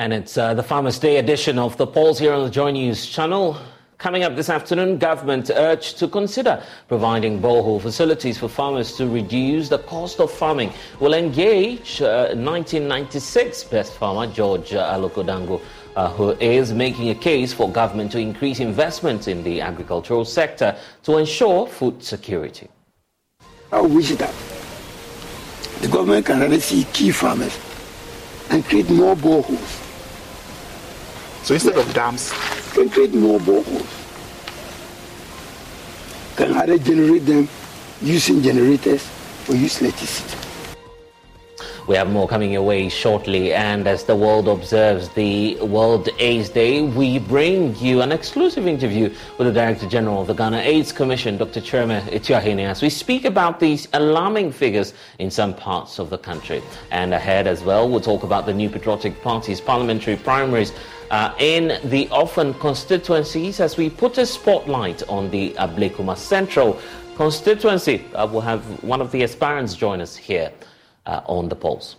And 0.00 0.14
it's 0.14 0.38
uh, 0.38 0.54
the 0.54 0.62
Farmers' 0.62 0.98
Day 0.98 1.18
edition 1.18 1.58
of 1.58 1.76
the 1.76 1.86
polls 1.86 2.18
here 2.18 2.32
on 2.32 2.42
the 2.42 2.50
Joy 2.50 2.70
News 2.70 3.04
channel. 3.04 3.58
Coming 3.98 4.22
up 4.22 4.34
this 4.34 4.48
afternoon, 4.48 4.96
government 4.96 5.50
urged 5.50 5.98
to 5.98 6.08
consider 6.08 6.62
providing 6.88 7.38
borehole 7.38 7.82
facilities 7.82 8.38
for 8.38 8.48
farmers 8.48 8.96
to 8.96 9.06
reduce 9.06 9.68
the 9.68 9.76
cost 9.80 10.18
of 10.18 10.30
farming. 10.32 10.72
We'll 11.00 11.12
engage 11.12 12.00
uh, 12.00 12.32
1996 12.32 13.64
best 13.64 13.92
farmer 13.92 14.26
George 14.32 14.72
uh, 14.72 14.96
Aloko 14.96 15.22
Dongo, 15.22 15.60
uh, 15.96 16.08
who 16.12 16.30
is 16.40 16.72
making 16.72 17.10
a 17.10 17.14
case 17.14 17.52
for 17.52 17.70
government 17.70 18.10
to 18.12 18.18
increase 18.18 18.58
investment 18.58 19.28
in 19.28 19.42
the 19.44 19.60
agricultural 19.60 20.24
sector 20.24 20.78
to 21.02 21.18
ensure 21.18 21.66
food 21.66 22.02
security. 22.02 22.70
I 23.70 23.82
wish 23.82 24.08
that 24.12 24.34
the 25.82 25.88
government 25.88 26.24
can 26.24 26.40
really 26.40 26.60
see 26.60 26.84
key 26.94 27.10
farmers 27.10 27.54
and 28.48 28.64
create 28.64 28.88
more 28.88 29.14
boreholes 29.14 29.89
so 31.42 31.54
instead 31.54 31.76
of 31.76 31.92
dams, 31.94 32.32
can 32.72 32.88
create 32.88 33.14
more 33.14 33.38
boreholes. 33.40 33.86
Can 36.36 36.54
either 36.54 36.78
generate 36.78 37.26
them 37.26 37.48
using 38.00 38.42
generators 38.42 39.08
or 39.48 39.56
use 39.56 39.80
electricity. 39.80 40.36
We 41.90 41.96
have 41.96 42.08
more 42.08 42.28
coming 42.28 42.52
your 42.52 42.62
way 42.62 42.88
shortly, 42.88 43.52
and 43.52 43.88
as 43.88 44.04
the 44.04 44.14
world 44.14 44.46
observes 44.46 45.08
the 45.08 45.56
World 45.56 46.08
AIDS 46.20 46.48
Day, 46.48 46.82
we 46.82 47.18
bring 47.18 47.74
you 47.78 48.00
an 48.00 48.12
exclusive 48.12 48.68
interview 48.68 49.12
with 49.38 49.48
the 49.48 49.52
Director 49.52 49.88
General 49.88 50.20
of 50.20 50.28
the 50.28 50.34
Ghana 50.34 50.58
AIDS 50.58 50.92
Commission, 50.92 51.36
Dr. 51.36 51.60
Kyeremeh 51.60 52.02
Atuahene, 52.12 52.60
as 52.60 52.80
we 52.80 52.90
speak 52.90 53.24
about 53.24 53.58
these 53.58 53.88
alarming 53.94 54.52
figures 54.52 54.94
in 55.18 55.32
some 55.32 55.52
parts 55.52 55.98
of 55.98 56.10
the 56.10 56.18
country. 56.18 56.62
And 56.92 57.12
ahead 57.12 57.48
as 57.48 57.64
well, 57.64 57.88
we'll 57.88 58.00
talk 58.00 58.22
about 58.22 58.46
the 58.46 58.54
New 58.54 58.70
Patriotic 58.70 59.20
Party's 59.20 59.60
parliamentary 59.60 60.14
primaries 60.14 60.72
uh, 61.10 61.34
in 61.38 61.78
the 61.90 62.06
Ofen 62.06 62.58
constituencies 62.58 63.60
as 63.60 63.76
we 63.76 63.90
put 63.90 64.18
a 64.18 64.26
spotlight 64.26 65.02
on 65.08 65.30
the 65.30 65.50
Ablekuma 65.58 66.16
Central 66.16 66.78
constituency. 67.16 68.04
Uh, 68.14 68.26
we'll 68.30 68.40
have 68.40 68.62
one 68.82 69.00
of 69.00 69.10
the 69.12 69.22
aspirants 69.22 69.74
join 69.74 70.00
us 70.00 70.16
here 70.16 70.52
uh, 71.06 71.20
on 71.26 71.48
the 71.48 71.56
polls. 71.56 71.96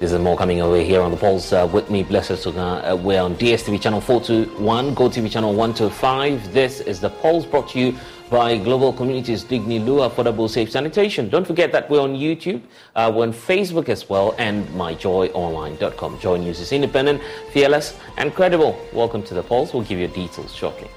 This 0.00 0.10
is 0.10 0.18
more 0.18 0.36
coming 0.36 0.60
over 0.60 0.80
here 0.80 1.00
on 1.00 1.12
the 1.12 1.16
polls 1.16 1.52
uh, 1.52 1.68
with 1.72 1.88
me, 1.88 2.02
Blessed 2.02 2.32
Suga. 2.32 2.90
Uh, 2.90 2.96
we're 2.96 3.22
on 3.22 3.36
DSTV 3.36 3.80
channel 3.80 4.00
421, 4.00 4.94
Go 4.94 5.08
TV 5.08 5.30
channel 5.30 5.50
125. 5.50 6.52
This 6.52 6.80
is 6.80 6.98
the 6.98 7.10
polls 7.10 7.46
brought 7.46 7.68
to 7.68 7.78
you 7.78 7.96
by 8.32 8.56
Global 8.56 8.94
Communities 8.94 9.44
Dignilu 9.44 10.08
Affordable 10.08 10.48
Safe 10.48 10.70
Sanitation. 10.70 11.28
Don't 11.28 11.46
forget 11.46 11.70
that 11.72 11.90
we're 11.90 12.00
on 12.00 12.14
YouTube, 12.14 12.62
uh, 12.96 13.12
we're 13.14 13.24
on 13.24 13.32
Facebook 13.32 13.90
as 13.90 14.08
well, 14.08 14.34
and 14.38 14.66
myjoyonline.com. 14.68 16.18
Joy 16.18 16.38
News 16.38 16.58
is 16.58 16.72
independent, 16.72 17.20
fearless, 17.52 17.98
and 18.16 18.34
credible. 18.34 18.74
Welcome 18.94 19.22
to 19.24 19.34
the 19.34 19.42
polls. 19.42 19.74
We'll 19.74 19.82
give 19.82 19.98
you 19.98 20.08
details 20.08 20.54
shortly. 20.54 20.88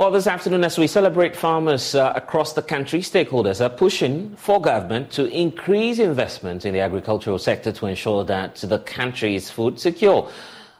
Well, 0.00 0.10
this 0.10 0.26
afternoon, 0.26 0.64
as 0.64 0.78
we 0.78 0.86
celebrate 0.86 1.36
farmers 1.36 1.94
uh, 1.94 2.14
across 2.16 2.54
the 2.54 2.62
country, 2.62 3.00
stakeholders 3.00 3.62
are 3.62 3.68
pushing 3.68 4.34
for 4.34 4.58
government 4.58 5.10
to 5.10 5.26
increase 5.26 5.98
investment 5.98 6.64
in 6.64 6.72
the 6.72 6.80
agricultural 6.80 7.38
sector 7.38 7.70
to 7.70 7.84
ensure 7.84 8.24
that 8.24 8.54
the 8.54 8.78
country 8.78 9.34
is 9.36 9.50
food 9.50 9.78
secure. 9.78 10.30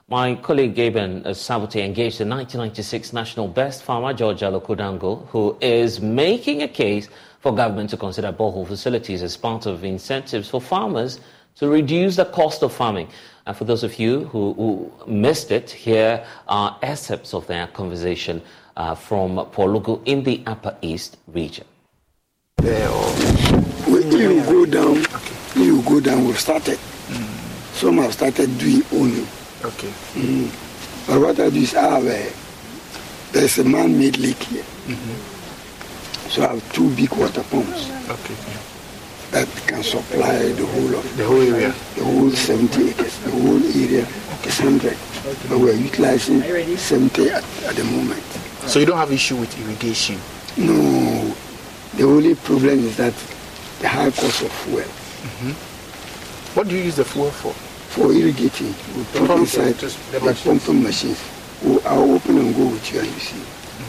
My 0.08 0.36
colleague 0.36 0.75
Gaben 0.75 1.22
Sabote 1.34 1.84
engaged 1.84 2.16
the 2.16 2.25
1996 2.25 3.12
National 3.12 3.47
Best 3.47 3.82
Farmer, 3.82 4.14
George 4.14 4.41
Aloko 4.41 4.75
Dongo, 4.75 5.26
who 5.26 5.55
is 5.61 6.00
making 6.00 6.62
a 6.62 6.69
case 6.69 7.11
for 7.40 7.55
government 7.55 7.90
to 7.90 7.99
consider 7.99 8.32
borehole 8.32 8.66
facilities 8.66 9.23
as 9.23 9.37
part 9.37 9.66
of 9.66 9.84
incentives 9.84 10.49
for 10.49 10.62
farmers 10.62 11.20
to 11.56 11.69
reduce 11.69 12.16
the 12.16 12.25
cost 12.25 12.62
of 12.62 12.73
farming. 12.73 13.06
And 13.46 13.55
for 13.55 13.64
those 13.64 13.84
of 13.84 13.99
you 13.99 14.25
who, 14.25 14.55
who 14.55 14.93
missed 15.06 15.50
it, 15.50 15.70
here 15.70 16.25
are 16.49 16.78
excerpts 16.81 17.34
of 17.34 17.46
their 17.49 17.66
conversation 17.66 18.40
uh, 18.76 18.94
from 18.94 19.37
Pwalugu 19.37 20.00
in 20.05 20.22
the 20.25 20.43
Upper 20.46 20.76
East 20.82 21.17
region. 21.28 21.67
When 23.87 24.12
you 24.12 24.43
go 24.44 24.67
down, 24.67 25.05
you 25.56 25.82
go 25.82 26.00
down, 26.00 26.26
we've 26.26 26.38
started. 26.38 26.78
Mm. 27.08 27.75
Some 27.75 27.99
have 27.99 28.12
started 28.12 28.56
doing 28.58 28.82
only. 28.93 29.26
Okay. 29.64 29.90
Mm. 30.14 30.50
But 31.06 31.20
what 31.20 31.40
I 31.40 31.50
do 31.50 31.58
is 31.58 31.75
I 31.75 31.82
have 31.82 32.06
a, 32.06 32.32
there's 33.32 33.58
a 33.58 33.64
man-made 33.64 34.19
lake 34.19 34.43
here. 34.44 34.62
Mm-hmm. 34.62 36.28
So 36.28 36.44
I 36.44 36.55
have 36.55 36.73
two 36.73 36.94
big 36.94 37.11
water 37.14 37.43
pumps. 37.43 37.90
Okay. 38.08 38.37
That 39.32 39.49
can 39.66 39.82
supply 39.82 40.52
the 40.52 40.66
whole 40.66 40.94
of 40.94 41.16
the 41.16 41.25
whole 41.25 41.40
area. 41.40 41.75
The 41.96 42.05
whole 42.05 42.31
70 42.31 42.90
acres. 42.90 43.19
The 43.20 43.31
whole 43.31 43.64
area 43.75 44.06
is 44.44 44.61
100. 44.61 44.96
But 45.49 45.58
we're 45.58 45.75
utilizing 45.75 46.43
70 46.76 47.31
at, 47.31 47.44
at 47.64 47.75
the 47.76 47.84
moment. 47.84 48.39
So 48.67 48.79
you 48.79 48.87
don't 48.87 48.99
have 48.99 49.11
issue 49.12 49.37
with 49.37 49.53
irrigation? 49.61 50.19
No. 50.57 51.35
The 51.97 52.05
only 52.05 52.35
problem 52.35 52.79
is 52.81 52.97
that 52.97 53.15
the 53.81 53.89
high 53.89 54.11
cost 54.11 54.43
of 54.43 54.53
fuel. 54.53 54.85
What 56.55 56.69
do 56.69 56.77
you 56.77 56.83
use 56.85 56.97
the 56.97 57.05
fuel 57.05 57.31
for? 57.31 57.53
For 57.91 58.12
irrigating, 58.12 58.75
we 58.97 59.03
put 59.05 59.27
Pump, 59.27 59.41
inside 59.41 59.75
the 59.75 59.97
the 60.12 60.21
machines. 60.25 60.45
pumping 60.65 60.83
machines. 60.83 61.19
We- 61.65 61.81
I'll 61.83 62.12
open 62.15 62.39
and 62.39 62.55
go 62.55 62.67
with 62.67 62.93
you 62.93 63.01
and 63.01 63.09
you 63.09 63.19
see. 63.21 63.43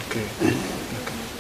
Okay. 0.10 0.26
okay. 0.42 0.58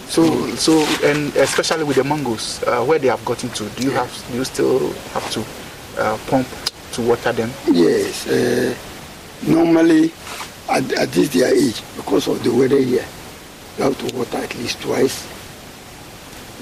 So, 0.08 0.56
so, 0.56 0.86
and 1.08 1.36
especially 1.38 1.84
with 1.86 1.96
the 1.98 2.04
mangoes, 2.04 2.62
uh, 2.64 2.84
where 2.84 3.00
they 3.00 3.08
have 3.08 3.24
gotten 3.26 3.50
to, 3.50 3.68
do 3.70 3.84
you 3.84 3.92
have, 3.92 4.12
do 4.32 4.38
you 4.38 4.44
still 4.46 4.92
have 5.14 5.30
to 5.32 5.44
uh, 6.02 6.18
pump 6.28 6.48
to 6.94 7.02
water 7.02 7.32
them? 7.32 7.50
Yes. 7.72 8.28
Uh, 8.28 8.76
normally, 9.48 10.12
at, 10.70 10.92
at 10.94 11.10
this 11.12 11.30
their 11.30 11.54
age, 11.56 11.82
because 11.96 12.28
of 12.28 12.44
the 12.44 12.54
weather 12.54 12.78
here, 12.80 13.06
you 13.78 13.84
have 13.84 13.98
to 13.98 14.16
water 14.16 14.38
at 14.38 14.54
least 14.56 14.82
twice. 14.82 15.26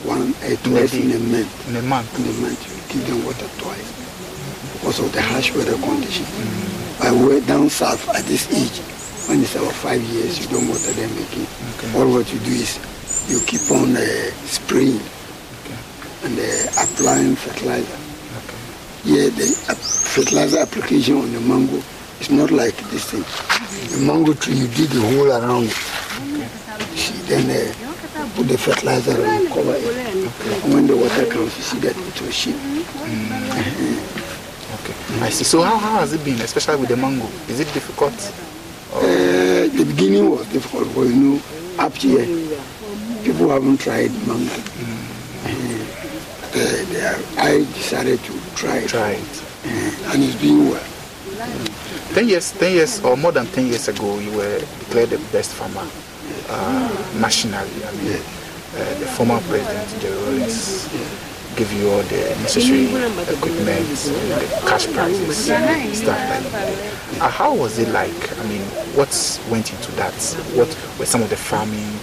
One, 0.06 0.34
uh, 0.44 0.56
twice 0.64 0.94
in 0.94 1.12
a 1.12 1.20
month. 1.20 1.70
In 1.70 1.76
a 1.76 1.82
month? 1.82 2.08
In 2.20 2.26
a 2.26 2.36
month, 2.42 2.62
you 2.70 2.78
give 2.94 3.08
them 3.10 3.26
water 3.26 3.48
twice 3.58 4.00
because 4.74 5.00
of 5.00 5.12
the 5.12 5.22
harsh 5.22 5.54
weather 5.56 5.76
condition. 5.78 6.26
But 7.00 7.14
we're 7.14 7.42
down 7.42 7.70
south 7.70 8.08
at 8.16 8.24
this 8.26 8.48
age, 8.54 8.80
when 9.28 9.42
it's 9.42 9.56
about 9.56 9.74
five 9.74 10.02
years, 10.02 10.40
you 10.40 10.48
don't 10.52 10.68
water 10.68 10.92
them 10.94 11.12
again. 11.12 11.48
Okay. 11.78 12.00
All 12.00 12.08
what 12.12 12.32
you 12.32 12.40
do 12.40 12.52
is 12.52 12.80
you 13.30 13.40
keep 13.46 13.70
on 13.72 13.96
uh, 13.96 14.02
spraying 14.48 15.00
and 16.24 16.36
uh, 16.40 16.84
applying 16.84 17.36
fertilizer. 17.36 18.00
Yeah, 19.06 19.30
the 19.32 19.48
uh, 19.70 19.76
fertilizer 19.76 20.60
application 20.60 21.16
on 21.16 21.32
the 21.32 21.40
mango 21.40 21.82
is 22.20 22.30
not 22.32 22.52
like 22.52 22.76
this 22.92 23.12
thing. 23.12 23.24
The 24.00 24.06
mango 24.06 24.34
tree, 24.34 24.56
you 24.56 24.68
dig 24.68 24.92
a 24.92 25.00
hole 25.00 25.32
around 25.32 25.66
it. 25.66 25.78
See, 26.96 27.14
then 27.28 27.50
uh, 27.50 27.74
put 28.36 28.48
the 28.48 28.58
fertilizer 28.58 29.22
and 29.24 29.48
cover 29.50 29.76
it. 29.76 29.86
And 30.64 30.74
when 30.74 30.88
the 30.88 30.96
water 30.98 31.26
comes, 31.26 31.56
you 31.58 31.64
see 31.64 31.80
that 31.80 31.96
it 31.98 32.22
will. 32.22 32.30
Okay. 34.76 35.24
I 35.26 35.30
see. 35.30 35.44
So 35.44 35.62
how, 35.62 35.78
how 35.78 36.00
has 36.00 36.14
it 36.14 36.24
been, 36.24 36.40
especially 36.42 36.78
with 36.78 36.90
the 36.90 36.98
mango? 36.98 37.28
Is 37.48 37.60
it 37.60 37.72
difficult? 37.74 38.14
Uh, 38.94 39.02
the 39.70 39.84
beginning 39.88 40.30
was 40.32 40.48
difficult, 40.48 40.88
but 40.96 41.02
you 41.02 41.16
know, 41.16 41.42
up 41.78 41.94
here, 41.96 42.26
people 43.24 43.50
haven't 43.50 43.78
tried 43.80 44.12
mango. 44.28 44.54
Uh, 44.54 45.48
they- 46.54 46.86
they 46.86 47.02
are- 47.06 47.20
I 47.38 47.64
decided 47.76 48.20
to 48.24 48.34
try 48.56 48.78
it, 48.78 48.90
Try 48.90 49.12
it. 49.12 49.42
uh, 49.66 50.12
and 50.14 50.24
it's 50.24 50.36
doing 50.36 50.70
well. 50.72 50.84
Ten 52.14 52.28
years, 52.28 52.52
ten 52.52 52.74
years, 52.74 53.00
or 53.02 53.16
more 53.16 53.32
than 53.32 53.46
ten 53.48 53.68
years 53.68 53.88
ago, 53.88 54.18
you 54.20 54.32
were 54.32 54.60
declared 54.80 55.12
the 55.12 55.20
best 55.32 55.52
farmer 55.52 55.86
uh, 56.50 56.90
nationally. 57.20 57.84
I 57.86 57.92
mean, 57.98 58.14
uh, 58.14 59.00
the 59.00 59.08
former 59.18 59.40
president 59.42 60.02
Jerry 60.02 60.16
Rawlings 60.16 60.88
gave 61.56 61.72
you 61.74 61.90
all 61.90 62.02
the 62.04 62.22
necessary 62.42 62.86
equipment, 62.86 63.90
uh, 63.90 64.40
the 64.40 64.64
cash 64.68 64.88
prizes, 64.94 65.38
stuff 65.38 66.20
like 66.30 66.44
that. 66.52 67.22
Uh, 67.22 67.30
how 67.30 67.54
was 67.54 67.80
it 67.80 67.90
like? 67.90 68.40
I 68.40 68.44
mean, 68.48 68.62
what 68.96 69.12
went 69.50 69.72
into 69.74 69.92
that? 69.94 70.14
What 70.54 70.70
were 71.00 71.06
some 71.06 71.22
of 71.22 71.30
the 71.30 71.36
farming? 71.36 72.00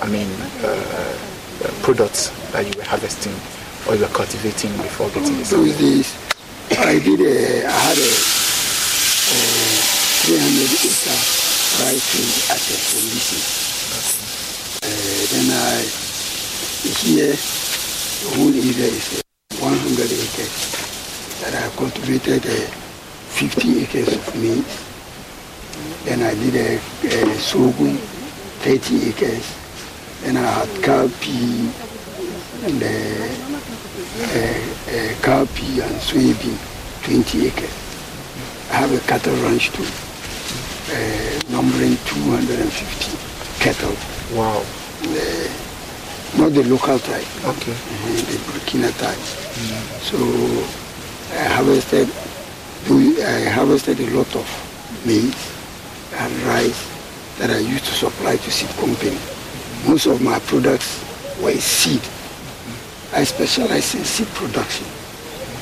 I 0.00 0.06
mean, 0.08 0.28
uh, 0.62 1.18
uh, 1.64 1.70
products 1.82 2.30
that 2.52 2.64
you 2.66 2.72
were 2.78 2.84
harvesting 2.84 3.34
or 3.88 3.96
you 3.96 4.02
were 4.02 4.14
cultivating 4.14 4.72
before 4.78 5.08
getting 5.10 5.36
this? 5.38 5.50
Those 5.50 5.76
days, 5.78 6.16
I 6.78 6.98
did 6.98 7.20
a, 7.20 7.66
I 7.66 7.70
had 7.70 7.98
a, 7.98 8.10
a 9.32 9.40
300 10.24 10.84
acre 10.84 11.45
field 11.84 12.56
at 12.56 12.62
a 12.72 12.76
condition. 12.88 13.40
Uh, 14.80 15.22
then 15.32 15.48
I, 15.52 15.84
here, 17.04 17.36
the 17.36 18.28
whole 18.36 18.48
area 18.48 18.88
is 18.96 19.20
uh, 19.20 19.56
100 19.60 20.04
acres. 20.08 20.56
That 21.42 21.54
I 21.54 21.68
cultivated 21.76 22.46
uh, 22.46 22.66
50 23.36 23.82
acres 23.82 24.08
of 24.08 24.36
maize. 24.36 24.64
Then 26.04 26.22
I 26.22 26.34
did 26.34 26.56
a, 26.56 26.80
a 27.04 27.38
sorghum, 27.38 27.96
30 28.64 29.08
acres. 29.10 29.54
Then 30.22 30.38
I 30.38 30.40
had 30.40 30.68
cowpea 30.80 31.72
and 32.64 32.82
uh, 32.82 32.86
uh, 34.24 34.56
uh, 34.88 35.12
cowpea 35.20 35.84
and 35.84 36.00
soybean, 36.00 36.56
20 37.04 37.46
acres. 37.48 37.70
I 38.70 38.76
have 38.76 38.92
a 38.92 39.00
cattle 39.06 39.34
ranch 39.42 39.70
too, 39.70 39.84
numbering 41.50 41.96
250 42.06 43.16
cattle, 43.60 43.96
Wow. 44.36 44.62
uh, 45.02 45.48
not 46.38 46.52
the 46.54 46.62
local 46.64 46.98
type, 46.98 47.26
Okay. 47.44 47.72
uh, 47.72 48.16
the 48.30 48.38
Burkina 48.46 48.90
type. 48.98 49.18
So 50.02 50.16
I 51.34 51.44
harvested, 51.48 52.08
I 52.88 53.48
harvested 53.50 54.00
a 54.00 54.10
lot 54.16 54.34
of 54.36 54.46
maize 55.04 55.34
and 56.18 56.32
rice 56.42 56.84
that 57.38 57.50
I 57.50 57.58
used 57.58 57.84
to 57.86 57.92
supply 57.94 58.36
to 58.36 58.50
seed 58.50 58.70
company. 58.76 59.18
Most 59.86 60.06
of 60.06 60.20
my 60.22 60.38
products 60.40 61.02
were 61.42 61.52
seed. 61.58 62.00
I 63.12 63.24
specialize 63.24 63.94
in 63.94 64.04
seed 64.04 64.28
production. 64.28 64.86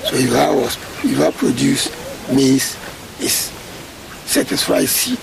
So 0.05 0.17
if 0.17 0.33
I 0.35 0.51
was, 0.55 0.77
if 1.05 1.21
I 1.21 1.31
produce 1.31 1.89
maize, 2.31 2.77
it's 3.21 3.51
satisfied 4.27 4.89
seed. 4.89 5.19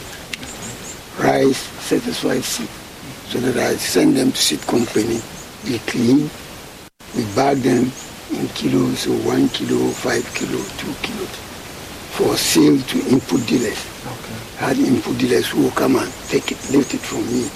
Rice, 1.23 1.57
satisfy 1.57 2.39
seed. 2.39 2.67
So 3.29 3.39
that 3.39 3.57
I 3.57 3.75
send 3.75 4.15
them 4.17 4.31
to 4.31 4.37
seed 4.37 4.61
company, 4.61 5.19
we 5.65 5.79
clean, 5.79 6.29
we 7.15 7.23
bag 7.35 7.57
them 7.59 7.91
in 8.31 8.47
kilos, 8.49 8.99
so 8.99 9.11
one 9.27 9.47
kilo, 9.49 9.89
five 9.91 10.23
kilo, 10.35 10.61
two 10.77 10.93
kilos, 11.01 11.29
for 12.11 12.35
sale 12.35 12.77
to 12.79 12.97
input 13.09 13.45
dealers. 13.47 13.79
Okay. 14.05 14.57
Had 14.57 14.77
input 14.77 15.17
dealers 15.17 15.49
who 15.49 15.63
will 15.63 15.71
come 15.71 15.95
and 15.95 16.11
take 16.27 16.51
it, 16.51 16.57
lift 16.71 16.93
it 16.93 16.99
from 16.99 17.23
me. 17.31 17.49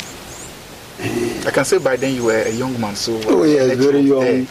I 1.46 1.52
can 1.52 1.66
say 1.66 1.78
by 1.78 1.98
then 1.98 2.16
you 2.16 2.24
were 2.26 2.42
a 2.42 2.52
young 2.52 2.80
man, 2.80 2.96
so 2.96 3.20
Oh 3.26 3.44
yeah, 3.44 3.76
very 3.76 4.00
young. 4.00 4.22
there. 4.22 4.48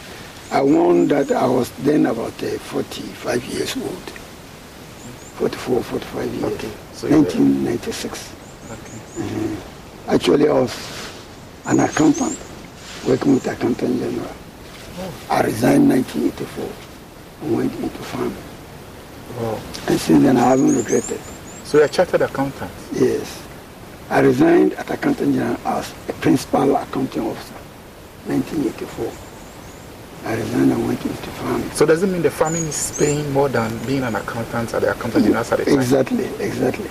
I 0.51 0.61
won 0.61 1.07
that 1.07 1.31
I 1.31 1.47
was 1.47 1.71
then 1.77 2.05
about 2.05 2.41
uh, 2.43 2.59
45 2.59 3.43
years 3.45 3.75
old. 3.77 4.09
44, 5.41 5.81
45 5.83 6.33
years. 6.35 6.43
Okay, 6.53 6.71
so 6.95 7.07
you 7.07 7.13
were- 7.15 7.21
1996. 7.23 8.29
Okay. 8.71 8.99
Uh, 9.19 10.13
actually, 10.13 10.47
I 10.47 10.53
was 10.53 10.73
an 11.65 11.79
accountant, 11.79 12.37
working 13.07 13.33
with 13.35 13.47
accountant 13.47 13.99
general. 13.99 14.31
Oh. 14.99 15.11
I 15.29 15.41
resigned 15.41 15.89
1984 15.89 16.69
and 17.41 17.57
went 17.57 17.73
into 17.75 17.97
farming. 17.99 18.37
Wow. 19.39 19.59
And 19.87 19.99
since 19.99 20.23
then, 20.23 20.37
I 20.37 20.47
haven't 20.49 20.75
regretted. 20.75 21.19
So 21.65 21.77
you're 21.77 21.87
a 21.87 21.89
chartered 21.89 22.21
accountant. 22.21 22.71
Yes. 22.93 23.41
I 24.09 24.19
resigned 24.19 24.73
at 24.73 24.89
accountant 24.89 25.33
general 25.35 25.57
as 25.65 25.93
a 26.07 26.13
principal 26.13 26.75
accounting 26.75 27.23
officer, 27.27 27.55
1984. 28.27 29.11
I 30.25 30.33
resigned 30.35 30.71
and 30.71 30.87
went 30.87 31.05
into 31.05 31.29
farming. 31.31 31.69
So 31.71 31.85
does 31.85 32.01
it 32.03 32.07
mean 32.07 32.21
the 32.23 32.31
farming 32.31 32.63
is 32.65 32.95
paying 32.97 33.31
more 33.31 33.47
than 33.47 33.77
being 33.85 34.03
an 34.03 34.15
accountant 34.15 34.73
at 34.73 34.81
the 34.81 34.91
accountant 34.91 35.23
general 35.25 35.41
at 35.45 35.57
the 35.59 35.65
time? 35.65 35.73
Exactly, 35.75 36.25
exactly. 36.39 36.89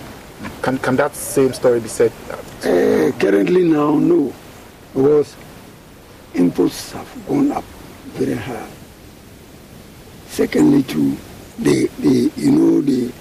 Can, 0.63 0.79
can 0.79 0.97
that 0.97 1.15
same 1.17 1.53
story 1.53 1.81
be 1.81 1.89
said? 1.89 2.13
Uh, 2.31 3.11
currently 3.19 3.65
now, 3.65 3.97
no, 3.99 4.33
because 4.95 5.35
inputs 6.35 6.93
have 6.93 7.27
gone 7.27 7.51
up 7.53 7.65
very 8.15 8.35
high. 8.35 8.69
Secondly, 10.29 10.83
too, 10.85 11.17
the, 11.59 11.87
the 12.01 12.31
you 12.37 12.51
know 12.51 12.81
the 12.81 13.13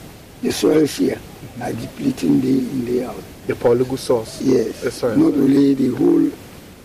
the 0.42 0.52
soils 0.52 0.98
here 0.98 1.20
are 1.62 1.72
depleting 1.74 2.40
day 2.42 2.50
in 2.60 2.86
day 2.86 3.04
out. 3.06 3.22
The 3.48 3.56
polygon 3.56 3.98
source? 3.98 4.42
Yes, 4.42 5.04
Uh, 5.04 5.16
not 5.16 5.34
only 5.34 5.74
the 5.74 5.90
whole 5.90 6.30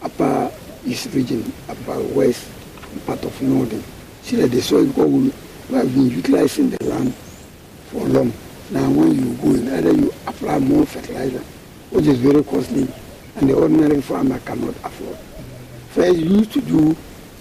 upper 0.03 0.51
east 0.85 1.13
region, 1.15 1.53
upper 1.69 1.99
west, 2.15 2.47
part 2.99 3.25
of 3.25 3.41
northern. 3.43 3.83
See 4.23 4.37
that 4.37 4.51
the 4.51 4.61
soil 4.61 4.87
because 4.87 5.07
we, 5.11 5.33
have 5.77 5.93
been 5.95 6.11
utilizing 6.11 6.71
the 6.71 6.85
land 6.85 7.15
for 7.91 8.05
long. 8.09 8.33
Now 8.71 8.91
when 8.91 9.15
you 9.15 9.35
go 9.37 9.49
in, 9.55 9.69
either 9.73 9.93
you 9.93 10.13
apply 10.27 10.59
more 10.59 10.85
fertilizer, 10.85 11.43
which 11.91 12.07
is 12.07 12.19
very 12.19 12.43
costly, 12.45 12.87
and 13.37 13.49
the 13.49 13.55
ordinary 13.55 14.03
farmer 14.03 14.39
cannot 14.41 14.75
afford. 14.85 15.17
First, 15.91 16.19
you 16.19 16.27
used 16.27 16.53
to 16.53 16.61
do 16.61 16.93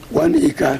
one 0.10 0.36
acre, 0.36 0.80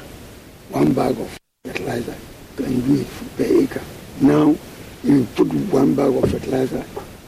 one 0.70 0.92
bag 0.92 1.18
of 1.18 1.38
fertilizer, 1.64 2.16
can 2.56 2.80
do 2.80 3.00
it 3.02 3.06
per 3.36 3.44
acre. 3.44 3.82
Now, 4.20 4.56
you 5.04 5.26
put 5.36 5.48
one 5.70 5.94
bag 5.94 6.14
of 6.14 6.30
fertilizer 6.30 6.84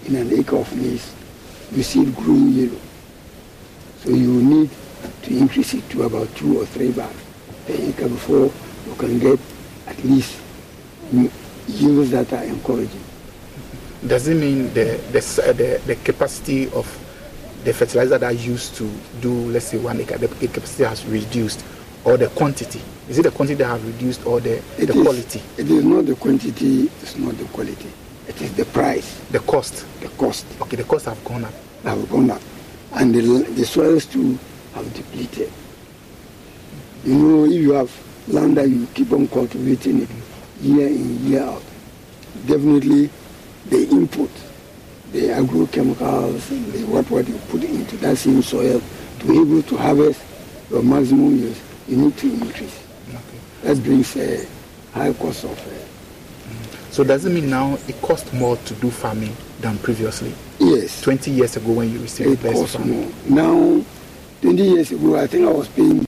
in 0.07 0.17
an 0.17 0.33
acre 0.33 0.57
of 0.57 0.75
maize, 0.77 1.15
you 1.73 1.83
see 1.83 2.03
it 2.03 2.17
growing 2.17 2.49
yellow. 2.49 2.81
So 3.99 4.11
you 4.11 4.43
need 4.43 4.71
to 5.23 5.37
increase 5.37 5.75
it 5.75 5.89
to 5.91 6.05
about 6.05 6.35
two 6.35 6.61
or 6.61 6.65
three 6.67 6.91
bags 6.91 7.30
acre 7.73 8.09
before 8.09 8.51
you 8.87 8.95
can 8.99 9.19
get 9.19 9.39
at 9.87 10.03
least 10.05 10.37
yields 11.69 12.11
that 12.11 12.33
are 12.33 12.45
encouraging. 12.45 13.01
Does 14.07 14.29
it 14.29 14.35
mean 14.37 14.73
the, 14.73 14.99
the, 15.13 15.19
uh, 15.49 15.53
the, 15.53 15.81
the 15.87 15.97
capacity 15.97 16.69
of 16.71 16.87
the 17.65 17.73
fertilizer 17.75 18.17
that 18.19 18.25
I 18.27 18.31
used 18.31 18.75
to 18.77 18.91
do, 19.21 19.31
let's 19.51 19.67
say, 19.67 19.79
one 19.79 20.01
acre, 20.01 20.17
the 20.17 20.29
capacity 20.29 20.85
has 20.85 21.05
reduced, 21.07 21.65
or 22.05 22.17
the 22.17 22.29
quantity? 22.29 22.81
Is 23.09 23.19
it 23.19 23.23
the 23.23 23.31
quantity 23.31 23.57
that 23.57 23.67
have 23.67 23.85
reduced, 23.87 24.25
or 24.27 24.41
the, 24.41 24.57
It 24.79 24.87
the 24.87 24.95
is- 24.95 25.03
quality, 25.03 25.43
It 25.59 25.71
is 25.71 25.85
not 25.85 26.07
the 26.07 26.15
quantity, 26.15 26.91
it's 27.03 27.17
not 27.17 27.37
the 27.37 27.45
quality. 27.47 27.91
It 28.29 28.41
is 28.41 28.53
the 28.55 28.65
price, 28.67 29.21
the 29.33 29.41
cost? 29.41 29.85
the 30.01 30.09
cost 30.11 30.47
Okay, 30.63 30.77
the 30.77 30.85
cost 30.85 31.05
have 31.07 31.23
gone 31.25 31.45
up. 31.45 31.53
have 31.85 32.09
gone 32.09 32.31
up. 32.31 32.41
And 32.93 33.15
the, 33.15 33.21
the 33.21 33.65
soils 33.67 34.07
too 34.07 34.39
have 34.75 34.93
depleted. 34.95 35.53
You 37.05 37.15
know, 37.15 37.45
if 37.45 37.53
you 37.53 37.73
have 37.73 37.91
land 38.29 38.57
that 38.57 38.69
you 38.69 38.87
keep 38.95 39.13
on 39.13 39.27
cultivating 39.29 40.03
it 40.03 40.09
year 40.61 40.87
in, 40.89 41.27
year 41.27 41.43
out, 41.43 41.63
definitely 42.47 43.11
the 43.69 43.89
input, 43.89 44.31
the 45.13 45.29
agrochemicals, 45.29 46.49
the 46.73 46.85
what, 46.87 47.11
what 47.11 47.27
you 47.29 47.39
put 47.49 47.65
into 47.65 47.97
that 47.99 48.17
same 48.19 48.43
soil 48.43 48.81
to 49.21 49.27
be 49.27 49.41
able 49.41 49.63
to 49.63 49.77
harvest 49.77 50.23
your 50.71 50.83
maximum 50.83 51.37
yield, 51.37 51.57
you 51.89 51.97
need 51.97 52.17
to 52.19 52.33
increase. 52.33 52.83
That 53.63 53.83
brings 53.83 54.17
a 54.17 54.47
high 54.93 55.13
cost 55.13 55.45
of 55.45 55.51
uh, 55.59 56.91
So 56.91 57.05
does 57.05 57.25
it 57.27 57.31
mean 57.31 57.51
now 57.51 57.79
it 57.89 58.01
costs 58.01 58.33
more 58.33 58.57
to 58.57 58.75
do 58.75 58.91
farming 58.91 59.37
than 59.61 59.79
previously? 59.79 60.33
Yes, 60.59 61.01
20 61.03 61.31
years 61.31 61.57
ago 61.57 61.73
when 61.73 61.91
you 61.93 62.01
received 62.01 62.31
it 62.31 62.37
the 62.37 62.49
best 62.49 62.61
costs 62.61 62.77
farming? 62.77 63.13
more. 63.29 63.45
Now, 63.79 63.85
20 64.43 64.63
years 64.63 64.93
ago, 64.93 65.17
I 65.17 65.27
think 65.27 65.47
I 65.47 65.53
was 65.53 65.69
paying, 65.69 66.07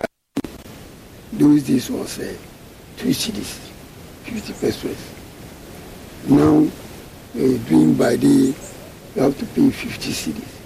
those 1.32 1.62
days 1.62 1.90
was 1.90 2.18
uh, 2.18 2.36
two 2.96 3.12
cities, 3.12 3.58
50 4.24 4.52
pesos. 4.54 4.96
Now, 6.28 6.66
uh, 7.34 7.58
doing 7.68 7.94
by 7.94 8.16
day, 8.16 8.54
you 9.14 9.22
have 9.22 9.36
to 9.38 9.46
pay 9.46 9.70
50 9.70 10.12
cities. 10.12 10.58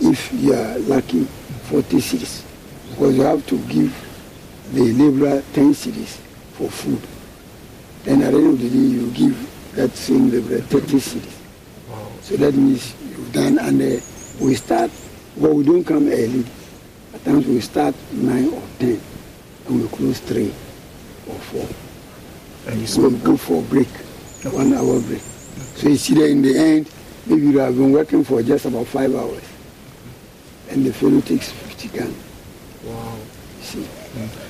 If 0.00 0.32
you 0.32 0.52
are 0.54 0.78
lucky, 0.80 1.24
40 1.24 2.00
cities. 2.00 2.44
Because 2.90 3.16
you 3.16 3.22
have 3.22 3.46
to 3.46 3.58
give 3.68 3.94
the 4.72 4.92
laborer 4.92 5.42
10 5.52 5.74
cities 5.74 6.20
for 6.54 6.68
food. 6.70 7.00
Then 8.04 8.22
at 8.22 8.32
the 8.32 8.38
end 8.38 8.54
of 8.54 8.60
the 8.60 8.68
day, 8.68 8.76
you 8.76 9.10
give 9.12 9.72
that 9.76 9.90
same 9.92 10.30
laborer 10.30 10.60
30 10.60 10.98
cities. 10.98 11.38
Wow. 11.88 12.08
So 12.22 12.36
that 12.36 12.54
means 12.54 12.94
you've 13.02 13.32
done, 13.32 13.58
and 13.58 13.80
uh, 13.80 14.00
we 14.40 14.54
start, 14.54 14.90
well, 15.36 15.54
we 15.54 15.64
don't 15.64 15.84
come 15.84 16.08
early. 16.08 16.44
At 17.26 17.32
times 17.32 17.46
we 17.48 17.60
start 17.60 17.92
9 18.12 18.48
or 18.54 18.62
10, 18.78 19.00
and 19.66 19.82
we 19.82 19.88
close 19.88 20.20
3 20.20 20.46
or 20.46 21.34
4. 21.34 21.68
And 22.68 22.80
you 22.80 22.86
So 22.86 23.08
we 23.08 23.18
go 23.18 23.36
for 23.36 23.58
a 23.58 23.62
break, 23.62 23.88
one 24.54 24.72
hour 24.72 25.00
break. 25.00 25.20
So 25.74 25.88
you 25.88 25.96
see 25.96 26.14
that 26.14 26.30
in 26.30 26.40
the 26.42 26.56
end, 26.56 26.88
maybe 27.26 27.48
you 27.48 27.58
have 27.58 27.74
been 27.74 27.90
working 27.90 28.22
for 28.22 28.44
just 28.44 28.66
about 28.66 28.86
5 28.86 29.12
hours. 29.16 29.42
And 30.70 30.86
the 30.86 30.92
fellow 30.92 31.20
takes 31.20 31.50
50 31.50 31.88
gun, 31.98 32.14
Wow. 32.84 33.16
you 33.58 33.64
see. 33.64 33.88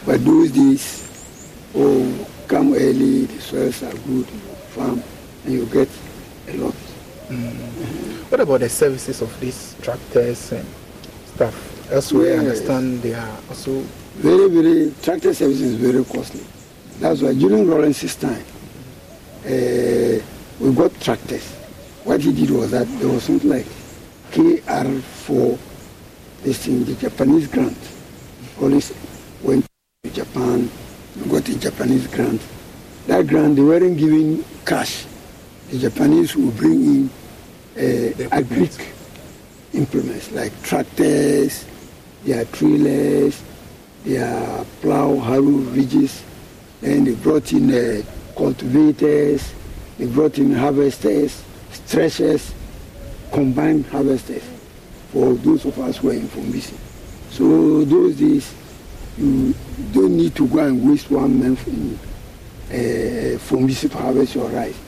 But 0.05 0.23
those 0.23 0.51
days, 0.51 1.65
oh, 1.75 2.29
come 2.47 2.75
early, 2.75 3.25
the 3.25 3.41
soils 3.41 3.83
are 3.85 3.93
good, 4.05 4.29
you 4.29 4.41
farm, 4.77 5.03
and 5.47 5.55
you 5.55 5.65
get 5.65 5.89
a 6.49 6.57
lot. 6.59 6.75
Mm. 7.31 8.31
What 8.31 8.41
about 8.41 8.61
the 8.61 8.69
services 8.69 9.23
of 9.23 9.33
these 9.41 9.75
tractors 9.81 10.53
and 10.53 10.67
stuff? 11.35 11.76
Elsewhere, 11.91 12.33
I 12.33 12.35
Yes. 12.35 12.41
understand 12.61 13.03
they 13.03 13.15
are 13.15 13.37
also 13.49 13.83
very, 14.17 14.49
very, 14.49 14.93
tractor 15.03 15.33
service 15.35 15.61
is 15.61 15.75
very 15.77 16.05
costly. 16.05 16.43
That's 17.01 17.23
why 17.23 17.33
during 17.35 17.67
Rawlings's 17.67 18.17
time, 18.17 18.43
uh, 19.47 20.19
we 20.61 20.73
got 20.75 20.99
tractors. 21.01 21.45
What 22.05 22.21
he 22.23 22.33
did 22.33 22.51
was 22.51 22.71
that 22.73 22.87
there 22.99 23.09
was 23.09 23.23
something 23.25 23.51
like 23.51 23.67
KR4, 24.33 25.59
this 26.43 26.59
thing, 26.67 26.85
the 26.85 26.95
Japanese 26.95 27.47
grant. 27.47 27.77
Always 28.61 28.93
went 29.43 29.65
to 30.05 30.11
Japan, 30.11 30.69
got 31.29 31.49
a 31.49 31.59
Japanese 31.59 32.07
grant. 32.09 32.41
That 33.07 33.27
grant, 33.27 33.55
they 33.57 33.63
weren't 33.63 33.97
giving 33.97 34.45
cash. 34.65 35.05
The 35.71 35.79
Japanese 35.79 36.35
would 36.37 36.57
bring 36.57 36.85
in 36.85 37.11
uh, 37.77 38.29
agric 38.31 38.81
implements 39.75 40.33
like 40.33 40.53
tractors, 40.63 41.65
their 42.27 42.45
trailers, 42.47 43.43
their 44.05 44.65
plow 44.83 45.17
harrow 45.17 45.41
ridges, 45.41 46.23
and 46.83 47.07
they 47.07 47.15
brought 47.15 47.53
in 47.53 47.73
uh, 47.73 48.03
cultivators, 48.37 49.53
they 49.97 50.07
brought 50.07 50.37
in 50.39 50.53
harvesters, 50.53 51.43
threshers, 51.71 52.53
combined 53.33 53.87
harvesters 53.87 54.43
for 55.13 55.35
those 55.35 55.65
of 55.65 55.79
us 55.79 55.99
who 55.99 56.11
are 56.11 56.15
in 56.15 56.29
Fumbisi. 56.29 56.77
So 57.31 57.85
those 57.85 58.17
days, 58.17 58.53
you 59.17 59.55
don't 59.93 60.17
need 60.17 60.35
to 60.35 60.47
go 60.49 60.59
and 60.59 60.89
waste 60.89 61.11
one 61.11 61.39
month 61.39 61.67
in 61.69 61.99
uh, 62.71 63.39
Fumbisi 63.39 63.91
to 63.91 63.97
harvest 63.97 64.35
your 64.35 64.49
rice. 64.49 64.79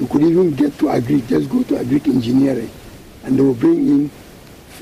You 0.00 0.06
could 0.06 0.22
even 0.22 0.54
get 0.54 0.76
to 0.78 0.88
agri, 0.90 1.20
just 1.22 1.48
go 1.48 1.62
to 1.62 1.74
agric 1.74 2.06
engineering, 2.06 2.70
and 3.22 3.38
they 3.38 3.42
will 3.42 3.54
bring 3.54 3.86
in 3.86 4.10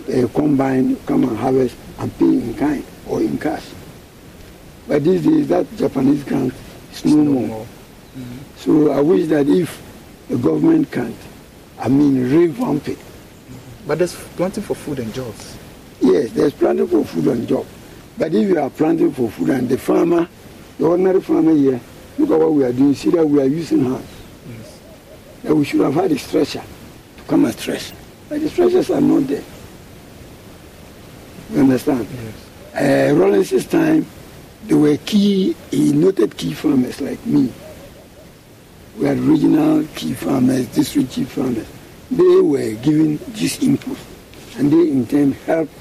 a 0.09 0.29
combine, 0.29 0.97
come 1.07 1.25
and 1.25 1.37
harvest 1.37 1.77
and 1.99 2.19
pay 2.19 2.25
in 2.27 2.55
kind 2.55 2.85
or 3.07 3.21
in 3.21 3.39
cash. 3.39 3.65
But 4.89 5.05
these 5.05 5.25
days, 5.25 5.49
that 5.49 5.67
Japanese 5.77 6.25
grant 6.25 6.53
is 6.93 7.05
no, 7.05 7.17
no 7.17 7.31
more. 7.31 7.49
more. 7.49 7.67
So 8.57 8.91
I 8.93 9.01
wish 9.01 9.29
that 9.29 9.49
if 9.49 9.81
the 10.29 10.37
government 10.37 10.91
can, 10.91 11.15
I 11.79 11.89
mean, 11.89 12.31
revamp 12.31 12.89
it. 12.89 12.99
But 13.87 13.99
there's 13.99 14.15
plenty 14.15 14.61
for 14.61 14.75
food 14.75 14.99
and 14.99 15.13
jobs. 15.15 15.57
Yes, 16.01 16.33
there's 16.33 16.53
planting 16.53 16.87
for 16.89 17.05
food 17.05 17.27
and 17.29 17.47
job. 17.49 17.67
But 18.19 18.35
if 18.35 18.49
you 18.49 18.59
are 18.59 18.71
planting 18.71 19.13
for 19.13 19.31
food 19.31 19.51
and 19.51 19.69
the 19.69 19.79
farmer, 19.79 20.29
the 20.79 20.85
ordinary 20.87 21.21
farmer 21.21 21.55
here, 21.55 21.81
look 22.19 22.31
at 22.31 22.39
what 22.39 22.53
we 22.53 22.65
are 22.65 22.73
doing. 22.73 22.95
See 22.95 23.11
that 23.11 23.27
we 23.27 23.41
are 23.41 23.47
using 23.47 23.85
hands. 23.85 24.09
That 25.43 25.55
we 25.55 25.65
should 25.65 25.81
have 25.81 25.95
had 25.95 26.13
a 26.13 26.19
stretcher 26.19 26.63
to 27.17 27.23
come 27.25 27.45
and 27.45 27.55
stretch. 27.55 27.93
But 28.29 28.41
the 28.41 28.49
stretchers 28.49 28.91
are 28.91 29.01
not 29.01 29.27
there. 29.27 29.43
You 31.53 31.61
understand? 31.61 32.09
Yes. 32.11 32.35
Uh, 32.75 33.15
Rawlings's 33.15 33.67
time, 33.67 34.07
there 34.65 34.79
were 34.79 34.97
key, 34.97 35.55
he 35.71 35.93
noted 35.93 36.35
key 36.39 36.55
farmers 36.55 36.99
like 37.01 37.25
me. 37.27 37.53
We 38.97 39.07
had 39.07 39.19
regional 39.19 39.87
key 39.95 40.15
farmers, 40.15 40.67
district 40.69 41.11
key 41.11 41.25
farmers. 41.25 41.67
They 42.11 42.41
were 42.41 42.73
given 42.83 43.19
this 43.29 43.63
input, 43.63 43.99
and 44.57 44.73
they 44.73 44.91
in 44.91 45.07
turn 45.07 45.33
helped 45.33 45.75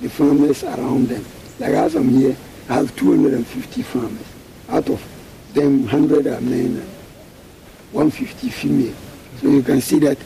the 0.00 0.08
farmers 0.08 0.64
around 0.64 1.08
them. 1.08 1.24
Like 1.60 1.74
as 1.74 1.94
I'm 1.94 2.08
here, 2.08 2.36
I 2.68 2.74
have 2.74 2.94
250 2.96 3.82
farmers. 3.82 4.26
Out 4.68 4.88
of 4.90 5.00
them, 5.54 5.82
100 5.82 6.26
are 6.26 6.40
men 6.40 6.76
and 6.76 6.90
150 7.92 8.50
female. 8.50 8.94
So 9.40 9.48
you 9.48 9.62
can 9.62 9.80
see 9.80 10.00
that 10.00 10.18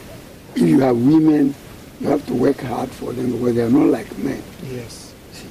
if 0.55 0.62
you 0.62 0.81
have 0.81 0.97
women, 0.97 1.55
you 2.02 2.09
have 2.09 2.26
to 2.26 2.35
work 2.35 2.61
hard 2.61 2.90
for 2.90 3.12
them 3.12 3.30
because 3.30 3.54
they 3.54 3.62
are 3.62 3.71
not 3.71 3.87
like 3.87 4.18
men. 4.18 4.42
Yes. 4.64 5.14
See? 5.32 5.47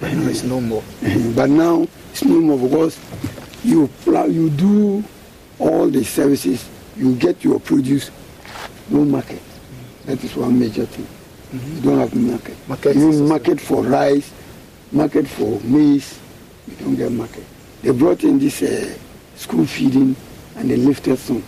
But 0.00 0.14
now 0.14 0.28
it's 0.28 0.42
no 0.44 0.60
more. 0.62 0.82
but 1.36 1.50
now 1.50 1.86
it's 2.10 2.24
no 2.24 2.40
more 2.40 2.58
because 2.58 2.98
you 3.62 3.86
plow, 4.02 4.24
you 4.24 4.48
do 4.48 5.04
all 5.58 5.88
the 5.90 6.02
services, 6.04 6.66
you 6.96 7.14
get 7.16 7.44
your 7.44 7.60
produce, 7.60 8.10
no 8.88 9.04
market. 9.04 9.42
That 10.06 10.24
is 10.24 10.34
one 10.34 10.58
major 10.58 10.86
thing. 10.86 11.06
You 11.52 11.82
don't 11.82 11.98
have 11.98 12.14
market. 12.16 12.56
Market 12.66 12.96
you 12.96 13.12
market 13.24 13.60
for 13.60 13.82
rice, 13.82 14.32
market 14.90 15.28
for 15.28 15.60
maize, 15.60 16.18
you 16.66 16.76
don't 16.76 16.96
get 16.96 17.12
market. 17.12 17.44
They 17.82 17.90
brought 17.90 18.24
in 18.24 18.38
this 18.38 18.62
uh, 18.62 18.96
school 19.36 19.66
feeding 19.66 20.16
and 20.56 20.70
they 20.70 20.76
lifted 20.76 21.18
some. 21.18 21.42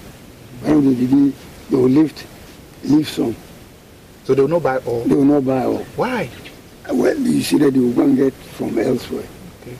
When 0.61 0.85
they 0.95 1.07
did 1.07 1.29
it, 1.29 1.35
they 1.71 1.77
will 1.77 1.89
lift, 1.89 2.27
leave 2.85 3.09
some. 3.09 3.35
So 4.25 4.35
they 4.35 4.41
will 4.43 4.49
not 4.49 4.63
buy 4.63 4.79
all. 4.79 5.05
They 5.05 5.15
will 5.15 5.25
not 5.25 5.45
buy 5.45 5.65
all. 5.65 5.85
Why? 5.97 6.31
Well, 6.91 7.17
you 7.19 7.43
see 7.43 7.59
that 7.59 7.73
they 7.73 7.81
will 7.81 7.93
go 7.93 8.03
and 8.03 8.17
get 8.17 8.33
from 8.33 8.79
elsewhere. 8.79 9.27
Okay. 9.63 9.77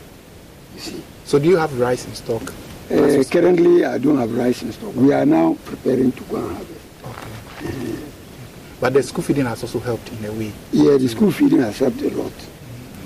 You 0.75 0.79
see. 0.79 1.03
So 1.25 1.39
do 1.39 1.47
you 1.49 1.57
have 1.57 1.77
rice 1.79 2.05
in 2.05 2.13
stock? 2.15 2.53
Uh, 2.91 3.23
currently, 3.29 3.83
I 3.83 3.97
don't 3.97 4.17
have 4.17 4.35
rice 4.37 4.61
in 4.61 4.71
stock. 4.71 4.95
We 4.95 5.11
are 5.11 5.25
now 5.25 5.57
preparing 5.65 6.11
to 6.11 6.23
go 6.25 6.37
and 6.37 6.55
harvest. 6.55 6.81
But 8.79 8.93
the 8.93 9.01
school 9.01 9.23
feeding 9.23 9.45
has 9.45 9.63
also 9.63 9.79
helped 9.79 10.11
in 10.11 10.25
a 10.25 10.31
way. 10.31 10.51
Yeah, 10.71 10.97
the 10.97 11.07
school 11.07 11.31
feeding 11.31 11.59
has 11.59 11.79
helped 11.79 12.01
a 12.01 12.09
lot. 12.09 12.33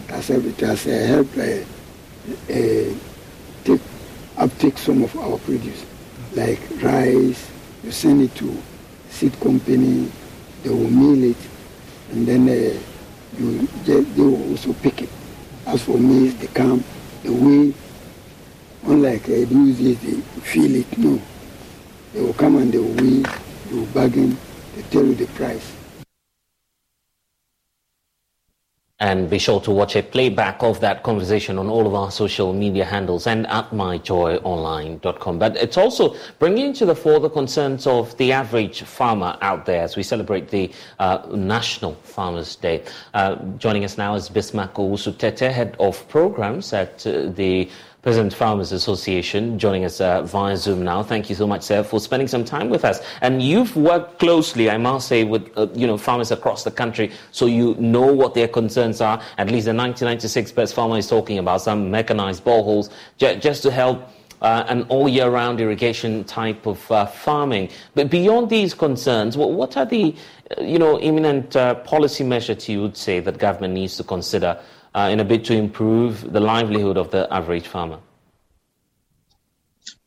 Has 0.10 0.27
helped, 0.27 0.48
it 0.48 0.60
has 0.60 0.88
uh, 0.88 1.08
helped 1.08 1.38
uh, 1.38 1.63
uh, 2.51 2.93
take 3.63 3.81
uptake 4.38 4.77
some 4.77 5.03
of 5.03 5.15
our 5.17 5.38
produce, 5.38 5.86
like 6.34 6.60
rice. 6.81 7.48
You 7.84 7.91
send 7.91 8.24
it 8.24 8.36
to 8.36 8.58
seed 9.10 9.39
company, 9.39 10.12
they 10.63 10.69
will 10.69 10.89
mill 10.89 11.23
it, 11.23 11.37
and 12.11 12.27
then 12.27 12.47
uh, 12.49 12.79
you 13.37 13.67
get, 13.85 14.15
they 14.15 14.21
will 14.21 14.51
also 14.51 14.73
pick 14.73 15.01
it. 15.01 15.09
As 15.65 15.83
for 15.83 15.97
maize, 15.97 16.35
they 16.37 16.47
come, 16.47 16.83
they 17.23 17.29
weigh. 17.29 17.73
Unlike 18.83 19.23
uh, 19.25 19.45
those 19.45 19.77
days, 19.77 19.99
they 20.01 20.21
feel 20.41 20.75
it. 20.75 20.97
No, 20.97 21.21
they 22.13 22.21
will 22.21 22.33
come 22.33 22.57
and 22.57 22.71
they 22.71 22.77
will 22.79 22.93
weigh, 22.95 23.21
they 23.67 23.75
will 23.75 23.85
bargain, 23.87 24.37
they 24.75 24.81
tell 24.83 25.05
you 25.05 25.15
the 25.15 25.27
price. 25.27 25.78
And 29.01 29.29
be 29.29 29.39
sure 29.39 29.61
to 29.61 29.71
watch 29.71 29.95
a 29.95 30.03
playback 30.03 30.61
of 30.61 30.81
that 30.81 31.03
conversation 31.03 31.57
on 31.57 31.69
all 31.69 31.87
of 31.87 31.95
our 31.95 32.11
social 32.11 32.51
media 32.51 32.83
handles 32.83 33.27
and 33.27 33.47
at 33.47 33.69
myjoyonline.com. 33.69 35.39
But 35.39 35.55
it's 35.55 35.77
also 35.77 36.17
bringing 36.37 36.73
to 36.73 36.85
the 36.85 36.95
fore 36.95 37.21
the 37.21 37.29
concerns 37.29 37.87
of 37.87 38.15
the 38.17 38.33
average 38.33 38.81
farmer 38.81 39.37
out 39.41 39.65
there 39.65 39.83
as 39.83 39.95
we 39.95 40.03
celebrate 40.03 40.49
the 40.49 40.69
uh, 40.99 41.25
National 41.31 41.93
Farmers 42.03 42.57
Day. 42.57 42.83
Uh, 43.13 43.37
joining 43.57 43.85
us 43.85 43.97
now 43.97 44.15
is 44.15 44.27
Bismarck 44.27 44.73
Owusu-Tetteh, 44.73 45.49
head 45.49 45.77
of 45.79 46.05
programs 46.09 46.73
at 46.73 47.07
uh, 47.07 47.29
the 47.29 47.69
Peasant 48.01 48.33
Farmers 48.33 48.71
Association, 48.71 49.59
joining 49.59 49.83
us 49.83 49.99
uh, 49.99 50.21
via 50.23 50.55
Zoom 50.55 50.85
now. 50.85 51.03
Thank 51.03 51.29
you 51.29 51.35
so 51.35 51.45
much, 51.45 51.63
sir, 51.63 51.83
for 51.83 51.99
spending 51.99 52.29
some 52.29 52.45
time 52.45 52.69
with 52.69 52.85
us. 52.85 53.01
And 53.19 53.43
you've 53.43 53.75
worked 53.75 54.19
closely, 54.19 54.69
I 54.69 54.77
must 54.77 55.09
say, 55.09 55.25
with 55.25 55.51
uh, 55.57 55.67
you 55.73 55.85
know 55.85 55.97
farmers 55.97 56.31
across 56.31 56.63
the 56.63 56.71
country, 56.71 57.11
so 57.31 57.45
you 57.45 57.75
know 57.75 58.05
what 58.13 58.35
their 58.35 58.47
concerns 58.47 59.01
are. 59.01 59.21
At 59.37 59.47
least 59.47 59.65
the 59.65 59.73
1996 59.73 60.53
best 60.53 60.73
farmer 60.75 60.97
is 60.97 61.09
talking 61.09 61.39
about 61.39 61.59
some 61.59 61.91
mechanized 61.91 62.45
boreholes, 62.45 62.89
j- 63.17 63.37
just 63.37 63.63
to 63.63 63.71
help. 63.71 64.07
Uh, 64.41 64.63
an 64.69 64.83
all 64.83 65.09
year 65.09 65.29
round 65.29 65.59
irrigation 65.59 66.23
type 66.23 66.65
of 66.65 66.89
uh, 66.93 67.05
farming. 67.05 67.69
But 67.93 68.09
beyond 68.09 68.49
these 68.49 68.73
concerns, 68.73 69.35
what, 69.35 69.51
what 69.51 69.75
are 69.75 69.85
the 69.85 70.15
uh, 70.57 70.61
you 70.61 70.79
know, 70.79 70.97
imminent 71.01 71.57
uh, 71.57 71.75
policy 71.75 72.23
measures 72.23 72.69
you 72.69 72.81
would 72.81 72.95
say 72.95 73.19
that 73.19 73.37
government 73.37 73.73
needs 73.73 73.97
to 73.97 74.03
consider 74.05 74.57
uh, 74.93 75.10
in 75.12 75.19
a 75.19 75.25
bid 75.25 75.46
to 75.46 75.53
improve 75.53 76.31
the 76.31 76.39
livelihood 76.39 76.98
of 76.98 77.12
the 77.12 77.31
average 77.31 77.67
farmer? 77.67 78.00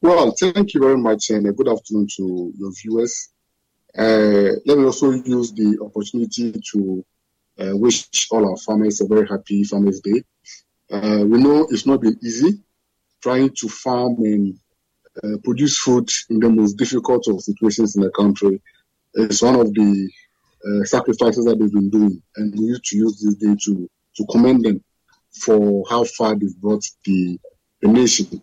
Well, 0.00 0.34
thank 0.38 0.74
you 0.74 0.80
very 0.80 0.98
much, 0.98 1.30
and 1.30 1.46
a 1.46 1.52
good 1.52 1.68
afternoon 1.68 2.08
to 2.16 2.52
your 2.56 2.72
viewers. 2.72 3.28
Uh, 3.96 4.50
let 4.66 4.78
me 4.78 4.84
also 4.84 5.10
use 5.10 5.52
the 5.52 5.78
opportunity 5.80 6.52
to 6.72 7.04
uh, 7.60 7.76
wish 7.76 8.08
all 8.30 8.48
our 8.48 8.56
farmers 8.56 9.00
a 9.00 9.06
very 9.06 9.28
happy 9.28 9.62
Farmers 9.64 10.00
Day. 10.00 10.22
Uh, 10.90 11.24
we 11.24 11.38
know 11.38 11.66
it's 11.70 11.86
not 11.86 12.00
been 12.00 12.18
easy 12.22 12.58
trying 13.22 13.50
to 13.50 13.68
farm 13.68 14.16
and 14.18 14.58
uh, 15.22 15.36
produce 15.44 15.78
food 15.78 16.10
in 16.30 16.40
the 16.40 16.48
most 16.48 16.74
difficult 16.74 17.28
of 17.28 17.40
situations 17.40 17.96
in 17.96 18.02
the 18.02 18.10
country. 18.10 18.60
It's 19.14 19.42
one 19.42 19.54
of 19.56 19.72
the 19.72 20.10
uh, 20.66 20.84
sacrifices 20.84 21.44
that 21.44 21.58
they've 21.58 21.72
been 21.72 21.90
doing, 21.90 22.22
and 22.36 22.52
we 22.58 22.72
need 22.72 22.82
to 22.82 22.96
use 22.96 23.20
this 23.20 23.34
day 23.34 23.54
to 23.66 23.90
to 24.16 24.26
commend 24.30 24.64
them 24.64 24.82
for 25.40 25.84
how 25.88 26.04
far 26.04 26.34
they've 26.34 26.56
brought 26.56 26.84
the, 27.04 27.38
the 27.80 27.88
nation. 27.88 28.40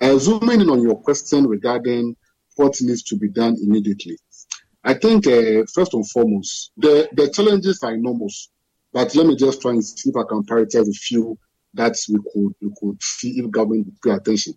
Uh, 0.00 0.18
zooming 0.18 0.60
in 0.60 0.70
on 0.70 0.82
your 0.82 1.00
question 1.00 1.46
regarding 1.46 2.16
what 2.56 2.74
needs 2.80 3.02
to 3.04 3.16
be 3.16 3.28
done 3.28 3.56
immediately, 3.62 4.18
I 4.84 4.94
think 4.94 5.26
uh, 5.26 5.64
first 5.72 5.94
and 5.94 6.08
foremost, 6.10 6.72
the, 6.76 7.08
the 7.12 7.30
challenges 7.30 7.82
are 7.82 7.94
enormous. 7.94 8.50
But 8.92 9.14
let 9.14 9.26
me 9.26 9.36
just 9.36 9.62
try 9.62 9.70
and 9.70 9.84
see 9.84 10.10
if 10.10 10.16
I 10.16 10.24
can 10.28 10.42
prioritize 10.42 10.88
a 10.88 10.92
few 10.92 11.38
that 11.74 11.96
we 12.08 12.18
could 12.32 12.54
we 12.60 12.74
could 12.78 13.02
see 13.02 13.38
if 13.38 13.50
government 13.50 13.86
would 13.86 14.02
pay 14.02 14.10
attention. 14.10 14.54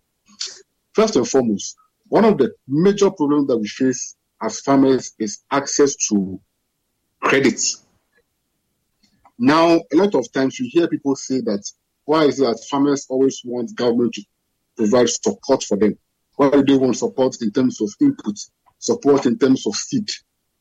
First 0.93 1.15
and 1.15 1.27
foremost, 1.27 1.75
one 2.07 2.25
of 2.25 2.37
the 2.37 2.53
major 2.67 3.09
problems 3.11 3.47
that 3.47 3.57
we 3.57 3.67
face 3.67 4.15
as 4.41 4.59
farmers 4.59 5.13
is 5.19 5.43
access 5.51 5.95
to 6.09 6.39
credit. 7.21 7.61
Now, 9.37 9.81
a 9.91 9.95
lot 9.95 10.15
of 10.15 10.31
times 10.31 10.59
you 10.59 10.69
hear 10.69 10.87
people 10.87 11.15
say 11.15 11.41
that 11.41 11.63
why 12.05 12.25
is 12.25 12.39
it 12.39 12.43
that 12.43 12.65
farmers 12.69 13.05
always 13.09 13.41
want 13.43 13.75
government 13.75 14.13
to 14.13 14.23
provide 14.77 15.09
support 15.09 15.63
for 15.63 15.77
them? 15.77 15.97
Why 16.35 16.49
do 16.49 16.63
they 16.63 16.77
want 16.77 16.97
support 16.97 17.41
in 17.41 17.51
terms 17.51 17.81
of 17.81 17.89
input, 17.99 18.37
support 18.79 19.25
in 19.25 19.37
terms 19.37 19.65
of 19.67 19.75
seed, 19.75 20.09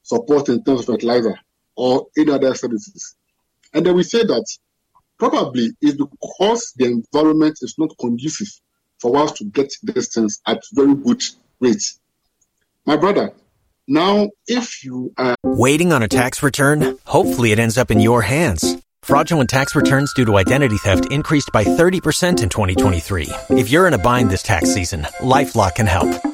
support 0.02 0.48
in 0.48 0.64
terms 0.64 0.80
of 0.80 0.86
fertilizer, 0.86 1.38
or 1.76 2.06
any 2.16 2.32
other 2.32 2.54
services? 2.54 3.16
And 3.72 3.84
then 3.84 3.94
we 3.94 4.02
say 4.02 4.24
that 4.24 4.46
probably 5.18 5.70
is 5.80 5.96
because 5.96 6.72
the 6.76 6.86
environment 6.86 7.58
is 7.62 7.74
not 7.78 7.90
conducive 8.00 8.48
for 9.00 9.16
us 9.18 9.32
to 9.32 9.44
get 9.44 9.72
these 9.82 10.12
things 10.12 10.40
at 10.46 10.62
very 10.72 10.94
good 10.94 11.22
rates. 11.60 12.00
My 12.86 12.96
brother, 12.96 13.32
now, 13.86 14.30
if 14.46 14.82
you 14.84 15.12
are 15.18 15.36
waiting 15.42 15.92
on 15.92 16.02
a 16.02 16.08
tax 16.08 16.42
return, 16.42 16.96
hopefully 17.04 17.52
it 17.52 17.58
ends 17.58 17.76
up 17.76 17.90
in 17.90 18.00
your 18.00 18.22
hands. 18.22 18.76
Fraudulent 19.02 19.50
tax 19.50 19.74
returns 19.74 20.14
due 20.14 20.24
to 20.24 20.38
identity 20.38 20.78
theft 20.78 21.12
increased 21.12 21.50
by 21.52 21.64
30% 21.64 22.42
in 22.42 22.48
2023. 22.48 23.28
If 23.50 23.70
you're 23.70 23.86
in 23.86 23.92
a 23.92 23.98
bind 23.98 24.30
this 24.30 24.42
tax 24.42 24.72
season, 24.72 25.02
LifeLock 25.20 25.74
can 25.74 25.86
help. 25.86 26.33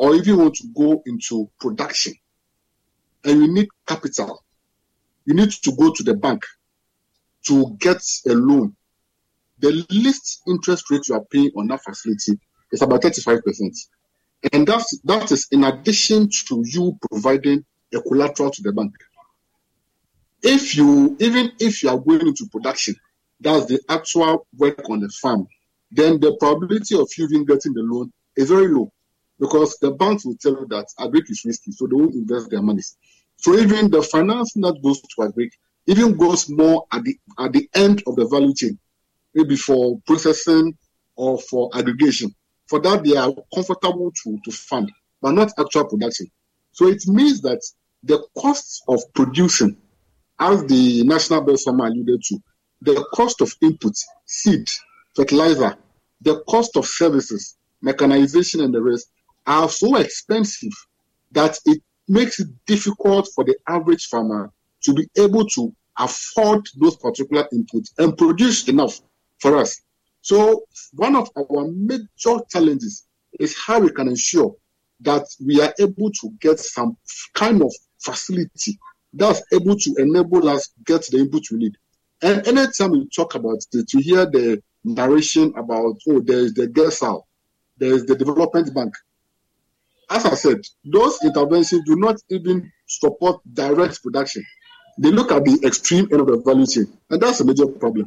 or 0.00 0.14
if 0.14 0.26
you 0.26 0.38
want 0.38 0.54
to 0.54 0.66
go 0.74 1.02
into 1.04 1.50
production 1.60 2.14
and 3.22 3.38
you 3.42 3.52
need 3.52 3.68
capital, 3.86 4.42
you 5.26 5.34
need 5.34 5.50
to 5.50 5.72
go 5.72 5.92
to 5.92 6.02
the 6.02 6.14
bank 6.14 6.42
to 7.46 7.76
get 7.78 8.00
a 8.26 8.32
loan. 8.32 8.74
The 9.58 9.84
least 9.90 10.40
interest 10.48 10.90
rate 10.90 11.06
you 11.06 11.16
are 11.16 11.24
paying 11.30 11.50
on 11.54 11.66
that 11.66 11.84
facility 11.84 12.40
is 12.72 12.80
about 12.80 13.02
35%. 13.02 13.42
And 14.54 14.66
that's, 14.66 14.98
that 15.04 15.30
is 15.32 15.46
in 15.50 15.64
addition 15.64 16.30
to 16.48 16.64
you 16.64 16.98
providing 17.10 17.66
a 17.94 18.00
collateral 18.00 18.50
to 18.52 18.62
the 18.62 18.72
bank. 18.72 18.94
If 20.42 20.74
you, 20.76 21.14
even 21.20 21.52
if 21.60 21.82
you 21.82 21.90
are 21.90 21.98
going 21.98 22.26
into 22.26 22.46
production, 22.50 22.94
that's 23.38 23.66
the 23.66 23.78
actual 23.90 24.46
work 24.56 24.88
on 24.88 25.00
the 25.00 25.10
farm, 25.10 25.46
then 25.90 26.20
the 26.20 26.38
probability 26.40 26.98
of 26.98 27.10
you 27.18 27.26
even 27.26 27.44
getting 27.44 27.74
the 27.74 27.82
loan 27.82 28.10
is 28.34 28.48
very 28.48 28.68
low 28.68 28.90
because 29.40 29.78
the 29.80 29.90
banks 29.90 30.24
will 30.24 30.36
tell 30.36 30.52
you 30.52 30.66
that 30.68 30.86
agric 30.98 31.30
is 31.30 31.42
risky, 31.44 31.72
so 31.72 31.86
they 31.86 31.96
won't 31.96 32.14
invest 32.14 32.50
their 32.50 32.62
money. 32.62 32.82
So 33.36 33.56
even 33.56 33.90
the 33.90 34.02
financing 34.02 34.62
that 34.62 34.80
goes 34.82 35.00
to 35.00 35.22
agric 35.22 35.50
even 35.86 36.16
goes 36.16 36.48
more 36.50 36.84
at 36.92 37.02
the 37.02 37.18
at 37.38 37.52
the 37.52 37.68
end 37.74 38.02
of 38.06 38.16
the 38.16 38.26
value 38.26 38.54
chain, 38.54 38.78
maybe 39.34 39.56
for 39.56 39.98
processing 40.06 40.76
or 41.16 41.38
for 41.38 41.70
aggregation. 41.74 42.34
For 42.68 42.80
that, 42.80 43.02
they 43.02 43.16
are 43.16 43.32
comfortable 43.52 44.12
to, 44.22 44.38
to 44.44 44.52
fund, 44.52 44.92
but 45.20 45.32
not 45.32 45.52
actual 45.58 45.86
production. 45.86 46.26
So 46.72 46.86
it 46.86 47.02
means 47.06 47.40
that 47.40 47.60
the 48.04 48.24
costs 48.38 48.82
of 48.86 49.00
producing, 49.14 49.76
as 50.38 50.64
the 50.66 51.02
National 51.04 51.56
Farmer 51.56 51.86
alluded 51.86 52.22
to, 52.28 52.38
the 52.82 53.04
cost 53.12 53.40
of 53.40 53.52
input, 53.60 53.94
seed, 54.24 54.70
fertilizer, 55.16 55.76
the 56.20 56.42
cost 56.48 56.76
of 56.76 56.86
services, 56.86 57.56
mechanization, 57.82 58.60
and 58.60 58.72
the 58.72 58.80
rest 58.80 59.10
are 59.50 59.68
so 59.68 59.96
expensive 59.96 60.72
that 61.32 61.58
it 61.66 61.82
makes 62.08 62.38
it 62.38 62.48
difficult 62.66 63.28
for 63.34 63.44
the 63.44 63.56
average 63.68 64.06
farmer 64.06 64.52
to 64.82 64.94
be 64.94 65.08
able 65.18 65.44
to 65.44 65.74
afford 65.98 66.66
those 66.76 66.96
particular 66.96 67.46
inputs 67.52 67.90
and 67.98 68.16
produce 68.16 68.68
enough 68.68 69.00
for 69.38 69.56
us. 69.56 69.82
So 70.22 70.64
one 70.92 71.16
of 71.16 71.30
our 71.36 71.66
major 71.68 72.38
challenges 72.48 73.06
is 73.38 73.56
how 73.58 73.80
we 73.80 73.90
can 73.90 74.08
ensure 74.08 74.54
that 75.00 75.24
we 75.44 75.60
are 75.60 75.74
able 75.80 76.10
to 76.12 76.30
get 76.40 76.60
some 76.60 76.96
kind 77.34 77.60
of 77.62 77.72
facility 77.98 78.78
that's 79.14 79.42
able 79.52 79.76
to 79.76 79.94
enable 79.98 80.48
us 80.48 80.68
to 80.68 80.74
get 80.84 81.04
the 81.10 81.18
input 81.18 81.42
we 81.50 81.58
need. 81.58 81.76
And 82.22 82.46
anytime 82.46 82.92
we 82.92 83.08
talk 83.08 83.34
about 83.34 83.58
it, 83.72 83.92
you 83.92 84.00
hear 84.00 84.26
the 84.26 84.62
narration 84.84 85.52
about, 85.56 85.96
oh, 86.08 86.20
there's 86.20 86.54
the 86.54 86.68
GIRSAL, 86.68 87.22
there's 87.78 88.04
the 88.04 88.14
development 88.14 88.72
bank, 88.74 88.94
as 90.10 90.26
I 90.26 90.34
said, 90.34 90.60
those 90.84 91.18
interventions 91.22 91.82
do 91.86 91.96
not 91.96 92.16
even 92.30 92.70
support 92.86 93.40
direct 93.52 94.02
production. 94.02 94.44
They 94.98 95.10
look 95.10 95.30
at 95.30 95.44
the 95.44 95.60
extreme 95.64 96.08
end 96.10 96.20
of 96.20 96.26
the 96.26 96.42
value 96.44 96.66
chain, 96.66 96.92
and 97.08 97.20
that's 97.20 97.40
a 97.40 97.44
major 97.44 97.66
problem. 97.66 98.06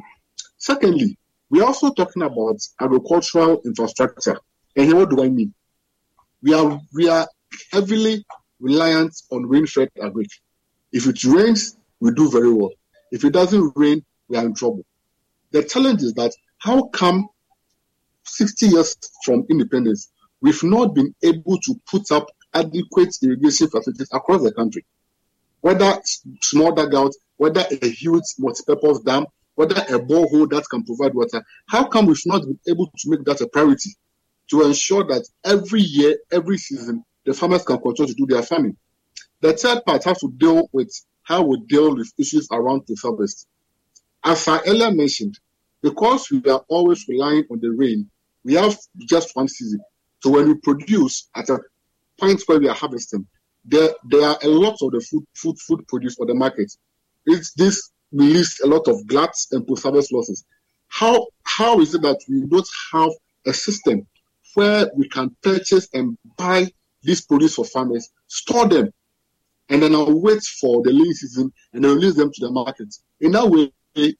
Secondly, 0.58 1.16
we're 1.50 1.64
also 1.64 1.90
talking 1.92 2.22
about 2.22 2.56
agricultural 2.80 3.62
infrastructure. 3.64 4.38
And 4.76 4.86
here, 4.86 4.96
what 4.96 5.10
do 5.10 5.24
I 5.24 5.28
mean? 5.28 5.54
We 6.42 6.52
are 6.54 6.80
we 6.92 7.08
are 7.08 7.26
heavily 7.72 8.24
reliant 8.60 9.14
on 9.30 9.46
rain-fed 9.46 9.88
agri. 10.02 10.26
If 10.92 11.06
it 11.06 11.24
rains, 11.24 11.76
we 12.00 12.12
do 12.12 12.30
very 12.30 12.52
well. 12.52 12.72
If 13.12 13.24
it 13.24 13.32
doesn't 13.32 13.72
rain, 13.76 14.04
we 14.28 14.36
are 14.36 14.44
in 14.44 14.54
trouble. 14.54 14.84
The 15.52 15.62
challenge 15.62 16.02
is 16.02 16.14
that 16.14 16.32
how 16.58 16.82
come 16.88 17.28
60 18.24 18.66
years 18.66 18.96
from 19.24 19.46
independence, 19.50 20.10
we've 20.44 20.62
not 20.62 20.94
been 20.94 21.14
able 21.22 21.58
to 21.58 21.74
put 21.90 22.12
up 22.12 22.26
adequate 22.52 23.16
irrigation 23.22 23.66
facilities 23.68 24.10
across 24.12 24.42
the 24.42 24.52
country? 24.52 24.84
Whether 25.62 25.98
small 26.42 26.70
dugout, 26.72 27.12
whether 27.38 27.64
a 27.82 27.88
huge 27.88 28.24
multi-purpose 28.38 28.98
dam, 29.00 29.24
whether 29.54 29.76
a 29.76 29.98
borehole 29.98 30.50
that 30.50 30.66
can 30.70 30.84
provide 30.84 31.14
water, 31.14 31.42
how 31.66 31.84
come 31.86 32.04
we've 32.04 32.20
not 32.26 32.42
been 32.42 32.58
able 32.68 32.88
to 32.88 33.10
make 33.10 33.24
that 33.24 33.40
a 33.40 33.48
priority 33.48 33.90
to 34.50 34.66
ensure 34.66 35.02
that 35.04 35.26
every 35.46 35.80
year, 35.80 36.18
every 36.30 36.58
season, 36.58 37.02
the 37.24 37.32
farmers 37.32 37.64
can 37.64 37.80
continue 37.80 38.12
to 38.12 38.18
do 38.18 38.26
their 38.26 38.42
farming? 38.42 38.76
The 39.40 39.54
third 39.54 39.82
part 39.86 40.04
has 40.04 40.18
to 40.18 40.30
deal 40.30 40.68
with 40.72 40.92
how 41.22 41.42
we 41.44 41.58
deal 41.66 41.96
with 41.96 42.12
issues 42.18 42.48
around 42.52 42.82
the 42.86 42.98
harvest. 43.02 43.48
As 44.22 44.46
I 44.46 44.60
earlier 44.66 44.90
mentioned, 44.90 45.38
because 45.80 46.30
we 46.30 46.42
are 46.50 46.62
always 46.68 47.08
relying 47.08 47.44
on 47.50 47.60
the 47.60 47.70
rain, 47.70 48.10
we 48.44 48.54
have 48.54 48.76
just 49.08 49.34
one 49.34 49.48
season. 49.48 49.80
So 50.24 50.30
when 50.30 50.48
we 50.48 50.54
produce 50.54 51.28
at 51.36 51.50
a 51.50 51.60
point 52.18 52.40
where 52.46 52.58
we 52.58 52.66
are 52.66 52.74
harvesting, 52.74 53.26
there 53.62 53.90
there 54.08 54.26
are 54.26 54.38
a 54.42 54.48
lot 54.48 54.78
of 54.80 54.92
the 54.92 55.00
food 55.02 55.22
food 55.34 55.58
food 55.58 55.86
produced 55.86 56.16
for 56.16 56.24
the 56.24 56.32
market. 56.32 56.72
It's 57.26 57.52
this 57.52 57.90
released 58.10 58.62
a 58.62 58.66
lot 58.66 58.88
of 58.88 59.06
gluts 59.06 59.48
and 59.52 59.66
post-harvest 59.66 60.14
losses. 60.14 60.42
How 60.88 61.26
how 61.42 61.78
is 61.82 61.94
it 61.94 62.00
that 62.00 62.20
we 62.26 62.46
don't 62.46 62.66
have 62.94 63.10
a 63.46 63.52
system 63.52 64.06
where 64.54 64.90
we 64.96 65.10
can 65.10 65.36
purchase 65.42 65.90
and 65.92 66.16
buy 66.38 66.72
these 67.02 67.20
produce 67.20 67.56
for 67.56 67.66
farmers, 67.66 68.08
store 68.26 68.66
them, 68.66 68.94
and 69.68 69.82
then 69.82 69.94
I'll 69.94 70.18
wait 70.18 70.42
for 70.42 70.82
the 70.82 70.90
lean 70.90 71.12
season 71.12 71.52
and 71.74 71.84
then 71.84 71.96
release 71.96 72.14
them 72.14 72.32
to 72.32 72.46
the 72.46 72.50
market. 72.50 72.94
In 73.20 73.32
that 73.32 73.46
way, 73.46 73.70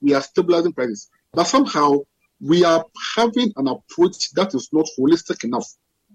we 0.02 0.12
are 0.12 0.20
stabilizing 0.20 0.74
prices. 0.74 1.08
But 1.32 1.44
somehow 1.44 2.00
we 2.42 2.62
are 2.62 2.84
having 3.16 3.54
an 3.56 3.68
approach 3.68 4.32
that 4.32 4.54
is 4.54 4.68
not 4.70 4.86
holistic 4.98 5.44
enough. 5.44 5.66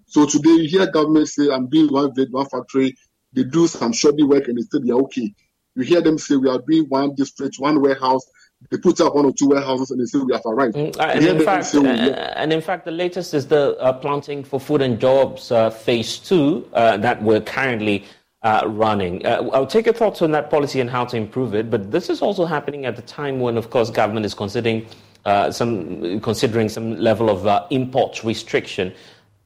So 0.10 0.26
today 0.26 0.50
you 0.50 0.68
hear 0.68 0.90
government 0.92 1.28
say, 1.30 1.52
I'm 1.52 1.70
doing 1.70 1.94
one 1.94 2.16
vid, 2.16 2.32
one 2.32 2.48
factory, 2.48 2.98
they 3.32 3.44
do 3.44 3.68
some 3.68 3.94
shoddy 3.94 4.24
work 4.24 4.48
and 4.48 4.58
they 4.58 4.64
say 4.64 4.84
they 4.84 4.92
are 4.92 5.02
okay. 5.02 5.34
You 5.76 5.84
hear 5.84 6.02
them 6.02 6.18
say 6.18 6.36
we 6.36 6.50
are 6.50 6.60
doing 6.68 6.86
one 6.90 7.14
district, 7.14 7.58
one 7.60 7.80
warehouse, 7.80 8.26
they 8.72 8.78
put 8.78 9.00
up 9.02 9.14
one 9.14 9.26
or 9.26 9.34
two 9.34 9.50
warehouses 9.50 9.92
and 9.92 10.02
they 10.02 10.06
say 10.06 10.18
we 10.18 10.34
have 10.34 10.42
arrived. 10.48 10.76
Mm, 10.76 10.98
uh, 11.00 11.04
and, 11.04 11.26
in 11.26 11.46
fact, 11.46 11.76
uh, 11.76 11.82
and, 11.82 12.52
in 12.52 12.60
fact, 12.60 12.86
the 12.86 12.92
latest 12.92 13.36
is 13.36 13.46
the 13.46 13.78
uh, 13.78 13.94
planting 13.94 14.44
for 14.44 14.60
food 14.60 14.82
and 14.82 15.00
jobs 15.00 15.52
uh, 15.52 15.70
phase 15.70 16.18
two 16.18 16.68
uh, 16.74 16.98
that 16.98 17.22
we're 17.22 17.42
currently 17.42 18.04
uh, 18.42 18.64
running. 18.66 19.26
I'll 19.28 19.68
take 19.68 19.86
your 19.86 19.94
thoughts 19.94 20.24
on 20.24 20.32
that 20.32 20.50
policy 20.50 20.82
and 20.82 20.90
how 20.90 21.06
to 21.06 21.18
improve 21.18 21.54
it. 21.54 21.70
But 21.70 21.92
this 21.92 22.10
is 22.10 22.24
also 22.24 22.46
happening 22.46 22.86
at 22.86 22.96
the 22.96 23.04
time 23.04 23.40
when, 23.40 23.58
of 23.58 23.70
course, 23.70 23.92
government 23.92 24.26
is 24.26 24.34
considering 24.34 24.88
some 25.52 26.20
considering 26.22 26.68
some 26.68 26.98
level 26.98 27.30
of 27.30 27.68
import 27.70 28.24
restriction. 28.24 28.92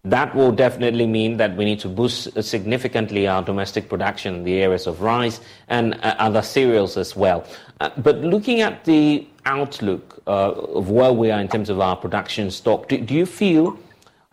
That 0.06 0.36
will 0.36 0.52
definitely 0.52 1.08
mean 1.08 1.38
that 1.38 1.56
we 1.56 1.64
need 1.64 1.80
to 1.80 1.88
boost 1.88 2.44
significantly 2.44 3.26
our 3.26 3.42
domestic 3.42 3.88
production 3.88 4.36
in 4.36 4.44
the 4.44 4.56
areas 4.56 4.86
of 4.86 5.00
rice 5.00 5.40
and 5.70 5.94
uh, 5.94 6.16
other 6.20 6.42
cereals 6.42 6.98
as 6.98 7.16
well. 7.16 7.46
Uh, 7.80 7.90
but 7.96 8.18
looking 8.18 8.60
at 8.60 8.84
the 8.84 9.26
outlook 9.46 10.22
uh, 10.28 10.52
of 10.52 10.90
where 10.90 11.14
we 11.14 11.32
are 11.32 11.40
in 11.40 11.48
terms 11.48 11.70
of 11.70 11.80
our 11.80 11.96
production 11.96 12.52
stock, 12.52 12.90
do, 12.90 12.98
do 12.98 13.14
you 13.14 13.26
feel 13.26 13.80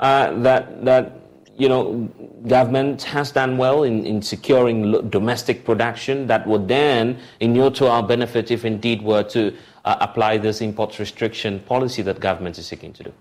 uh, 0.00 0.32
that 0.42 0.84
that 0.84 1.12
you 1.56 1.68
know 1.68 2.08
government 2.48 3.04
has 3.04 3.30
done 3.30 3.56
well 3.56 3.84
in, 3.84 4.04
in 4.04 4.20
securing 4.22 5.08
domestic 5.08 5.64
production 5.64 6.26
that 6.26 6.44
would 6.48 6.66
then 6.66 7.16
inure 7.38 7.70
to 7.70 7.88
our 7.88 8.02
benefit 8.02 8.50
if 8.50 8.64
indeed 8.64 9.02
were 9.02 9.22
to 9.22 9.54
uh, 9.84 9.96
apply 10.00 10.36
this 10.36 10.60
import 10.62 10.98
restriction 10.98 11.60
policy 11.60 12.02
that 12.02 12.18
government 12.18 12.58
is 12.58 12.66
seeking 12.66 12.92
to 12.92 13.04
do? 13.04 13.12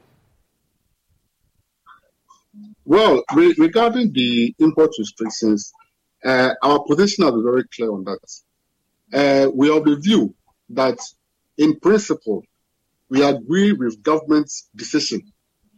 Well, 2.89 3.23
re- 3.36 3.54
regarding 3.60 4.13
the 4.13 4.56
import 4.58 4.89
restrictions, 4.97 5.71
uh, 6.25 6.56
our 6.63 6.84
position 6.86 7.23
is 7.25 7.43
very 7.43 7.63
clear 7.65 7.91
on 7.91 8.04
that. 8.06 8.25
Uh, 9.13 9.52
we 9.54 9.71
have 9.71 9.86
the 9.86 9.97
view 9.97 10.34
that, 10.69 10.97
in 11.60 11.80
principle, 11.80 12.41
we 13.08 13.23
agree 13.23 13.73
with 13.73 14.02
government's 14.02 14.69
decision 14.75 15.21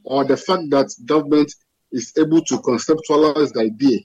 or 0.05 0.23
the 0.23 0.37
fact 0.37 0.69
that 0.69 0.89
government 1.05 1.53
is 1.91 2.13
able 2.17 2.45
to 2.45 2.55
conceptualize 2.59 3.51
the 3.51 3.59
idea 3.59 3.99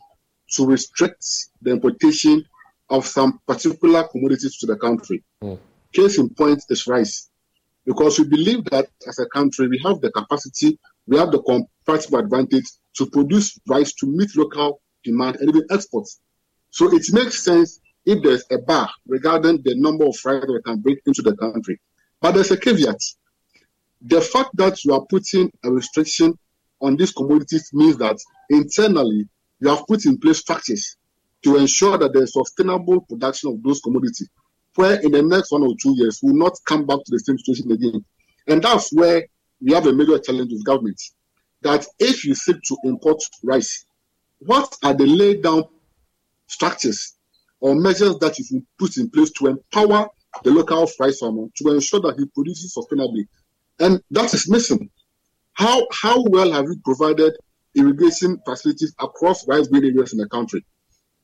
to 0.57 0.66
restrict 0.66 1.25
the 1.62 1.71
importation 1.71 2.45
of 2.90 3.07
some 3.07 3.38
particular 3.47 4.03
commodities 4.09 4.59
to 4.59 4.66
the 4.66 4.77
country. 4.79 5.23
Mm. 5.45 5.61
Case 5.92 6.19
in 6.19 6.29
point 6.31 6.61
is 6.71 6.88
rice. 6.88 7.31
Because 7.85 8.19
we 8.19 8.27
believe 8.27 8.64
that 8.64 8.88
as 9.07 9.21
a 9.21 9.27
country, 9.27 9.69
we 9.69 9.81
have 9.85 10.01
the 10.01 10.11
capacity, 10.11 10.77
we 11.07 11.16
have 11.19 11.31
the 11.31 11.42
comparative 11.42 12.14
advantage 12.14 12.64
to 12.97 13.07
produce 13.07 13.59
rice 13.69 13.92
to 13.95 14.07
meet 14.07 14.37
local 14.37 14.81
demand 15.05 15.37
and 15.37 15.49
even 15.49 15.64
exports. 15.71 16.21
So 16.71 16.95
it 16.95 17.05
makes 17.12 17.42
sense 17.42 17.81
if 18.05 18.23
there's 18.23 18.45
a 18.51 18.59
bar 18.59 18.88
regarding 19.07 19.62
the 19.62 19.75
number 19.77 20.05
of 20.07 20.16
rice 20.25 20.45
we 20.49 20.62
can 20.62 20.81
bring 20.81 20.97
into 21.07 21.23
the 21.23 21.37
country. 21.37 21.81
But 22.21 22.35
there's 22.35 22.51
a 22.51 22.57
caveat. 22.57 22.99
The 24.03 24.21
fact 24.21 24.51
that 24.55 24.85
you 24.85 24.95
are 24.95 25.05
putting 25.09 25.51
a 25.64 25.71
restriction 25.71 26.38
on 26.81 26.97
these 26.97 27.12
commodities 27.12 27.71
means 27.73 27.97
that 27.99 28.19
internally 28.51 29.29
you 29.61 29.69
have 29.69 29.87
put 29.87 30.05
in 30.05 30.19
place 30.19 30.38
structures 30.38 30.97
to 31.42 31.57
ensure 31.57 31.97
that 31.99 32.12
there's 32.12 32.33
sustainable 32.33 33.01
production 33.03 33.51
of 33.51 33.62
those 33.62 33.81
commodities, 33.81 34.29
where 34.75 35.01
in 35.01 35.12
the 35.12 35.23
next 35.23 35.51
one 35.53 35.62
or 35.62 35.75
two 35.81 35.95
years 35.97 36.21
we 36.23 36.33
will 36.33 36.38
not 36.38 36.53
come 36.66 36.85
back 36.87 36.99
to 36.99 37.11
the 37.11 37.19
same 37.19 37.38
situation 37.38 37.71
again. 37.73 38.05
And 38.47 38.62
that's 38.62 38.92
where 38.92 39.27
we 39.61 39.73
have 39.73 39.87
a 39.87 39.92
major 39.92 40.19
challenge 40.19 40.53
with 40.53 40.64
government 40.64 41.01
that 41.62 41.87
if 41.99 42.25
you 42.25 42.35
seek 42.35 42.57
to 42.62 42.77
import 42.85 43.23
rice, 43.42 43.85
what 44.40 44.77
are 44.83 44.95
the 44.95 45.07
laid 45.07 45.42
down 45.42 45.64
structures 46.47 47.14
or 47.61 47.75
measures 47.75 48.19
that 48.19 48.38
you 48.38 48.64
put 48.79 48.97
in 48.97 49.11
place 49.11 49.31
to 49.33 49.47
empower 49.49 50.09
the 50.45 50.51
local 50.51 50.88
rice 51.01 51.19
farmer 51.19 51.47
to 51.57 51.75
ensure 51.75 52.01
that 52.01 52.16
he 52.19 52.27
produces 52.27 52.77
sustainably? 52.77 53.27
And 53.79 54.03
that 54.11 54.33
is 54.35 54.49
missing. 54.49 54.90
How 55.55 55.87
how 55.90 56.23
well 56.25 56.53
have 56.53 56.66
you 56.66 56.77
provided 56.85 57.35
irrigation 57.75 58.38
facilities 58.45 58.95
across 59.01 59.47
rice 59.49 59.69
growing 59.69 59.87
areas 59.87 60.12
in 60.12 60.19
the 60.19 60.29
country? 60.29 60.64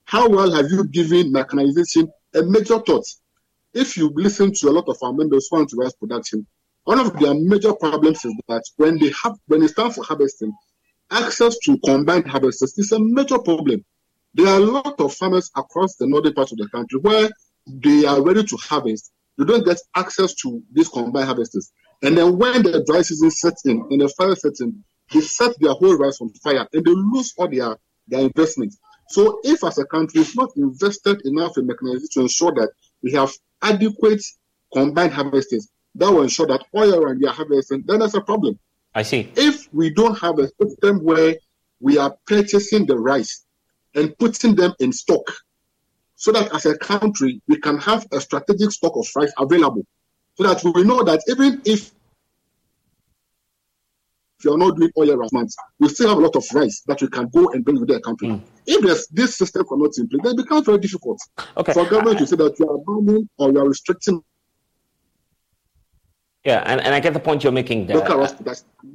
How 0.04 0.28
well 0.28 0.50
have 0.52 0.70
you 0.70 0.84
given 0.88 1.32
mechanization 1.32 2.10
a 2.34 2.42
major 2.42 2.78
thought? 2.80 3.06
If 3.74 3.96
you 3.96 4.10
listen 4.14 4.52
to 4.54 4.68
a 4.68 4.72
lot 4.72 4.88
of 4.88 4.96
our 5.02 5.12
members 5.12 5.48
who 5.50 5.56
want 5.58 5.70
to 5.70 5.76
rice 5.76 5.94
production, 5.94 6.46
one 6.84 6.98
of 6.98 7.18
their 7.18 7.34
major 7.34 7.74
problems 7.74 8.24
is 8.24 8.34
that 8.48 8.62
when 8.76 8.98
they 8.98 9.12
have 9.22 9.36
when 9.46 9.62
it's 9.62 9.74
time 9.74 9.90
for 9.90 10.04
harvesting, 10.04 10.52
access 11.10 11.56
to 11.58 11.78
combined 11.84 12.26
harvesters 12.26 12.76
is 12.78 12.92
a 12.92 12.98
major 12.98 13.38
problem. 13.38 13.84
There 14.34 14.48
are 14.48 14.56
a 14.56 14.64
lot 14.64 14.98
of 14.98 15.14
farmers 15.14 15.50
across 15.56 15.96
the 15.96 16.06
northern 16.06 16.34
part 16.34 16.50
of 16.52 16.58
the 16.58 16.68
country 16.68 16.98
where 17.00 17.30
they 17.66 18.04
are 18.04 18.22
ready 18.22 18.44
to 18.44 18.56
harvest. 18.56 19.12
They 19.38 19.44
don't 19.44 19.64
get 19.64 19.78
access 19.94 20.34
to 20.36 20.62
these 20.72 20.88
combined 20.88 21.26
harvesters. 21.26 21.70
And 22.02 22.18
then 22.18 22.36
when 22.36 22.62
the 22.62 22.82
dry 22.84 23.02
season 23.02 23.30
sets 23.30 23.64
in 23.66 23.86
and 23.90 24.00
the 24.00 24.08
fire 24.08 24.34
sets 24.34 24.60
in, 24.60 24.82
they 25.12 25.20
set 25.20 25.52
their 25.60 25.72
whole 25.72 25.96
rice 25.96 26.20
on 26.20 26.30
fire 26.42 26.66
and 26.72 26.84
they 26.84 26.90
lose 26.90 27.32
all 27.36 27.48
their, 27.48 27.76
their 28.08 28.20
investment. 28.20 28.74
So 29.08 29.40
if 29.44 29.62
as 29.62 29.78
a 29.78 29.84
country 29.84 30.22
it's 30.22 30.36
not 30.36 30.50
invested 30.56 31.20
enough 31.26 31.58
in 31.58 31.66
mechanization 31.66 32.08
to 32.14 32.20
ensure 32.22 32.52
that 32.52 32.70
we 33.02 33.12
have 33.12 33.30
adequate 33.60 34.22
combined 34.72 35.12
harvesters, 35.12 35.68
that 35.94 36.10
will 36.10 36.22
ensure 36.22 36.46
that 36.46 36.64
oil 36.74 37.14
we 37.14 37.26
are 37.26 37.34
harvesting, 37.34 37.82
then 37.86 38.00
there's 38.00 38.14
a 38.14 38.20
problem. 38.20 38.58
I 38.94 39.02
see. 39.02 39.30
If 39.36 39.72
we 39.72 39.90
don't 39.90 40.18
have 40.18 40.38
a 40.38 40.48
system 40.60 41.02
where 41.02 41.36
we 41.80 41.98
are 41.98 42.14
purchasing 42.26 42.86
the 42.86 42.98
rice 42.98 43.44
and 43.94 44.16
putting 44.18 44.54
them 44.54 44.74
in 44.80 44.92
stock, 44.92 45.24
so 46.14 46.32
that 46.32 46.54
as 46.54 46.66
a 46.66 46.76
country 46.78 47.40
we 47.48 47.56
can 47.58 47.78
have 47.78 48.06
a 48.12 48.20
strategic 48.20 48.70
stock 48.70 48.92
of 48.96 49.06
rice 49.16 49.32
available, 49.38 49.84
so 50.34 50.44
that 50.44 50.62
we 50.74 50.84
know 50.84 51.02
that 51.02 51.20
even 51.28 51.60
if 51.64 51.90
if 54.42 54.46
you 54.46 54.54
are 54.54 54.58
not 54.58 54.76
doing 54.76 54.90
oil 54.98 55.12
arrangements, 55.12 55.56
we 55.78 55.88
still 55.88 56.08
have 56.08 56.18
a 56.18 56.20
lot 56.20 56.34
of 56.34 56.44
rice 56.52 56.82
that 56.88 57.00
we 57.00 57.06
can 57.06 57.28
go 57.28 57.48
and 57.52 57.64
bring 57.64 57.78
within 57.78 57.94
the 57.94 58.02
country. 58.02 58.26
Mm. 58.26 58.40
If 58.66 58.82
there's 58.84 59.06
this 59.06 59.36
system 59.36 59.64
cannot 59.68 59.96
in 59.98 60.08
place, 60.08 60.20
then 60.24 60.32
it 60.32 60.36
becomes 60.36 60.66
very 60.66 60.78
difficult 60.78 61.20
okay. 61.56 61.72
for 61.72 61.86
government 61.86 62.18
to 62.18 62.26
say 62.26 62.34
that 62.34 62.58
you 62.58 62.68
are 62.68 62.78
banning 62.78 63.28
or 63.38 63.52
you 63.52 63.60
are 63.60 63.68
restricting 63.68 64.20
Yeah, 66.44 66.64
and, 66.66 66.80
and 66.80 66.92
I 66.92 66.98
get 66.98 67.12
the 67.12 67.20
point 67.20 67.44
you're 67.44 67.52
making 67.52 67.86
there. 67.86 67.98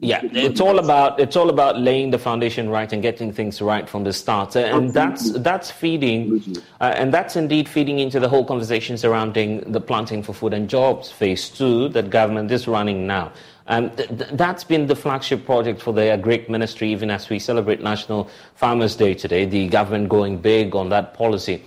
yeah, 0.02 0.20
it's 0.34 0.60
all 0.60 0.80
about 0.80 1.18
it's 1.18 1.38
all 1.38 1.50
about 1.50 1.80
laying 1.80 2.12
the 2.12 2.20
foundation 2.20 2.68
right 2.70 2.92
and 2.92 3.02
getting 3.02 3.32
things 3.32 3.62
right 3.62 3.88
from 3.88 4.04
the 4.04 4.12
start, 4.12 4.58
and 4.58 4.94
that's 4.94 5.32
that's 5.32 5.72
feeding, 5.72 6.58
uh, 6.82 6.94
and 6.98 7.14
that's 7.14 7.38
indeed 7.38 7.70
feeding 7.70 8.00
into 8.00 8.20
the 8.20 8.28
whole 8.28 8.44
conversation 8.44 8.98
surrounding 8.98 9.72
the 9.72 9.80
planting 9.80 10.22
for 10.22 10.34
food 10.34 10.54
and 10.54 10.70
jobs 10.70 11.10
phase 11.10 11.50
two 11.50 11.88
that 11.90 12.10
government 12.10 12.52
is 12.52 12.68
running 12.68 13.08
now. 13.08 13.32
Um, 13.68 13.92
th- 13.92 14.10
th- 14.10 14.30
that's 14.34 14.66
been 14.66 14.86
the 14.86 14.96
flagship 14.96 15.46
project 15.46 15.82
for 15.82 15.94
the 15.94 16.02
Agric 16.02 16.50
Ministry, 16.50 16.92
even 16.92 17.10
as 17.10 17.30
we 17.30 17.40
celebrate 17.40 17.82
National 17.82 18.30
Farmers 18.56 18.98
Day 18.98 19.14
today. 19.14 19.46
The 19.46 19.68
government 19.70 20.10
going 20.10 20.38
big 20.38 20.76
on 20.76 20.90
that 20.90 21.14
policy. 21.14 21.64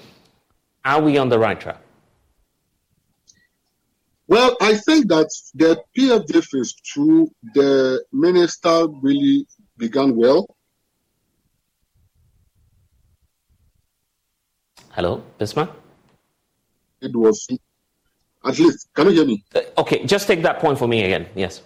Are 0.85 1.01
we 1.01 1.17
on 1.17 1.31
the 1.31 1.39
right 1.39 1.59
track? 1.59 1.79
Well, 4.31 4.57
I 4.61 4.75
think 4.77 5.09
that 5.09 5.29
the 5.55 5.83
PFJ 5.99 6.55
is 6.61 6.73
true. 6.87 7.33
the 7.53 8.05
minister 8.13 8.87
really 9.03 9.45
began 9.77 10.15
well. 10.15 10.47
Hello, 14.91 15.25
Bismarck? 15.37 15.71
It 17.01 17.17
was, 17.17 17.45
at 18.45 18.57
least, 18.61 18.89
can 18.95 19.07
you 19.09 19.13
hear 19.15 19.25
me? 19.25 19.43
Uh, 19.53 19.63
okay, 19.79 20.07
just 20.07 20.29
take 20.29 20.43
that 20.43 20.61
point 20.61 20.79
for 20.79 20.87
me 20.87 21.03
again, 21.03 21.27
yes. 21.35 21.63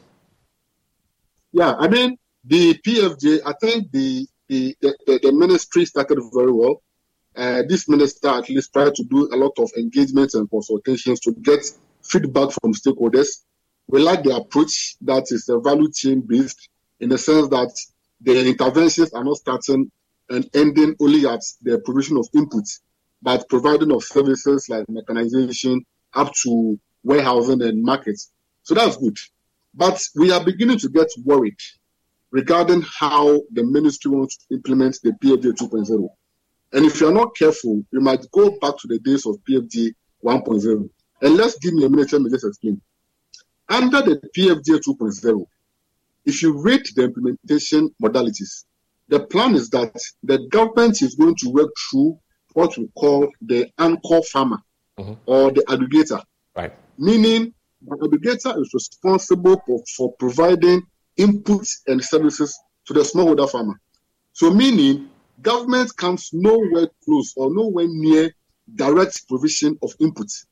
Yeah, 1.53 1.74
I 1.79 1.87
mean, 1.88 2.16
the 2.44 2.81
PFJ, 2.87 3.40
I 3.44 3.53
think 3.61 3.92
the, 3.92 4.27
the, 4.48 4.74
the, 4.81 5.20
the 5.22 5.33
ministry 5.33 5.85
started 5.85 6.18
very 6.33 6.53
well. 6.53 6.83
Uh, 7.37 7.62
this 7.68 7.90
minister 7.90 8.29
at 8.29 8.48
least 8.48 8.72
tried 8.72 8.94
to 8.94 9.05
do 9.05 9.29
a 9.35 9.37
lot 9.37 9.53
of 9.59 9.70
engagements 9.77 10.35
and 10.35 10.48
consultations 10.48 11.20
to 11.20 11.33
get 11.42 11.61
feedback 12.04 12.50
from 12.52 12.74
stakeholders. 12.74 13.44
We 13.86 14.00
like 14.00 14.22
the 14.22 14.36
approach 14.36 14.96
that 15.02 15.24
is 15.30 15.48
a 15.48 15.58
value 15.58 15.90
chain 15.92 16.20
based 16.20 16.68
in 17.00 17.08
the 17.08 17.18
sense 17.18 17.48
that 17.48 17.72
the 18.20 18.48
interventions 18.48 19.12
are 19.12 19.24
not 19.24 19.36
starting 19.36 19.90
and 20.30 20.48
ending 20.54 20.94
only 21.00 21.26
at 21.26 21.40
the 21.62 21.78
provision 21.78 22.16
of 22.16 22.26
inputs, 22.34 22.80
but 23.20 23.48
providing 23.48 23.92
of 23.92 24.02
services 24.02 24.68
like 24.68 24.88
mechanization 24.88 25.84
up 26.14 26.32
to 26.42 26.78
warehousing 27.02 27.62
and 27.62 27.82
markets. 27.82 28.30
So 28.62 28.74
that's 28.74 28.96
good. 28.96 29.18
But 29.74 30.00
we 30.14 30.30
are 30.30 30.42
beginning 30.42 30.78
to 30.78 30.88
get 30.88 31.08
worried 31.24 31.58
regarding 32.30 32.82
how 32.82 33.42
the 33.52 33.64
ministry 33.64 34.10
wants 34.10 34.36
to 34.36 34.54
implement 34.54 34.98
the 35.02 35.12
PFJ 35.12 35.52
2.0. 35.52 36.08
And 36.72 36.84
if 36.84 37.00
you're 37.00 37.12
not 37.12 37.36
careful, 37.36 37.84
you 37.92 38.00
might 38.00 38.24
go 38.32 38.58
back 38.58 38.76
to 38.78 38.88
the 38.88 38.98
days 38.98 39.26
of 39.26 39.36
PFJ 39.48 39.92
1.0. 40.24 40.88
And 41.24 41.38
let's 41.38 41.58
give 41.58 41.72
me 41.72 41.87
a 41.87 41.88
minute, 41.88 42.12
let 42.12 42.20
me 42.20 42.28
just 42.28 42.44
explain. 42.44 42.82
Under 43.70 44.02
the 44.02 44.20
PFJ 44.37 44.82
2.0, 44.87 45.46
if 46.26 46.42
you 46.42 46.60
rate 46.60 46.87
the 46.94 47.04
implementation 47.04 47.90
modalities, 48.02 48.64
the 49.08 49.20
plan 49.20 49.54
is 49.54 49.70
that 49.70 49.94
the 50.22 50.46
government 50.50 51.00
is 51.00 51.14
going 51.14 51.34
to 51.37 51.48
work 51.48 51.70
through 51.90 52.18
what 52.52 52.76
we 52.76 52.88
call 52.94 53.30
the 53.40 53.66
anchor 53.78 54.20
farmer 54.30 54.58
mm-hmm. 54.98 55.14
or 55.24 55.50
the 55.50 55.62
aggregator. 55.62 56.22
Right. 56.54 56.74
Meaning 56.98 57.54
the 57.80 57.96
aggregator 57.96 58.60
is 58.60 58.70
responsible 58.74 59.62
for, 59.66 59.82
for 59.96 60.12
providing 60.18 60.82
inputs 61.18 61.80
and 61.87 62.04
services 62.04 62.54
to 62.84 62.92
the 62.92 63.00
smallholder 63.00 63.50
farmer. 63.50 63.80
So 64.34 64.50
meaning 64.50 65.08
government 65.40 65.96
comes 65.96 66.28
nowhere 66.34 66.88
close 67.02 67.32
or 67.34 67.54
nowhere 67.54 67.88
near 67.88 68.30
direct 68.74 69.26
provision 69.26 69.78
of 69.82 69.96
inputs. 70.02 70.44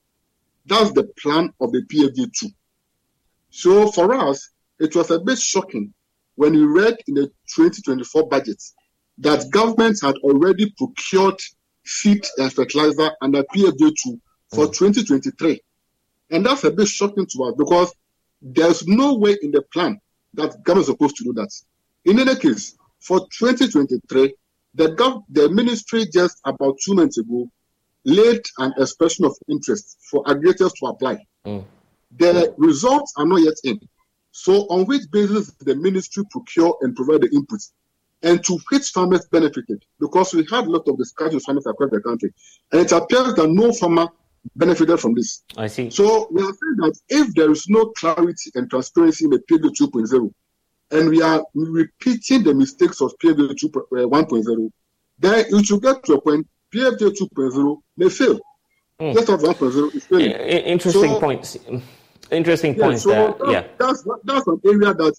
That's 0.66 0.92
the 0.92 1.04
plan 1.20 1.52
of 1.60 1.72
the 1.72 1.82
PFJ2. 1.82 2.52
So 3.50 3.90
for 3.90 4.14
us, 4.14 4.50
it 4.78 4.94
was 4.96 5.10
a 5.10 5.18
bit 5.18 5.38
shocking 5.38 5.92
when 6.36 6.52
we 6.52 6.64
read 6.64 6.96
in 7.06 7.14
the 7.14 7.26
2024 7.54 8.28
budget 8.28 8.62
that 9.18 9.50
government 9.50 9.98
had 10.02 10.16
already 10.16 10.70
procured 10.76 11.38
seed 11.84 12.24
and 12.38 12.52
fertilizer 12.52 13.10
under 13.20 13.42
PFJ2 13.44 14.20
for 14.54 14.66
mm. 14.66 14.74
2023. 14.74 15.60
And 16.30 16.46
that's 16.46 16.64
a 16.64 16.70
bit 16.70 16.88
shocking 16.88 17.26
to 17.26 17.44
us 17.44 17.54
because 17.58 17.94
there's 18.40 18.86
no 18.86 19.14
way 19.14 19.36
in 19.42 19.50
the 19.50 19.62
plan 19.72 20.00
that 20.34 20.62
government 20.64 20.88
is 20.88 20.92
supposed 20.92 21.16
to 21.16 21.24
do 21.24 21.32
that. 21.34 21.50
In 22.04 22.18
any 22.18 22.34
case, 22.36 22.76
for 23.00 23.20
2023, 23.38 24.34
the, 24.74 24.88
gov- 24.94 25.24
the 25.28 25.50
ministry 25.50 26.06
just 26.12 26.40
about 26.44 26.78
two 26.82 26.94
months 26.94 27.18
ago 27.18 27.50
laid 28.04 28.42
an 28.58 28.72
expression 28.78 29.24
of 29.24 29.36
interest 29.48 29.98
for 30.10 30.24
aggregators 30.24 30.72
to 30.78 30.86
apply. 30.86 31.18
Mm. 31.46 31.64
The 32.18 32.54
results 32.58 33.12
are 33.16 33.26
not 33.26 33.42
yet 33.42 33.54
in. 33.64 33.80
So, 34.32 34.66
on 34.68 34.86
which 34.86 35.02
basis 35.10 35.52
the 35.60 35.76
ministry 35.76 36.24
procure 36.30 36.76
and 36.80 36.96
provide 36.96 37.22
the 37.22 37.28
inputs? 37.28 37.72
And 38.22 38.42
to 38.44 38.58
which 38.70 38.90
farmers 38.90 39.26
benefited? 39.26 39.84
Because 39.98 40.32
we 40.32 40.46
had 40.50 40.66
a 40.66 40.70
lot 40.70 40.88
of 40.88 40.96
discussions 40.96 41.34
with 41.34 41.44
farmers 41.44 41.66
across 41.66 41.90
the 41.90 42.00
country. 42.00 42.32
And 42.70 42.80
it 42.80 42.92
appears 42.92 43.34
that 43.34 43.50
no 43.50 43.72
farmer 43.72 44.08
benefited 44.56 45.00
from 45.00 45.14
this. 45.14 45.42
I 45.56 45.66
see. 45.66 45.90
So, 45.90 46.28
we 46.30 46.40
are 46.40 46.46
saying 46.46 46.76
that 46.78 46.98
if 47.08 47.34
there 47.34 47.50
is 47.50 47.66
no 47.68 47.86
clarity 47.98 48.50
and 48.54 48.70
transparency 48.70 49.24
in 49.24 49.30
the 49.30 49.38
PFJ 49.40 49.74
2.0, 49.80 50.32
and 50.92 51.08
we 51.08 51.22
are 51.22 51.44
repeating 51.54 52.42
the 52.42 52.54
mistakes 52.54 53.00
of 53.00 53.12
PFJ 53.22 53.54
1.0, 53.90 54.70
then 55.18 55.44
it 55.48 55.66
should 55.66 55.82
get 55.82 56.04
to 56.04 56.14
a 56.14 56.20
point 56.20 56.46
PFJ 56.72 57.16
2.0 57.18 57.82
may 57.96 58.08
fail. 58.08 58.40
Mm. 59.00 59.14
Just 59.14 59.28
1.0 59.28 59.94
is 59.94 60.06
failing. 60.06 60.30
Interesting 60.30 61.10
so, 61.10 61.20
points. 61.20 61.58
Interesting 62.30 62.74
yeah, 62.76 62.84
points 62.84 63.02
so 63.02 63.10
there. 63.10 63.26
That, 63.28 63.50
yeah. 63.50 63.66
That's, 63.78 64.06
that's 64.24 64.46
an 64.46 64.60
area 64.64 64.94
that 64.94 65.14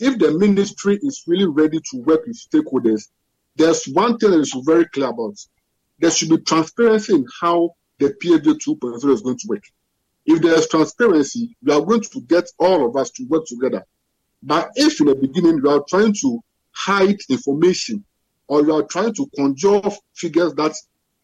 if 0.00 0.18
the 0.18 0.32
ministry 0.32 0.98
is 1.02 1.22
really 1.26 1.46
ready 1.46 1.78
to 1.78 1.96
work 2.02 2.26
with 2.26 2.38
stakeholders, 2.38 3.08
there's 3.56 3.84
one 3.86 4.18
thing 4.18 4.30
that 4.30 4.40
is 4.40 4.56
very 4.64 4.86
clear 4.86 5.08
about. 5.08 5.34
There 5.98 6.10
should 6.10 6.30
be 6.30 6.38
transparency 6.38 7.14
in 7.14 7.26
how 7.40 7.74
the 7.98 8.14
PFJ 8.22 8.58
2.0 8.66 9.10
is 9.12 9.20
going 9.20 9.38
to 9.38 9.46
work. 9.48 9.62
If 10.26 10.42
there 10.42 10.54
is 10.54 10.68
transparency, 10.68 11.56
we 11.62 11.72
are 11.72 11.82
going 11.82 12.00
to 12.00 12.20
get 12.22 12.50
all 12.58 12.88
of 12.88 12.96
us 12.96 13.10
to 13.10 13.24
work 13.26 13.46
together. 13.46 13.84
But 14.42 14.70
if 14.74 15.00
in 15.00 15.06
the 15.06 15.14
beginning 15.14 15.60
you 15.62 15.70
are 15.70 15.84
trying 15.88 16.14
to 16.22 16.42
hide 16.72 17.18
information 17.28 18.04
or 18.48 18.62
you 18.62 18.74
are 18.74 18.82
trying 18.82 19.14
to 19.14 19.28
conjure 19.36 19.80
figures 20.14 20.54
that 20.54 20.74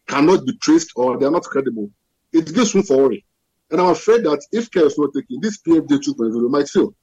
cannot 0.07 0.45
be 0.45 0.57
traced 0.57 0.91
or 0.95 1.17
they 1.17 1.25
are 1.25 1.31
not 1.31 1.43
credible, 1.43 1.89
it 2.33 2.53
gives 2.53 2.73
room 2.75 2.83
for 2.83 2.97
worry. 2.97 3.25
And 3.69 3.79
I'm 3.79 3.89
afraid 3.89 4.23
that 4.25 4.43
if 4.51 4.69
care 4.71 4.85
is 4.85 4.97
not 4.97 5.13
taken, 5.13 5.39
this 5.41 5.59
PFJ 5.61 5.87
2.0 5.87 6.49
might 6.49 6.67
fail. 6.67 6.93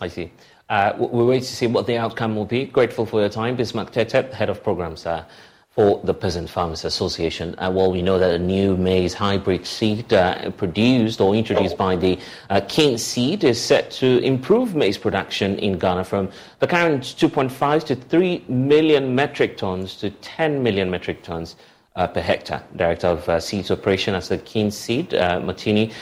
I 0.00 0.08
see. 0.08 0.30
Uh, 0.68 0.92
we 0.98 1.24
wait 1.24 1.40
to 1.40 1.54
see 1.54 1.66
what 1.66 1.86
the 1.86 1.96
outcome 1.96 2.36
will 2.36 2.44
be. 2.44 2.64
Grateful 2.64 3.06
for 3.06 3.20
your 3.20 3.28
time. 3.28 3.56
Bismarck 3.56 3.92
Tetteh, 3.92 4.32
Head 4.32 4.50
of 4.50 4.62
Programs 4.62 5.06
uh, 5.06 5.24
for 5.70 6.00
the 6.04 6.14
Peasant 6.14 6.48
Farmers 6.48 6.84
Association. 6.84 7.54
Uh, 7.58 7.70
well, 7.70 7.92
we 7.92 8.02
know 8.02 8.18
that 8.18 8.34
a 8.34 8.38
new 8.38 8.76
maize 8.76 9.14
hybrid 9.14 9.66
seed 9.66 10.12
uh, 10.12 10.50
produced 10.52 11.20
or 11.20 11.34
introduced 11.34 11.76
by 11.76 11.94
the 11.94 12.18
uh, 12.50 12.96
Seed 12.96 13.44
is 13.44 13.60
set 13.60 13.90
to 13.92 14.18
improve 14.20 14.74
maize 14.74 14.98
production 14.98 15.58
in 15.58 15.78
Ghana 15.78 16.04
from 16.04 16.30
the 16.60 16.66
current 16.66 17.02
2.5 17.02 17.84
to 17.84 17.94
3 17.94 18.44
million 18.48 19.14
metric 19.14 19.56
tons 19.56 19.96
to 19.96 20.10
10 20.10 20.62
million 20.62 20.90
metric 20.90 21.22
tons 21.22 21.56
per 21.96 22.20
hectare. 22.20 22.62
Director 22.76 23.08
of 23.08 23.28
uh, 23.28 23.40
Seeds 23.40 23.70
Operation 23.70 24.14
at 24.14 24.24
the 24.24 24.38
King 24.38 24.70
Seed, 24.70 25.14
uh, 25.14 25.40
Maruti 25.40 25.92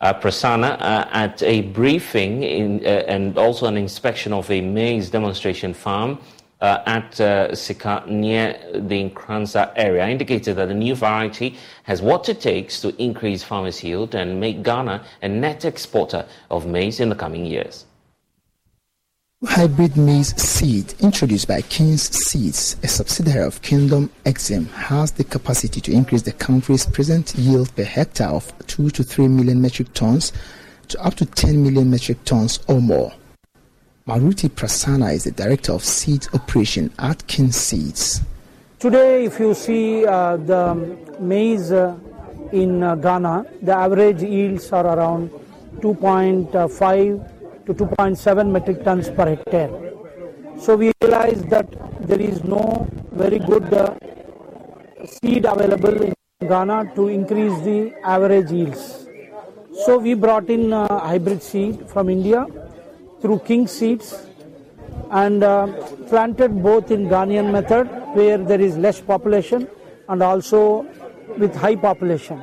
uh, 0.00 0.14
Prasanna, 0.14 0.80
uh, 0.80 1.08
at 1.12 1.42
a 1.42 1.62
briefing 1.62 2.42
in, 2.42 2.80
uh, 2.84 3.04
and 3.06 3.36
also 3.36 3.66
an 3.66 3.76
inspection 3.76 4.32
of 4.32 4.50
a 4.50 4.60
maize 4.60 5.10
demonstration 5.10 5.74
farm 5.74 6.18
at 6.60 7.16
Sika 7.58 8.04
near 8.06 8.56
the 8.72 9.10
Nkranza 9.10 9.72
area, 9.74 10.06
indicated 10.08 10.54
that 10.54 10.68
the 10.68 10.74
new 10.74 10.94
variety 10.94 11.56
has 11.82 12.00
what 12.00 12.28
it 12.28 12.40
takes 12.40 12.80
to 12.82 12.94
increase 13.02 13.42
farmers' 13.42 13.82
yield 13.82 14.14
and 14.14 14.38
make 14.38 14.62
Ghana 14.62 15.04
a 15.22 15.28
net 15.28 15.64
exporter 15.64 16.24
of 16.52 16.64
maize 16.66 17.00
in 17.00 17.08
the 17.08 17.16
coming 17.16 17.44
years 17.44 17.86
hybrid 19.44 19.96
maize 19.96 20.40
seed 20.40 20.94
introduced 21.00 21.48
by 21.48 21.60
King's 21.62 22.08
Seeds, 22.10 22.76
a 22.84 22.88
subsidiary 22.88 23.44
of 23.44 23.60
Kingdom 23.60 24.08
Exim, 24.24 24.68
has 24.70 25.10
the 25.10 25.24
capacity 25.24 25.80
to 25.80 25.92
increase 25.92 26.22
the 26.22 26.32
country's 26.32 26.86
present 26.86 27.34
yield 27.34 27.74
per 27.74 27.82
hectare 27.82 28.28
of 28.28 28.52
2 28.68 28.90
to 28.90 29.02
3 29.02 29.26
million 29.26 29.60
metric 29.60 29.92
tons 29.94 30.32
to 30.88 31.04
up 31.04 31.14
to 31.14 31.26
10 31.26 31.60
million 31.60 31.90
metric 31.90 32.18
tons 32.24 32.60
or 32.68 32.80
more. 32.80 33.12
Maruti 34.06 34.48
Prasanna 34.48 35.12
is 35.12 35.24
the 35.24 35.32
director 35.32 35.72
of 35.72 35.82
seed 35.82 36.26
operation 36.34 36.92
at 37.00 37.26
King's 37.26 37.56
Seeds. 37.56 38.20
Today, 38.78 39.24
if 39.24 39.40
you 39.40 39.54
see 39.54 40.06
uh, 40.06 40.36
the 40.36 40.74
maize 41.18 41.72
uh, 41.72 41.96
in 42.52 42.82
uh, 42.82 42.94
Ghana, 42.94 43.46
the 43.60 43.72
average 43.72 44.22
yields 44.22 44.70
are 44.72 44.86
around 44.86 45.30
2.5 45.80 47.31
to 47.66 47.74
2.7 47.74 48.50
metric 48.50 48.84
tons 48.84 49.08
per 49.10 49.26
hectare. 49.34 49.70
So 50.58 50.76
we 50.76 50.92
realized 51.02 51.48
that 51.50 51.68
there 52.06 52.20
is 52.20 52.42
no 52.44 52.88
very 53.12 53.38
good 53.38 53.72
uh, 53.72 53.94
seed 55.06 55.44
available 55.44 56.02
in 56.02 56.14
Ghana 56.40 56.92
to 56.96 57.08
increase 57.08 57.56
the 57.62 57.92
average 58.04 58.50
yields. 58.50 59.06
So 59.84 59.98
we 59.98 60.14
brought 60.14 60.50
in 60.50 60.72
uh, 60.72 60.98
hybrid 60.98 61.42
seed 61.42 61.88
from 61.88 62.08
India 62.08 62.46
through 63.20 63.40
King 63.40 63.66
Seeds 63.66 64.26
and 65.10 65.42
uh, 65.42 65.66
planted 66.08 66.62
both 66.62 66.90
in 66.90 67.08
Ghanaian 67.08 67.50
method 67.50 67.88
where 68.14 68.38
there 68.38 68.60
is 68.60 68.76
less 68.76 69.00
population 69.00 69.68
and 70.08 70.22
also 70.22 70.86
with 71.38 71.54
high 71.54 71.76
population. 71.76 72.42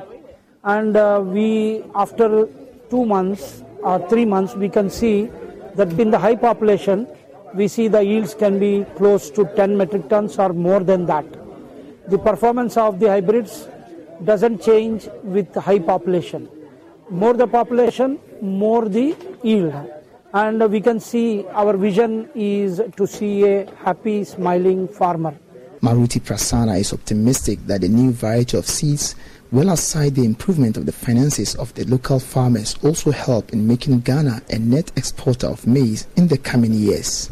And 0.64 0.96
uh, 0.96 1.22
we, 1.24 1.84
after 1.94 2.48
two 2.90 3.06
months 3.06 3.62
or 3.82 4.06
three 4.08 4.24
months, 4.24 4.54
we 4.54 4.68
can 4.68 4.90
see 4.90 5.30
that 5.74 5.92
in 5.98 6.10
the 6.10 6.18
high 6.18 6.36
population, 6.36 7.06
we 7.54 7.68
see 7.68 7.88
the 7.88 8.02
yields 8.02 8.34
can 8.34 8.58
be 8.58 8.84
close 8.96 9.30
to 9.30 9.44
10 9.56 9.76
metric 9.76 10.08
tons 10.08 10.38
or 10.38 10.52
more 10.52 10.80
than 10.80 11.06
that. 11.06 11.24
The 12.08 12.18
performance 12.18 12.76
of 12.76 13.00
the 13.00 13.08
hybrids 13.08 13.68
doesn't 14.24 14.62
change 14.62 15.08
with 15.22 15.54
high 15.54 15.78
population. 15.78 16.48
More 17.08 17.34
the 17.34 17.46
population, 17.46 18.18
more 18.40 18.88
the 18.88 19.16
yield. 19.42 19.74
And 20.32 20.70
we 20.70 20.80
can 20.80 21.00
see 21.00 21.44
our 21.48 21.76
vision 21.76 22.28
is 22.34 22.80
to 22.96 23.06
see 23.06 23.44
a 23.44 23.70
happy, 23.76 24.22
smiling 24.24 24.86
farmer. 24.86 25.34
Maruti 25.82 26.20
Prasanna 26.20 26.78
is 26.78 26.92
optimistic 26.92 27.58
that 27.66 27.80
the 27.80 27.88
new 27.88 28.12
variety 28.12 28.56
of 28.56 28.66
seeds 28.66 29.16
well 29.52 29.70
aside 29.70 30.14
the 30.14 30.24
improvement 30.24 30.76
of 30.76 30.86
the 30.86 30.92
finances 30.92 31.56
of 31.56 31.74
the 31.74 31.84
local 31.84 32.20
farmers 32.20 32.76
also 32.84 33.10
help 33.10 33.52
in 33.52 33.66
making 33.66 33.98
Ghana 34.00 34.42
a 34.50 34.58
net 34.58 34.92
exporter 34.96 35.48
of 35.48 35.66
maize 35.66 36.06
in 36.16 36.28
the 36.28 36.38
coming 36.38 36.72
years. 36.72 37.30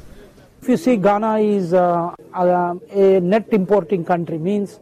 If 0.61 0.69
you 0.69 0.77
see 0.77 0.97
Ghana 0.97 1.39
is 1.39 1.73
uh, 1.73 2.13
uh, 2.35 2.75
a 2.91 3.21
net 3.21 3.47
importing 3.53 4.05
country 4.05 4.37
means 4.39 4.81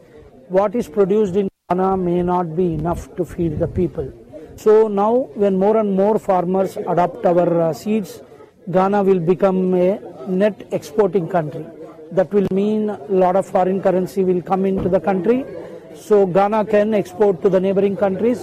what 0.49 0.75
is 0.75 0.88
produced 0.88 1.37
in 1.37 1.49
Ghana 1.68 1.99
may 1.99 2.22
not 2.22 2.57
be 2.57 2.72
enough 2.72 3.14
to 3.16 3.25
feed 3.25 3.59
the 3.59 3.68
people. 3.68 4.11
So 4.57 4.88
now 4.88 5.29
when 5.35 5.59
more 5.59 5.77
and 5.77 5.94
more 5.94 6.18
farmers 6.18 6.79
adopt 6.79 7.27
our 7.27 7.61
uh, 7.61 7.72
seeds, 7.75 8.22
Ghana 8.70 9.03
will 9.03 9.20
become 9.20 9.75
a 9.75 10.01
net 10.27 10.68
exporting 10.72 11.29
country. 11.29 11.66
That 12.12 12.33
will 12.33 12.46
mean 12.51 12.88
a 12.88 12.99
lot 13.11 13.37
of 13.37 13.44
foreign 13.46 13.83
currency 13.83 14.25
will 14.25 14.40
come 14.40 14.64
into 14.64 14.88
the 14.88 15.01
country 15.01 15.44
so 15.98 16.26
Ghana 16.26 16.64
can 16.66 16.94
export 16.94 17.42
to 17.42 17.48
the 17.48 17.61
neighboring 17.61 17.96
countries 17.96 18.42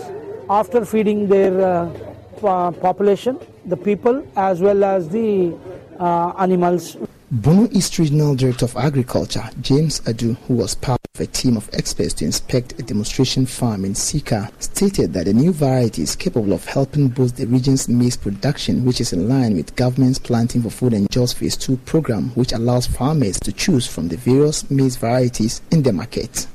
after 0.50 0.86
feeding 0.86 1.28
their 1.28 1.62
uh, 1.62 2.72
population, 2.72 3.40
the 3.66 3.78
people, 3.78 4.26
as 4.36 4.62
well 4.62 4.84
as 4.84 5.10
the 5.10 5.58
uh, 6.00 6.34
animals. 6.38 6.98
Bono 7.32 7.68
East 7.72 7.98
Regional 7.98 8.36
Director 8.36 8.66
of 8.66 8.78
Agriculture, 8.78 9.50
James 9.62 10.02
Adu, 10.02 10.38
who 10.46 10.54
was 10.54 10.76
part 10.76 11.00
of 11.16 11.22
a 11.22 11.26
team 11.26 11.58
of 11.58 11.68
experts 11.74 12.14
to 12.16 12.26
inspect 12.26 12.80
a 12.80 12.84
demonstration 12.84 13.48
farm 13.48 13.86
in 13.86 13.96
Sika, 13.96 14.52
stated 14.60 15.14
that 15.14 15.26
the 15.26 15.34
new 15.34 15.52
variety 15.52 16.04
is 16.04 16.16
capable 16.16 16.54
of 16.54 16.64
helping 16.66 17.08
boost 17.08 17.38
the 17.38 17.48
region's 17.48 17.90
maize 17.90 18.18
production, 18.18 18.86
which 18.86 19.02
is 19.02 19.14
in 19.14 19.28
line 19.28 19.56
with 19.56 19.76
government's 19.76 20.20
Planting 20.20 20.62
for 20.62 20.70
Food 20.70 20.94
and 20.94 21.10
Jobs 21.10 21.34
Phase 21.34 21.58
2 21.58 21.78
program, 21.78 22.30
which 22.36 22.52
allows 22.52 22.86
farmers 22.86 23.40
to 23.40 23.52
choose 23.52 23.88
from 23.88 24.10
the 24.10 24.18
various 24.18 24.70
maize 24.70 24.98
varieties 24.98 25.62
in 25.72 25.82
the 25.82 25.94
market. 25.94 26.46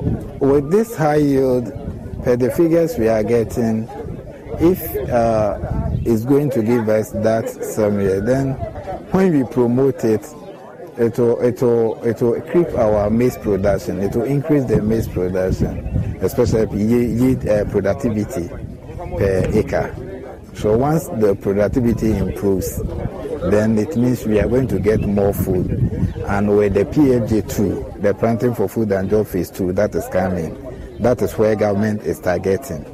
With 0.00 0.70
this 0.70 0.96
high 0.96 1.16
yield, 1.16 1.66
per 2.24 2.36
the 2.36 2.50
figures 2.50 2.96
we 2.98 3.08
are 3.08 3.22
getting, 3.22 3.88
if 4.60 4.82
uh, 5.10 5.58
it's 6.04 6.24
going 6.24 6.50
to 6.50 6.62
give 6.62 6.88
us 6.88 7.10
that 7.10 7.48
some 7.48 7.96
then 7.96 8.52
when 9.10 9.36
we 9.36 9.44
promote 9.52 10.04
it, 10.04 10.26
it 10.96 11.18
will, 11.18 11.40
it 11.40 11.60
will, 11.60 12.02
it 12.04 12.20
will 12.22 12.40
creep 12.42 12.68
our 12.78 13.10
maize 13.10 13.36
production. 13.38 14.00
It 14.00 14.14
will 14.14 14.24
increase 14.24 14.64
the 14.64 14.80
maize 14.80 15.08
production, 15.08 15.78
especially 16.20 16.82
yield 16.82 17.46
uh, 17.48 17.64
productivity 17.66 18.48
per 18.48 19.50
acre. 19.52 19.94
So 20.54 20.76
once 20.76 21.08
the 21.08 21.34
productivity 21.34 22.16
improves, 22.16 22.78
then 23.52 23.78
it 23.78 23.96
means 23.96 24.24
we 24.24 24.38
are 24.40 24.48
going 24.48 24.68
to 24.68 24.78
get 24.78 25.00
more 25.00 25.32
food. 25.32 25.70
And 26.26 26.56
with 26.56 26.74
the 26.74 26.84
PFJ2, 26.84 28.02
the 28.02 28.14
Planting 28.14 28.54
for 28.54 28.68
Food 28.68 28.92
and 28.92 29.10
Job 29.10 29.26
Phase 29.26 29.50
2, 29.50 29.72
that 29.72 29.94
is 29.94 30.06
coming, 30.08 30.56
that 31.00 31.20
is 31.20 31.36
where 31.36 31.54
government 31.56 32.02
is 32.02 32.20
targeting. 32.20 32.84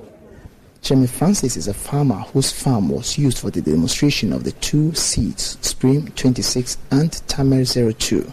Chemi 0.83 1.09
Francis 1.09 1.57
is 1.57 1.69
a 1.69 1.75
farmer 1.75 2.21
whose 2.33 2.51
farm 2.51 2.89
was 2.89 3.19
used 3.19 3.39
for 3.39 3.51
the 3.51 3.61
demonstration 3.61 4.33
of 4.33 4.45
the 4.45 4.53
two 4.53 4.95
seeds, 4.95 5.59
Spring 5.61 6.11
26 6.17 6.79
and 6.91 7.13
Tamer 7.29 7.65
02. 7.65 8.33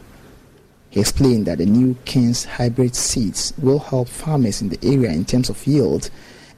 He 0.89 1.01
explained 1.01 1.45
that 1.47 1.57
the 1.57 1.65
new 1.65 1.95
King's 2.05 2.45
hybrid 2.45 2.95
seeds 2.95 3.53
will 3.61 3.79
help 3.79 4.07
farmers 4.07 4.61
in 4.61 4.69
the 4.69 4.79
area 4.81 5.11
in 5.11 5.25
terms 5.25 5.49
of 5.49 5.67
yield 5.67 6.09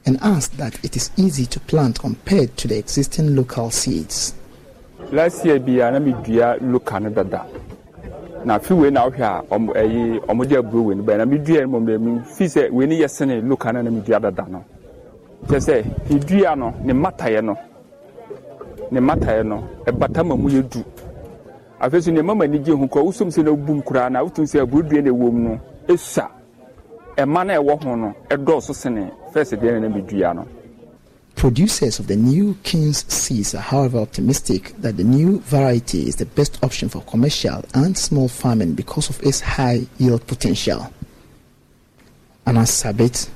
and 0.06 0.16
asked 0.22 0.56
that 0.58 0.82
it 0.84 0.96
is 0.96 1.10
easy 1.16 1.44
to 1.46 1.60
plant 1.60 1.98
compared 1.98 2.56
to 2.56 2.68
the 2.68 2.78
existing 2.78 3.34
local 3.34 3.70
seeds. 3.70 4.34
Last 5.12 5.44
year 5.44 5.58
bi 5.58 5.72
na 5.72 5.98
mi 6.00 6.12
dua 6.24 6.56
loka 6.60 7.00
no 7.00 7.10
dada. 7.10 7.44
Na 8.44 8.58
fi 8.58 8.74
wei 8.74 8.90
na 8.90 9.04
ahwɛ 9.04 9.22
a 9.22 9.42
ɛyi 9.58 10.20
ɔmo 10.26 10.44
de 10.48 10.56
aburo 10.56 10.82
wei 10.84 10.94
no 10.96 11.02
bɛyɛ 11.02 11.16
na 11.18 11.24
mi 11.26 11.38
dua 11.38 11.60
no 11.62 11.68
mo 11.68 11.80
mi 11.80 12.20
fi 12.24 12.44
sɛ 12.44 12.70
wei 12.70 12.86
ni 12.86 13.00
yɛ 13.00 13.08
sene 13.08 13.40
loka 13.42 13.72
no 13.72 13.82
na 13.82 13.90
mi 13.90 14.00
dua 14.00 14.20
dada 14.20 14.46
no. 14.48 14.64
Kyɛ 15.46 15.58
sɛ 15.58 15.84
ne 16.10 16.18
dua 16.18 16.54
no 16.56 16.72
ne 16.84 16.92
mmataeɛ 16.92 17.42
no 17.44 17.56
ne 18.90 19.00
mmataeɛ 19.00 19.44
no 19.46 19.62
ɛbata 19.84 20.24
ma 20.26 20.34
mu 20.36 20.48
yɛ 20.48 20.62
du. 20.70 20.84
Afei 21.80 22.02
so 22.02 22.10
ne 22.12 22.22
mama 22.22 22.46
ni 22.46 22.58
gye 22.58 22.72
ho 22.74 22.86
kɔ 22.86 23.04
wosom 23.04 23.28
sɛ 23.28 23.44
na 23.44 23.52
bum 23.52 23.82
koraa 23.82 24.10
na 24.10 24.22
wotum 24.24 24.44
sɛ 24.44 24.60
aburo 24.62 24.82
dua 24.88 25.02
na 25.02 25.10
ɛwɔ 25.10 25.32
mu 25.32 25.48
no 25.48 25.60
esua 25.88 26.28
ɛma 27.16 27.46
na 27.46 27.54
ɛwɔ 27.58 27.84
ho 27.84 27.94
no 27.96 28.14
ɛdɔɔso 28.28 28.74
sene. 28.74 29.10
Fɛs 29.34 29.52
deɛ 29.58 29.80
na 29.80 29.88
mi 29.88 30.00
dua 30.02 30.32
no. 30.34 30.46
Producers 31.36 31.98
of 31.98 32.06
the 32.06 32.16
new 32.16 32.54
King's 32.62 33.10
seeds 33.12 33.54
are, 33.54 33.62
however, 33.62 33.98
optimistic 33.98 34.74
that 34.78 34.96
the 34.96 35.04
new 35.04 35.40
variety 35.40 36.06
is 36.06 36.16
the 36.16 36.26
best 36.26 36.62
option 36.62 36.88
for 36.88 37.00
commercial 37.02 37.64
and 37.74 37.96
small 37.96 38.28
farming 38.28 38.74
because 38.74 39.08
of 39.08 39.22
its 39.22 39.40
high 39.40 39.86
yield 39.98 40.26
potential. 40.26 40.92
Anna 42.46 42.60
Sabit, 42.66 43.30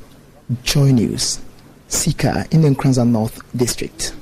Joy 0.62 0.90
News, 0.90 1.40
Sika 1.88 2.46
in 2.50 2.62
the 2.62 2.68
Nkranza 2.68 3.08
North 3.08 3.40
District. 3.56 4.14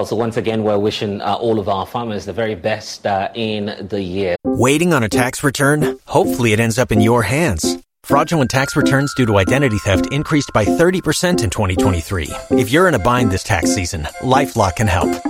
Also, 0.00 0.16
once 0.16 0.38
again, 0.38 0.64
we're 0.64 0.78
wishing 0.78 1.20
uh, 1.20 1.34
all 1.34 1.58
of 1.58 1.68
our 1.68 1.84
farmers 1.84 2.24
the 2.24 2.32
very 2.32 2.54
best 2.54 3.06
uh, 3.06 3.28
in 3.34 3.86
the 3.90 4.02
year. 4.02 4.34
Waiting 4.44 4.94
on 4.94 5.02
a 5.02 5.10
tax 5.10 5.44
return? 5.44 5.98
Hopefully, 6.06 6.54
it 6.54 6.58
ends 6.58 6.78
up 6.78 6.90
in 6.90 7.02
your 7.02 7.22
hands. 7.22 7.76
Fraudulent 8.02 8.50
tax 8.50 8.74
returns 8.74 9.12
due 9.12 9.26
to 9.26 9.36
identity 9.36 9.76
theft 9.76 10.10
increased 10.10 10.52
by 10.54 10.64
30% 10.64 11.44
in 11.44 11.50
2023. 11.50 12.30
If 12.52 12.72
you're 12.72 12.88
in 12.88 12.94
a 12.94 12.98
bind 12.98 13.30
this 13.30 13.42
tax 13.42 13.74
season, 13.74 14.04
LifeLock 14.22 14.76
can 14.76 14.86
help. 14.86 15.29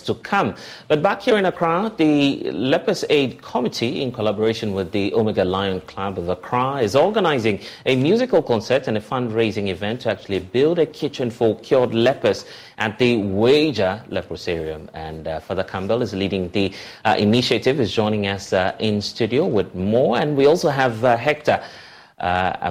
To 0.00 0.14
come. 0.14 0.54
But 0.88 1.02
back 1.02 1.22
here 1.22 1.36
in 1.36 1.44
Accra, 1.44 1.92
the 1.96 2.50
Lepers 2.50 3.04
Aid 3.10 3.42
Committee, 3.42 4.02
in 4.02 4.10
collaboration 4.10 4.72
with 4.72 4.90
the 4.90 5.12
Omega 5.12 5.44
Lion 5.44 5.80
Club 5.82 6.18
of 6.18 6.28
Accra, 6.28 6.76
is 6.76 6.96
organizing 6.96 7.60
a 7.84 7.94
musical 7.94 8.42
concert 8.42 8.88
and 8.88 8.96
a 8.96 9.00
fundraising 9.00 9.68
event 9.68 10.00
to 10.02 10.10
actually 10.10 10.40
build 10.40 10.78
a 10.78 10.86
kitchen 10.86 11.30
for 11.30 11.58
cured 11.60 11.94
lepers 11.94 12.46
at 12.78 12.98
the 12.98 13.16
Weija 13.16 14.08
Leprosarium. 14.08 14.88
And 14.94 15.28
uh, 15.28 15.40
Father 15.40 15.64
Campbell 15.64 16.02
is 16.02 16.14
leading 16.14 16.48
the 16.50 16.72
uh, 17.04 17.16
initiative, 17.18 17.78
is 17.78 17.92
joining 17.92 18.26
us 18.26 18.52
uh, 18.52 18.74
in 18.78 19.00
studio 19.00 19.46
with 19.46 19.74
more. 19.74 20.18
And 20.18 20.36
we 20.36 20.46
also 20.46 20.68
have 20.68 21.04
uh, 21.04 21.16
Hector 21.16 21.62
uh, 22.22 22.70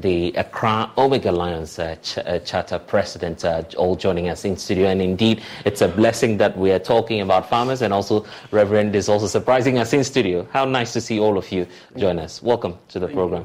the 0.00 0.32
Accra 0.36 0.90
Omega 0.96 1.30
Lions 1.30 1.78
uh, 1.78 1.94
ch- 1.96 2.18
uh, 2.18 2.38
Charter 2.40 2.78
President, 2.78 3.44
uh, 3.44 3.62
all 3.76 3.94
joining 3.96 4.28
us 4.30 4.44
in 4.44 4.56
studio. 4.56 4.88
And 4.88 5.02
indeed, 5.02 5.42
it's 5.64 5.82
a 5.82 5.88
blessing 5.88 6.38
that 6.38 6.56
we 6.56 6.72
are 6.72 6.78
talking 6.78 7.20
about 7.20 7.48
farmers, 7.48 7.82
and 7.82 7.92
also 7.92 8.24
Reverend 8.50 8.96
is 8.96 9.08
also 9.08 9.26
surprising 9.26 9.78
us 9.78 9.92
in 9.92 10.02
studio. 10.04 10.46
How 10.52 10.64
nice 10.64 10.94
to 10.94 11.00
see 11.00 11.20
all 11.20 11.36
of 11.36 11.52
you 11.52 11.66
join 11.96 12.18
us. 12.18 12.42
Welcome 12.42 12.78
to 12.88 12.98
the 12.98 13.08
program. 13.08 13.44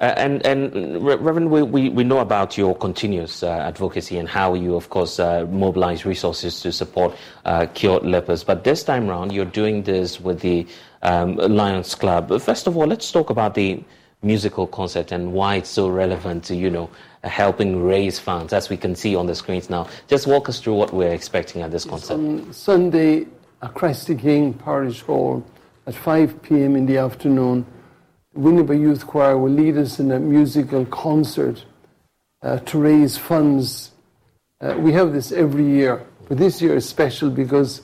Uh, 0.00 0.14
and, 0.16 0.44
and 0.46 1.04
Reverend, 1.04 1.50
we, 1.50 1.62
we, 1.62 1.88
we, 1.90 2.02
know 2.02 2.20
about 2.20 2.56
your 2.56 2.74
continuous 2.74 3.42
uh, 3.42 3.50
advocacy 3.50 4.16
and 4.16 4.26
how 4.26 4.54
you, 4.54 4.74
of 4.74 4.88
course, 4.88 5.20
uh, 5.20 5.44
mobilize 5.50 6.06
resources 6.06 6.62
to 6.62 6.72
support 6.72 7.14
uh, 7.44 7.66
cured 7.74 8.04
lepers. 8.04 8.42
But 8.42 8.64
this 8.64 8.82
time 8.82 9.10
around, 9.10 9.30
you're 9.30 9.44
doing 9.44 9.82
this 9.82 10.18
with 10.18 10.40
the 10.40 10.66
um, 11.02 11.36
Lions 11.36 11.94
Club. 11.94 12.40
First 12.40 12.66
of 12.66 12.78
all, 12.78 12.86
let's 12.86 13.12
talk 13.12 13.28
about 13.28 13.54
the 13.54 13.84
musical 14.22 14.66
concert 14.66 15.12
and 15.12 15.32
why 15.32 15.56
it's 15.56 15.70
so 15.70 15.88
relevant 15.88 16.44
to, 16.44 16.54
you 16.54 16.70
know, 16.70 16.90
helping 17.24 17.82
raise 17.82 18.18
funds, 18.18 18.52
as 18.52 18.68
we 18.68 18.76
can 18.76 18.94
see 18.94 19.14
on 19.14 19.26
the 19.26 19.34
screens 19.34 19.70
now. 19.70 19.88
Just 20.08 20.26
walk 20.26 20.48
us 20.48 20.60
through 20.60 20.74
what 20.74 20.92
we're 20.92 21.12
expecting 21.12 21.62
at 21.62 21.70
this 21.70 21.84
concert. 21.84 22.14
On 22.14 22.52
Sunday 22.52 23.26
at 23.62 23.74
Christ 23.74 24.06
the 24.06 24.14
King 24.14 24.54
Parish 24.54 25.02
Hall 25.02 25.44
at 25.86 25.94
5 25.94 26.42
p.m. 26.42 26.76
in 26.76 26.86
the 26.86 26.98
afternoon, 26.98 27.66
Winneba 28.36 28.78
Youth 28.78 29.06
Choir 29.06 29.36
will 29.36 29.52
lead 29.52 29.76
us 29.76 29.98
in 29.98 30.12
a 30.12 30.20
musical 30.20 30.84
concert 30.86 31.64
uh, 32.42 32.58
to 32.58 32.78
raise 32.78 33.18
funds. 33.18 33.90
Uh, 34.60 34.76
we 34.78 34.92
have 34.92 35.12
this 35.12 35.32
every 35.32 35.66
year, 35.66 36.06
but 36.28 36.38
this 36.38 36.62
year 36.62 36.76
is 36.76 36.88
special 36.88 37.28
because 37.28 37.82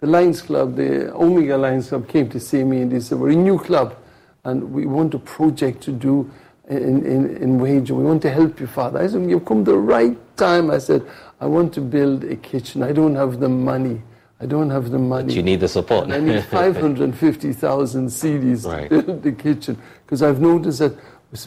the 0.00 0.06
Lions 0.06 0.42
Club, 0.42 0.76
the 0.76 1.14
Omega 1.14 1.56
Lions 1.56 1.88
Club, 1.88 2.08
came 2.08 2.28
to 2.30 2.40
see 2.40 2.64
me 2.64 2.82
and 2.82 2.90
they 2.90 3.00
said, 3.00 3.18
We're 3.18 3.30
a 3.30 3.36
new 3.36 3.58
club 3.58 3.96
and 4.44 4.72
we 4.72 4.86
want 4.86 5.14
a 5.14 5.18
project 5.18 5.82
to 5.82 5.92
do 5.92 6.30
in, 6.68 7.04
in, 7.04 7.36
in 7.36 7.60
Weija. 7.60 7.90
We 7.90 8.04
want 8.04 8.22
to 8.22 8.30
help 8.30 8.60
you, 8.60 8.66
Father. 8.66 9.00
I 9.00 9.06
said, 9.06 9.28
You've 9.28 9.44
come 9.44 9.64
the 9.64 9.76
right 9.76 10.16
time. 10.36 10.70
I 10.70 10.78
said, 10.78 11.02
I 11.40 11.46
want 11.46 11.72
to 11.74 11.80
build 11.80 12.24
a 12.24 12.36
kitchen. 12.36 12.82
I 12.82 12.92
don't 12.92 13.14
have 13.14 13.40
the 13.40 13.48
money. 13.48 14.02
I 14.40 14.46
don't 14.46 14.70
have 14.70 14.90
the 14.90 14.98
money. 14.98 15.26
But 15.26 15.34
you 15.34 15.42
need 15.42 15.60
the 15.60 15.68
support. 15.68 16.10
I 16.10 16.18
need 16.18 16.44
550,000 16.50 18.08
cedis 18.08 18.66
right. 18.66 18.90
to 18.90 19.02
build 19.02 19.22
the 19.22 19.32
kitchen. 19.32 19.78
Because 20.04 20.22
I've 20.22 20.40
noticed 20.40 20.80
that 20.80 20.96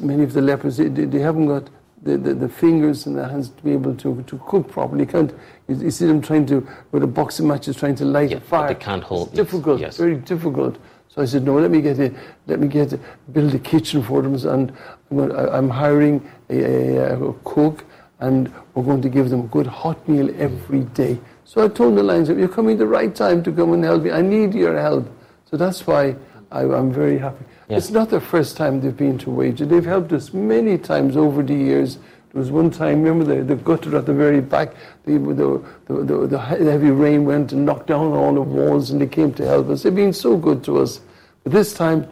many 0.01 0.23
of 0.23 0.33
the 0.33 0.41
lepers, 0.41 0.77
they, 0.77 0.87
they 0.87 1.19
haven't 1.19 1.47
got 1.47 1.69
the, 2.03 2.17
the, 2.17 2.33
the, 2.33 2.49
fingers 2.49 3.05
and 3.05 3.17
the 3.17 3.27
hands 3.27 3.49
to 3.49 3.63
be 3.63 3.71
able 3.71 3.95
to, 3.95 4.23
to 4.23 4.41
cook 4.47 4.69
properly. 4.69 5.01
You 5.01 5.07
can't, 5.07 5.31
you, 5.67 5.75
you 5.75 5.91
see 5.91 6.05
them 6.05 6.21
trying 6.21 6.45
to, 6.47 6.67
with 6.91 7.03
a 7.03 7.07
box 7.07 7.39
of 7.39 7.45
matches, 7.45 7.75
trying 7.75 7.95
to 7.95 8.05
light 8.05 8.31
yeah, 8.31 8.37
a 8.37 8.39
fire. 8.39 8.73
they 8.73 8.79
can't 8.79 9.03
hold. 9.03 9.29
It's 9.29 9.37
difficult, 9.37 9.79
yes. 9.79 9.97
very 9.97 10.15
difficult. 10.15 10.77
So 11.17 11.23
I 11.23 11.25
said, 11.25 11.45
no, 11.45 11.55
let 11.55 11.71
me 11.71 11.81
get 11.81 11.97
a, 11.97 12.13
let 12.45 12.59
me 12.59 12.67
get 12.67 12.93
a, 12.93 12.99
build 13.31 13.55
a 13.55 13.57
kitchen 13.57 14.03
for 14.03 14.21
them, 14.21 14.35
and 14.35 14.71
I'm, 15.09 15.31
I'm 15.31 15.67
hiring 15.67 16.23
a, 16.47 16.61
a, 16.61 17.29
a, 17.29 17.33
cook, 17.43 17.83
and 18.19 18.53
we're 18.75 18.83
going 18.83 19.01
to 19.01 19.09
give 19.09 19.31
them 19.31 19.39
a 19.39 19.47
good 19.47 19.65
hot 19.65 20.07
meal 20.07 20.29
every 20.39 20.81
day. 20.81 21.17
So 21.43 21.65
I 21.65 21.69
told 21.69 21.97
the 21.97 22.03
Lions, 22.03 22.29
you're 22.29 22.47
coming 22.47 22.77
the 22.77 22.85
right 22.85 23.15
time 23.15 23.41
to 23.45 23.51
come 23.51 23.73
and 23.73 23.83
help 23.83 24.03
me. 24.03 24.11
I 24.11 24.21
need 24.21 24.53
your 24.53 24.79
help. 24.79 25.09
So 25.49 25.57
that's 25.57 25.87
why 25.87 26.15
I, 26.51 26.61
am 26.61 26.93
very 26.93 27.17
happy. 27.17 27.45
Yes. 27.67 27.85
It's 27.85 27.91
not 27.91 28.11
the 28.11 28.21
first 28.21 28.55
time 28.55 28.79
they've 28.79 28.95
been 28.95 29.17
to 29.17 29.31
Weija. 29.31 29.67
They've 29.67 29.83
helped 29.83 30.13
us 30.13 30.33
many 30.33 30.77
times 30.77 31.17
over 31.17 31.41
the 31.41 31.55
years. 31.55 31.95
There 32.31 32.41
was 32.41 32.51
one 32.51 32.69
time, 32.69 33.01
remember 33.01 33.37
the, 33.37 33.43
the 33.43 33.55
gutter 33.55 33.97
at 33.97 34.05
the 34.05 34.13
very 34.13 34.41
back, 34.41 34.75
the, 35.05 35.17
the, 35.17 35.63
the, 36.03 36.27
the 36.27 36.37
heavy 36.37 36.91
rain 36.91 37.25
went 37.25 37.53
and 37.53 37.65
knocked 37.65 37.87
down 37.87 38.13
all 38.13 38.35
the 38.35 38.41
walls 38.43 38.91
and 38.91 39.01
they 39.01 39.07
came 39.07 39.33
to 39.33 39.47
help 39.47 39.69
us. 39.69 39.81
They've 39.81 39.95
been 39.95 40.13
so 40.13 40.37
good 40.37 40.63
to 40.65 40.77
us. 40.77 41.01
This 41.47 41.73
time, 41.73 42.07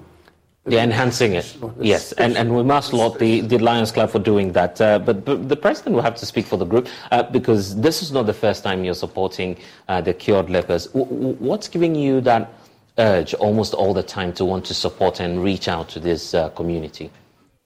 they're 0.63 0.83
enhancing 0.83 1.33
it. 1.33 1.57
Yes, 1.79 2.13
and, 2.13 2.37
and 2.37 2.55
we 2.55 2.63
must 2.63 2.93
laud 2.93 3.19
the, 3.19 3.41
the 3.41 3.59
Lions 3.59 3.91
Club 3.91 4.09
for 4.09 4.19
doing 4.19 4.53
that. 4.53 4.79
Uh, 4.79 4.97
but, 4.97 5.25
but, 5.25 5.49
the 5.49 5.55
president 5.55 5.93
will 5.95 6.01
have 6.01 6.15
to 6.15 6.25
speak 6.25 6.45
for 6.45 6.57
the 6.57 6.65
group 6.65 6.87
uh, 7.11 7.21
because 7.23 7.75
this 7.75 8.01
is 8.01 8.11
not 8.11 8.25
the 8.25 8.33
first 8.33 8.63
time 8.63 8.83
you're 8.83 8.95
supporting 8.95 9.57
uh, 9.89 9.99
the 9.99 10.13
cured 10.13 10.49
lepers. 10.49 10.87
W- 10.87 11.35
what's 11.39 11.67
giving 11.67 11.93
you 11.93 12.21
that 12.21 12.53
urge 12.97 13.33
almost 13.35 13.73
all 13.73 13.93
the 13.93 14.01
time 14.01 14.31
to 14.33 14.45
want 14.45 14.65
to 14.65 14.73
support 14.73 15.19
and 15.19 15.43
reach 15.43 15.67
out 15.67 15.89
to 15.89 15.99
this 15.99 16.33
uh, 16.33 16.49
community? 16.51 17.11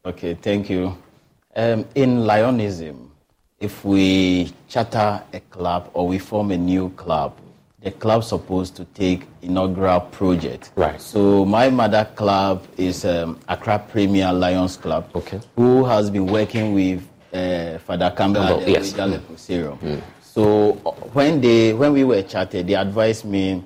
Okay, 0.06 0.34
thank 0.34 0.70
you. 0.70 0.98
Um, 1.56 1.86
in 1.96 2.22
Lionism, 2.26 3.12
if 3.60 3.86
we 3.86 4.52
charter 4.68 5.22
a 5.34 5.40
club 5.52 5.92
or 5.94 6.08
we 6.08 6.18
form 6.18 6.52
a 6.52 6.58
new 6.58 6.90
club, 6.92 7.38
the 7.82 7.92
club 7.92 8.24
supposed 8.24 8.76
to 8.76 8.86
take 8.86 9.26
inaugural 9.42 10.02
project. 10.02 10.72
Right. 10.76 11.00
So 11.00 11.46
my 11.46 11.70
mother 11.70 12.06
club 12.16 12.66
is 12.78 13.06
um, 13.06 13.40
Accra 13.48 13.80
Premier 13.80 14.34
Lions 14.34 14.76
Club, 14.76 15.10
okay. 15.16 15.40
who 15.56 15.86
has 15.86 16.10
been 16.10 16.28
working 16.28 16.74
with 16.74 17.08
uh, 17.34 17.78
Father 17.80 18.14
Campbell 18.16 18.42
at 18.42 18.66
the 18.66 18.72
yes. 18.72 18.94
mm. 18.94 19.80
mm. 19.80 20.02
So 20.22 20.74
when 21.14 21.42
they 21.42 21.74
when 21.74 21.94
we 21.94 22.04
were 22.04 22.22
chatted, 22.22 22.68
they 22.68 22.76
advised 22.76 23.26
me 23.26 23.64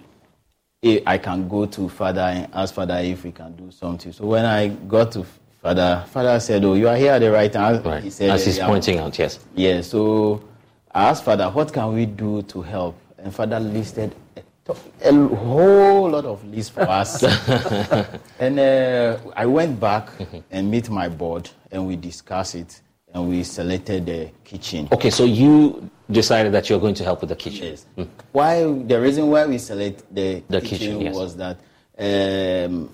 I 1.06 1.18
can 1.18 1.48
go 1.48 1.66
to 1.66 1.88
Father 1.88 2.22
and 2.22 2.54
ask 2.54 2.74
Father 2.74 2.96
if 2.96 3.24
we 3.24 3.32
can 3.32 3.56
do 3.56 3.72
something. 3.72 4.12
So 4.12 4.26
when 4.26 4.46
I 4.46 4.68
got 4.68 5.14
to 5.14 5.26
Father, 5.62 6.04
Father 6.10 6.38
said, 6.42 6.66
"Oh, 6.66 6.74
you 6.74 6.90
are 6.90 6.98
here 6.98 7.14
at 7.14 7.20
the 7.20 7.32
right 7.32 7.52
time." 7.52 7.82
Right. 7.84 8.04
He 8.04 8.10
said, 8.10 8.32
As 8.32 8.46
he's 8.46 8.60
pointing 8.60 9.00
out, 9.00 9.18
yes. 9.18 9.40
Yeah. 9.56 9.80
So 9.80 10.44
I 10.94 11.06
asked 11.10 11.24
Father, 11.24 11.50
"What 11.50 11.72
can 11.72 11.94
we 11.94 12.06
do 12.06 12.42
to 12.42 12.62
help?" 12.62 12.98
And 13.24 13.34
Father 13.34 13.60
listed 13.60 14.14
a, 14.68 14.76
a 15.04 15.28
whole 15.28 16.10
lot 16.10 16.26
of 16.26 16.44
lists 16.46 16.70
for 16.70 16.82
us. 16.82 17.24
and 18.40 18.60
uh, 18.60 19.18
I 19.36 19.46
went 19.46 19.80
back 19.80 20.10
and 20.52 20.70
meet 20.70 20.90
my 20.90 21.10
board, 21.10 21.50
and 21.72 21.88
we 21.88 21.96
discussed 21.96 22.56
it, 22.56 22.82
and 23.14 23.28
we 23.30 23.44
selected 23.44 24.06
the 24.06 24.30
kitchen. 24.44 24.90
Okay, 24.92 25.10
so 25.10 25.24
you 25.24 25.90
decided 26.12 26.52
that 26.54 26.70
you're 26.70 26.80
going 26.80 26.96
to 26.96 27.04
help 27.04 27.22
with 27.22 27.30
the 27.30 27.36
kitchen. 27.36 27.68
Yes. 27.68 27.86
Mm. 27.98 28.08
Why 28.32 28.64
the 28.64 29.00
reason 29.00 29.30
why 29.30 29.46
we 29.46 29.58
select 29.58 30.04
the, 30.14 30.44
the 30.50 30.62
kitchen, 30.62 30.78
kitchen 30.78 31.02
yes. 31.02 31.16
was 31.16 31.38
that 31.38 31.58
um, 31.98 32.90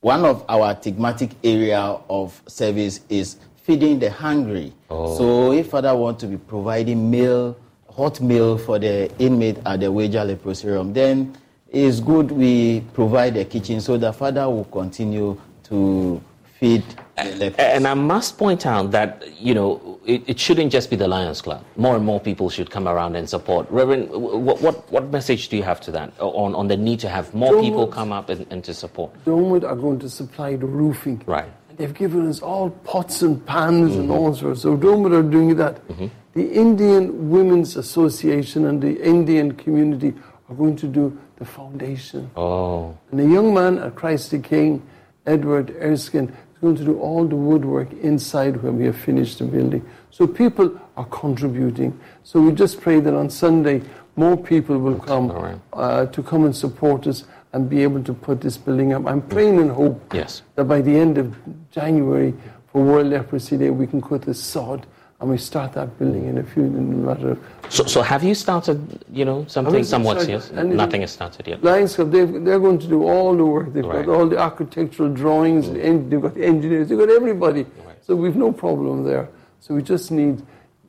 one 0.00 0.24
of 0.24 0.44
our 0.48 0.74
thematic 0.74 1.30
area 1.44 1.80
of 1.80 2.42
service 2.48 3.00
is 3.08 3.36
feeding 3.56 3.98
the 3.98 4.10
hungry. 4.10 4.72
Oh. 4.90 5.16
So 5.16 5.52
if 5.52 5.70
Father 5.70 5.94
want 5.94 6.18
to 6.20 6.26
be 6.26 6.36
providing 6.36 7.10
meal 7.10 7.56
hot 7.96 8.20
meal 8.20 8.58
for 8.58 8.78
the 8.78 9.10
inmate 9.18 9.58
at 9.66 9.80
the 9.80 9.86
Weija 9.86 10.24
Leprosarium, 10.26 10.92
then 10.94 11.36
it's 11.70 12.00
good 12.00 12.30
we 12.30 12.80
provide 12.92 13.36
a 13.36 13.44
kitchen 13.44 13.80
so 13.80 13.96
the 13.96 14.12
father 14.12 14.48
will 14.48 14.64
continue 14.64 15.40
to 15.64 16.20
feed 16.58 16.84
and 17.16 17.86
I 17.86 17.94
must 17.94 18.38
point 18.38 18.66
out 18.66 18.90
that, 18.90 19.40
you 19.40 19.54
know, 19.54 20.00
it, 20.04 20.24
it, 20.26 20.40
shouldn't 20.40 20.72
just 20.72 20.90
be 20.90 20.96
the 20.96 21.06
Lions 21.06 21.40
Club. 21.40 21.64
More 21.76 21.94
and 21.94 22.04
more 22.04 22.18
people 22.18 22.50
should 22.50 22.70
come 22.70 22.88
around 22.88 23.14
and 23.14 23.28
support. 23.28 23.70
Reverend, 23.70 24.10
what, 24.10 24.60
what, 24.60 24.90
what 24.90 25.10
message 25.10 25.48
do 25.48 25.56
you 25.56 25.62
have 25.62 25.80
to 25.82 25.92
that 25.92 26.12
on, 26.18 26.54
on 26.54 26.66
the 26.66 26.76
need 26.76 26.98
to 27.00 27.08
have 27.08 27.32
more 27.32 27.60
people 27.62 27.86
come 27.86 28.12
up 28.12 28.30
and, 28.30 28.46
and 28.50 28.64
to 28.64 28.74
support? 28.74 29.12
Dormont 29.24 29.64
are 29.64 29.76
going 29.76 30.00
to 30.00 30.10
supply 30.10 30.56
the 30.56 30.66
roofing. 30.66 31.22
Right. 31.24 31.50
And 31.68 31.78
they've 31.78 31.94
given 31.94 32.28
us 32.28 32.40
all 32.42 32.70
pots 32.70 33.22
and 33.22 33.44
pans 33.46 33.92
mm-hmm. 33.92 34.00
and 34.00 34.10
all 34.10 34.34
sorts. 34.34 34.62
So 34.62 34.76
Dormont 34.76 35.14
are 35.14 35.22
doing 35.22 35.54
that. 35.56 35.86
Mm-hmm 35.86 36.06
the 36.34 36.52
Indian 36.52 37.30
Women's 37.30 37.76
Association 37.76 38.66
and 38.66 38.82
the 38.82 39.00
Indian 39.00 39.52
community 39.52 40.14
are 40.48 40.54
going 40.54 40.76
to 40.76 40.86
do 40.86 41.16
the 41.36 41.44
foundation. 41.44 42.30
Oh. 42.36 42.96
And 43.10 43.20
a 43.20 43.24
young 43.24 43.54
man 43.54 43.78
at 43.78 43.94
Christ 43.94 44.32
the 44.32 44.40
King, 44.40 44.82
Edward 45.26 45.74
Erskine, 45.80 46.28
is 46.28 46.58
going 46.60 46.76
to 46.76 46.84
do 46.84 46.98
all 46.98 47.24
the 47.24 47.36
woodwork 47.36 47.92
inside 47.94 48.62
when 48.62 48.78
we 48.78 48.84
have 48.86 48.96
finished 48.96 49.38
the 49.38 49.44
building. 49.44 49.88
So 50.10 50.26
people 50.26 50.80
are 50.96 51.06
contributing. 51.06 51.98
So 52.24 52.40
we 52.40 52.52
just 52.52 52.80
pray 52.80 53.00
that 53.00 53.14
on 53.14 53.30
Sunday 53.30 53.82
more 54.16 54.36
people 54.36 54.78
will 54.78 54.98
come 54.98 55.60
uh, 55.72 56.06
to 56.06 56.22
come 56.22 56.44
and 56.44 56.54
support 56.54 57.06
us 57.06 57.24
and 57.52 57.70
be 57.70 57.82
able 57.82 58.02
to 58.02 58.12
put 58.12 58.40
this 58.40 58.56
building 58.56 58.92
up. 58.92 59.06
I'm 59.06 59.22
praying 59.22 59.60
and 59.60 59.70
hope 59.70 60.12
yes. 60.12 60.42
that 60.56 60.64
by 60.64 60.80
the 60.80 60.96
end 60.96 61.18
of 61.18 61.36
January 61.70 62.34
for 62.72 62.82
World 62.82 63.06
Leprosy 63.08 63.56
Day 63.56 63.70
we 63.70 63.86
can 63.86 64.02
put 64.02 64.22
the 64.22 64.34
sod 64.34 64.86
and 65.24 65.30
we 65.32 65.38
start 65.38 65.72
that 65.72 65.98
building 65.98 66.28
in 66.28 66.36
a 66.36 66.42
few 66.42 66.64
in 66.64 66.76
a 66.76 66.80
matter 66.80 67.30
of. 67.30 67.38
So, 67.70 67.84
so 67.86 68.02
have 68.02 68.22
you 68.22 68.34
started? 68.34 69.02
You 69.10 69.24
know, 69.24 69.46
something 69.48 69.82
somewhat. 69.82 70.28
Yes, 70.28 70.52
nothing 70.52 71.00
has 71.00 71.12
started 71.12 71.46
yet. 71.46 71.64
Lions 71.64 71.96
Club, 71.96 72.12
they're 72.12 72.60
going 72.66 72.78
to 72.78 72.86
do 72.86 73.04
all 73.04 73.34
the 73.34 73.44
work. 73.44 73.72
They've 73.72 73.86
right. 73.86 74.04
got 74.04 74.14
all 74.14 74.28
the 74.28 74.38
architectural 74.38 75.08
drawings. 75.08 75.66
Mm. 75.68 76.10
They've 76.10 76.20
got 76.20 76.34
the 76.34 76.44
engineers. 76.44 76.90
They've 76.90 76.98
got 76.98 77.08
everybody. 77.08 77.62
Right. 77.62 77.96
So 78.02 78.14
we've 78.14 78.36
no 78.36 78.52
problem 78.52 79.04
there. 79.04 79.30
So 79.60 79.74
we 79.74 79.82
just 79.82 80.10
need 80.10 80.42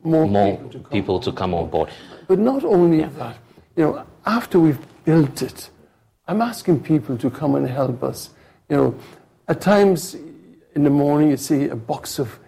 more, 0.04 0.26
more 0.26 0.56
people, 0.56 0.68
to 0.68 0.78
come, 0.80 0.90
people 0.90 1.20
to 1.20 1.32
come 1.32 1.54
on 1.54 1.70
board. 1.70 1.88
But 2.28 2.38
not 2.38 2.62
only 2.62 3.00
yeah. 3.00 3.08
that, 3.16 3.38
you 3.74 3.84
know, 3.84 4.06
after 4.26 4.60
we've 4.60 4.84
built 5.06 5.40
it, 5.40 5.70
I'm 6.28 6.42
asking 6.42 6.82
people 6.82 7.16
to 7.16 7.30
come 7.30 7.54
and 7.54 7.66
help 7.66 8.02
us. 8.02 8.30
You 8.68 8.76
know, 8.76 8.94
at 9.48 9.62
times 9.62 10.14
in 10.74 10.84
the 10.84 10.90
morning 10.90 11.30
you 11.30 11.38
see 11.38 11.68
a 11.68 11.76
box 11.76 12.18
of 12.18 12.38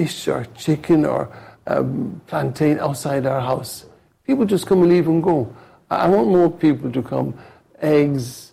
fish 0.00 0.28
or 0.28 0.46
chicken 0.56 1.04
or 1.04 1.28
um, 1.66 2.20
plantain 2.26 2.78
outside 2.80 3.26
our 3.26 3.40
house. 3.40 3.84
People 4.26 4.46
just 4.46 4.66
come 4.66 4.80
and 4.82 4.90
leave 4.90 5.06
and 5.08 5.22
go. 5.22 5.54
I 5.90 6.08
want 6.08 6.28
more 6.28 6.50
people 6.50 6.90
to 6.90 7.02
come. 7.02 7.38
Eggs, 7.82 8.52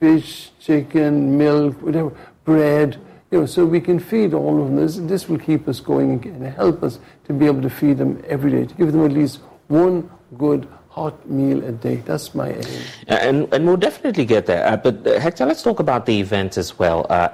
fish, 0.00 0.50
chicken, 0.58 1.38
milk, 1.38 1.80
whatever, 1.82 2.12
bread, 2.44 3.00
you 3.30 3.40
know, 3.40 3.46
so 3.46 3.64
we 3.64 3.80
can 3.80 4.00
feed 4.00 4.34
all 4.34 4.60
of 4.60 4.66
them. 4.66 4.76
This, 4.76 4.96
this 4.96 5.28
will 5.28 5.38
keep 5.38 5.68
us 5.68 5.78
going 5.78 6.24
and 6.26 6.46
help 6.46 6.82
us 6.82 6.98
to 7.26 7.32
be 7.32 7.46
able 7.46 7.62
to 7.62 7.70
feed 7.70 7.98
them 7.98 8.20
every 8.26 8.50
day, 8.50 8.64
to 8.66 8.74
give 8.74 8.90
them 8.90 9.04
at 9.04 9.12
least 9.12 9.40
one 9.68 10.10
good 10.36 10.66
hot 10.98 11.28
meal 11.28 11.64
a 11.64 11.72
day. 11.72 11.96
That's 11.96 12.34
my 12.34 12.50
aim. 12.50 12.82
Uh, 13.08 13.14
and, 13.14 13.54
and 13.54 13.66
we'll 13.66 13.76
definitely 13.76 14.24
get 14.24 14.46
there. 14.46 14.66
Uh, 14.66 14.76
but 14.76 15.06
uh, 15.06 15.18
Hector, 15.20 15.46
let's 15.46 15.62
talk 15.62 15.80
about 15.80 16.06
the 16.06 16.18
event 16.20 16.56
as 16.56 16.78
well. 16.78 17.06
Uh, 17.08 17.28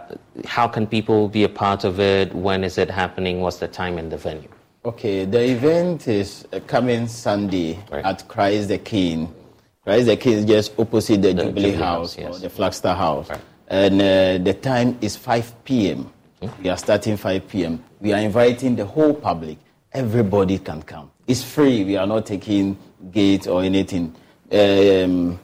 how 0.45 0.69
can 0.69 0.87
people 0.87 1.29
be 1.29 1.45
a 1.45 1.49
part 1.49 1.85
of 1.85 2.01
it? 2.01 2.35
When 2.35 2.65
is 2.65 2.79
it 2.79 2.91
happening? 2.91 3.41
What's 3.41 3.59
the 3.59 3.69
time 3.69 3.99
and 3.99 4.11
the 4.11 4.17
venue? 4.17 4.49
Okay, 4.85 5.25
the 5.25 5.43
event 5.43 6.09
is 6.09 6.47
uh, 6.53 6.61
coming 6.67 7.09
Sunday 7.09 7.79
right. 7.91 8.05
at 8.05 8.29
Christ 8.29 8.69
the 8.69 8.79
King. 8.79 9.35
Christ 9.83 10.07
the 10.07 10.17
King 10.17 10.33
is 10.35 10.45
just 10.45 10.79
opposite 10.79 11.23
the, 11.23 11.33
the 11.33 11.45
Jubilee, 11.45 11.73
House, 11.73 12.17
House 12.17 12.19
yes. 12.19 12.37
or 12.37 12.39
the 12.41 12.51
Flagstaff 12.51 12.99
House. 12.99 13.31
Right. 13.31 13.41
And 13.69 13.95
uh, 13.95 14.45
the 14.45 14.53
time 14.55 14.99
is 15.01 15.17
5 15.17 15.65
p.m. 15.65 16.13
Hmm? 16.43 16.63
We 16.63 16.69
are 16.69 16.77
starting 16.77 17.17
5 17.17 17.49
p.m. 17.49 17.83
We 18.01 18.13
are 18.13 18.21
inviting 18.21 18.77
the 18.77 18.85
whole 18.85 19.15
public. 19.15 19.57
Everybody 19.93 20.59
can 20.59 20.83
come. 20.83 21.11
It's 21.27 21.43
free. 21.43 21.85
We 21.85 21.97
are 21.97 22.07
not 22.07 22.27
taking 22.27 22.77
gate 23.11 23.47
or 23.47 23.63
anything. 23.63 24.15
Um, 24.53 25.39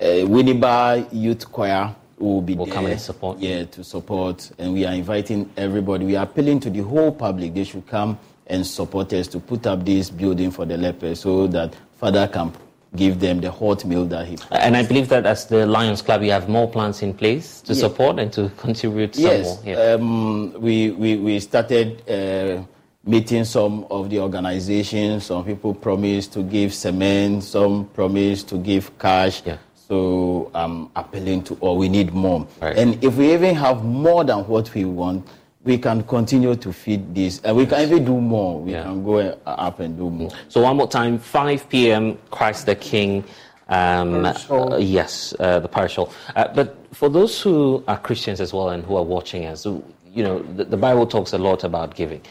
uh, 0.00 1.04
Youth 1.12 1.50
Choir 1.50 1.94
will 2.18 2.42
be 2.42 2.54
will 2.54 2.66
there, 2.66 2.74
come 2.74 2.86
and 2.86 3.00
support. 3.00 3.38
Yeah, 3.38 3.64
to 3.64 3.84
support. 3.84 4.50
And 4.58 4.72
we 4.72 4.84
are 4.84 4.94
inviting 4.94 5.50
everybody. 5.56 6.04
We 6.06 6.16
are 6.16 6.24
appealing 6.24 6.60
to 6.60 6.70
the 6.70 6.80
whole 6.80 7.12
public. 7.12 7.54
They 7.54 7.64
should 7.64 7.86
come 7.86 8.18
and 8.46 8.66
support 8.66 9.12
us 9.12 9.26
to 9.28 9.40
put 9.40 9.66
up 9.66 9.84
this 9.84 10.10
building 10.10 10.50
for 10.50 10.64
the 10.64 10.76
lepers 10.76 11.20
so 11.20 11.46
that 11.48 11.74
Father 11.98 12.28
can 12.28 12.52
give 12.94 13.20
them 13.20 13.40
the 13.40 13.50
hot 13.50 13.84
meal 13.84 14.04
that 14.06 14.26
he. 14.26 14.38
And 14.50 14.76
I 14.76 14.84
believe 14.86 15.08
that 15.08 15.26
as 15.26 15.46
the 15.46 15.66
Lions 15.66 16.02
Club, 16.02 16.22
you 16.22 16.30
have 16.30 16.48
more 16.48 16.70
plans 16.70 17.02
in 17.02 17.12
place 17.12 17.60
to 17.62 17.74
support 17.74 18.18
and 18.18 18.32
to 18.32 18.48
contribute 18.56 19.16
yes. 19.16 19.56
some 19.56 19.64
more. 19.64 19.74
Yeah. 19.74 19.92
Um, 19.94 20.52
we, 20.60 20.90
we, 20.92 21.16
we 21.16 21.40
started 21.40 22.08
uh, 22.08 22.62
meeting 23.06 23.44
some 23.44 23.86
of 23.90 24.10
the 24.10 24.20
organizations. 24.20 25.26
Some 25.26 25.44
people 25.44 25.72
promised 25.72 26.32
to 26.34 26.42
give 26.42 26.74
cement, 26.74 27.44
some 27.44 27.86
promised 27.86 28.48
to 28.48 28.58
give 28.58 28.98
cash. 28.98 29.42
Yeah. 29.46 29.58
So 29.74 30.50
I'm 30.52 30.90
appealing 30.96 31.44
to 31.44 31.54
all. 31.60 31.78
We 31.78 31.88
need 31.88 32.12
more. 32.12 32.46
Right. 32.60 32.76
And 32.76 33.02
if 33.02 33.14
we 33.16 33.32
even 33.32 33.54
have 33.54 33.84
more 33.84 34.24
than 34.24 34.46
what 34.48 34.74
we 34.74 34.84
want, 34.84 35.26
we 35.62 35.78
can 35.78 36.02
continue 36.04 36.56
to 36.56 36.72
feed 36.72 37.14
this. 37.14 37.40
And 37.44 37.56
we 37.56 37.66
can 37.66 37.80
even 37.80 38.04
do 38.04 38.20
more. 38.20 38.60
We 38.60 38.72
yeah. 38.72 38.84
can 38.84 39.04
go 39.04 39.18
up 39.46 39.80
and 39.80 39.96
do 39.96 40.10
more. 40.10 40.30
So, 40.48 40.62
one 40.62 40.76
more 40.76 40.88
time 40.88 41.18
5 41.18 41.68
p.m., 41.68 42.18
Christ 42.30 42.66
the 42.66 42.74
King. 42.76 43.24
Um, 43.68 44.24
uh, 44.24 44.76
yes, 44.76 45.34
uh, 45.40 45.58
the 45.58 45.68
partial. 45.68 46.12
Uh, 46.36 46.46
but 46.54 46.76
for 46.92 47.08
those 47.08 47.40
who 47.42 47.82
are 47.88 47.98
Christians 47.98 48.40
as 48.40 48.52
well 48.52 48.68
and 48.68 48.84
who 48.84 48.96
are 48.96 49.02
watching 49.02 49.44
us, 49.44 49.66
you 49.66 50.22
know, 50.22 50.40
the, 50.54 50.64
the, 50.64 50.76
Bible 50.76 51.04
talks 51.04 51.32
a 51.32 51.38
lot 51.38 51.64
about 51.64 51.96
giving. 51.96 52.22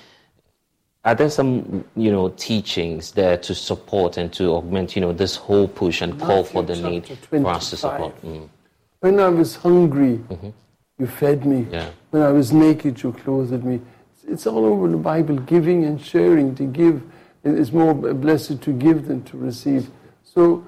Are 1.05 1.15
there 1.15 1.29
some, 1.29 1.85
you 1.95 2.11
know, 2.11 2.29
teachings 2.29 3.11
there 3.11 3.37
to 3.37 3.55
support 3.55 4.17
and 4.17 4.33
to 4.33 4.49
augment, 4.55 4.95
you 4.95 5.01
know, 5.01 5.13
this 5.13 5.35
whole 5.35 5.67
push 5.67 6.01
and 6.01 6.19
call 6.19 6.43
for 6.43 6.63
the 6.63 6.75
need 6.75 7.05
25. 7.05 7.41
for 7.41 7.47
us 7.47 7.69
to 7.69 7.77
support? 7.77 8.21
Mm. 8.23 8.49
When 8.99 9.19
I 9.19 9.29
was 9.29 9.55
hungry, 9.55 10.17
mm-hmm 10.17 10.49
you 10.97 11.07
fed 11.07 11.45
me. 11.45 11.67
Yeah. 11.71 11.89
When 12.11 12.23
I 12.23 12.31
was 12.31 12.51
naked, 12.51 13.01
you 13.03 13.11
clothed 13.11 13.63
me. 13.63 13.81
It's 14.27 14.47
all 14.47 14.65
over 14.65 14.87
the 14.87 14.97
Bible. 14.97 15.37
Giving 15.37 15.83
and 15.83 16.01
sharing. 16.01 16.55
To 16.55 16.63
give 16.63 17.03
is 17.43 17.71
more 17.71 17.93
blessed 17.93 18.61
to 18.61 18.71
give 18.71 19.07
than 19.07 19.23
to 19.23 19.37
receive. 19.37 19.89
So 20.23 20.65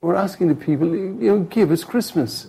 we're 0.00 0.16
asking 0.16 0.48
the 0.48 0.54
people, 0.54 0.88
you 0.94 1.14
know, 1.14 1.40
give. 1.40 1.70
It's 1.70 1.84
Christmas. 1.84 2.48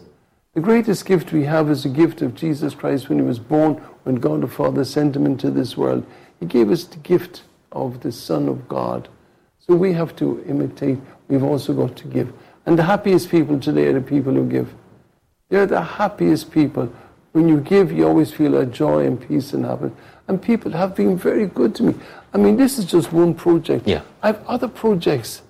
The 0.54 0.60
greatest 0.60 1.06
gift 1.06 1.32
we 1.32 1.46
have 1.46 1.70
is 1.70 1.84
the 1.84 1.90
gift 1.90 2.22
of 2.22 2.36
Jesus 2.36 2.76
Christ 2.76 3.08
when 3.08 3.20
he 3.20 3.24
was 3.24 3.40
born, 3.40 3.76
when 4.04 4.16
God 4.16 4.42
the 4.42 4.48
Father 4.48 4.84
sent 4.84 5.16
him 5.16 5.26
into 5.26 5.50
this 5.50 5.78
world. 5.78 6.06
He 6.42 6.48
gave 6.48 6.72
us 6.72 6.84
the 6.84 6.98
gift 6.98 7.44
of 7.72 8.02
the 8.02 8.12
Son 8.12 8.50
of 8.50 8.68
God. 8.68 9.08
So 9.60 9.76
we 9.76 9.94
have 9.94 10.16
to 10.18 10.44
imitate. 10.50 10.98
We've 11.30 11.44
also 11.44 11.72
got 11.72 11.96
to 11.98 12.08
give. 12.08 12.34
And 12.66 12.78
the 12.78 12.84
happiest 12.84 13.30
people 13.30 13.60
today 13.60 13.88
are 13.88 13.94
the 13.94 14.02
people 14.02 14.34
who 14.34 14.50
give. 14.50 14.74
They're 15.50 15.68
the 15.68 15.82
happiest 15.82 16.52
people. 16.52 16.92
When 17.34 17.48
you 17.48 17.62
give, 17.62 17.92
you 17.92 18.08
always 18.08 18.34
feel 18.34 18.58
a 18.58 18.66
joy 18.66 19.06
and 19.06 19.22
peace 19.26 19.54
and 19.54 19.64
happiness. 19.64 19.94
And 20.28 20.42
people 20.42 20.72
have 20.72 20.96
been 20.96 21.16
very 21.16 21.46
good 21.46 21.76
to 21.76 21.84
me. 21.84 21.96
I 22.34 22.38
mean, 22.38 22.58
this 22.58 22.80
is 22.80 22.86
just 22.86 23.14
one 23.14 23.36
project. 23.36 23.88
Yeah. 23.88 24.02
I 24.24 24.28
have 24.28 24.44
other 24.48 24.68
projects. 24.68 25.44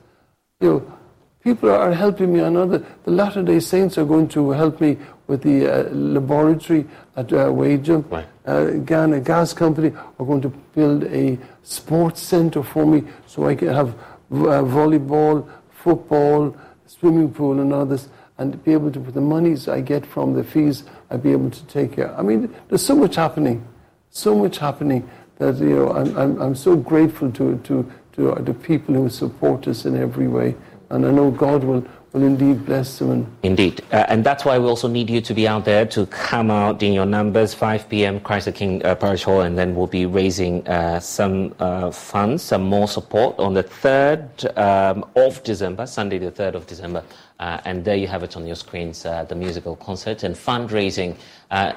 You 0.59 0.69
know, 0.69 0.97
people 1.41 1.71
are 1.71 1.93
helping 1.93 2.33
me 2.33 2.41
on 2.41 2.57
other. 2.57 2.85
The 3.05 3.11
Latter 3.11 3.43
Day 3.43 3.61
Saints 3.61 3.97
are 3.97 4.05
going 4.05 4.27
to 4.29 4.51
help 4.51 4.81
me 4.81 4.97
with 5.31 5.43
the 5.43 5.65
uh, 5.65 5.89
laboratory 5.91 6.85
at 7.15 7.31
uh, 7.31 7.45
Weija. 7.59 8.03
Right. 8.11 8.27
Uh, 8.45 8.71
Ghana 8.89 9.21
Gas 9.21 9.53
Company 9.53 9.93
are 10.19 10.25
going 10.25 10.41
to 10.41 10.49
build 10.75 11.05
a 11.05 11.37
sports 11.63 12.21
center 12.21 12.61
for 12.61 12.85
me 12.85 13.03
so 13.27 13.47
I 13.47 13.55
can 13.55 13.69
have 13.69 13.89
uh, 13.89 14.61
volleyball, 14.77 15.47
football, 15.71 16.53
swimming 16.85 17.31
pool, 17.31 17.61
and 17.61 17.71
others 17.71 18.09
and 18.39 18.61
be 18.65 18.73
able 18.73 18.91
to, 18.91 18.99
with 18.99 19.13
the 19.13 19.21
monies 19.21 19.69
I 19.69 19.79
get 19.79 20.05
from 20.05 20.33
the 20.33 20.43
fees, 20.43 20.83
I'd 21.09 21.23
be 21.23 21.31
able 21.31 21.51
to 21.51 21.63
take 21.67 21.93
care. 21.93 22.13
I 22.19 22.23
mean, 22.23 22.53
there's 22.67 22.85
so 22.85 22.95
much 22.95 23.15
happening, 23.15 23.65
so 24.09 24.35
much 24.35 24.57
happening 24.57 25.09
that, 25.37 25.57
you 25.59 25.75
know, 25.75 25.91
I'm, 25.93 26.17
I'm, 26.17 26.41
I'm 26.41 26.55
so 26.55 26.75
grateful 26.75 27.31
to, 27.33 27.57
to, 27.57 27.89
to 28.13 28.35
the 28.41 28.53
people 28.53 28.95
who 28.95 29.09
support 29.09 29.67
us 29.67 29.85
in 29.85 29.95
every 29.95 30.27
way. 30.27 30.55
And 30.89 31.05
I 31.05 31.11
know 31.11 31.31
God 31.31 31.63
will, 31.63 31.85
will 32.13 32.23
indeed 32.23 32.65
bless 32.65 32.99
them. 32.99 33.25
Indeed. 33.41 33.83
Uh, 33.91 34.05
and 34.09 34.23
that's 34.23 34.43
why 34.43 34.57
we 34.59 34.65
also 34.65 34.87
need 34.87 35.09
you 35.09 35.21
to 35.21 35.33
be 35.33 35.47
out 35.47 35.63
there 35.63 35.85
to 35.85 36.05
come 36.07 36.51
out 36.51 36.83
in 36.83 36.91
your 36.91 37.05
numbers, 37.05 37.53
5 37.53 37.87
p.m., 37.87 38.19
Christ 38.19 38.45
the 38.45 38.51
King 38.51 38.83
uh, 38.85 38.95
Parish 38.95 39.23
Hall, 39.23 39.41
and 39.41 39.57
then 39.57 39.75
we'll 39.75 39.87
be 39.87 40.05
raising 40.05 40.67
uh, 40.67 40.99
some 40.99 41.55
uh, 41.59 41.89
funds, 41.91 42.43
some 42.43 42.63
more 42.63 42.87
support 42.87 43.39
on 43.39 43.53
the 43.53 43.63
3rd 43.63 44.57
um, 44.57 45.05
of 45.15 45.41
December, 45.43 45.85
Sunday 45.85 46.17
the 46.17 46.31
3rd 46.31 46.55
of 46.55 46.67
December. 46.67 47.03
Uh, 47.39 47.59
and 47.65 47.83
there 47.85 47.95
you 47.95 48.07
have 48.07 48.23
it 48.23 48.35
on 48.35 48.45
your 48.45 48.55
screens, 48.55 49.05
uh, 49.05 49.23
the 49.23 49.33
musical 49.33 49.75
concert 49.77 50.23
and 50.23 50.35
fundraising, 50.35 51.15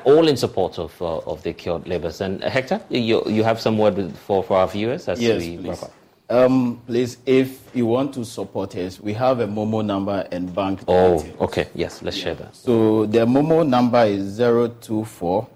all 0.05 0.29
in 0.29 0.37
support 0.37 0.79
of, 0.79 1.01
of 1.01 1.43
the 1.43 1.53
cured 1.53 1.87
labours. 1.87 2.21
And 2.21 2.43
Hector, 2.43 2.81
you, 2.91 3.23
you 3.27 3.45
have 3.45 3.61
some 3.61 3.79
word 3.79 4.15
for, 4.27 4.43
for 4.43 4.59
our 4.59 4.69
viewers 4.69 5.09
as 5.09 5.23
yes, 5.23 5.39
we 5.41 5.57
wrap 5.59 5.83
up. 5.83 5.93
Um, 6.31 6.81
please, 6.87 7.19
if 7.27 7.61
you 7.75 7.87
want 7.87 8.15
to 8.15 8.25
support 8.25 8.75
us, 8.77 8.99
we 8.99 9.13
have 9.13 9.41
a 9.41 9.47
Momo 9.47 9.85
number 9.85 10.27
and 10.33 10.55
bank 10.55 10.81
Oh, 10.89 11.19
details. 11.19 11.41
okay. 11.41 11.69
Yes, 11.75 12.01
let's 12.03 12.17
yeah. 12.19 12.25
share 12.25 12.35
that. 12.37 12.57
So 12.57 13.05
the 13.07 13.21
Momo 13.27 13.67
number 13.67 14.05
is 14.05 14.39
024 14.39 15.47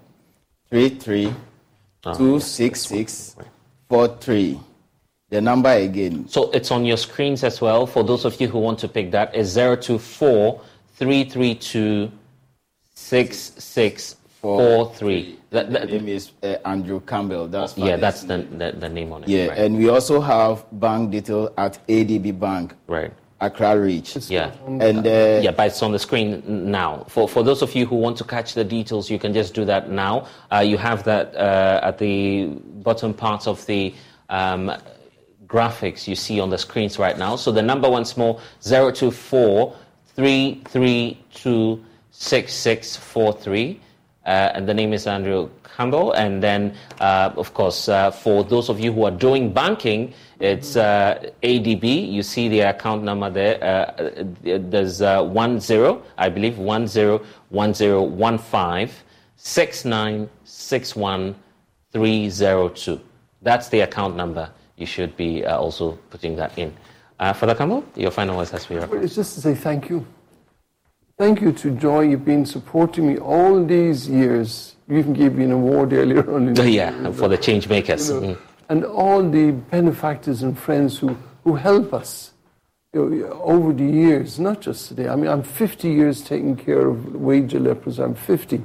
33 0.69 1.33
ah, 2.05 2.13
266 2.13 3.35
43. 3.89 4.59
The 5.31 5.41
number 5.41 5.69
again. 5.69 6.27
So 6.27 6.49
it's 6.51 6.71
on 6.71 6.85
your 6.85 6.97
screens 6.97 7.43
as 7.43 7.61
well. 7.61 7.85
For 7.87 8.03
those 8.03 8.25
of 8.25 8.39
you 8.39 8.47
who 8.47 8.59
want 8.59 8.79
to 8.79 8.87
pick 8.87 9.11
that, 9.11 9.33
is 9.35 9.53
024 9.55 10.61
332 10.95 12.11
four 14.41 14.93
three. 14.95 15.37
That, 15.51 15.71
that, 15.71 15.89
name 15.89 16.07
is 16.07 16.31
uh, 16.43 16.57
Andrew 16.65 16.99
Campbell. 17.01 17.47
That's 17.47 17.77
yeah, 17.77 17.95
that's 17.95 18.23
the, 18.23 18.37
the, 18.37 18.71
the 18.71 18.89
name 18.89 19.11
on 19.11 19.23
it. 19.23 19.29
Yeah, 19.29 19.47
right. 19.47 19.57
and 19.57 19.77
we 19.77 19.89
also 19.89 20.21
have 20.21 20.65
bank 20.71 21.11
detail 21.11 21.51
at 21.57 21.85
ADB 21.87 22.39
Bank. 22.39 22.73
Right. 22.87 23.11
Accra 23.41 23.79
Reach. 23.79 24.17
Yeah. 24.29 24.51
And 24.67 25.07
uh, 25.07 25.39
yeah, 25.41 25.51
but 25.51 25.67
it's 25.67 25.81
on 25.81 25.93
the 25.93 25.99
screen 25.99 26.43
now. 26.69 27.05
For 27.07 27.27
for 27.27 27.41
those 27.41 27.61
of 27.61 27.73
you 27.73 27.85
who 27.85 27.95
want 27.95 28.17
to 28.17 28.23
catch 28.23 28.53
the 28.53 28.63
details, 28.63 29.09
you 29.09 29.17
can 29.17 29.33
just 29.33 29.53
do 29.53 29.65
that 29.65 29.89
now. 29.89 30.27
Uh, 30.51 30.59
you 30.59 30.77
have 30.77 31.03
that 31.05 31.35
uh, 31.35 31.79
at 31.81 31.97
the 31.97 32.47
bottom 32.83 33.13
part 33.13 33.47
of 33.47 33.65
the. 33.65 33.93
Um, 34.29 34.71
graphics 35.49 36.07
you 36.07 36.15
see 36.15 36.39
on 36.39 36.51
the 36.51 36.57
screens 36.57 36.99
right 36.99 37.17
now. 37.17 37.35
So 37.35 37.51
the 37.51 37.63
number 37.63 37.89
once 37.89 38.15
more 38.15 38.39
024 38.61 39.75
332 40.15 41.83
6643. 42.11 43.79
Uh, 44.25 44.51
and 44.53 44.67
the 44.67 44.73
name 44.73 44.93
is 44.93 45.07
Andrew 45.07 45.49
Campbell. 45.63 46.11
And 46.11 46.43
then, 46.43 46.75
uh, 46.99 47.31
of 47.35 47.53
course, 47.53 47.87
uh, 47.87 48.11
for 48.11 48.43
those 48.43 48.69
of 48.69 48.79
you 48.79 48.91
who 48.91 49.05
are 49.05 49.11
doing 49.11 49.53
banking, 49.53 50.13
it's 50.39 50.75
uh, 50.75 51.31
ADB. 51.41 52.11
You 52.11 52.21
see 52.21 52.49
the 52.49 52.61
account 52.61 53.03
number 53.03 53.29
there. 53.29 53.63
Uh, 53.63 54.25
there's 54.43 55.01
uh, 55.01 55.23
one 55.23 55.59
zero, 55.59 56.03
I 56.17 56.29
believe, 56.29 56.57
one 56.57 56.85
zero 56.87 57.21
one 57.49 57.73
zero 57.73 58.03
one 58.03 58.37
five 58.37 59.03
six 59.35 59.85
nine 59.85 60.29
six 60.43 60.95
one 60.95 61.33
three 61.91 62.29
zero 62.29 62.69
two. 62.69 62.99
That's 63.41 63.69
the 63.69 63.79
account 63.81 64.15
number. 64.15 64.51
You 64.75 64.85
should 64.85 65.15
be 65.17 65.45
also 65.45 65.97
putting 66.09 66.35
that 66.35 66.57
in. 66.57 66.73
Father 67.19 67.55
Campbell, 67.55 67.83
your 67.95 68.11
final 68.11 68.37
words 68.37 68.53
as 68.53 68.69
we 68.69 68.77
well, 68.77 68.93
It's 69.03 69.15
just 69.15 69.35
to 69.35 69.41
say 69.41 69.55
thank 69.55 69.89
you. 69.89 70.05
Thank 71.19 71.41
you 71.41 71.51
to 71.51 71.71
Joy. 71.71 72.03
You've 72.11 72.23
been 72.23 72.45
supporting 72.45 73.05
me 73.05 73.17
all 73.17 73.61
these 73.65 74.07
years. 74.07 74.77
You 74.87 74.99
even 74.99 75.11
gave 75.11 75.35
me 75.35 75.43
an 75.43 75.51
award 75.51 75.91
earlier 75.91 76.23
on. 76.33 76.55
yeah, 76.55 77.11
for 77.11 77.27
the 77.27 77.37
change 77.37 77.67
makers. 77.67 78.09
You 78.09 78.21
know, 78.21 78.27
mm. 78.27 78.37
And 78.69 78.85
all 78.85 79.29
the 79.29 79.51
benefactors 79.51 80.43
and 80.43 80.57
friends 80.57 80.97
who, 80.97 81.17
who 81.43 81.55
help 81.55 81.93
us 81.93 82.31
you 82.93 83.09
know, 83.09 83.33
over 83.43 83.73
the 83.73 83.83
years, 83.83 84.39
not 84.39 84.61
just 84.61 84.87
today. 84.87 85.09
I 85.09 85.17
mean, 85.17 85.27
I'm 85.27 85.43
50 85.43 85.89
years 85.89 86.21
taking 86.21 86.55
care 86.55 86.87
of 86.87 86.95
Weija 86.95 87.61
lepers. 87.61 87.99
I'm 87.99 88.15
50. 88.15 88.63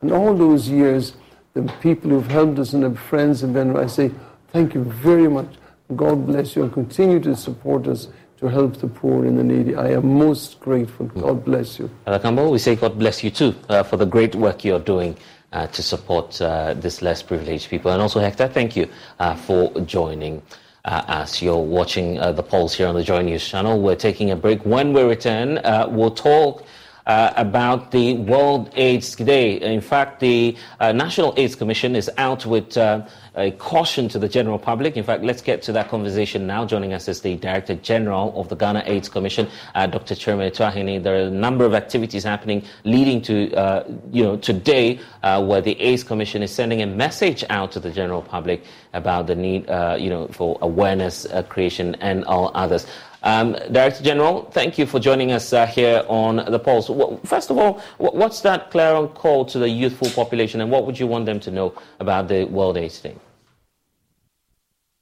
And 0.00 0.10
all 0.10 0.34
those 0.34 0.70
years, 0.70 1.16
the 1.52 1.70
people 1.82 2.12
who've 2.12 2.30
helped 2.30 2.58
us 2.60 2.72
and 2.72 2.82
the 2.82 2.98
friends 2.98 3.42
and 3.42 3.54
then 3.54 3.76
I 3.76 3.84
say, 3.84 4.10
thank 4.54 4.72
you 4.72 4.84
very 4.84 5.28
much. 5.28 5.52
God 5.94 6.24
bless 6.26 6.56
you 6.56 6.62
and 6.62 6.72
continue 6.72 7.20
to 7.20 7.36
support 7.36 7.86
us 7.86 8.08
to 8.40 8.48
help 8.48 8.78
the 8.78 8.88
poor 8.88 9.26
and 9.26 9.38
the 9.38 9.44
needy. 9.44 9.74
I 9.74 9.90
am 9.90 10.18
most 10.18 10.60
grateful. 10.60 11.06
God 11.06 11.44
bless 11.44 11.78
you. 11.78 11.90
Campbell, 12.06 12.50
we 12.50 12.58
say 12.58 12.74
God 12.74 12.98
bless 12.98 13.22
you 13.22 13.30
too 13.30 13.54
uh, 13.68 13.82
for 13.82 13.98
the 13.98 14.06
great 14.06 14.34
work 14.34 14.64
you're 14.64 14.80
doing 14.80 15.16
uh, 15.52 15.66
to 15.68 15.82
support 15.82 16.40
uh, 16.40 16.72
this 16.74 17.02
less 17.02 17.22
privileged 17.22 17.68
people. 17.68 17.90
And 17.90 18.00
also, 18.00 18.18
Hector, 18.18 18.48
thank 18.48 18.76
you 18.76 18.88
uh, 19.18 19.34
for 19.34 19.78
joining. 19.82 20.42
Uh, 20.82 21.04
as 21.08 21.42
you're 21.42 21.62
watching 21.62 22.18
uh, 22.18 22.32
the 22.32 22.42
Pulse 22.42 22.72
here 22.72 22.86
on 22.88 22.94
the 22.94 23.04
Joy 23.04 23.20
News 23.20 23.46
channel, 23.46 23.78
we're 23.82 23.94
taking 23.94 24.30
a 24.30 24.36
break. 24.36 24.64
When 24.64 24.94
we 24.94 25.02
return, 25.02 25.60
we'll 25.94 26.10
talk 26.10 26.64
uh, 27.06 27.32
about 27.36 27.90
the 27.90 28.14
World 28.18 28.70
AIDS 28.76 29.16
Day. 29.16 29.60
In 29.60 29.80
fact, 29.80 30.20
the 30.20 30.56
uh, 30.78 30.92
National 30.92 31.34
AIDS 31.36 31.54
Commission 31.56 31.96
is 31.96 32.10
out 32.18 32.46
with 32.46 32.76
uh, 32.76 33.06
a 33.36 33.50
caution 33.52 34.08
to 34.08 34.18
the 34.18 34.28
general 34.28 34.58
public. 34.58 34.96
In 34.96 35.04
fact, 35.04 35.22
let's 35.22 35.42
get 35.42 35.62
to 35.62 35.72
that 35.72 35.88
conversation 35.88 36.46
now. 36.46 36.64
Joining 36.64 36.92
us 36.92 37.08
is 37.08 37.20
the 37.20 37.36
Director 37.36 37.74
General 37.76 38.38
of 38.38 38.48
the 38.48 38.56
Ghana 38.56 38.82
AIDS 38.86 39.08
Commission, 39.08 39.48
uh, 39.74 39.86
Dr. 39.86 40.14
Kyeremeh 40.14 40.50
Tuahene. 40.50 41.02
There 41.02 41.14
are 41.14 41.26
a 41.26 41.30
number 41.30 41.64
of 41.64 41.74
activities 41.74 42.24
happening 42.24 42.64
leading 42.84 43.22
to, 43.22 43.52
uh, 43.54 43.84
you 44.10 44.22
know, 44.22 44.36
today 44.36 45.00
uh, 45.22 45.44
where 45.44 45.60
the 45.60 45.80
AIDS 45.80 46.04
Commission 46.04 46.42
is 46.42 46.50
sending 46.50 46.82
a 46.82 46.86
message 46.86 47.44
out 47.50 47.72
to 47.72 47.80
the 47.80 47.90
general 47.90 48.22
public 48.22 48.64
about 48.92 49.26
the 49.26 49.34
need, 49.34 49.68
you 50.00 50.10
know, 50.10 50.28
for 50.28 50.58
awareness 50.62 51.26
creation 51.48 51.94
and 51.96 52.24
all 52.24 52.50
others. 52.54 52.86
Um, 53.22 53.52
Director 53.70 54.02
General, 54.02 54.50
thank 54.50 54.78
you 54.78 54.86
for 54.86 54.98
joining 54.98 55.32
us 55.32 55.52
uh, 55.52 55.66
here 55.66 56.04
on 56.08 56.36
the 56.36 56.58
Pulse. 56.58 56.90
First 57.24 57.50
of 57.50 57.58
all, 57.58 57.82
what's 57.98 58.40
that 58.40 58.70
clarion 58.70 59.08
call 59.08 59.44
to 59.46 59.58
the 59.58 59.68
youthful 59.68 60.08
population, 60.10 60.60
and 60.60 60.70
what 60.70 60.86
would 60.86 60.98
you 60.98 61.06
want 61.06 61.26
them 61.26 61.38
to 61.40 61.50
know 61.50 61.74
about 61.98 62.28
the 62.28 62.44
World 62.44 62.78
AIDS 62.78 63.00
Day? 63.00 63.16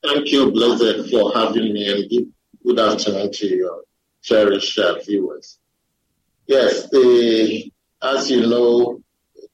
Thank 0.03 0.33
you, 0.33 0.51
Blessed, 0.51 1.11
for 1.11 1.33
having 1.33 1.73
me, 1.73 1.93
and 1.93 2.11
good, 2.11 2.33
good 2.65 2.81
afternoon 2.81 3.31
to 3.33 3.47
your 3.47 3.83
cherished 4.23 4.79
uh, 4.79 4.99
viewers. 5.07 5.59
Yes, 6.47 6.89
the, 6.91 7.71
as 8.03 8.31
you 8.31 8.47
know, 8.49 9.01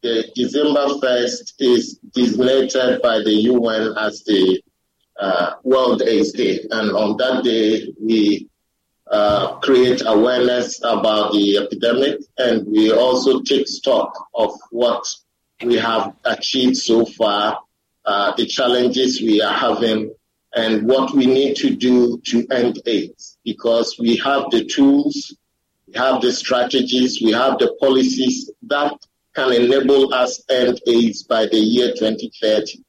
the 0.02 0.30
December 0.34 0.86
1st 1.02 1.52
is 1.58 1.98
designated 2.14 3.02
by 3.02 3.18
the 3.18 3.32
UN 3.32 3.94
as 3.98 4.22
the 4.24 4.62
uh, 5.20 5.52
World 5.62 6.02
AIDS 6.02 6.32
Day, 6.32 6.60
and 6.70 6.90
on 6.92 7.16
that 7.18 7.44
day 7.44 7.92
we 8.00 8.48
uh, 9.14 9.54
create 9.60 10.02
awareness 10.06 10.80
about 10.82 11.32
the 11.32 11.56
epidemic, 11.56 12.18
and 12.36 12.66
we 12.66 12.90
also 12.90 13.40
take 13.42 13.68
stock 13.68 14.10
of 14.34 14.50
what 14.72 15.06
we 15.64 15.76
have 15.76 16.12
achieved 16.24 16.76
so 16.76 17.04
far, 17.04 17.60
uh, 18.04 18.34
the 18.34 18.44
challenges 18.44 19.20
we 19.20 19.40
are 19.40 19.54
having, 19.54 20.12
and 20.56 20.88
what 20.88 21.14
we 21.14 21.26
need 21.26 21.54
to 21.54 21.76
do 21.76 22.18
to 22.24 22.44
end 22.50 22.82
AIDS. 22.86 23.38
Because 23.44 23.96
we 24.00 24.16
have 24.16 24.50
the 24.50 24.64
tools, 24.64 25.36
we 25.86 25.94
have 25.94 26.20
the 26.20 26.32
strategies, 26.32 27.20
we 27.22 27.30
have 27.30 27.60
the 27.60 27.72
policies 27.80 28.50
that 28.62 28.94
can 29.32 29.52
enable 29.52 30.12
us 30.12 30.42
end 30.50 30.80
AIDS 30.88 31.22
by 31.22 31.46
the 31.46 31.58
year 31.58 31.92
2030. 31.96 32.82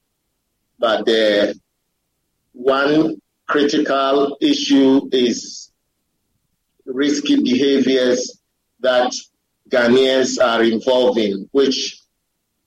But 0.80 1.06
the 1.06 1.60
one 2.54 3.22
critical 3.48 4.38
issue 4.42 5.08
is 5.12 5.72
risky 6.86 7.42
behaviors 7.42 8.40
that 8.80 9.14
Ghanaians 9.70 10.44
are 10.44 10.64
involved 10.64 11.18
in, 11.18 11.50
which 11.52 12.00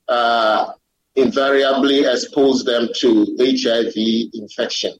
uh, 0.09 0.73
invariably 1.15 2.05
expose 2.05 2.65
them 2.65 2.89
to 3.01 3.37
HIV 3.39 3.95
infection. 4.35 4.93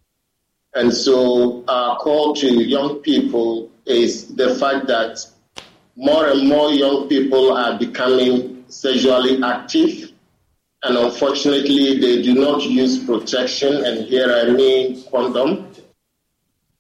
And 0.75 0.93
so 0.93 1.65
our 1.67 1.97
call 1.99 2.35
to 2.37 2.47
young 2.47 3.01
people 3.01 3.71
is 3.87 4.35
the 4.35 4.55
fact 4.57 4.87
that 4.89 5.25
more 5.97 6.29
and 6.29 6.49
more 6.49 6.71
young 6.71 7.09
people 7.09 7.57
are 7.57 7.79
becoming 7.79 8.65
sexually 8.69 9.43
active. 9.43 10.13
And 10.85 10.97
unfortunately, 10.97 11.99
they 11.99 12.23
do 12.23 12.35
not 12.35 12.63
use 12.63 13.03
protection. 13.05 13.85
And 13.85 14.07
here 14.07 14.31
I 14.31 14.51
mean 14.53 15.03
condom. 15.11 15.73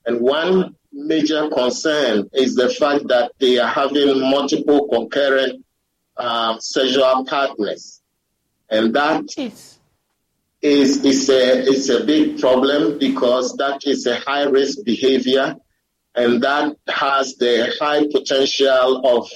And 0.06 0.20
one 0.20 0.76
major 0.92 1.48
concern 1.50 2.28
is 2.32 2.54
the 2.54 2.68
fact 2.68 3.08
that 3.08 3.32
they 3.38 3.58
are 3.58 3.68
having 3.68 4.20
multiple 4.20 4.88
concurrent 4.88 5.64
uh, 6.16 6.58
sexual 6.58 7.24
partners. 7.24 8.00
And 8.70 8.94
that 8.94 9.24
is, 10.60 11.04
is, 11.04 11.28
a, 11.28 11.62
is 11.62 11.88
a 11.90 12.04
big 12.04 12.40
problem 12.40 12.98
because 12.98 13.56
that 13.56 13.86
is 13.86 14.06
a 14.06 14.16
high 14.16 14.44
risk 14.44 14.78
behavior 14.84 15.56
and 16.14 16.42
that 16.42 16.76
has 16.88 17.36
the 17.36 17.72
high 17.80 18.04
potential 18.12 19.06
of 19.06 19.30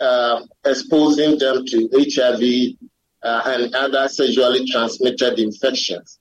uh, 0.00 0.42
exposing 0.64 1.38
them 1.38 1.64
to 1.66 1.88
HIV 1.92 2.76
uh, 3.22 3.42
and 3.46 3.74
other 3.74 4.08
sexually 4.08 4.66
transmitted 4.66 5.38
infections. 5.38 6.18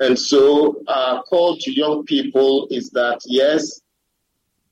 And 0.00 0.18
so 0.18 0.82
our 0.88 1.22
call 1.22 1.56
to 1.58 1.70
young 1.70 2.04
people 2.04 2.68
is 2.70 2.90
that 2.90 3.20
yes, 3.26 3.80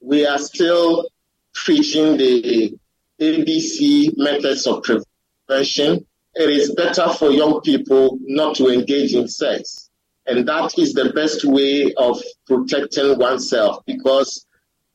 we 0.02 0.26
are 0.26 0.38
still 0.38 1.06
preaching 1.54 2.16
the 2.16 2.76
ABC 3.20 4.12
methods 4.16 4.66
of 4.66 4.82
prevention. 4.82 6.04
It 6.34 6.50
is 6.50 6.74
better 6.74 7.08
for 7.10 7.30
young 7.30 7.60
people 7.60 8.18
not 8.20 8.56
to 8.56 8.68
engage 8.68 9.14
in 9.14 9.28
sex. 9.28 9.90
And 10.26 10.48
that 10.48 10.78
is 10.78 10.92
the 10.92 11.12
best 11.12 11.44
way 11.44 11.92
of 11.94 12.20
protecting 12.46 13.18
oneself 13.18 13.84
because 13.86 14.46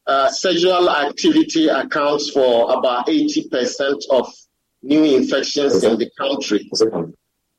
uh, 0.05 0.29
sexual 0.29 0.89
activity 0.89 1.67
accounts 1.67 2.29
for 2.29 2.73
about 2.73 3.07
80% 3.07 4.03
of 4.09 4.33
new 4.81 5.03
infections 5.03 5.83
in 5.83 5.97
the 5.97 6.09
country. 6.17 6.69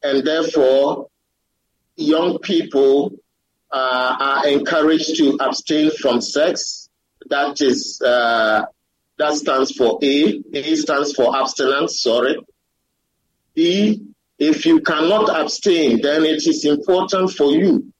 And 0.03 0.27
therefore, 0.27 1.09
young 1.97 2.39
people 2.39 3.13
uh, 3.71 4.17
are 4.19 4.49
encouraged 4.49 5.17
to 5.19 5.37
abstain 5.41 5.91
from 5.91 6.21
sex 6.21 6.88
that 7.27 7.61
is 7.61 8.01
uh, 8.01 8.65
that 9.19 9.35
stands 9.35 9.73
for 9.73 9.99
A. 10.03 10.43
A 10.55 10.77
stands 10.77 11.13
for 11.13 11.37
abstinence. 11.37 12.01
Sorry. 12.01 12.37
B. 13.55 14.03
If 14.39 14.67
you 14.67 14.81
cannot 14.81 15.29
abstain, 15.29 16.01
then 16.01 16.25
it 16.25 16.47
is 16.47 16.65
important 16.65 17.33
for 17.33 17.51
you 17.51 17.93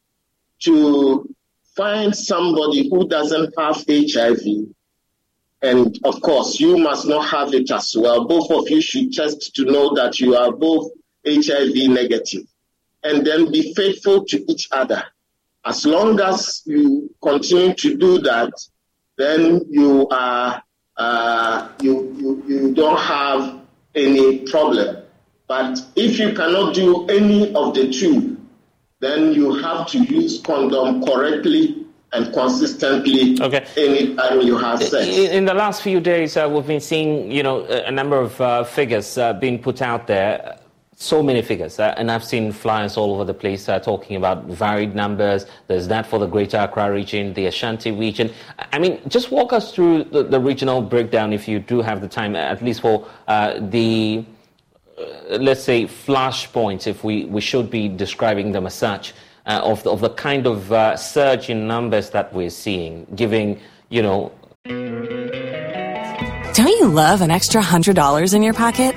to 0.61 1.29
find 1.77 2.15
somebody 2.15 2.89
who 2.89 3.09
doesn't 3.09 3.55
have 3.59 3.85
HIV. 3.89 4.69
And 5.61 5.99
of 6.05 6.21
course, 6.21 6.61
you 6.61 6.77
must 6.77 7.07
not 7.07 7.29
have 7.29 7.53
it 7.55 7.71
as 7.73 7.95
well. 7.99 8.27
Both 8.27 8.51
of 8.53 8.71
you 8.71 8.81
should 8.81 9.13
test 9.13 9.55
to 9.57 9.65
know 9.65 9.95
that 9.95 10.21
you 10.21 10.37
are 10.37 10.53
both 10.53 10.93
HIV 11.27 11.75
negative. 11.91 12.47
And 13.03 13.27
then 13.27 13.51
be 13.51 13.75
faithful 13.75 14.25
to 14.27 14.53
each 14.53 14.69
other. 14.71 15.03
As 15.65 15.85
long 15.85 16.21
as 16.21 16.63
you 16.67 17.13
continue 17.21 17.75
to 17.75 17.97
do 17.97 18.19
that, 18.21 18.53
then 19.19 19.61
you 19.69 20.09
are 20.09 20.63
uh, 20.97 21.69
you, 21.81 22.15
you 22.19 22.43
you 22.47 22.75
don't 22.75 22.99
have 22.99 23.61
any 23.95 24.39
problem. 24.47 25.03
But 25.47 25.79
if 25.97 26.19
you 26.19 26.33
cannot 26.33 26.75
do 26.75 27.07
any 27.07 27.55
of 27.55 27.75
the 27.75 27.91
two, 27.91 28.37
then 29.01 29.33
you 29.33 29.55
have 29.55 29.87
to 29.89 29.99
use 29.99 30.41
condom 30.41 31.05
correctly 31.05 31.87
and 32.13 32.33
consistently 32.33 33.41
okay. 33.41 33.67
anytime 33.77 34.41
you 34.41 34.57
have 34.57 34.83
sex. 34.83 35.07
In 35.07 35.45
the 35.45 35.55
last 35.55 35.83
few 35.83 36.01
days, 36.01 36.37
uh, 36.37 36.49
we've 36.51 36.67
been 36.67 36.81
seeing, 36.81 37.31
you 37.31 37.43
know, 37.43 37.65
a 37.65 37.91
number 37.91 38.19
of 38.19 38.41
uh, 38.41 38.65
figures 38.65 39.19
uh, 39.19 39.35
being 39.35 39.59
put 39.59 39.83
out 39.83 40.07
there 40.07 40.58
so 41.01 41.23
many 41.23 41.41
figures, 41.43 41.79
uh, 41.79 41.95
and 41.97 42.11
I've 42.11 42.25
seen 42.25 42.51
flyers 42.51 42.97
all 42.97 43.15
over 43.15 43.25
the 43.25 43.33
place 43.33 43.69
uh, 43.69 43.79
talking 43.79 44.17
about 44.17 44.47
varied 44.47 44.97
numbers. 44.97 45.47
There's 45.69 45.87
that 45.87 46.07
for 46.07 46.19
the 46.19 46.27
Greater 46.27 46.57
Accra 46.57 46.93
region, 46.93 47.33
the 47.35 47.47
Ashanti 47.47 47.93
region. 47.93 48.33
I 48.73 48.81
mean, 48.81 49.01
just 49.07 49.31
walk 49.31 49.53
us 49.53 49.73
through 49.73 50.05
the, 50.05 50.25
the 50.25 50.41
regional 50.41 50.83
breakdown 50.83 51.33
if 51.33 51.47
you 51.47 51.61
do 51.61 51.83
have 51.83 52.01
the 52.01 52.09
time, 52.09 52.35
at 52.35 52.65
least 52.65 52.81
for 52.81 53.07
uh, 53.29 53.61
the, 53.61 54.25
uh, 54.99 55.37
let's 55.39 55.63
say, 55.63 55.85
flashpoints, 55.85 56.89
if 56.89 57.05
we, 57.05 57.27
we 57.27 57.41
should 57.41 57.71
be 57.71 57.87
describing 57.87 58.51
them 58.51 58.67
as 58.67 58.75
such, 58.75 59.15
uh, 59.47 59.61
of, 59.63 59.85
the, 59.85 59.91
of 59.91 60.01
the 60.01 60.11
kind 60.11 60.49
of 60.49 60.73
uh, 60.73 60.97
surge 60.97 61.49
in 61.49 61.69
numbers 61.69 62.11
that 62.11 62.35
we're 62.35 62.51
seeing, 62.51 63.07
giving 63.15 63.61
you 63.89 64.03
know. 64.03 64.33
Don't 66.55 66.67
you 66.67 66.89
love 66.89 67.21
an 67.21 67.31
extra 67.31 67.63
$100 67.63 68.35
in 68.35 68.43
your 68.43 68.55
pocket? 68.55 68.97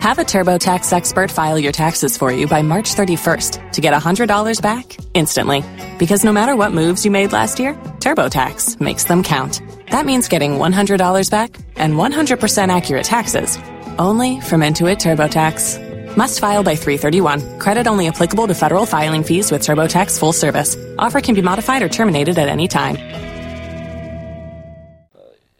Have 0.00 0.18
a 0.18 0.22
TurboTax 0.22 0.90
expert 0.94 1.30
file 1.30 1.58
your 1.58 1.72
taxes 1.72 2.16
for 2.16 2.32
you 2.32 2.46
by 2.46 2.62
March 2.62 2.94
31st 2.94 3.72
to 3.72 3.82
get 3.82 3.92
$100 3.92 4.62
back 4.62 4.96
instantly. 5.12 5.62
Because 5.98 6.24
no 6.24 6.32
matter 6.32 6.56
what 6.56 6.72
moves 6.72 7.04
you 7.04 7.10
made 7.10 7.32
last 7.32 7.58
year, 7.58 7.74
TurboTax 8.00 8.80
makes 8.80 9.04
them 9.04 9.22
count. 9.22 9.60
That 9.90 10.06
means 10.06 10.26
getting 10.26 10.52
$100 10.52 11.30
back 11.30 11.54
and 11.76 11.96
100% 11.96 12.74
accurate 12.74 13.04
taxes 13.04 13.58
only 13.98 14.40
from 14.40 14.62
Intuit 14.62 14.96
TurboTax. 14.96 16.16
Must 16.16 16.40
file 16.40 16.62
by 16.62 16.76
331. 16.76 17.58
Credit 17.58 17.86
only 17.86 18.08
applicable 18.08 18.46
to 18.46 18.54
federal 18.54 18.86
filing 18.86 19.22
fees 19.22 19.52
with 19.52 19.60
TurboTax 19.60 20.18
full 20.18 20.32
service. 20.32 20.78
Offer 20.98 21.20
can 21.20 21.34
be 21.34 21.42
modified 21.42 21.82
or 21.82 21.90
terminated 21.90 22.38
at 22.38 22.48
any 22.48 22.68
time. 22.68 22.96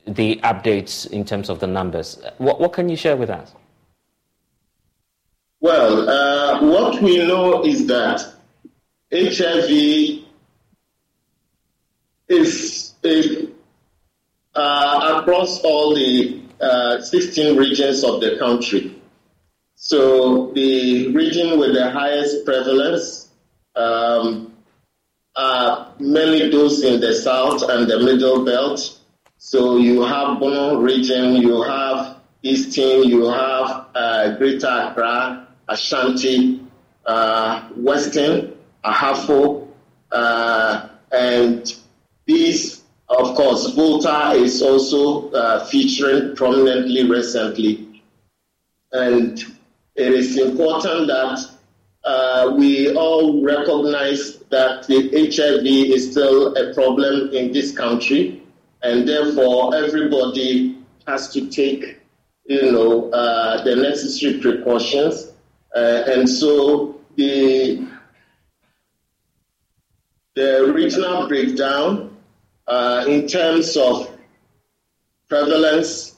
The 0.06 0.36
updates 0.36 1.06
in 1.10 1.26
terms 1.26 1.50
of 1.50 1.60
the 1.60 1.66
numbers. 1.66 2.22
What, 2.38 2.58
what 2.58 2.72
can 2.72 2.88
you 2.88 2.96
share 2.96 3.18
with 3.18 3.28
us? 3.28 3.54
Well, 5.60 6.08
uh, 6.08 6.62
what 6.62 7.02
we 7.02 7.18
know 7.18 7.64
is 7.66 7.86
that 7.86 8.24
HIV 9.12 10.24
is, 12.28 12.94
is 13.02 13.48
uh, 14.54 15.18
across 15.20 15.60
all 15.60 15.94
the 15.94 16.40
uh, 16.60 17.02
16 17.02 17.58
regions 17.58 18.04
of 18.04 18.22
the 18.22 18.38
country. 18.38 18.96
So 19.74 20.50
the 20.52 21.14
region 21.14 21.58
with 21.58 21.74
the 21.74 21.90
highest 21.90 22.46
prevalence 22.46 23.28
um, 23.76 24.54
are 25.36 25.92
mainly 25.98 26.50
those 26.50 26.82
in 26.84 27.00
the 27.00 27.12
south 27.14 27.62
and 27.68 27.86
the 27.90 27.98
middle 27.98 28.46
belt. 28.46 28.98
So 29.36 29.76
you 29.76 30.02
have 30.04 30.40
Bono 30.40 30.80
region, 30.80 31.36
you 31.36 31.62
have 31.62 32.16
Eastern, 32.42 33.04
you 33.04 33.24
have 33.28 33.86
uh, 33.94 34.36
Greater 34.36 34.66
Accra, 34.66 35.48
Ashanti, 35.70 36.60
uh, 37.06 37.68
Western, 37.76 38.52
Ahafo, 38.84 39.68
uh, 40.10 40.88
and 41.12 41.76
these, 42.26 42.82
of 43.08 43.36
course, 43.36 43.72
Volta 43.74 44.32
is 44.32 44.62
also 44.62 45.30
uh, 45.30 45.64
featuring 45.66 46.34
prominently 46.34 47.08
recently. 47.08 48.02
And 48.92 49.38
it 49.94 50.12
is 50.12 50.38
important 50.38 51.06
that 51.06 51.50
uh, 52.02 52.52
we 52.56 52.92
all 52.94 53.42
recognize 53.44 54.38
that 54.50 54.88
the 54.88 55.10
HIV 55.12 55.64
is 55.94 56.10
still 56.10 56.56
a 56.56 56.74
problem 56.74 57.30
in 57.32 57.52
this 57.52 57.76
country, 57.76 58.42
and 58.82 59.06
therefore 59.06 59.76
everybody 59.76 60.78
has 61.06 61.32
to 61.32 61.48
take, 61.48 62.00
you 62.46 62.72
know, 62.72 63.10
uh, 63.10 63.62
the 63.62 63.76
necessary 63.76 64.38
precautions 64.38 65.29
uh, 65.74 66.02
and 66.06 66.28
so 66.28 67.00
the, 67.16 67.86
the 70.34 70.72
regional 70.74 71.28
breakdown 71.28 72.16
uh, 72.66 73.04
in 73.08 73.26
terms 73.26 73.76
of 73.76 74.16
prevalence, 75.28 76.16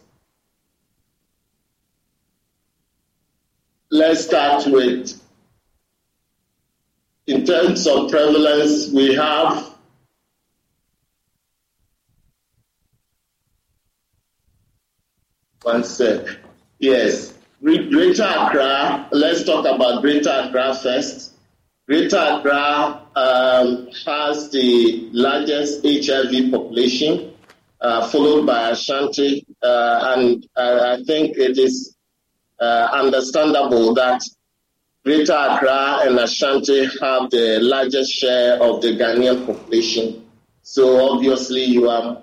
let's 3.91 4.25
start 4.25 4.67
with, 4.67 5.21
in 7.27 7.45
terms 7.45 7.87
of 7.87 8.11
prevalence, 8.11 8.91
we 8.91 9.15
have 9.15 9.75
one 15.63 15.85
sec. 15.85 16.27
Yes. 16.79 17.32
Greater 17.63 18.25
Accra, 18.25 19.07
let's 19.13 19.45
talk 19.45 19.65
about 19.65 20.03
Greater 20.03 20.31
Accra 20.31 20.75
first. 20.75 21.35
Greater 21.87 22.17
Accra 22.17 23.03
um, 23.15 23.89
has 24.05 24.51
the 24.51 25.09
largest 25.13 25.85
HIV 25.85 26.51
population, 26.51 27.33
uh, 27.81 28.09
followed 28.09 28.47
by 28.47 28.71
Ashanti, 28.71 29.47
uh, 29.63 30.15
and 30.17 30.45
uh, 30.57 30.97
I 30.99 31.05
think 31.05 31.37
it 31.37 31.57
is 31.57 31.95
uh, 32.59 32.89
understandable 32.93 33.95
that 33.95 34.25
Greater 35.05 35.33
Accra 35.33 36.01
and 36.03 36.19
Ashanti 36.19 36.87
have 37.01 37.31
the 37.31 37.61
largest 37.63 38.13
share 38.13 38.61
of 38.61 38.83
the 38.83 38.99
Ghanaian 38.99 39.47
population. 39.47 40.27
So 40.63 41.13
obviously, 41.13 41.63
you 41.63 41.89
are 41.89 42.23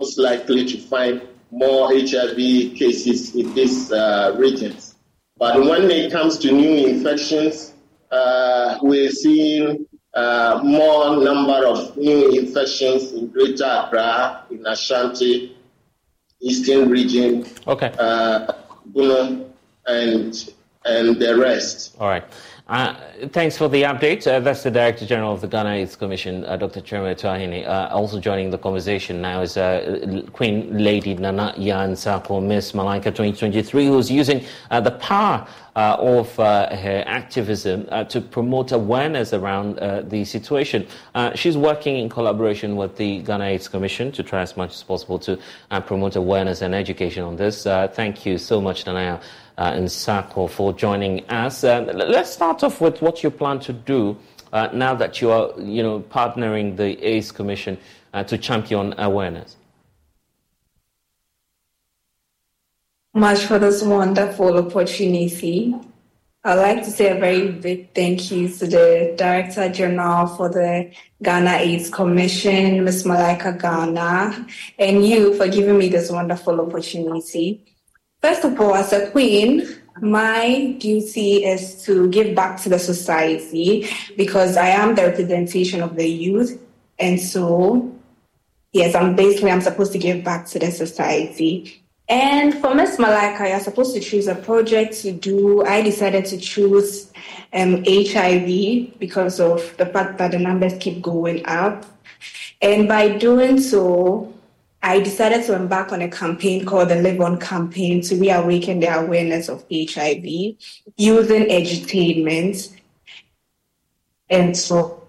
most 0.00 0.18
likely 0.18 0.64
to 0.64 0.78
find 0.78 1.22
more 1.52 1.92
HIV 1.92 2.36
cases 2.76 3.36
in 3.36 3.54
these 3.54 3.92
uh, 3.92 4.34
regions. 4.38 4.96
But 5.36 5.60
when 5.60 5.90
it 5.90 6.10
comes 6.10 6.38
to 6.38 6.50
new 6.50 6.86
infections, 6.86 7.74
uh, 8.10 8.78
we're 8.82 9.10
seeing 9.10 9.86
uh, 10.14 10.60
more 10.64 11.22
number 11.22 11.66
of 11.66 11.96
new 11.96 12.30
infections 12.30 13.12
in 13.12 13.28
Greater 13.28 13.64
Accra, 13.64 14.44
in 14.50 14.66
Ashanti, 14.66 15.56
Eastern 16.40 16.88
region, 16.88 17.46
okay, 17.66 17.92
uh, 17.98 18.52
and 19.86 20.54
and 20.84 21.16
the 21.20 21.36
rest. 21.38 21.96
All 22.00 22.08
right. 22.08 22.24
Uh, 22.72 22.96
thanks 23.32 23.58
for 23.58 23.68
the 23.68 23.82
update. 23.82 24.26
Uh, 24.26 24.40
that's 24.40 24.62
the 24.62 24.70
Director 24.70 25.04
General 25.04 25.34
of 25.34 25.42
the 25.42 25.46
Ghana 25.46 25.72
AIDS 25.72 25.94
Commission, 25.94 26.42
uh, 26.46 26.56
Dr. 26.56 26.80
Kyeremeh 26.80 27.20
Tuahene. 27.20 27.68
Uh, 27.68 27.90
also 27.92 28.18
joining 28.18 28.48
the 28.48 28.56
conversation 28.56 29.20
now 29.20 29.42
is 29.42 29.58
uh, 29.58 30.22
Queen 30.32 30.78
Lady 30.82 31.12
Nana 31.14 31.52
Yan 31.58 31.94
Sako, 31.94 32.40
Miss 32.40 32.72
Malaika 32.72 33.04
2023, 33.04 33.88
who's 33.88 34.10
using 34.10 34.42
the 34.70 34.90
power 34.92 35.46
of 35.76 36.34
her 36.36 37.04
activism 37.06 37.86
to 38.08 38.22
promote 38.22 38.72
awareness 38.72 39.34
around 39.34 39.76
the 40.08 40.24
situation. 40.24 40.86
she's 41.34 41.58
working 41.58 41.98
in 41.98 42.08
collaboration 42.08 42.76
with 42.76 42.96
the 42.96 43.20
Ghana 43.20 43.44
AIDS 43.44 43.68
Commission 43.68 44.12
to 44.12 44.22
try 44.22 44.40
as 44.40 44.56
much 44.56 44.72
as 44.72 44.82
possible 44.82 45.18
to 45.18 45.38
promote 45.84 46.16
awareness 46.16 46.62
and 46.62 46.74
education 46.74 47.22
on 47.22 47.36
this. 47.36 47.64
thank 47.64 48.24
you 48.24 48.38
so 48.38 48.62
much, 48.62 48.86
Nana 48.86 49.20
and 49.58 49.90
Sako 49.90 50.46
for 50.46 50.72
joining 50.72 51.28
us. 51.28 51.64
Uh, 51.64 51.80
let's 51.94 52.30
start 52.30 52.62
off 52.62 52.80
with 52.80 53.02
what 53.02 53.22
you 53.22 53.30
plan 53.30 53.58
to 53.60 53.72
do 53.72 54.16
uh, 54.52 54.68
now 54.72 54.94
that 54.94 55.20
you 55.20 55.30
are, 55.30 55.50
you 55.58 55.82
know, 55.82 56.00
partnering 56.00 56.76
the 56.76 57.02
AIDS 57.06 57.32
Commission 57.32 57.78
uh, 58.12 58.22
to 58.24 58.38
champion 58.38 58.94
awareness. 58.98 59.56
Much 63.14 63.40
for 63.40 63.58
this 63.58 63.82
wonderful 63.82 64.56
opportunity. 64.56 65.74
I'd 66.44 66.54
like 66.54 66.82
to 66.82 66.90
say 66.90 67.16
a 67.16 67.20
very 67.20 67.52
big 67.52 67.94
thank 67.94 68.32
you 68.32 68.48
to 68.48 68.66
the 68.66 69.14
Director 69.16 69.68
General 69.68 70.26
for 70.26 70.48
the 70.48 70.90
Ghana 71.22 71.58
AIDS 71.58 71.88
Commission, 71.88 72.82
Ms. 72.82 73.04
Malaika 73.04 73.60
Ghana, 73.60 74.46
and 74.78 75.06
you 75.06 75.34
for 75.34 75.46
giving 75.46 75.78
me 75.78 75.88
this 75.88 76.10
wonderful 76.10 76.60
opportunity. 76.60 77.71
First 78.22 78.44
of 78.44 78.60
all, 78.60 78.76
as 78.76 78.92
a 78.92 79.10
queen, 79.10 79.66
my 80.00 80.76
duty 80.78 81.44
is 81.44 81.82
to 81.84 82.08
give 82.10 82.36
back 82.36 82.60
to 82.62 82.68
the 82.68 82.78
society 82.78 83.88
because 84.16 84.56
I 84.56 84.68
am 84.68 84.94
the 84.94 85.02
representation 85.02 85.82
of 85.82 85.96
the 85.96 86.08
youth. 86.08 86.60
And 87.00 87.20
so, 87.20 87.92
yes, 88.72 88.94
I'm 88.94 89.16
basically, 89.16 89.50
I'm 89.50 89.60
supposed 89.60 89.90
to 89.92 89.98
give 89.98 90.22
back 90.22 90.46
to 90.46 90.60
the 90.60 90.70
society. 90.70 91.82
And 92.08 92.54
for 92.54 92.74
Miss 92.74 92.96
Malaika, 92.96 93.48
you're 93.48 93.60
supposed 93.60 93.94
to 93.94 94.00
choose 94.00 94.28
a 94.28 94.36
project 94.36 94.94
to 95.02 95.10
do. 95.10 95.64
I 95.64 95.82
decided 95.82 96.24
to 96.26 96.38
choose 96.38 97.12
um, 97.52 97.84
HIV 97.84 98.98
because 99.00 99.40
of 99.40 99.76
the 99.78 99.86
fact 99.86 100.18
that 100.18 100.30
the 100.30 100.38
numbers 100.38 100.74
keep 100.78 101.02
going 101.02 101.44
up. 101.46 101.86
And 102.60 102.86
by 102.86 103.16
doing 103.18 103.60
so, 103.60 104.31
I 104.82 104.98
decided 104.98 105.44
to 105.44 105.54
embark 105.54 105.92
on 105.92 106.02
a 106.02 106.08
campaign 106.08 106.64
called 106.64 106.88
the 106.88 106.96
Live 106.96 107.20
On 107.20 107.38
campaign 107.38 108.02
to 108.02 108.16
reawaken 108.16 108.80
the 108.80 108.88
awareness 108.88 109.48
of 109.48 109.64
HIV 109.70 110.24
using 110.96 111.44
edutainment. 111.48 112.76
And 114.28 114.56
so. 114.56 115.04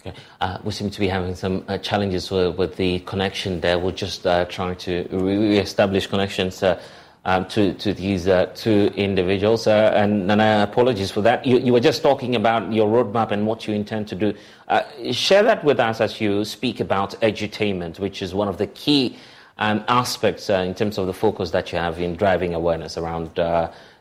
Okay. 0.00 0.16
Uh, 0.40 0.58
we 0.64 0.72
seem 0.72 0.88
to 0.88 1.00
be 1.00 1.08
having 1.08 1.34
some 1.34 1.64
uh, 1.68 1.76
challenges 1.78 2.30
with, 2.30 2.56
with, 2.56 2.76
the 2.76 3.00
connection 3.00 3.60
there. 3.60 3.78
We're 3.78 3.90
just 3.90 4.26
uh, 4.26 4.44
trying 4.46 4.76
to 4.76 5.06
re-establish 5.10 6.06
connections 6.06 6.62
uh, 6.62 6.80
um, 7.26 7.44
to, 7.48 7.74
to 7.74 7.92
these 7.92 8.28
uh, 8.28 8.46
two 8.54 8.92
individuals. 8.94 9.66
Uh, 9.66 9.92
and, 9.96 10.30
and 10.30 10.40
I 10.40 10.62
apologize 10.62 11.10
for 11.10 11.20
that. 11.22 11.44
You, 11.44 11.58
you, 11.58 11.72
were 11.72 11.80
just 11.80 12.00
talking 12.00 12.36
about 12.36 12.72
your 12.72 12.88
roadmap 12.88 13.32
and 13.32 13.46
what 13.46 13.66
you 13.66 13.74
intend 13.74 14.06
to 14.08 14.14
do. 14.14 14.32
Uh, 14.68 14.82
share 15.10 15.42
that 15.42 15.64
with 15.64 15.80
us 15.80 16.00
as 16.00 16.20
you 16.20 16.44
speak 16.44 16.78
about 16.78 17.20
edutainment, 17.22 17.98
which 17.98 18.22
is 18.22 18.32
one 18.32 18.46
of 18.46 18.58
the 18.58 18.68
key 18.68 19.18
um, 19.58 19.84
aspects 19.88 20.48
uh, 20.48 20.54
in 20.54 20.72
terms 20.72 20.98
of 20.98 21.08
the 21.08 21.12
focus 21.12 21.50
that 21.50 21.72
you 21.72 21.78
have 21.78 22.00
in 22.00 22.14
driving 22.14 22.54
awareness 22.54 22.96
around 22.96 23.30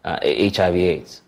HIV/AIDS. 0.05 1.21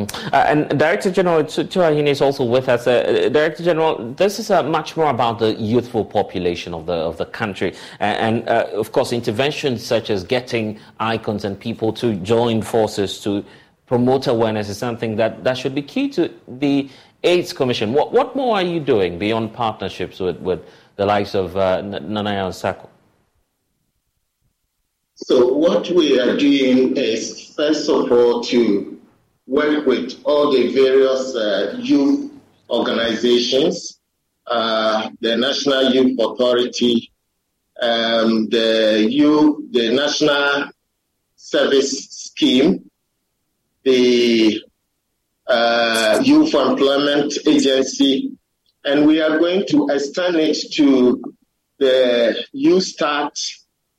Uh, 0.00 0.36
uh, 0.36 0.40
Uh, 0.40 0.46
and 0.48 0.78
Director 0.78 1.10
General 1.10 1.44
Tuahene 1.44 2.06
is 2.08 2.20
also 2.20 2.44
with 2.44 2.68
us. 2.68 2.86
Uh, 2.86 3.28
Director 3.32 3.62
General, 3.62 4.14
this 4.14 4.38
is 4.38 4.50
uh, 4.50 4.62
much 4.62 4.96
more 4.96 5.10
about 5.10 5.38
the 5.38 5.54
youthful 5.54 6.04
population 6.04 6.74
of 6.74 6.86
the 6.86 6.94
of 6.94 7.16
the 7.16 7.26
country, 7.26 7.74
and, 7.98 8.48
uh, 8.48 8.66
of 8.74 8.92
course, 8.92 9.12
interventions 9.12 9.84
such 9.84 10.10
as 10.10 10.24
getting 10.24 10.78
icons 10.98 11.44
and 11.44 11.58
people 11.58 11.92
to 11.92 12.14
join 12.14 12.62
forces 12.62 13.20
to 13.20 13.44
promote 13.86 14.26
awareness 14.26 14.68
is 14.68 14.78
something 14.78 15.16
that, 15.16 15.42
that 15.44 15.58
should 15.58 15.74
be 15.74 15.82
key 15.82 16.08
to 16.08 16.30
the 16.46 16.88
AIDS 17.24 17.52
Commission. 17.52 17.92
What 17.92 18.12
what 18.12 18.36
more 18.36 18.56
are 18.56 18.62
you 18.62 18.80
doing 18.80 19.18
beyond 19.18 19.52
partnerships 19.52 20.20
with, 20.20 20.38
with 20.40 20.60
the 20.96 21.06
likes 21.06 21.34
of 21.34 21.56
uh, 21.56 21.82
Nana 21.82 22.52
Sako? 22.52 22.88
So 25.16 25.52
what 25.52 25.90
we 25.90 26.18
are 26.20 26.36
doing 26.36 26.96
is 26.96 27.52
first 27.54 27.88
of 27.90 28.10
all 28.12 28.42
to 28.44 28.99
work 29.50 29.84
with 29.84 30.20
all 30.24 30.52
the 30.52 30.72
various 30.72 31.34
uh, 31.34 31.76
youth 31.76 32.30
organizations, 32.70 33.98
uh, 34.46 35.10
the 35.20 35.36
National 35.36 35.90
Youth 35.92 36.16
Authority, 36.20 37.10
um, 37.82 38.48
the 38.48 39.04
youth, 39.10 39.72
the 39.72 39.92
National 39.92 40.70
Service 41.34 42.08
Scheme, 42.10 42.88
the 43.82 44.62
uh, 45.48 46.20
Youth 46.22 46.54
Employment 46.54 47.34
Agency, 47.44 48.30
and 48.84 49.04
we 49.04 49.20
are 49.20 49.36
going 49.40 49.66
to 49.70 49.88
extend 49.90 50.36
it 50.36 50.58
to 50.74 51.20
the 51.78 52.46
Youth 52.52 52.84
Start 52.84 53.36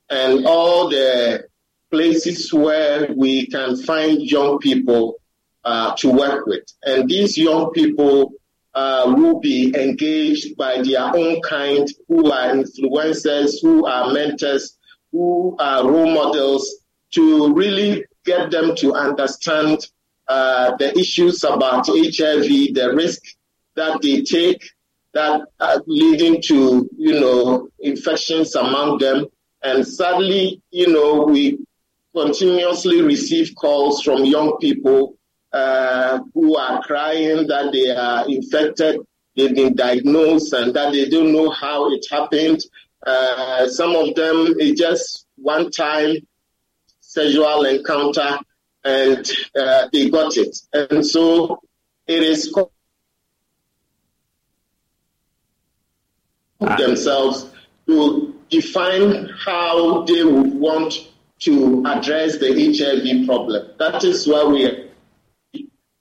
and 0.08 0.46
all 0.46 0.88
the 0.88 1.44
places 1.90 2.50
where 2.54 3.12
we 3.14 3.46
can 3.48 3.76
find 3.76 4.22
young 4.22 4.58
people 4.58 5.18
uh, 5.64 5.94
to 5.96 6.10
work 6.10 6.46
with. 6.46 6.64
And 6.84 7.08
these 7.08 7.36
young 7.38 7.70
people 7.72 8.32
uh, 8.74 9.12
will 9.16 9.40
be 9.40 9.74
engaged 9.76 10.56
by 10.56 10.82
their 10.82 11.14
own 11.14 11.40
kind, 11.42 11.86
who 12.08 12.30
are 12.30 12.54
influencers, 12.54 13.60
who 13.60 13.86
are 13.86 14.12
mentors, 14.12 14.78
who 15.10 15.56
are 15.58 15.88
role 15.88 16.12
models, 16.12 16.68
to 17.12 17.52
really 17.52 18.04
get 18.24 18.50
them 18.50 18.74
to 18.76 18.94
understand 18.94 19.86
uh, 20.28 20.74
the 20.76 20.98
issues 20.98 21.44
about 21.44 21.86
HIV, 21.86 22.74
the 22.74 22.92
risk 22.94 23.22
that 23.74 24.00
they 24.00 24.22
take, 24.22 24.70
that 25.12 25.42
are 25.60 25.82
leading 25.86 26.40
to 26.40 26.88
you 26.96 27.20
know 27.20 27.68
infections 27.80 28.54
among 28.54 28.98
them. 28.98 29.26
And 29.62 29.86
sadly, 29.86 30.62
you 30.70 30.92
know, 30.92 31.24
we 31.24 31.58
continuously 32.14 33.02
receive 33.02 33.54
calls 33.54 34.02
from 34.02 34.24
young 34.24 34.56
people 34.58 35.16
uh, 35.52 36.20
who 36.34 36.56
are 36.56 36.82
crying 36.82 37.46
that 37.46 37.72
they 37.72 37.90
are 37.90 38.28
infected, 38.28 39.00
they've 39.36 39.54
been 39.54 39.74
diagnosed, 39.74 40.52
and 40.52 40.74
that 40.74 40.92
they 40.92 41.08
don't 41.08 41.32
know 41.32 41.50
how 41.50 41.92
it 41.92 42.04
happened. 42.10 42.60
Uh, 43.06 43.68
some 43.68 43.94
of 43.94 44.14
them, 44.14 44.54
it's 44.58 44.80
just 44.80 45.26
one 45.36 45.70
time 45.70 46.16
sexual 47.00 47.64
encounter 47.64 48.38
and 48.84 49.30
uh, 49.58 49.88
they 49.92 50.08
got 50.08 50.36
it. 50.36 50.56
And 50.72 51.06
so 51.06 51.60
it 52.06 52.22
is 52.22 52.52
ah. 56.60 56.76
themselves 56.76 57.50
to 57.86 58.34
define 58.48 59.28
how 59.44 60.02
they 60.02 60.24
would 60.24 60.54
want 60.54 60.94
to 61.40 61.84
address 61.86 62.38
the 62.38 62.48
HIV 62.54 63.26
problem. 63.26 63.70
That 63.78 64.04
is 64.04 64.26
why 64.26 64.44
we 64.44 64.90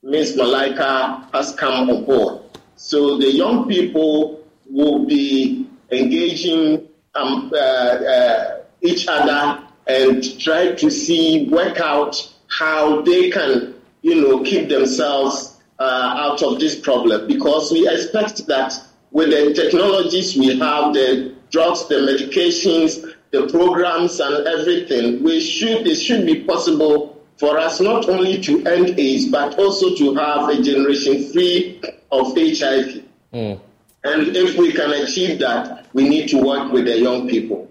Ms. 0.04 0.36
Malaika 0.36 1.32
has 1.32 1.54
come 1.54 1.90
on 1.90 2.06
board. 2.06 2.42
So 2.76 3.18
the 3.18 3.32
young 3.32 3.68
people 3.68 4.44
will 4.68 5.06
be 5.06 5.68
engaging 5.92 6.88
um, 7.14 7.52
uh, 7.54 7.58
uh, 7.58 8.62
each 8.82 9.08
other 9.08 9.64
and 9.86 10.40
try 10.40 10.72
to 10.72 10.90
see, 10.90 11.48
work 11.50 11.80
out 11.80 12.16
how 12.50 13.02
they 13.02 13.30
can, 13.30 13.76
you 14.02 14.16
know, 14.16 14.44
keep 14.44 14.70
themselves 14.70 15.60
uh, 15.78 15.84
out 16.18 16.42
of 16.42 16.60
this 16.60 16.80
problem. 16.80 17.28
Because 17.28 17.72
we 17.72 17.88
expect 17.88 18.48
that 18.48 18.74
with 19.12 19.30
the 19.30 19.54
technologies 19.54 20.36
we 20.36 20.58
have, 20.58 20.94
the 20.94 21.36
drugs, 21.52 21.88
the 21.90 21.96
medications, 21.96 23.14
the 23.30 23.48
programs, 23.48 24.20
and 24.20 24.48
everything, 24.48 25.22
we 25.22 25.40
should 25.40 25.86
it 25.86 25.96
should 25.96 26.26
be 26.26 26.44
possible 26.44 27.11
for 27.42 27.58
us 27.58 27.82
not 27.82 28.08
only 28.08 28.40
to 28.40 28.64
end 28.68 29.00
AIDS, 29.00 29.26
but 29.26 29.58
also 29.58 29.96
to 29.96 30.14
have 30.14 30.48
a 30.48 30.62
generation 30.62 31.28
free 31.32 31.82
of 32.12 32.28
HIV. 32.38 33.04
Mm. 33.34 33.60
And 34.04 34.38
if 34.38 34.56
we 34.60 34.72
can 34.72 34.92
achieve 34.92 35.40
that, 35.40 35.88
we 35.92 36.08
need 36.08 36.30
to 36.30 36.38
work 36.38 36.72
with 36.72 36.86
the 36.86 37.00
young 37.00 37.28
people. 37.28 37.68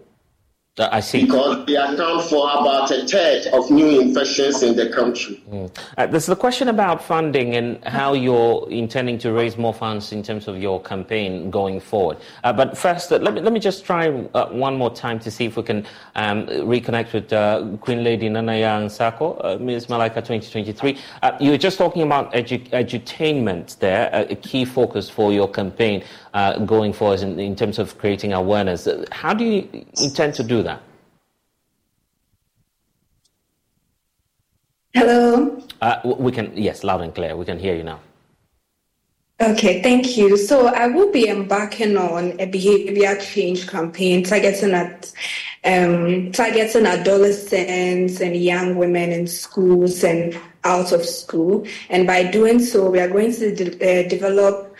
I 0.90 1.00
see. 1.00 1.24
Because 1.24 1.66
they 1.66 1.76
account 1.76 2.22
for 2.24 2.48
about 2.50 2.90
a 2.90 3.06
third 3.06 3.46
of 3.52 3.70
new 3.70 4.00
infections 4.00 4.62
in 4.62 4.76
the 4.76 4.88
country. 4.88 5.42
Mm. 5.50 5.76
Uh, 5.98 6.06
there's 6.06 6.26
the 6.26 6.36
question 6.36 6.68
about 6.68 7.02
funding 7.02 7.56
and 7.56 7.82
how 7.84 8.14
you're 8.14 8.66
intending 8.70 9.18
to 9.18 9.32
raise 9.32 9.56
more 9.56 9.74
funds 9.74 10.12
in 10.12 10.22
terms 10.22 10.48
of 10.48 10.58
your 10.58 10.80
campaign 10.82 11.50
going 11.50 11.80
forward. 11.80 12.16
Uh, 12.44 12.52
but 12.52 12.76
first, 12.76 13.12
uh, 13.12 13.18
let, 13.18 13.34
me, 13.34 13.40
let 13.40 13.52
me 13.52 13.60
just 13.60 13.84
try 13.84 14.08
uh, 14.08 14.46
one 14.48 14.76
more 14.76 14.92
time 14.94 15.18
to 15.20 15.30
see 15.30 15.44
if 15.44 15.56
we 15.56 15.62
can 15.62 15.86
um, 16.14 16.46
reconnect 16.46 17.12
with 17.12 17.32
uh, 17.32 17.66
Queen 17.80 18.02
Lady 18.02 18.28
Nana 18.28 18.88
Sako, 18.88 19.34
uh, 19.34 19.58
Ms. 19.60 19.86
Malaika 19.86 20.16
2023. 20.16 20.98
you 21.40 21.50
were 21.50 21.58
just 21.58 21.78
talking 21.78 22.02
about 22.02 22.32
edu- 22.32 22.68
edutainment 22.70 23.78
there, 23.78 24.10
a 24.12 24.34
key 24.36 24.64
focus 24.64 25.10
for 25.10 25.32
your 25.32 25.48
campaign 25.48 26.02
going 26.66 26.92
forward 26.92 27.20
in, 27.20 27.38
in 27.38 27.56
terms 27.56 27.78
of 27.78 27.98
creating 27.98 28.32
awareness. 28.32 28.88
how 29.10 29.34
do 29.34 29.44
you 29.44 29.68
intend 30.00 30.34
to 30.34 30.42
do 30.42 30.62
that? 30.62 30.80
Hello. 34.94 35.62
Uh, 35.80 36.00
we 36.18 36.32
can 36.32 36.52
yes, 36.56 36.82
loud 36.82 37.00
and 37.00 37.14
clear. 37.14 37.36
We 37.36 37.44
can 37.44 37.58
hear 37.58 37.76
you 37.76 37.84
now. 37.84 38.00
Okay, 39.40 39.80
thank 39.82 40.18
you. 40.18 40.36
So 40.36 40.66
I 40.66 40.88
will 40.88 41.10
be 41.10 41.26
embarking 41.28 41.96
on 41.96 42.38
a 42.38 42.46
behavior 42.46 43.16
change 43.16 43.66
campaign 43.66 44.22
targeting 44.22 44.72
at 44.72 45.10
um, 45.64 46.30
targeting 46.32 46.84
adolescents 46.84 48.20
and 48.20 48.36
young 48.36 48.76
women 48.76 49.12
in 49.12 49.26
schools 49.26 50.04
and 50.04 50.38
out 50.64 50.92
of 50.92 51.06
school. 51.06 51.66
And 51.88 52.06
by 52.06 52.24
doing 52.24 52.58
so, 52.58 52.90
we 52.90 53.00
are 53.00 53.08
going 53.08 53.32
to 53.32 53.54
de- 53.54 54.04
uh, 54.04 54.08
develop 54.08 54.76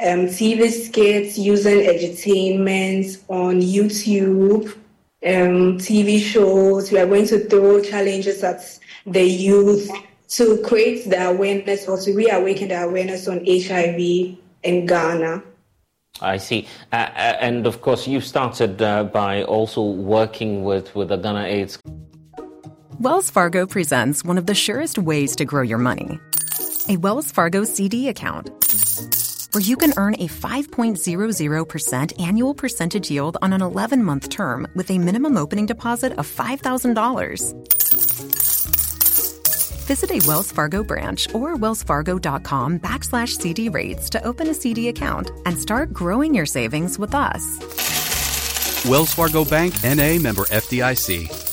um, 0.00 0.26
TV 0.26 0.70
skits 0.70 1.38
using 1.38 1.80
edutainment 1.80 3.20
on 3.28 3.60
YouTube, 3.60 4.72
um, 5.26 5.78
TV 5.78 6.20
shows. 6.20 6.92
We 6.92 6.98
are 6.98 7.06
going 7.06 7.26
to 7.28 7.40
throw 7.48 7.82
challenges 7.82 8.44
at 8.44 8.78
the 9.06 9.24
youth 9.24 9.90
to 10.28 10.62
create 10.64 11.08
the 11.08 11.28
awareness 11.28 11.88
or 11.88 11.98
to 11.98 12.12
reawaken 12.12 12.68
the 12.68 12.82
awareness 12.84 13.26
on 13.26 13.44
HIV 13.44 14.36
in 14.62 14.86
Ghana. 14.86 15.42
I 16.20 16.36
see. 16.36 16.66
Uh, 16.92 16.96
uh, 16.96 17.36
and 17.40 17.66
of 17.66 17.80
course, 17.80 18.06
you 18.06 18.20
started 18.20 18.80
uh, 18.82 19.04
by 19.04 19.42
also 19.44 19.82
working 19.82 20.64
with, 20.64 20.94
with 20.94 21.08
the 21.08 21.16
Ghana 21.16 21.44
AIDS. 21.44 21.78
Wells 23.00 23.30
Fargo 23.30 23.66
presents 23.66 24.24
one 24.24 24.38
of 24.38 24.46
the 24.46 24.54
surest 24.54 24.98
ways 24.98 25.36
to 25.36 25.44
grow 25.44 25.62
your 25.62 25.78
money 25.78 26.18
a 26.88 26.96
Wells 26.96 27.30
Fargo 27.30 27.64
CD 27.64 28.08
account 28.08 28.50
where 29.58 29.66
you 29.66 29.76
can 29.76 29.92
earn 29.96 30.14
a 30.14 30.28
5.00% 30.28 32.20
annual 32.20 32.54
percentage 32.54 33.10
yield 33.10 33.36
on 33.42 33.52
an 33.52 33.60
11 33.60 34.04
month 34.04 34.28
term 34.28 34.68
with 34.76 34.88
a 34.88 34.98
minimum 34.98 35.36
opening 35.36 35.66
deposit 35.66 36.12
of 36.12 36.28
$5,000. 36.28 37.52
Visit 39.88 40.10
a 40.12 40.24
Wells 40.28 40.52
Fargo 40.52 40.84
branch 40.84 41.34
or 41.34 41.56
wellsfargo.com 41.56 42.78
backslash 42.78 43.30
CD 43.30 43.68
rates 43.68 44.08
to 44.10 44.22
open 44.22 44.46
a 44.46 44.54
CD 44.54 44.90
account 44.90 45.32
and 45.44 45.58
start 45.58 45.92
growing 45.92 46.36
your 46.36 46.46
savings 46.46 46.96
with 46.96 47.12
us. 47.12 47.42
Wells 48.88 49.12
Fargo 49.12 49.44
Bank, 49.44 49.74
NA 49.82 50.20
member 50.22 50.44
FDIC. 50.44 51.47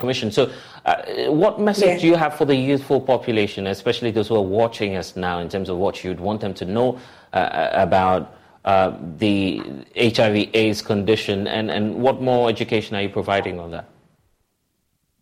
Commission. 0.00 0.32
So, 0.32 0.50
uh, 0.86 1.02
what 1.28 1.60
message 1.60 1.84
yeah. 1.84 1.98
do 1.98 2.06
you 2.06 2.16
have 2.16 2.34
for 2.36 2.44
the 2.44 2.56
youthful 2.56 3.00
population, 3.00 3.66
especially 3.68 4.10
those 4.10 4.28
who 4.28 4.36
are 4.36 4.50
watching 4.62 4.96
us 4.96 5.14
now, 5.14 5.38
in 5.38 5.48
terms 5.48 5.68
of 5.68 5.76
what 5.76 6.02
you'd 6.02 6.18
want 6.18 6.40
them 6.40 6.54
to 6.54 6.64
know 6.64 6.98
uh, 7.32 7.68
about 7.72 8.34
uh, 8.64 8.96
the 9.18 9.62
HIV/AIDS 9.96 10.82
condition, 10.82 11.46
and, 11.46 11.70
and 11.70 11.94
what 11.94 12.20
more 12.20 12.48
education 12.48 12.96
are 12.96 13.02
you 13.02 13.10
providing 13.10 13.60
on 13.60 13.70
that? 13.70 13.86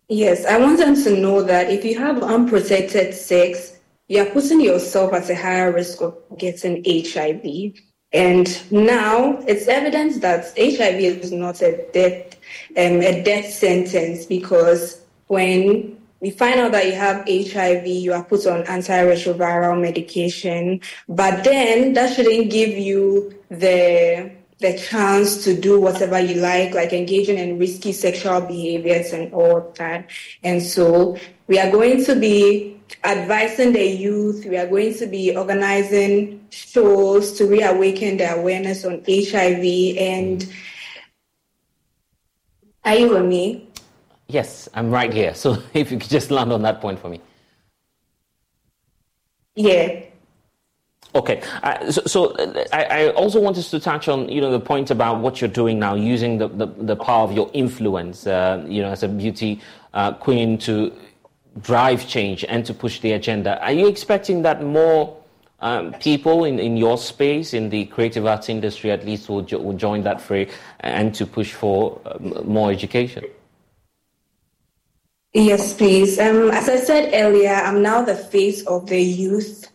Yes, 0.09 0.47
I 0.47 0.59
want 0.59 0.79
them 0.79 0.95
to 1.05 1.21
know 1.21 1.43
that 1.43 1.71
if 1.71 1.85
you 1.85 1.99
have 1.99 2.23
unprotected 2.23 3.12
sex, 3.14 3.79
you 4.09 4.23
are 4.23 4.31
putting 4.31 4.61
yourself 4.61 5.12
at 5.12 5.29
a 5.29 5.35
higher 5.35 5.71
risk 5.71 6.01
of 6.01 6.16
getting 6.39 6.83
HIV. 6.87 7.75
And 8.13 8.73
now 8.73 9.39
it's 9.47 9.69
evident 9.69 10.21
that 10.23 10.57
HIV 10.57 11.23
is 11.25 11.33
not 11.33 11.61
a 11.61 11.87
death, 11.93 12.37
um, 12.77 13.01
a 13.03 13.23
death 13.23 13.53
sentence 13.53 14.25
because 14.25 15.03
when 15.27 15.99
we 16.21 16.31
find 16.31 16.59
out 16.59 16.73
that 16.73 16.87
you 16.87 16.95
have 16.95 17.29
HIV, 17.29 17.87
you 17.87 18.13
are 18.13 18.25
put 18.25 18.47
on 18.47 18.65
antiretroviral 18.65 19.81
medication, 19.81 20.81
but 21.09 21.45
then 21.45 21.93
that 21.93 22.15
shouldn't 22.15 22.51
give 22.51 22.71
you 22.71 23.39
the 23.51 24.33
the 24.61 24.77
chance 24.77 25.45
to 25.45 25.55
do 25.55 25.81
whatever 25.81 26.19
you 26.19 26.41
like, 26.41 26.75
like 26.75 26.93
engaging 26.93 27.39
in 27.39 27.61
risky 27.61 27.93
sexual 27.93 28.41
behaviors 28.41 29.13
and 29.13 29.33
all 29.33 29.73
that. 29.77 30.11
And 30.43 30.61
so 30.61 31.17
we 31.47 31.61
are 31.61 31.71
going 31.71 32.05
to 32.07 32.17
be 32.17 32.78
advising 33.05 33.72
the 33.72 33.84
youth. 33.84 34.45
We 34.45 34.57
are 34.57 34.66
going 34.66 34.95
to 34.95 35.07
be 35.07 35.36
organizing 35.36 36.47
shows 36.51 37.32
to 37.39 37.47
reawaken 37.47 38.16
the 38.16 38.34
awareness 38.34 38.84
on 38.84 39.03
HIV. 39.07 39.97
And 39.99 40.53
are 42.84 42.97
you 42.97 43.11
with 43.11 43.24
me? 43.24 43.68
Yes, 44.28 44.68
I'm 44.74 44.91
right 44.91 45.12
here. 45.12 45.34
So 45.34 45.62
if 45.74 45.91
you 45.91 45.99
could 45.99 46.11
just 46.11 46.30
land 46.30 46.53
on 46.53 46.62
that 46.62 46.80
point 46.80 46.99
for 46.99 47.09
me. 47.09 47.20
Yeah. 49.55 50.05
Okay, 51.14 51.43
uh, 51.62 51.91
so, 51.91 52.03
so 52.05 52.24
uh, 52.34 52.64
I, 52.70 52.84
I, 52.84 53.11
also 53.12 53.41
wanted 53.41 53.64
to 53.64 53.80
touch 53.80 54.09
on 54.09 54.28
you 54.28 54.43
know 54.43 54.53
the 54.53 54.61
point 54.61 54.91
about 54.91 55.20
what 55.20 55.41
you're 55.41 55.49
doing 55.49 55.78
now, 55.78 55.95
using 55.95 56.36
the, 56.36 56.49
the, 56.49 56.66
the 56.66 56.97
power 56.97 57.24
of 57.24 57.32
your 57.32 57.51
influence, 57.55 58.26
uh, 58.26 58.62
you 58.68 58.82
know, 58.82 58.91
as 58.91 59.03
a 59.03 59.09
beauty 59.09 59.59
uh, 59.95 60.12
queen 60.12 60.59
to 60.59 60.93
drive 61.61 62.07
change 62.07 62.44
and 62.44 62.64
to 62.66 62.74
push 62.74 63.01
the 63.01 63.12
agenda. 63.12 63.61
Are 63.62 63.72
you 63.72 63.88
expecting 63.88 64.42
that 64.42 64.62
more 64.62 65.16
um, 65.61 65.92
people 65.94 66.44
in, 66.44 66.59
in 66.59 66.76
your 66.76 66.99
space, 66.99 67.53
in 67.53 67.68
the 67.70 67.86
creative 67.86 68.26
arts 68.26 68.49
industry 68.49 68.90
at 68.90 69.05
least, 69.05 69.28
will, 69.28 69.42
jo- 69.42 69.59
will 69.59 69.76
join 69.76 70.03
that 70.03 70.20
fray 70.20 70.49
and 70.80 71.14
to 71.14 71.26
push 71.26 71.53
for 71.53 72.01
um, 72.07 72.46
more 72.46 72.70
education? 72.70 73.24
Yes, 75.34 75.74
please. 75.74 76.18
Um, 76.18 76.51
as 76.51 76.68
I 76.68 76.76
said 76.76 77.11
earlier, 77.12 77.53
I'm 77.53 77.82
now 77.82 78.03
the 78.03 78.14
face 78.14 78.66
of 78.66 78.86
the 78.86 79.01
youth 79.01 79.68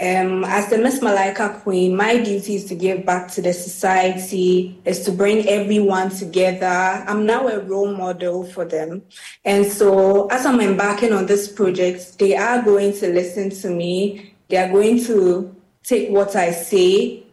um, 0.00 0.44
as 0.44 0.70
the 0.70 0.78
Miss 0.78 1.00
Malaika 1.00 1.60
Queen, 1.62 1.94
my 1.94 2.16
duty 2.16 2.54
is 2.54 2.64
to 2.66 2.74
give 2.74 3.04
back 3.04 3.30
to 3.32 3.42
the 3.42 3.52
society, 3.52 4.80
is 4.86 5.04
to 5.04 5.12
bring 5.12 5.46
everyone 5.46 6.08
together. 6.08 6.66
I'm 6.66 7.26
now 7.26 7.48
a 7.48 7.60
role 7.60 7.94
model 7.94 8.44
for 8.44 8.64
them. 8.64 9.02
And 9.44 9.66
so 9.66 10.26
as 10.28 10.46
I'm 10.46 10.60
embarking 10.60 11.12
on 11.12 11.26
this 11.26 11.52
project, 11.52 12.18
they 12.18 12.34
are 12.34 12.62
going 12.62 12.94
to 12.94 13.12
listen 13.12 13.50
to 13.50 13.68
me. 13.68 14.34
They 14.48 14.56
are 14.56 14.70
going 14.70 15.04
to 15.04 15.54
take 15.82 16.10
what 16.10 16.34
I 16.34 16.52
say. 16.52 17.24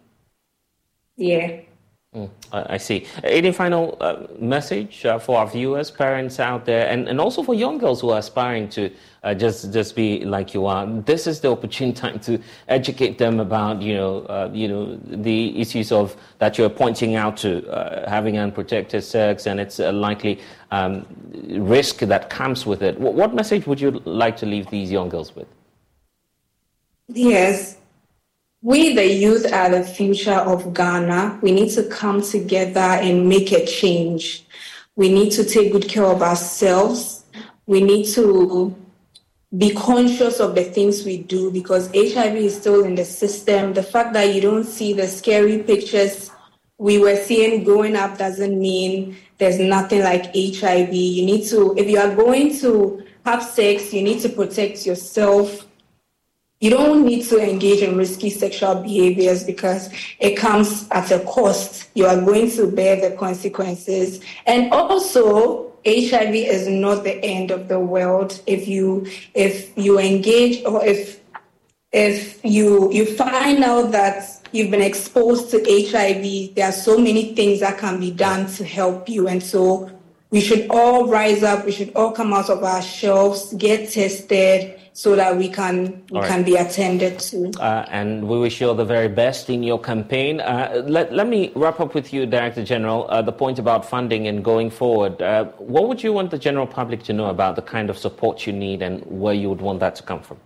Yeah. 1.15 1.61
Mm, 2.17 2.29
I 2.51 2.77
see. 2.77 3.05
Any 3.23 3.51
final 3.51 3.95
uh, 4.01 4.25
message 4.39 5.05
uh, 5.05 5.19
for 5.19 5.37
our 5.37 5.47
viewers, 5.47 5.91
parents 5.91 6.39
out 6.39 6.65
there, 6.65 6.89
and, 6.89 7.07
and 7.07 7.21
also 7.21 7.43
for 7.43 7.53
young 7.53 7.77
girls 7.77 8.01
who 8.01 8.09
are 8.09 8.17
aspiring 8.17 8.69
to 8.69 8.89
uh, 9.23 9.33
just 9.35 9.71
just 9.71 9.95
be 9.95 10.25
like 10.25 10.53
you 10.53 10.65
are? 10.65 10.87
This 10.87 11.27
is 11.27 11.39
the 11.41 11.51
opportune 11.51 11.93
time 11.93 12.19
to 12.21 12.39
educate 12.69 13.17
them 13.19 13.39
about 13.39 13.81
you 13.81 13.93
know 13.93 14.21
uh, 14.21 14.49
you 14.51 14.67
know 14.67 14.97
the 15.03 15.61
issues 15.61 15.91
of 15.91 16.15
that 16.39 16.57
you're 16.57 16.69
pointing 16.69 17.15
out 17.15 17.37
to 17.37 17.69
uh, 17.69 18.09
having 18.09 18.37
unprotected 18.39 19.03
sex 19.03 19.45
and 19.45 19.59
its 19.59 19.79
a 19.79 19.91
likely 19.91 20.39
um, 20.71 21.05
risk 21.49 21.99
that 21.99 22.29
comes 22.29 22.65
with 22.65 22.81
it. 22.81 22.99
What, 22.99 23.13
what 23.13 23.35
message 23.35 23.67
would 23.67 23.79
you 23.79 23.91
like 24.05 24.37
to 24.37 24.45
leave 24.45 24.67
these 24.71 24.89
young 24.91 25.09
girls 25.09 25.35
with? 25.35 25.47
Yes, 27.09 27.76
we, 28.61 28.95
the 28.95 29.05
youth, 29.05 29.51
are 29.53 29.69
the 29.69 29.83
future 29.83 30.31
of 30.31 30.73
Ghana. 30.73 31.39
We 31.41 31.51
need 31.51 31.69
to 31.71 31.83
come 31.83 32.21
together 32.21 32.79
and 32.79 33.29
make 33.29 33.51
a 33.51 33.65
change. 33.65 34.45
We 34.95 35.09
need 35.09 35.31
to 35.33 35.43
take 35.43 35.71
good 35.71 35.87
care 35.87 36.05
of 36.05 36.21
ourselves. 36.23 37.25
We 37.67 37.81
need 37.81 38.07
to 38.13 38.75
be 39.57 39.73
conscious 39.73 40.39
of 40.39 40.55
the 40.55 40.63
things 40.63 41.05
we 41.05 41.19
do 41.19 41.51
because 41.51 41.87
HIV 41.87 42.35
is 42.35 42.57
still 42.57 42.83
in 42.83 42.95
the 42.95 43.05
system. 43.05 43.73
The 43.73 43.83
fact 43.83 44.13
that 44.13 44.33
you 44.33 44.41
don't 44.41 44.65
see 44.65 44.93
the 44.93 45.07
scary 45.07 45.59
pictures 45.59 46.31
we 46.79 46.99
were 46.99 47.15
seeing 47.15 47.63
growing 47.63 47.95
up 47.95 48.17
doesn't 48.17 48.59
mean 48.59 49.17
there's 49.37 49.59
nothing 49.59 50.01
like 50.01 50.33
HIV. 50.35 50.93
You 50.93 51.25
need 51.25 51.47
to, 51.49 51.75
if 51.77 51.89
you 51.89 51.99
are 51.99 52.15
going 52.15 52.57
to 52.59 53.03
have 53.25 53.43
sex, 53.43 53.93
you 53.93 54.01
need 54.01 54.21
to 54.21 54.29
protect 54.29 54.85
yourself 54.85 55.66
you 56.59 56.71
don't 56.71 57.05
need 57.05 57.23
to 57.25 57.37
engage 57.37 57.81
in 57.83 57.97
risky 57.97 58.31
sexual 58.31 58.75
behaviors 58.75 59.43
because 59.43 59.89
it 60.19 60.35
comes 60.35 60.87
at 60.89 61.11
a 61.11 61.19
cost. 61.19 61.89
You 61.93 62.07
are 62.07 62.19
going 62.19 62.49
to 62.51 62.67
bear 62.71 62.99
the 62.99 63.15
consequences. 63.15 64.21
And 64.47 64.73
also, 64.73 65.71
HIV 65.85 66.35
is 66.35 66.67
not 66.67 67.03
the 67.03 67.23
end 67.23 67.51
of 67.51 67.67
the 67.67 67.79
world. 67.79 68.41
If 68.47 68.67
you 68.67 69.07
if 69.35 69.71
you 69.77 69.99
engage 69.99 70.65
or 70.65 70.83
if 70.83 71.21
if 71.91 72.43
you 72.43 72.91
you 72.91 73.05
find 73.15 73.63
out 73.63 73.91
that 73.91 74.47
you've 74.51 74.71
been 74.71 74.81
exposed 74.81 75.51
to 75.51 75.57
HIV, 75.59 76.55
there 76.55 76.69
are 76.69 76.73
so 76.73 76.97
many 76.97 77.35
things 77.35 77.59
that 77.59 77.77
can 77.77 77.99
be 77.99 78.11
done 78.11 78.47
to 78.53 78.65
help 78.65 79.07
you. 79.07 79.27
And 79.27 79.41
so 79.41 79.91
we 80.29 80.41
should 80.41 80.67
all 80.69 81.07
rise 81.07 81.43
up, 81.43 81.65
we 81.65 81.71
should 81.71 81.93
all 81.95 82.11
come 82.11 82.33
out 82.33 82.49
of 82.49 82.63
our 82.63 82.81
shelves, 82.81 83.53
get 83.53 83.89
tested 83.89 84.79
so 84.97 85.15
that 85.15 85.37
we 85.37 85.47
can 85.47 86.03
we 86.09 86.19
right. 86.19 86.27
can 86.27 86.43
be 86.43 86.55
attended 86.55 87.19
to. 87.19 87.51
Uh, 87.59 87.85
and 87.89 88.27
we 88.27 88.39
wish 88.39 88.59
you 88.59 88.67
all 88.67 88.73
the 88.73 88.83
very 88.83 89.07
best 89.07 89.49
in 89.49 89.61
your 89.61 89.79
campaign. 89.79 90.41
Uh, 90.41 90.83
let, 90.87 91.13
let 91.13 91.27
me 91.27 91.51
wrap 91.55 91.79
up 91.79 91.93
with 91.93 92.11
you, 92.11 92.25
Director 92.25 92.63
General, 92.63 93.05
uh, 93.09 93.21
the 93.21 93.31
point 93.31 93.59
about 93.59 93.87
funding 93.87 94.27
and 94.27 94.43
going 94.43 94.71
forward. 94.71 95.21
Uh, 95.21 95.45
what 95.59 95.87
would 95.87 96.01
you 96.03 96.11
want 96.11 96.31
the 96.31 96.37
general 96.39 96.65
public 96.65 97.03
to 97.03 97.13
know 97.13 97.27
about 97.27 97.55
the 97.55 97.61
kind 97.61 97.91
of 97.91 97.97
support 97.97 98.47
you 98.47 98.53
need 98.53 98.81
and 98.81 99.05
where 99.05 99.35
you 99.35 99.49
would 99.49 99.61
want 99.61 99.79
that 99.79 99.95
to 99.97 100.03
come 100.03 100.21
from? 100.21 100.39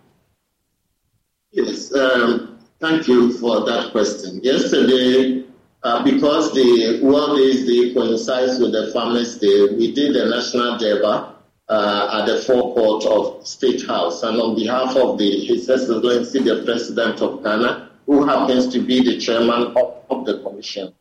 Yes, 1.52 1.94
um, 1.96 2.60
thank 2.80 3.08
you 3.08 3.32
for 3.40 3.66
that 3.66 3.92
question. 3.92 4.42
Yesterday, 4.44 5.46
uh, 5.84 6.04
because 6.04 6.54
the 6.54 7.00
World 7.02 7.40
AIDS 7.40 7.66
Day 7.66 7.94
coincides 7.94 8.60
with 8.60 8.72
the 8.72 8.92
Farmers' 8.94 9.38
Day, 9.38 9.68
we 9.76 9.94
did 9.94 10.14
the 10.14 10.26
national 10.26 10.78
Durbar 10.78 11.34
uh, 11.70 12.20
at 12.22 12.26
the 12.28 12.42
forecourt 12.42 13.06
of 13.06 13.48
State 13.48 13.86
House. 13.88 14.22
And 14.24 14.40
on 14.40 14.56
behalf 14.56 14.96
of 14.96 15.18
the 15.18 15.46
His 15.46 15.70
Excellency, 15.70 16.40
the 16.44 16.64
President 16.64 17.22
of 17.22 17.44
Ghana, 17.44 17.90
who 18.06 18.26
happens 18.26 18.68
to 18.74 18.80
be 18.80 19.04
the 19.04 19.18
chairman 19.20 19.76
of, 19.76 20.04
of 20.10 20.26
the 20.26 20.40
commission, 20.44 20.94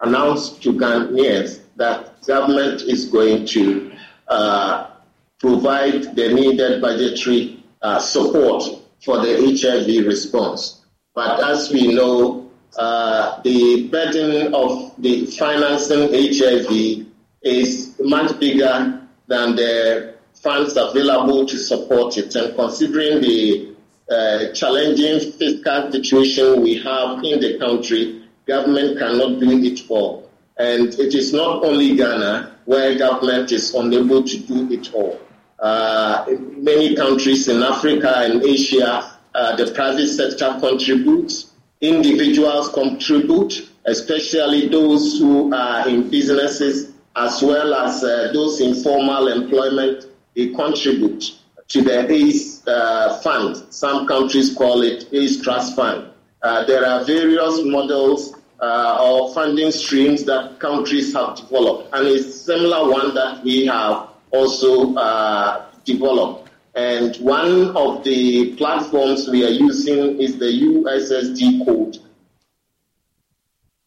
announced 0.00 0.62
to 0.62 0.72
Ghanaians 0.72 1.60
that 1.76 2.22
government 2.26 2.82
is 2.82 3.06
going 3.06 3.46
to 3.46 3.92
uh, 4.28 4.90
provide 5.38 6.16
the 6.16 6.32
needed 6.32 6.80
budgetary 6.80 7.62
uh, 7.82 7.98
support 7.98 8.64
for 9.04 9.18
the 9.18 9.36
HIV 9.60 10.06
response. 10.06 10.80
But 11.14 11.40
as 11.44 11.70
we 11.70 11.94
know, 11.94 12.43
uh, 12.78 13.40
the 13.42 13.88
burden 13.88 14.54
of 14.54 14.92
the 14.98 15.26
financing 15.26 16.12
HIV 16.12 17.06
is 17.42 17.94
much 18.00 18.38
bigger 18.40 19.00
than 19.26 19.56
the 19.56 20.14
funds 20.34 20.76
available 20.76 21.46
to 21.46 21.56
support 21.56 22.16
it. 22.18 22.34
And 22.34 22.54
considering 22.56 23.20
the 23.20 23.74
uh, 24.10 24.52
challenging 24.52 25.32
fiscal 25.32 25.90
situation 25.92 26.62
we 26.62 26.78
have 26.82 27.24
in 27.24 27.40
the 27.40 27.58
country, 27.58 28.28
government 28.46 28.98
cannot 28.98 29.40
do 29.40 29.62
it 29.62 29.80
all. 29.88 30.30
And 30.56 30.88
it 30.94 31.14
is 31.14 31.32
not 31.32 31.64
only 31.64 31.96
Ghana 31.96 32.58
where 32.66 32.96
government 32.96 33.52
is 33.52 33.74
unable 33.74 34.22
to 34.22 34.38
do 34.38 34.70
it 34.70 34.92
all. 34.94 35.20
Uh, 35.58 36.26
many 36.56 36.94
countries 36.94 37.48
in 37.48 37.62
Africa 37.62 38.12
and 38.18 38.42
Asia, 38.42 39.18
uh, 39.34 39.56
the 39.56 39.72
private 39.72 40.08
sector 40.08 40.56
contributes, 40.60 41.50
individuals 41.88 42.68
contribute, 42.70 43.68
especially 43.84 44.68
those 44.68 45.18
who 45.18 45.54
are 45.54 45.88
in 45.88 46.10
businesses, 46.10 46.92
as 47.16 47.42
well 47.42 47.74
as 47.74 48.02
uh, 48.02 48.30
those 48.32 48.60
in 48.60 48.74
formal 48.82 49.28
employment 49.28 50.06
they 50.34 50.48
contribute 50.48 51.32
to 51.68 51.82
the 51.82 52.10
AIDS 52.10 52.66
uh, 52.66 53.20
fund. 53.20 53.56
Some 53.70 54.06
countries 54.06 54.54
call 54.54 54.82
it 54.82 55.08
AIDS 55.12 55.42
Trust 55.42 55.76
Fund. 55.76 56.08
Uh, 56.42 56.64
there 56.64 56.84
are 56.86 57.04
various 57.04 57.60
models 57.64 58.34
uh, 58.60 58.98
or 59.00 59.32
funding 59.32 59.70
streams 59.70 60.24
that 60.24 60.58
countries 60.58 61.14
have 61.14 61.36
developed, 61.36 61.94
and 61.94 62.06
a 62.06 62.22
similar 62.22 62.90
one 62.90 63.14
that 63.14 63.42
we 63.44 63.66
have 63.66 64.08
also 64.30 64.94
uh, 64.94 65.66
developed. 65.84 66.50
And 66.74 67.16
one 67.16 67.76
of 67.76 68.02
the 68.02 68.54
platforms 68.56 69.28
we 69.28 69.44
are 69.44 69.50
using 69.50 70.20
is 70.20 70.38
the 70.38 70.46
USSD 70.46 71.64
code, 71.64 71.98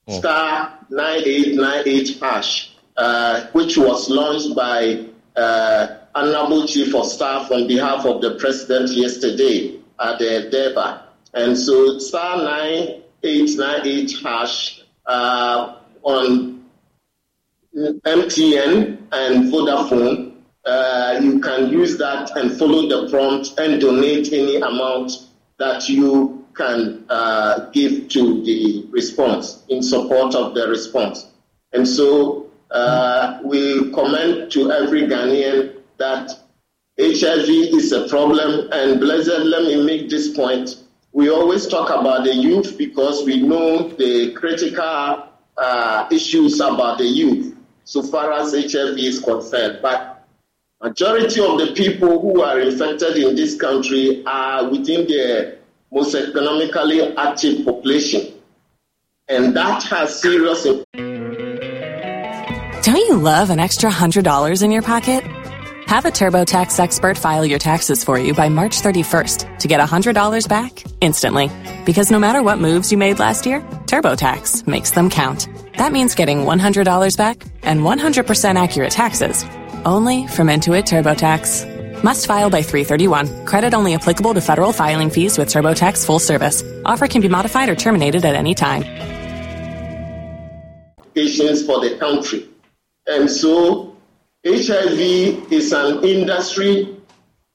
oh. 0.07 0.19
star 0.19 0.79
9898 0.89 2.19
hash, 2.21 2.73
uh, 2.95 3.47
which 3.51 3.77
was 3.77 4.09
launched 4.09 4.55
by 4.55 5.05
uh, 5.35 5.97
Honorable 6.15 6.65
Chief 6.65 6.95
of 6.95 7.05
Staff 7.05 7.51
on 7.51 7.67
behalf 7.67 8.05
of 8.05 8.21
the 8.21 8.35
President 8.35 8.89
yesterday 8.91 9.79
at 9.99 10.17
the 10.19 10.49
Durbar. 10.51 11.01
And 11.33 11.57
so 11.57 11.99
star 11.99 12.37
9898 12.37 14.23
hash 14.23 14.81
uh, 15.05 15.75
on 16.03 16.65
MTN 17.75 18.97
and 19.11 19.53
Vodafone, 19.53 20.26
uh, 20.67 21.19
you 21.21 21.39
can 21.39 21.69
use 21.69 21.97
that 21.97 22.35
and 22.35 22.51
follow 22.51 22.87
the 22.87 23.09
prompt 23.09 23.57
and 23.57 23.79
donate 23.79 24.33
any 24.33 24.57
amount 24.57 25.11
that 25.57 25.87
you 25.87 26.45
can 26.55 27.05
uh, 27.09 27.69
give 27.71 28.09
to 28.09 28.43
the 28.43 28.85
response 28.89 29.63
in 29.69 29.81
support 29.81 30.35
of 30.35 30.53
the 30.55 30.67
response. 30.67 31.27
And 31.71 31.87
so 31.87 32.47
uh, 32.71 33.39
we 33.43 33.91
commend 33.93 34.51
to 34.51 34.71
every 34.71 35.03
Ghanaian 35.03 35.75
that 35.97 36.31
HIV 36.99 37.47
is 37.49 37.91
a 37.91 38.07
problem. 38.09 38.69
And 38.71 38.99
blessed, 38.99 39.39
let 39.45 39.63
me 39.63 39.85
make 39.85 40.09
this 40.09 40.35
point. 40.35 40.83
We 41.13 41.29
always 41.29 41.67
talk 41.67 41.89
about 41.89 42.25
the 42.25 42.35
youth 42.35 42.77
because 42.77 43.23
we 43.23 43.41
know 43.41 43.87
the 43.89 44.33
critical 44.33 45.23
uh, 45.57 46.07
issues 46.11 46.59
about 46.59 46.97
the 46.97 47.05
youth 47.05 47.55
so 47.85 48.03
far 48.03 48.33
as 48.33 48.51
HIV 48.51 48.97
is 48.97 49.19
concerned. 49.19 49.79
But 49.81 50.16
majority 50.81 51.41
of 51.41 51.57
the 51.57 51.73
people 51.75 52.21
who 52.21 52.41
are 52.41 52.59
infected 52.59 53.17
in 53.17 53.35
this 53.35 53.59
country 53.59 54.23
are 54.25 54.69
within 54.69 55.07
the 55.07 55.57
most 55.91 56.13
economically 56.13 57.15
active 57.15 57.65
population. 57.65 58.33
And 59.27 59.55
that 59.55 59.83
has 59.83 60.21
serious. 60.21 60.63
Don't 62.83 62.95
you 62.95 63.15
love 63.17 63.49
an 63.49 63.59
extra 63.59 63.89
$100 63.89 64.63
in 64.63 64.71
your 64.71 64.81
pocket? 64.81 65.23
Have 65.87 66.05
a 66.05 66.09
TurboTax 66.09 66.79
expert 66.79 67.17
file 67.17 67.45
your 67.45 67.59
taxes 67.59 68.03
for 68.03 68.19
you 68.19 68.33
by 68.33 68.49
March 68.49 68.81
31st 68.81 69.59
to 69.59 69.67
get 69.67 69.79
$100 69.79 70.47
back 70.49 70.83
instantly. 71.01 71.49
Because 71.85 72.11
no 72.11 72.19
matter 72.19 72.43
what 72.43 72.59
moves 72.59 72.91
you 72.91 72.97
made 72.97 73.19
last 73.19 73.45
year, 73.45 73.61
TurboTax 73.87 74.67
makes 74.67 74.91
them 74.91 75.09
count. 75.09 75.47
That 75.77 75.91
means 75.91 76.13
getting 76.15 76.39
$100 76.39 77.17
back 77.17 77.43
and 77.63 77.81
100% 77.81 78.61
accurate 78.61 78.91
taxes 78.91 79.45
only 79.85 80.27
from 80.27 80.47
Intuit 80.47 80.83
TurboTax. 80.83 82.03
Must 82.03 82.25
file 82.25 82.49
by 82.49 82.61
331. 82.61 83.45
Credit 83.45 83.73
only 83.73 83.93
applicable 83.93 84.33
to 84.33 84.41
federal 84.41 84.73
filing 84.73 85.09
fees 85.09 85.37
with 85.37 85.47
TurboTax 85.47 86.05
full 86.05 86.19
service. 86.19 86.63
Offer 86.85 87.07
can 87.07 87.21
be 87.21 87.29
modified 87.29 87.69
or 87.69 87.75
terminated 87.75 88.25
at 88.25 88.35
any 88.35 88.53
time. 88.53 88.83
Patients 91.13 91.65
for 91.65 91.79
the 91.79 91.97
country. 91.97 92.49
And 93.07 93.31
so 93.31 93.95
HIV 94.45 95.51
is 95.51 95.71
an 95.71 96.03
industry 96.03 96.97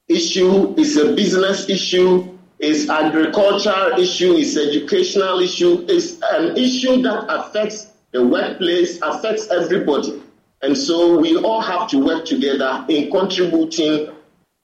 issue, 0.07 0.73
it's 0.77 0.97
a 0.97 1.13
business 1.13 1.69
issue, 1.69 2.37
it's 2.59 2.89
agricultural 2.89 3.99
issue, 3.99 4.33
it's 4.37 4.57
educational 4.57 5.39
issue, 5.39 5.85
it's 5.87 6.17
an 6.31 6.57
issue 6.57 7.01
that 7.01 7.25
affects 7.29 7.87
the 8.11 8.25
workplace, 8.25 8.99
affects 9.01 9.49
everybody. 9.49 10.22
And 10.63 10.77
so 10.77 11.19
we 11.19 11.35
all 11.35 11.59
have 11.59 11.89
to 11.89 11.97
work 11.99 12.23
together 12.23 12.85
in 12.87 13.11
contributing 13.11 14.15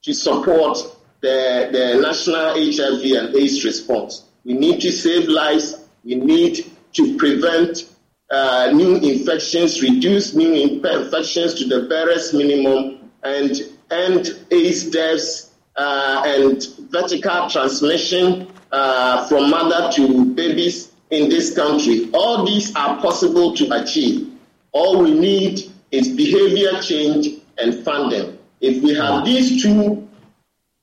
to 0.04 0.14
support 0.14 0.78
the, 1.20 1.68
the 1.74 2.00
national 2.02 2.54
HIV 2.54 3.04
and 3.18 3.36
AIDS 3.36 3.66
response. 3.66 4.24
We 4.46 4.54
need 4.54 4.80
to 4.80 4.94
save 4.94 5.28
lives. 5.28 5.78
We 6.06 6.16
need 6.16 6.66
to 6.94 7.18
prevent 7.18 7.94
uh, 8.32 8.72
new 8.74 8.96
infections, 8.96 9.82
reduce 9.82 10.34
new 10.34 10.54
infections 10.54 11.56
to 11.56 11.66
the 11.68 11.90
barest 11.90 12.34
minimum, 12.34 13.12
and 13.24 13.60
end 13.92 14.46
AIDS 14.52 14.90
deaths 14.92 15.52
uh, 15.76 16.24
and 16.26 16.66
vertical 16.92 17.50
transmission 17.50 18.48
uh, 18.72 19.28
from 19.28 19.50
mother 19.50 19.92
to 19.96 20.34
babies 20.34 20.94
in 21.10 21.28
this 21.28 21.54
country. 21.54 22.10
All 22.14 22.46
these 22.46 22.74
are 22.74 23.02
possible 23.02 23.54
to 23.58 23.84
achieve. 23.84 24.32
All 24.72 25.04
we 25.04 25.14
need 25.14 25.70
is 25.92 26.10
behavior 26.10 26.80
change 26.82 27.42
and 27.58 27.84
funding. 27.84 28.38
If 28.62 28.84
we 28.84 28.94
have 28.96 29.26
these 29.26 29.62
two, 29.62 30.08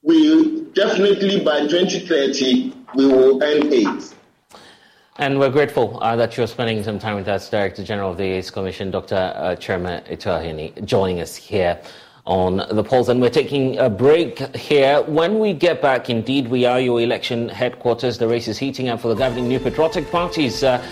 we 0.03 0.63
definitely 0.73 1.41
by 1.41 1.67
2030 1.67 2.73
we 2.95 3.07
will 3.07 3.43
end 3.43 3.73
AIDS. 3.73 4.15
And 5.19 5.39
we're 5.39 5.51
grateful 5.51 5.99
uh, 6.03 6.15
that 6.17 6.37
you're 6.37 6.47
spending 6.47 6.83
some 6.83 6.99
time 6.99 7.17
with 7.17 7.29
us, 7.29 7.49
Director 7.49 7.83
General 7.83 8.11
of 8.11 8.19
the 8.19 8.25
AIDS 8.25 8.51
Commission, 8.51 8.91
Dr. 8.91 9.15
Uh, 9.15 9.57
Kyeremeh 9.57 10.07
Atuahene, 10.11 10.85
joining 10.85 11.21
us 11.21 11.35
here 11.35 11.81
on 12.27 12.59
the 12.71 12.85
Pulse. 12.85 13.09
And 13.09 13.21
we're 13.21 13.31
taking 13.31 13.79
a 13.79 13.89
break 13.89 14.55
here. 14.55 15.01
When 15.03 15.39
we 15.39 15.55
get 15.55 15.81
back, 15.81 16.11
indeed, 16.11 16.49
we 16.49 16.67
are 16.67 16.79
your 16.81 17.01
election 17.01 17.49
headquarters. 17.49 18.19
The 18.19 18.29
race 18.29 18.47
is 18.47 18.59
heating 18.59 18.91
up 18.91 19.01
for 19.01 19.09
the 19.09 19.15
governing 19.15 19.49
New 19.49 19.59
Patriotic 19.59 20.11
Party's 20.11 20.63
uh, 20.63 20.85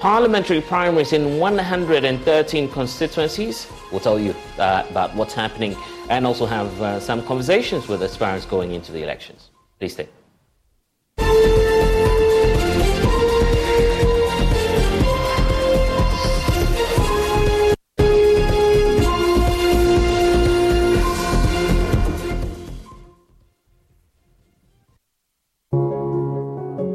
parliamentary 0.00 0.60
primaries 0.60 1.12
in 1.12 1.38
113 1.38 2.68
constituencies. 2.70 3.66
We'll 3.90 4.00
tell 4.00 4.18
you 4.18 4.34
uh, 4.58 4.84
about 4.90 5.14
what's 5.14 5.34
happening 5.34 5.76
and 6.08 6.26
also 6.26 6.46
have 6.46 6.80
uh, 6.80 7.00
some 7.00 7.22
conversations 7.24 7.88
with 7.88 8.02
aspirants 8.02 8.46
going 8.46 8.72
into 8.72 8.92
the 8.92 9.02
elections. 9.02 9.50
Please 9.78 9.92
stay. 9.94 10.08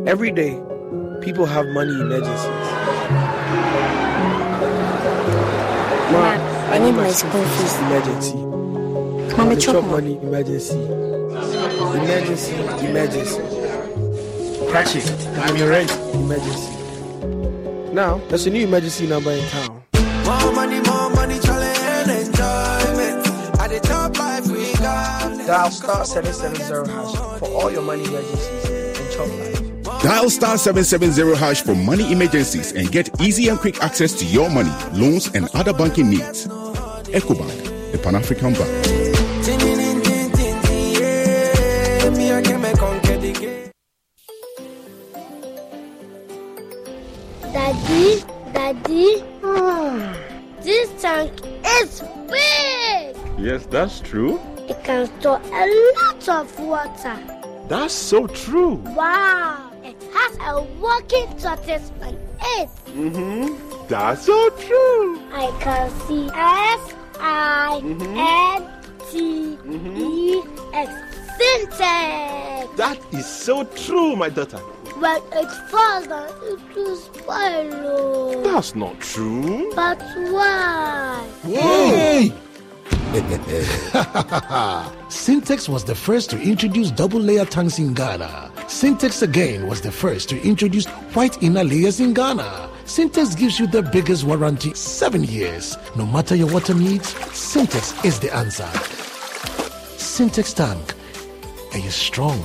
Every 0.06 0.32
day, 0.32 0.62
people 1.22 1.46
have 1.46 1.66
money 1.68 1.94
emergencies. 2.00 2.93
I 6.74 6.80
need 6.80 6.94
my 6.94 7.08
school 7.12 7.46
fees. 7.46 7.76
Emergency. 7.82 8.36
Mommy, 9.38 9.56
chop 9.58 9.76
chop 9.76 9.84
money 9.92 10.18
emergency. 10.18 10.82
Emergency, 10.82 12.56
emergency. 12.88 13.42
Catch 14.72 14.96
it. 14.96 15.28
I'm 15.38 15.56
your 15.56 15.70
rent. 15.70 15.92
Emergency. 16.16 16.74
Now, 17.94 18.18
there's 18.30 18.48
a 18.48 18.50
new 18.50 18.66
emergency 18.66 19.06
number 19.06 19.30
in 19.34 19.48
town. 19.50 19.84
More 20.26 20.52
money, 20.52 20.82
more 20.82 21.12
money, 21.12 21.40
challenge 21.42 22.10
enjoyment. 22.10 23.28
At 23.62 23.68
the 23.70 23.80
top 23.84 24.18
life 24.18 24.48
we 24.48 24.74
got. 24.74 25.46
Dial 25.46 25.70
star 25.70 26.06
770 26.06 26.92
hash 26.92 27.40
for 27.40 27.50
all 27.50 27.72
your 27.72 27.84
money 27.84 28.06
emergencies 28.06 29.00
and 29.00 29.12
chop 29.12 29.28
life. 29.28 29.64
Dial 30.02 30.30
star 30.30 30.58
770 30.58 31.36
hash 31.38 31.62
for 31.62 31.76
money 31.76 32.12
emergencies 32.12 32.72
and 32.72 32.92
get 32.92 33.22
easy 33.22 33.48
and 33.50 33.60
quick 33.60 33.82
access 33.84 34.14
to 34.14 34.26
your 34.26 34.50
money, 34.50 34.74
loans, 34.94 35.28
and 35.36 35.48
other 35.54 35.72
banking 35.72 36.10
needs. 36.10 36.48
EcoBank, 37.14 37.92
the 37.92 38.00
Pan 38.00 38.16
African 38.16 38.54
Bank. 38.54 38.72
Daddy, 47.54 48.24
Daddy, 48.52 49.24
this 50.64 50.90
tank 51.00 51.34
is 51.68 52.02
big. 52.28 53.16
Yes, 53.38 53.68
that's 53.68 54.00
true. 54.00 54.42
It 54.68 54.84
can 54.84 55.06
store 55.20 55.40
a 55.54 55.94
lot 56.00 56.30
of 56.30 56.60
water. 56.60 57.20
That's 57.68 57.94
so 57.94 58.26
true. 58.26 58.82
Wow, 58.98 59.72
it 59.84 60.02
has 60.16 60.36
a 60.42 60.64
working 60.82 61.28
tortoise 61.38 61.92
on 62.02 62.16
it. 62.42 62.70
Mm-hmm. 62.88 63.88
That's 63.88 64.26
so 64.26 64.50
true. 64.50 65.20
I 65.32 65.56
can 65.60 65.92
see 66.08 66.28
S 66.34 66.93
I 67.26 67.80
N 67.82 68.68
T 69.10 69.58
E 69.66 70.44
X 70.74 70.92
Syntex. 71.40 72.76
That 72.76 73.00
is 73.14 73.26
so 73.26 73.64
true, 73.64 74.16
my 74.18 74.28
daughter. 74.30 74.58
When 75.00 75.22
it's 75.32 75.58
falls 75.72 76.08
down, 76.08 76.30
it 76.44 76.60
will 76.76 76.96
spoil. 76.98 77.70
oh. 77.86 78.42
That's 78.44 78.76
not 78.76 79.00
true. 79.00 79.72
But 79.74 80.00
why? 80.32 81.26
Yay! 81.48 82.34
Syntex 85.10 85.70
was 85.70 85.84
the 85.86 85.96
first 85.96 86.30
to 86.32 86.42
introduce 86.42 86.90
double 86.92 87.20
layer 87.20 87.46
tanks 87.46 87.78
in 87.80 87.94
Ghana. 87.94 88.52
Syntex 88.66 89.22
again 89.22 89.68
was 89.68 89.82
the 89.82 89.92
first 89.92 90.30
to 90.30 90.42
introduce 90.42 90.86
white 91.16 91.42
inner 91.42 91.64
layers 91.64 92.00
in 92.00 92.14
Ghana. 92.14 92.70
Syntex 92.86 93.38
gives 93.38 93.60
you 93.60 93.68
the 93.68 93.82
biggest 93.82 94.26
warranty, 94.26 94.74
seven 94.74 95.24
years. 95.24 95.78
No 95.96 96.06
matter 96.06 96.36
your 96.36 96.52
water 96.52 96.74
needs, 96.74 97.14
Syntex 97.32 98.04
is 98.06 98.20
the 98.20 98.34
answer. 98.36 98.66
Syntex 99.98 100.54
tank. 100.54 100.94
Are 101.74 101.80
you 101.80 101.90
strong? 101.90 102.44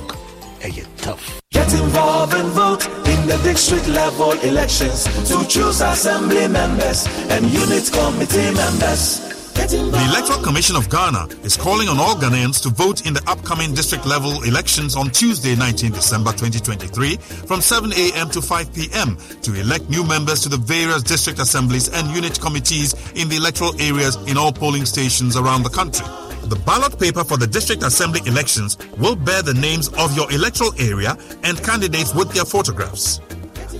Are 0.63 0.69
you 0.69 0.85
tough? 0.97 1.41
Get 1.51 1.71
involved 1.73 2.33
and 2.33 2.47
vote 2.49 2.85
in 2.87 3.27
the 3.27 3.39
district 3.43 3.87
level 3.89 4.31
elections 4.31 5.03
to 5.27 5.45
choose 5.47 5.81
assembly 5.81 6.47
members 6.47 7.05
and 7.29 7.45
unit 7.45 7.91
committee 7.91 8.53
members. 8.55 9.38
The. 9.67 10.07
Electoral 10.09 10.41
Commission 10.41 10.77
of 10.77 10.89
Ghana 10.89 11.27
is 11.43 11.57
calling 11.57 11.89
on 11.89 11.99
all 11.99 12.15
Ghanaians 12.15 12.61
to 12.63 12.69
vote 12.69 13.05
in 13.05 13.13
the 13.13 13.21
upcoming 13.27 13.73
district 13.75 14.05
level 14.05 14.41
elections 14.43 14.95
on 14.95 15.11
Tuesday, 15.11 15.53
19 15.53 15.91
December 15.91 16.31
2023 16.31 17.17
from 17.45 17.59
7 17.59 17.91
a.m. 17.91 18.29
to 18.29 18.41
5 18.41 18.73
p.m. 18.73 19.17
to 19.41 19.53
elect 19.59 19.89
new 19.89 20.03
members 20.07 20.41
to 20.43 20.49
the 20.49 20.57
various 20.57 21.03
district 21.03 21.39
assemblies 21.39 21.89
and 21.89 22.07
unit 22.15 22.39
committees 22.39 22.93
in 23.15 23.27
the 23.27 23.35
electoral 23.35 23.79
areas 23.81 24.15
in 24.27 24.37
all 24.37 24.53
polling 24.53 24.85
stations 24.85 25.35
around 25.35 25.63
the 25.63 25.69
country. 25.69 26.07
The 26.47 26.55
ballot 26.65 26.97
paper 26.97 27.25
for 27.25 27.37
the 27.37 27.45
district 27.45 27.83
assembly 27.83 28.21
elections 28.25 28.77
will 28.97 29.17
bear 29.17 29.41
the 29.43 29.53
names 29.53 29.89
of 29.99 30.15
your 30.15 30.31
electoral 30.31 30.71
area 30.79 31.17
and 31.43 31.61
candidates 31.63 32.15
with 32.15 32.31
their 32.31 32.45
photographs. 32.45 33.19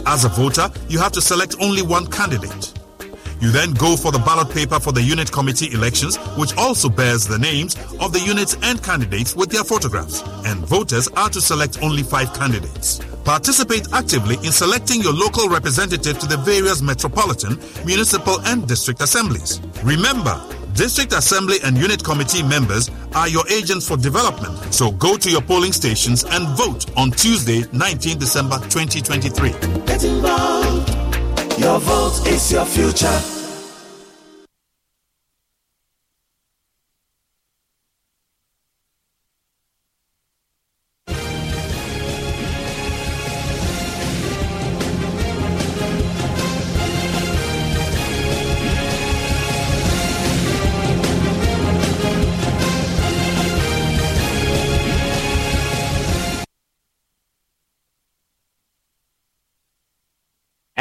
As 0.05 0.25
a 0.25 0.29
voter, 0.29 0.69
you 0.89 0.99
have 0.99 1.13
to 1.13 1.21
select 1.21 1.55
only 1.61 1.81
one 1.81 2.05
candidate. 2.07 2.78
You 3.39 3.51
then 3.51 3.73
go 3.73 3.95
for 3.95 4.11
the 4.11 4.19
ballot 4.19 4.53
paper 4.53 4.79
for 4.79 4.91
the 4.91 5.01
unit 5.01 5.31
committee 5.31 5.73
elections, 5.73 6.17
which 6.37 6.55
also 6.57 6.89
bears 6.89 7.25
the 7.25 7.39
names 7.39 7.75
of 7.99 8.11
the 8.11 8.19
units 8.19 8.57
and 8.63 8.83
candidates 8.83 9.35
with 9.35 9.49
their 9.49 9.63
photographs. 9.63 10.23
And 10.45 10.59
voters 10.65 11.07
are 11.09 11.29
to 11.29 11.39
select 11.39 11.81
only 11.81 12.03
five 12.03 12.33
candidates. 12.33 12.99
Participate 13.23 13.87
actively 13.93 14.35
in 14.37 14.51
selecting 14.51 15.01
your 15.01 15.13
local 15.13 15.47
representative 15.49 16.17
to 16.19 16.25
the 16.25 16.37
various 16.37 16.81
metropolitan, 16.81 17.59
municipal, 17.85 18.41
and 18.45 18.67
district 18.67 19.01
assemblies. 19.01 19.61
Remember, 19.83 20.41
District 20.73 21.13
Assembly 21.13 21.57
and 21.63 21.77
Unit 21.77 22.03
Committee 22.03 22.43
members 22.43 22.89
are 23.13 23.27
your 23.27 23.47
agents 23.49 23.87
for 23.87 23.97
development. 23.97 24.73
So 24.73 24.91
go 24.91 25.17
to 25.17 25.29
your 25.29 25.41
polling 25.41 25.73
stations 25.73 26.23
and 26.23 26.47
vote 26.57 26.85
on 26.97 27.11
Tuesday, 27.11 27.65
19 27.73 28.17
December 28.17 28.57
2023. 28.69 30.98
Your 31.59 31.77
vote 31.79 32.25
is 32.25 32.53
your 32.53 32.63
future. 32.63 33.38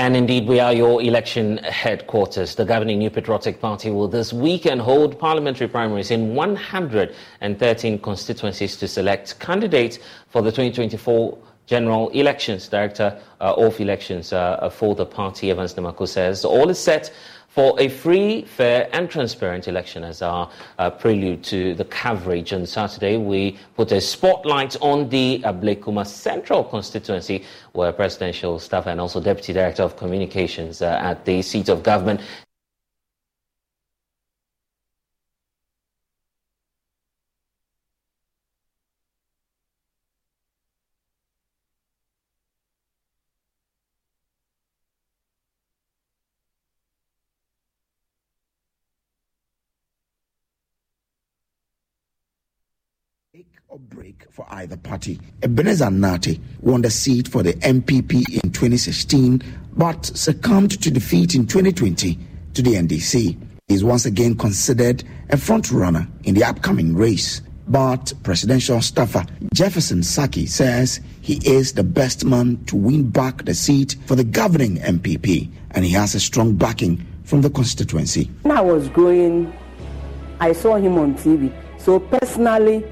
And 0.09 0.17
indeed, 0.17 0.49
we 0.49 0.59
are 0.59 0.73
your 0.73 1.03
election 1.03 1.59
headquarters. 1.59 2.55
The 2.55 2.65
governing 2.65 2.99
New 2.99 3.11
Patriotic 3.11 3.61
Party 3.61 3.91
will 3.91 4.09
this 4.09 4.33
weekend 4.33 4.81
hold 4.81 5.19
parliamentary 5.19 5.69
primaries 5.69 6.11
in 6.11 6.35
113 6.35 7.99
constituencies 7.99 8.79
to 8.79 8.89
select 8.89 9.39
candidates 9.39 9.99
for 10.31 10.41
the 10.41 10.51
2024 10.51 11.37
general 11.67 12.09
elections. 12.09 12.69
Director 12.69 13.21
uh, 13.43 13.53
of 13.59 13.79
elections 13.83 14.33
uh, 14.33 14.71
for 14.71 14.95
the 14.95 15.05
party, 15.05 15.51
Evans 15.51 15.75
Nimako, 15.75 16.09
says 16.09 16.43
all 16.43 16.71
is 16.71 16.79
set 16.79 17.13
for 17.59 17.75
a 17.81 17.89
free, 17.89 18.43
fair, 18.43 18.89
and 18.93 19.11
transparent 19.11 19.67
election 19.67 20.05
as 20.05 20.23
our 20.23 20.49
uh, 20.79 20.89
prelude 20.89 21.43
to 21.43 21.75
the 21.75 21.85
coverage. 21.87 22.53
On 22.53 22.65
Saturday, 22.65 23.17
we 23.17 23.59
put 23.75 23.91
a 23.91 24.01
spotlight 24.01 24.77
on 24.81 25.09
the 25.09 25.43
Ablekuma 25.45 26.07
Central 26.07 26.63
constituency, 26.63 27.45
where 27.73 27.91
presidential 27.91 28.61
staff 28.61 28.87
and 28.87 29.01
also 29.01 29.19
deputy 29.21 29.53
director 29.53 29.83
of 29.83 29.97
communications 29.97 30.83
uh, 30.83 31.01
at 31.03 31.25
the 31.25 31.43
seat 31.43 31.69
of 31.69 31.83
government 31.83 32.21
or 53.71 53.79
break 53.79 54.25
for 54.31 54.47
either 54.49 54.79
party. 54.79 55.21
Ebenezer 55.43 55.87
Nartey 55.87 56.41
won 56.63 56.81
the 56.81 56.91
seat 56.91 57.29
for 57.29 57.43
the 57.43 57.53
NPP 57.55 58.43
in 58.43 58.51
2016 58.51 59.43
but 59.77 60.07
succumbed 60.07 60.81
to 60.83 60.91
defeat 60.91 61.35
in 61.35 61.47
2020 61.47 62.19
to 62.55 62.63
the 62.63 62.73
NDC. 62.73 63.39
He 63.69 63.75
is 63.75 63.85
once 63.85 64.07
again 64.07 64.37
considered 64.39 65.05
a 65.29 65.37
front 65.37 65.71
runner 65.71 66.09
in 66.25 66.35
the 66.35 66.45
upcoming 66.45 66.97
race. 66.97 67.43
But 67.69 68.15
presidential 68.23 68.81
staffer 68.81 69.27
Jefferson 69.53 70.01
Sackey 70.01 70.49
says 70.49 71.01
he 71.21 71.35
is 71.47 71.75
the 71.75 71.85
best 71.85 72.25
man 72.25 72.65
to 72.65 72.77
win 72.77 73.11
back 73.11 73.45
the 73.45 73.53
seat 73.53 73.97
for 74.07 74.15
the 74.15 74.25
governing 74.25 74.79
NPP, 74.79 75.51
and 75.73 75.85
he 75.85 75.91
has 75.91 76.15
a 76.15 76.21
strong 76.21 76.55
backing 76.55 77.07
from 77.25 77.43
the 77.43 77.51
constituency. 77.51 78.31
When 78.43 78.57
I 78.57 78.63
was 78.63 78.89
growing, 78.89 79.53
I 80.41 80.55
saw 80.55 80.77
him 80.77 80.97
on 80.97 81.17
TV. 81.17 81.53
So 81.79 82.01
personally, 82.01 82.83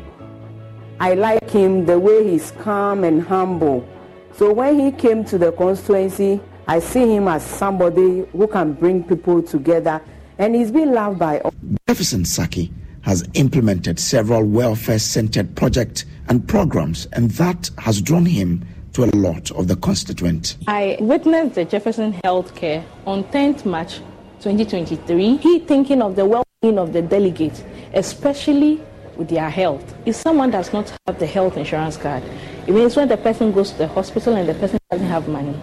I 0.98 1.12
like 1.12 1.50
him 1.50 1.84
the 1.84 1.98
way 1.98 2.26
he's 2.30 2.52
calm 2.52 3.04
and 3.04 3.22
humble. 3.22 3.86
So 4.32 4.50
when 4.50 4.78
he 4.78 4.90
came 4.92 5.26
to 5.26 5.36
the 5.36 5.52
constituency, 5.52 6.40
I 6.66 6.78
see 6.78 7.14
him 7.16 7.28
as 7.28 7.44
somebody 7.44 8.26
who 8.32 8.46
can 8.46 8.72
bring 8.72 9.04
people 9.04 9.42
together, 9.42 10.00
and 10.38 10.54
he's 10.54 10.70
been 10.70 10.94
loved 10.94 11.18
by 11.18 11.40
all. 11.40 11.52
Jefferson 11.86 12.22
Sackey 12.22 12.72
has 13.02 13.28
implemented 13.34 14.00
several 14.00 14.42
welfare-centered 14.44 15.54
projects 15.54 16.06
and 16.28 16.48
programs, 16.48 17.06
and 17.12 17.30
that 17.32 17.70
has 17.78 18.00
drawn 18.00 18.24
him 18.24 18.66
to 18.94 19.04
a 19.04 19.12
lot 19.14 19.50
of 19.50 19.68
the 19.68 19.76
constituent. 19.76 20.56
I 20.66 20.96
witnessed 20.98 21.56
the 21.56 21.66
Jefferson 21.66 22.14
Healthcare 22.24 22.82
on 23.06 23.24
10th 23.24 23.66
March 23.66 23.98
2023. 24.40 25.36
He 25.36 25.58
thinking 25.58 26.00
of 26.00 26.16
the 26.16 26.24
well-being 26.24 26.78
of 26.78 26.94
the 26.94 27.02
delegates, 27.02 27.62
especially 27.92 28.80
with 29.16 29.28
their 29.28 29.50
health. 29.50 29.94
If 30.04 30.16
someone 30.16 30.50
does 30.50 30.72
not 30.72 30.92
have 31.06 31.18
the 31.18 31.26
health 31.26 31.56
insurance 31.56 31.96
card, 31.96 32.22
it 32.66 32.72
means 32.72 32.96
when 32.96 33.08
the 33.08 33.16
person 33.16 33.52
goes 33.52 33.72
to 33.72 33.78
the 33.78 33.88
hospital 33.88 34.34
and 34.34 34.48
the 34.48 34.54
person 34.54 34.78
doesn't 34.90 35.06
have 35.06 35.28
money, 35.28 35.54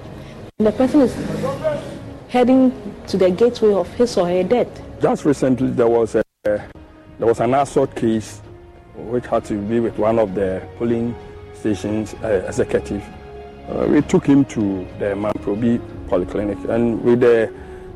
and 0.57 0.67
the 0.67 0.71
person 0.71 1.01
is 1.01 1.13
heading 2.29 2.71
to 3.07 3.17
the 3.17 3.29
gateway 3.29 3.73
of 3.73 3.87
his 3.93 4.17
or 4.17 4.27
her 4.27 4.43
death. 4.43 4.81
Just 5.01 5.25
recently, 5.25 5.69
there 5.69 5.87
was 5.87 6.15
a 6.15 6.23
there 6.43 6.67
was 7.19 7.39
an 7.39 7.53
assault 7.53 7.95
case 7.95 8.41
which 8.95 9.25
had 9.27 9.45
to 9.45 9.53
be 9.53 9.79
with 9.79 9.97
one 9.97 10.19
of 10.19 10.35
the 10.35 10.61
polling 10.77 11.15
stations 11.53 12.15
uh, 12.23 12.43
executive. 12.47 13.03
Uh, 13.69 13.87
we 13.89 14.01
took 14.01 14.25
him 14.25 14.43
to 14.45 14.85
the 14.99 15.13
Mamprobi 15.15 15.79
Polyclinic, 16.07 16.69
and 16.69 17.01
with 17.01 17.21
the 17.21 17.53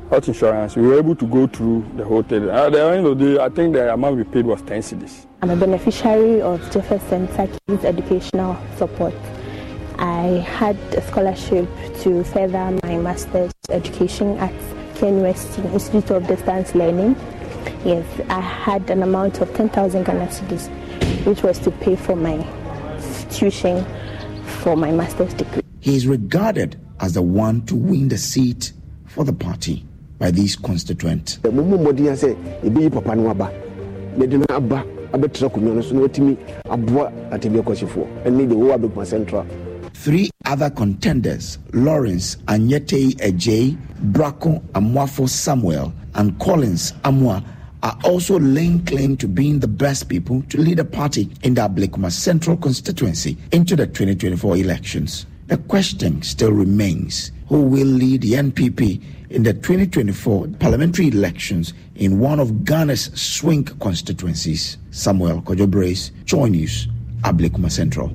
health 0.10 0.28
insurance, 0.28 0.76
we 0.76 0.88
were 0.88 0.98
able 0.98 1.16
to 1.16 1.28
go 1.28 1.48
through 1.48 1.86
the 1.96 2.04
whole 2.04 2.24
thing. 2.24 2.50
At 2.50 2.72
the 2.72 2.84
end 2.84 3.06
of 3.06 3.18
the 3.18 3.26
day, 3.36 3.44
I 3.44 3.50
think 3.50 3.74
the 3.74 3.94
amount 3.94 4.18
we 4.18 4.24
paid 4.24 4.46
was 4.46 4.62
10 4.62 4.82
cedis. 4.82 5.26
I'm 5.42 5.50
a 5.50 5.56
beneficiary 5.56 6.42
of 6.42 6.60
Jefferson 6.72 7.28
Sackey's 7.34 7.84
educational 7.84 8.58
support. 8.78 9.14
I 9.98 10.46
had 10.48 10.78
a 10.94 11.02
scholarship 11.08 11.68
to 12.02 12.24
further 12.24 12.78
my 12.84 12.98
master's 12.98 13.52
education 13.70 14.38
at 14.38 14.54
Ken 14.96 15.22
KNUST 15.22 15.74
Institute 15.74 16.12
of 16.12 16.28
Distance 16.28 16.74
Learning. 16.74 17.16
Yes, 17.84 18.06
I 18.30 18.40
had 18.40 18.90
an 18.90 19.04
amount 19.04 19.42
of 19.42 19.54
10,000 19.56 20.04
Ghana 20.04 20.28
cedis, 20.28 20.70
which 21.26 21.44
was 21.44 21.60
to 21.60 21.72
pay 21.72 21.96
for 21.96 22.16
my 22.16 22.46
tuition 23.30 23.86
for 24.46 24.76
my 24.76 24.92
master's 24.92 25.34
degree. 25.34 25.62
He 25.80 25.96
is 25.96 26.08
regarded 26.08 26.80
as 27.00 27.14
the 27.14 27.22
one 27.22 27.66
to 27.66 27.76
win 27.76 28.08
the 28.08 28.18
seat 28.18 28.74
for 29.06 29.24
the 29.24 29.34
party 29.34 29.86
by 30.19 30.31
these 30.31 30.56
constituents. 30.56 31.39
Three 39.94 40.30
other 40.45 40.69
contenders, 40.69 41.57
Lawrence 41.73 42.35
Anyete 42.48 43.15
Ejay, 43.18 43.77
Braco 44.11 44.61
Amwafo 44.72 45.27
Samuel, 45.27 45.94
and 46.15 46.39
Collins 46.39 46.94
Amwa, 47.03 47.44
are 47.84 47.98
also 48.03 48.39
laying 48.39 48.84
claim 48.85 49.15
to 49.18 49.27
being 49.27 49.60
the 49.60 49.68
best 49.68 50.10
people 50.10 50.41
to 50.49 50.57
lead 50.60 50.80
a 50.80 50.85
party 50.85 51.30
in 51.44 51.53
the 51.53 51.61
Ablekuma 51.61 52.11
Central 52.11 52.57
constituency 52.57 53.38
into 53.52 53.76
the 53.76 53.85
2024 53.85 54.57
elections. 54.57 55.26
The 55.48 55.57
question 55.57 56.22
still 56.23 56.52
remains 56.52 57.31
who 57.48 57.61
will 57.64 57.88
lead 57.88 58.22
the 58.22 58.34
NPP 58.34 59.02
in 59.30 59.44
the 59.44 59.54
2024 59.54 60.48
parliamentary 60.60 61.08
elections 61.08 61.74
in 61.95 62.20
one 62.20 62.40
of 62.40 62.64
Ghana's 62.64 63.12
swing 63.20 63.66
constituencies. 63.66 64.78
Samuel 64.91 65.41
Kojo 65.41 65.70
Brace, 65.70 66.12
Joy 66.26 66.48
News, 66.48 66.88
Ablekuma 67.22 67.72
Central. 67.72 68.12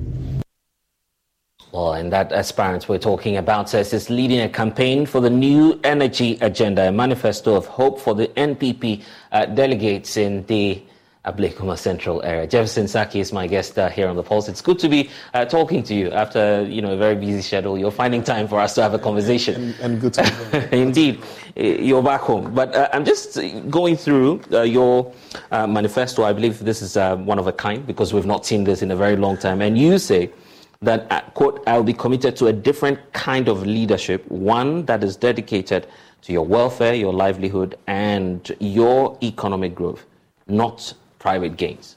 Well, 1.71 1.93
and 1.93 2.13
that 2.13 2.31
aspirant 2.31 2.87
we're 2.87 2.99
talking 2.99 3.37
about 3.37 3.69
says 3.69 3.93
is 3.93 4.09
leading 4.11 4.41
a 4.41 4.49
campaign 4.49 5.07
for 5.07 5.19
the 5.21 5.29
new 5.29 5.79
energy 5.83 6.37
agenda, 6.41 6.87
a 6.87 6.91
manifesto 6.91 7.55
of 7.55 7.65
hope 7.65 7.99
for 7.99 8.13
the 8.13 8.27
NPP 8.27 9.01
uh, 9.31 9.45
delegates 9.47 10.15
in 10.15 10.45
the 10.45 10.83
Ablekuma 11.25 11.77
Central 11.77 12.21
area. 12.23 12.45
Jefferson 12.45 12.85
Sackey 12.85 13.21
is 13.21 13.31
my 13.31 13.47
guest 13.47 13.79
uh, 13.79 13.87
here 13.87 14.09
on 14.09 14.17
the 14.17 14.23
Pulse. 14.23 14.49
It's 14.49 14.59
good 14.59 14.77
to 14.79 14.89
be 14.89 15.09
uh, 15.33 15.45
talking 15.45 15.81
to 15.83 15.95
you 15.95 16.11
after 16.11 16.65
you 16.67 16.81
know 16.81 16.91
a 16.91 16.97
very 16.97 17.15
busy 17.15 17.41
schedule. 17.41 17.77
You're 17.77 17.91
finding 17.91 18.23
time 18.23 18.45
for 18.45 18.59
us 18.59 18.75
to 18.75 18.81
have 18.81 18.93
a 18.93 18.99
conversation. 18.99 19.55
And, 19.55 19.75
and 19.79 20.01
good 20.01 20.13
to 20.15 20.69
be 20.71 20.77
Indeed, 20.81 21.23
you're 21.55 22.03
back 22.03 22.21
home. 22.21 22.53
But 22.53 22.75
uh, 22.75 22.89
I'm 22.91 23.05
just 23.05 23.39
going 23.69 23.95
through 23.95 24.41
uh, 24.51 24.63
your 24.63 25.13
uh, 25.51 25.65
manifesto. 25.65 26.23
I 26.23 26.33
believe 26.33 26.59
this 26.59 26.81
is 26.81 26.97
uh, 26.97 27.15
one 27.15 27.39
of 27.39 27.47
a 27.47 27.53
kind 27.53 27.87
because 27.87 28.13
we've 28.13 28.25
not 28.25 28.45
seen 28.45 28.65
this 28.65 28.81
in 28.81 28.91
a 28.91 28.95
very 28.95 29.15
long 29.15 29.37
time. 29.37 29.61
And 29.61 29.77
you 29.77 29.97
say 29.99 30.29
that, 30.81 31.33
quote, 31.35 31.63
I'll 31.67 31.83
be 31.83 31.93
committed 31.93 32.35
to 32.37 32.47
a 32.47 32.53
different 32.53 32.99
kind 33.13 33.47
of 33.47 33.65
leadership, 33.65 34.29
one 34.29 34.85
that 34.87 35.01
is 35.05 35.15
dedicated 35.15 35.87
to 36.23 36.33
your 36.33 36.45
welfare, 36.45 36.93
your 36.93 37.13
livelihood, 37.13 37.77
and 37.87 38.53
your 38.59 39.17
economic 39.23 39.73
growth, 39.73 40.05
not 40.47 40.93
private 41.23 41.55
gains. 41.55 41.95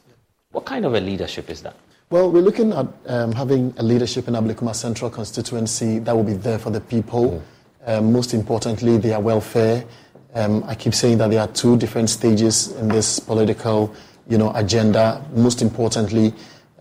What 0.52 0.64
kind 0.64 0.84
of 0.86 0.94
a 0.94 1.00
leadership 1.00 1.50
is 1.50 1.60
that? 1.62 1.74
Well, 2.10 2.30
we're 2.30 2.46
looking 2.48 2.72
at 2.72 2.86
um, 3.06 3.32
having 3.32 3.74
a 3.76 3.82
leadership 3.82 4.28
in 4.28 4.34
Ablekuma 4.34 4.72
Central 4.72 5.10
constituency 5.10 5.98
that 5.98 6.14
will 6.14 6.22
be 6.22 6.34
there 6.34 6.60
for 6.60 6.70
the 6.70 6.80
people. 6.80 7.24
Mm. 7.24 7.42
Um, 7.88 8.12
most 8.12 8.34
importantly, 8.34 8.98
their 8.98 9.18
welfare. 9.18 9.84
Um, 10.34 10.62
I 10.68 10.76
keep 10.76 10.94
saying 10.94 11.18
that 11.18 11.30
there 11.30 11.40
are 11.40 11.48
two 11.48 11.76
different 11.76 12.08
stages 12.08 12.70
in 12.76 12.86
this 12.86 13.18
political, 13.18 13.92
you 14.28 14.38
know, 14.38 14.52
agenda. 14.54 15.24
Most 15.34 15.60
importantly, 15.60 16.32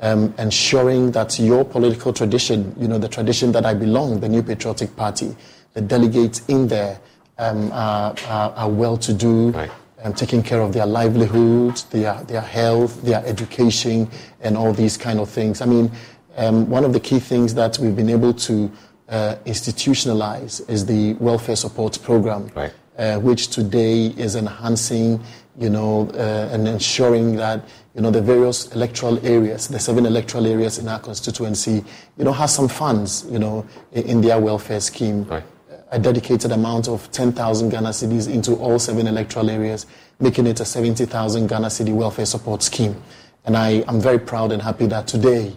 um, 0.02 0.32
ensuring 0.38 1.12
that 1.14 1.40
your 1.40 1.66
political 1.66 2.14
tradition, 2.14 2.76
you 2.78 2.88
know, 2.88 3.00
the 3.00 3.10
tradition 3.10 3.52
that 3.54 3.66
I 3.66 3.74
belong, 3.74 4.20
the 4.20 4.30
New 4.30 4.44
Patriotic 4.44 4.96
Party, 4.96 5.36
the 5.74 5.82
delegates 5.82 6.44
in 6.48 6.68
there 6.68 7.00
um, 7.40 7.72
are, 7.72 8.14
are, 8.28 8.52
are 8.52 8.70
well-to-do, 8.70 9.50
right 9.50 9.72
um, 10.06 10.14
taking 10.14 10.44
care 10.44 10.62
of 10.62 10.72
their 10.72 10.86
livelihood, 10.86 11.78
their, 11.90 12.14
their 12.26 12.42
health, 12.42 13.02
their 13.02 13.26
education, 13.26 14.08
and 14.42 14.56
all 14.56 14.72
these 14.72 14.98
kind 14.98 15.20
of 15.20 15.28
things. 15.28 15.62
I 15.62 15.66
mean, 15.66 15.92
um, 16.38 16.70
one 16.70 16.86
of 16.86 16.94
the 16.94 17.00
key 17.00 17.20
things 17.20 17.56
that 17.56 17.80
we've 17.80 17.96
been 17.96 18.10
able 18.10 18.34
to 18.34 18.72
uh, 19.10 19.36
institutionalize 19.46 20.68
is 20.70 20.86
the 20.86 21.14
welfare 21.14 21.56
support 21.56 22.00
program, 22.04 22.52
right. 22.56 22.72
uh, 23.00 23.20
which 23.20 23.48
today 23.48 24.08
is 24.18 24.36
enhancing, 24.36 25.24
you 25.58 25.72
know, 25.72 26.08
uh, 26.14 26.50
and 26.52 26.68
ensuring 26.68 27.36
that 27.38 27.68
you 27.96 28.02
know 28.02 28.12
the 28.12 28.22
various 28.22 28.68
electoral 28.76 29.26
areas, 29.26 29.70
the 29.70 29.80
seven 29.80 30.06
electoral 30.06 30.46
areas 30.46 30.78
in 30.78 30.88
our 30.88 31.00
constituency, 31.00 31.84
you 32.18 32.26
know, 32.26 32.34
has 32.34 32.54
some 32.54 32.68
funds, 32.68 33.26
you 33.30 33.40
know, 33.40 33.66
in, 33.94 34.04
in 34.04 34.22
their 34.22 34.40
welfare 34.40 34.82
scheme. 34.82 35.24
Right 35.24 35.44
a 35.92 36.00
dedicated 36.00 36.52
amount 36.52 36.88
of 36.88 37.12
10,000 37.12 37.70
Ghana 37.70 37.90
cedis 37.90 38.32
into 38.32 38.56
all 38.56 38.80
seven 38.80 39.08
electoral 39.08 39.50
areas, 39.50 39.86
making 40.20 40.48
it 40.48 40.60
a 40.60 40.66
70,000 40.66 41.48
Ghana 41.48 41.68
cedi 41.68 41.94
welfare 41.94 42.26
support 42.26 42.64
scheme. 42.64 43.02
And 43.46 43.56
I 43.56 43.84
am 43.88 44.02
very 44.02 44.20
proud 44.20 44.52
and 44.52 44.62
happy 44.62 44.88
that 44.88 45.08
today, 45.08 45.56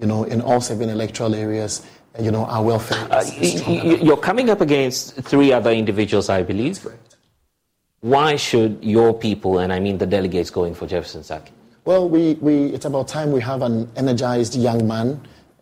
you 0.00 0.06
know, 0.06 0.24
in 0.24 0.40
all 0.42 0.60
seven 0.60 0.90
electoral 0.90 1.34
areas, 1.34 1.86
you 2.20 2.30
know, 2.30 2.44
our 2.44 2.62
welfare. 2.62 3.06
Uh, 3.10 3.24
you're 3.38 4.16
coming 4.16 4.50
up 4.50 4.60
against 4.60 5.14
three 5.22 5.52
other 5.52 5.70
individuals, 5.70 6.28
I 6.28 6.42
believe. 6.42 6.86
Why 8.00 8.36
should 8.36 8.82
your 8.82 9.14
people, 9.14 9.58
and 9.58 9.72
I 9.72 9.80
mean 9.80 9.98
the 9.98 10.06
delegates, 10.06 10.50
going 10.50 10.74
for 10.74 10.86
Jefferson 10.86 11.22
Sackey? 11.22 11.52
Well, 11.84 12.08
we, 12.08 12.34
we, 12.34 12.66
it's 12.66 12.84
about 12.84 13.08
time 13.08 13.32
we 13.32 13.40
have 13.40 13.62
an 13.62 13.90
energized 13.96 14.54
young 14.54 14.86
man, 14.86 15.20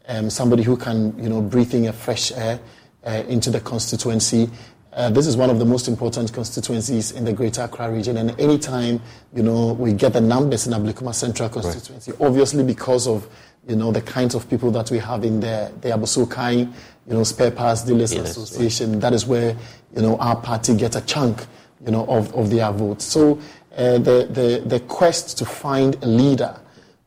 um, 0.09 0.31
somebody 0.31 0.63
who 0.63 0.77
can, 0.77 1.17
you 1.23 1.29
know, 1.29 1.41
breathe 1.41 1.75
in 1.75 1.87
a 1.87 1.93
fresh 1.93 2.33
air 2.33 2.59
uh, 3.05 3.23
into 3.29 3.51
the 3.51 3.61
constituency. 3.61 4.51
Uh, 4.93 5.11
this 5.11 5.27
is 5.27 5.37
one 5.37 5.51
of 5.51 5.59
the 5.59 5.65
most 5.65 5.87
important 5.87 6.33
constituencies 6.33 7.13
in 7.13 7.25
the 7.25 7.33
Greater 7.33 7.63
Accra 7.63 7.91
region, 7.91 8.17
and 8.17 8.39
anytime 8.41 9.01
you 9.35 9.43
know 9.43 9.73
we 9.75 9.93
get 9.93 10.13
the 10.13 10.21
numbers 10.21 10.67
in 10.67 10.73
Ablekuma 10.73 11.15
Central 11.15 11.49
constituency, 11.49 12.11
right. 12.13 12.21
obviously 12.21 12.65
because 12.65 13.07
of 13.07 13.29
you 13.69 13.77
know 13.77 13.93
the 13.93 14.01
kinds 14.01 14.35
of 14.35 14.49
people 14.49 14.71
that 14.73 14.91
we 14.91 14.99
have 14.99 15.25
in 15.25 15.41
there, 15.41 15.71
the 15.83 15.91
Abossey-Okai, 15.91 16.73
you 17.07 17.15
know, 17.15 17.23
Spare 17.23 17.51
Parts 17.51 17.83
Dealers 17.83 18.13
Association. 18.13 18.93
Right. 18.93 19.01
That 19.03 19.13
is 19.13 19.27
where 19.27 19.57
you 19.95 20.03
know 20.03 20.17
our 20.19 20.37
party 20.37 20.75
gets 20.75 20.97
a 20.97 21.01
chunk, 21.03 21.47
you 21.85 21.93
know, 21.93 22.07
of, 22.07 22.35
of 22.35 22.51
their 22.51 22.73
votes. 22.73 23.05
So 23.05 23.39
uh, 23.77 23.99
the, 23.99 24.27
the 24.31 24.63
the 24.67 24.81
quest 24.81 25.39
to 25.39 25.45
find 25.45 26.03
a 26.03 26.07
leader 26.07 26.59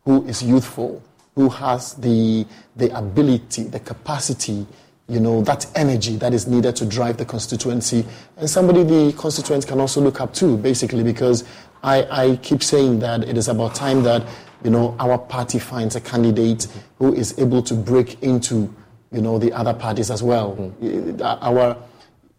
who 0.06 0.26
is 0.28 0.42
youthful, 0.42 1.02
who 1.36 1.50
has 1.50 1.96
the 1.96 2.46
the 2.76 2.96
ability, 2.98 3.64
the 3.64 3.80
capacity 3.80 4.66
you 5.12 5.20
know, 5.20 5.42
that 5.42 5.66
energy 5.76 6.16
that 6.16 6.34
is 6.34 6.48
needed 6.48 6.74
to 6.78 6.86
drive 6.86 7.18
the 7.18 7.26
constituency. 7.26 8.06
And 8.38 8.50
somebody 8.50 8.84
the 8.84 9.14
constituents 9.18 9.66
can 9.66 9.82
also 9.82 10.00
look 10.00 10.22
up 10.22 10.34
to, 10.36 10.56
basically, 10.56 11.04
because 11.04 11.44
I, 11.84 12.08
I 12.10 12.36
keep 12.38 12.64
saying 12.64 13.00
that 13.00 13.26
it 13.26 13.38
is 13.38 13.50
about 13.50 13.76
time 13.76 14.04
that, 14.04 14.26
you 14.64 14.70
know, 14.70 14.96
our 15.00 15.18
party 15.18 15.60
finds 15.60 15.98
a 15.98 16.02
candidate 16.02 16.68
who 16.98 17.14
is 17.14 17.38
able 17.38 17.62
to 17.64 17.74
break 17.74 18.24
into, 18.24 18.74
you 19.12 19.22
know, 19.22 19.38
the 19.38 19.52
other 19.52 19.74
parties 19.74 20.10
as 20.10 20.24
well. 20.24 20.56
Mm-hmm. 20.56 21.22
Our, 21.22 21.76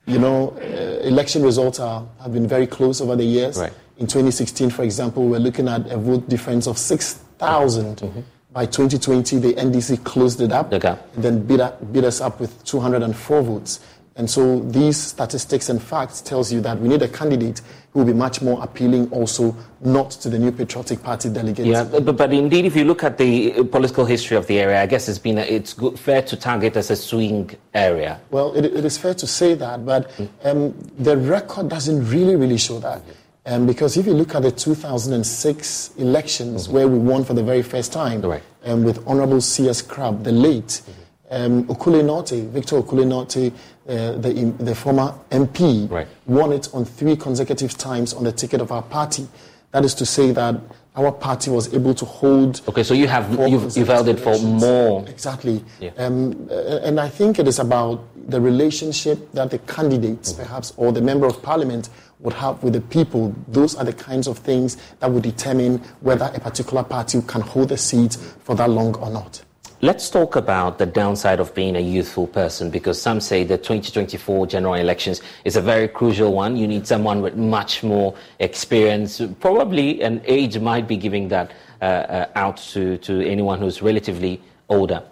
you 0.06 0.18
know, 0.18 0.56
uh, 0.56 1.06
election 1.06 1.42
results 1.42 1.78
are, 1.78 2.06
have 2.22 2.32
been 2.32 2.48
very 2.48 2.66
close 2.66 3.02
over 3.02 3.16
the 3.16 3.24
years. 3.24 3.58
Right. 3.58 3.72
In 3.98 4.06
2016, 4.06 4.70
for 4.70 4.82
example, 4.82 5.28
we're 5.28 5.40
looking 5.40 5.68
at 5.68 5.90
a 5.90 5.98
vote 5.98 6.26
difference 6.26 6.66
of 6.66 6.78
6,000. 6.78 7.96
Mm-hmm. 7.98 8.20
By 8.52 8.66
2020, 8.66 9.38
the 9.38 9.54
NDC 9.54 10.04
closed 10.04 10.40
it 10.42 10.52
up, 10.52 10.72
okay. 10.72 10.96
and 11.14 11.24
then 11.24 11.46
beat, 11.46 11.60
beat 11.92 12.04
us 12.04 12.20
up 12.20 12.38
with 12.38 12.62
204 12.64 13.42
votes. 13.42 13.80
And 14.14 14.28
so 14.28 14.60
these 14.60 14.98
statistics 14.98 15.70
and 15.70 15.82
facts 15.82 16.20
tells 16.20 16.52
you 16.52 16.60
that 16.60 16.78
we 16.78 16.88
need 16.88 17.00
a 17.00 17.08
candidate 17.08 17.62
who 17.92 18.00
will 18.00 18.06
be 18.06 18.12
much 18.12 18.42
more 18.42 18.62
appealing 18.62 19.10
also 19.10 19.56
not 19.80 20.10
to 20.10 20.28
the 20.28 20.38
new 20.38 20.52
patriotic 20.52 21.02
party 21.02 21.30
delegates. 21.30 21.66
Yeah, 21.66 21.84
but, 21.84 22.16
but 22.16 22.32
indeed, 22.32 22.66
if 22.66 22.76
you 22.76 22.84
look 22.84 23.04
at 23.04 23.16
the 23.16 23.64
political 23.64 24.04
history 24.04 24.36
of 24.36 24.46
the 24.46 24.58
area, 24.58 24.82
I 24.82 24.86
guess 24.86 25.08
it's 25.08 25.18
been 25.18 25.38
a, 25.38 25.42
it's 25.42 25.72
good, 25.72 25.98
fair 25.98 26.20
to 26.22 26.36
target 26.36 26.76
as 26.76 26.90
a 26.90 26.96
swing 26.96 27.50
area. 27.72 28.20
Well, 28.30 28.54
it, 28.54 28.66
it 28.66 28.84
is 28.84 28.98
fair 28.98 29.14
to 29.14 29.26
say 29.26 29.54
that, 29.54 29.86
but 29.86 30.10
mm. 30.10 30.28
um, 30.44 30.72
the 30.98 31.16
record 31.16 31.70
doesn't 31.70 32.10
really, 32.10 32.36
really 32.36 32.58
show 32.58 32.78
that. 32.80 33.02
Um, 33.44 33.66
because 33.66 33.96
if 33.96 34.06
you 34.06 34.14
look 34.14 34.34
at 34.36 34.42
the 34.42 34.52
2006 34.52 35.90
elections 35.96 36.64
mm-hmm. 36.64 36.72
where 36.72 36.88
we 36.88 36.98
won 36.98 37.24
for 37.24 37.34
the 37.34 37.42
very 37.42 37.62
first 37.62 37.92
time 37.92 38.20
right. 38.22 38.42
um, 38.64 38.84
with 38.84 39.04
Honorable 39.06 39.40
C.S. 39.40 39.82
Crabb, 39.82 40.22
the 40.22 40.30
late 40.30 40.82
mm-hmm. 41.30 41.30
um, 41.30 41.66
Victor 41.66 42.80
Okule 42.80 43.06
Norte, 43.06 43.52
uh, 43.88 44.12
the, 44.18 44.54
the 44.60 44.74
former 44.74 45.12
MP, 45.30 45.90
right. 45.90 46.06
won 46.26 46.52
it 46.52 46.68
on 46.72 46.84
three 46.84 47.16
consecutive 47.16 47.76
times 47.76 48.14
on 48.14 48.22
the 48.22 48.32
ticket 48.32 48.60
of 48.60 48.70
our 48.70 48.82
party. 48.82 49.26
That 49.72 49.84
is 49.84 49.94
to 49.96 50.06
say 50.06 50.30
that 50.32 50.60
our 50.94 51.10
party 51.10 51.50
was 51.50 51.72
able 51.72 51.94
to 51.94 52.04
hold. 52.04 52.60
Okay, 52.68 52.82
so 52.82 52.92
you 52.94 53.08
have 53.08 53.30
you've, 53.48 53.76
you've 53.76 53.88
held 53.88 54.08
it 54.08 54.20
for 54.20 54.38
more. 54.40 55.08
Exactly, 55.08 55.64
yeah. 55.80 55.90
um, 55.96 56.48
uh, 56.50 56.80
and 56.84 57.00
I 57.00 57.08
think 57.08 57.38
it 57.38 57.48
is 57.48 57.58
about 57.58 58.04
the 58.28 58.40
relationship 58.40 59.32
that 59.32 59.50
the 59.50 59.58
candidates, 59.58 60.32
mm-hmm. 60.32 60.42
perhaps, 60.42 60.72
or 60.76 60.92
the 60.92 61.00
member 61.00 61.26
of 61.26 61.42
parliament 61.42 61.88
would 62.20 62.34
have 62.34 62.62
with 62.62 62.74
the 62.74 62.80
people, 62.80 63.34
those 63.48 63.74
are 63.74 63.84
the 63.84 63.92
kinds 63.92 64.28
of 64.28 64.38
things 64.38 64.76
that 65.00 65.10
would 65.10 65.22
determine 65.24 65.78
whether 66.00 66.30
a 66.34 66.40
particular 66.40 66.84
party 66.84 67.20
can 67.26 67.40
hold 67.40 67.72
a 67.72 67.76
seat 67.76 68.16
for 68.40 68.54
that 68.54 68.70
long 68.70 68.94
or 68.96 69.10
not. 69.10 69.42
Let's 69.84 70.08
talk 70.10 70.36
about 70.36 70.78
the 70.78 70.86
downside 70.86 71.40
of 71.40 71.52
being 71.56 71.74
a 71.74 71.80
youthful 71.80 72.28
person 72.28 72.70
because 72.70 73.02
some 73.02 73.20
say 73.20 73.42
the 73.42 73.58
2024 73.58 74.46
general 74.46 74.74
elections 74.74 75.20
is 75.44 75.56
a 75.56 75.60
very 75.60 75.88
crucial 75.88 76.32
one. 76.32 76.56
You 76.56 76.68
need 76.68 76.86
someone 76.86 77.20
with 77.20 77.34
much 77.34 77.82
more 77.82 78.14
experience. 78.38 79.20
Probably 79.40 80.00
an 80.02 80.22
age 80.24 80.56
might 80.60 80.86
be 80.86 80.96
giving 80.96 81.26
that 81.30 81.50
uh, 81.80 81.84
uh, 81.84 82.26
out 82.36 82.58
to, 82.74 82.96
to 82.98 83.28
anyone 83.28 83.58
who's 83.58 83.82
relatively 83.82 84.40
older. 84.68 85.02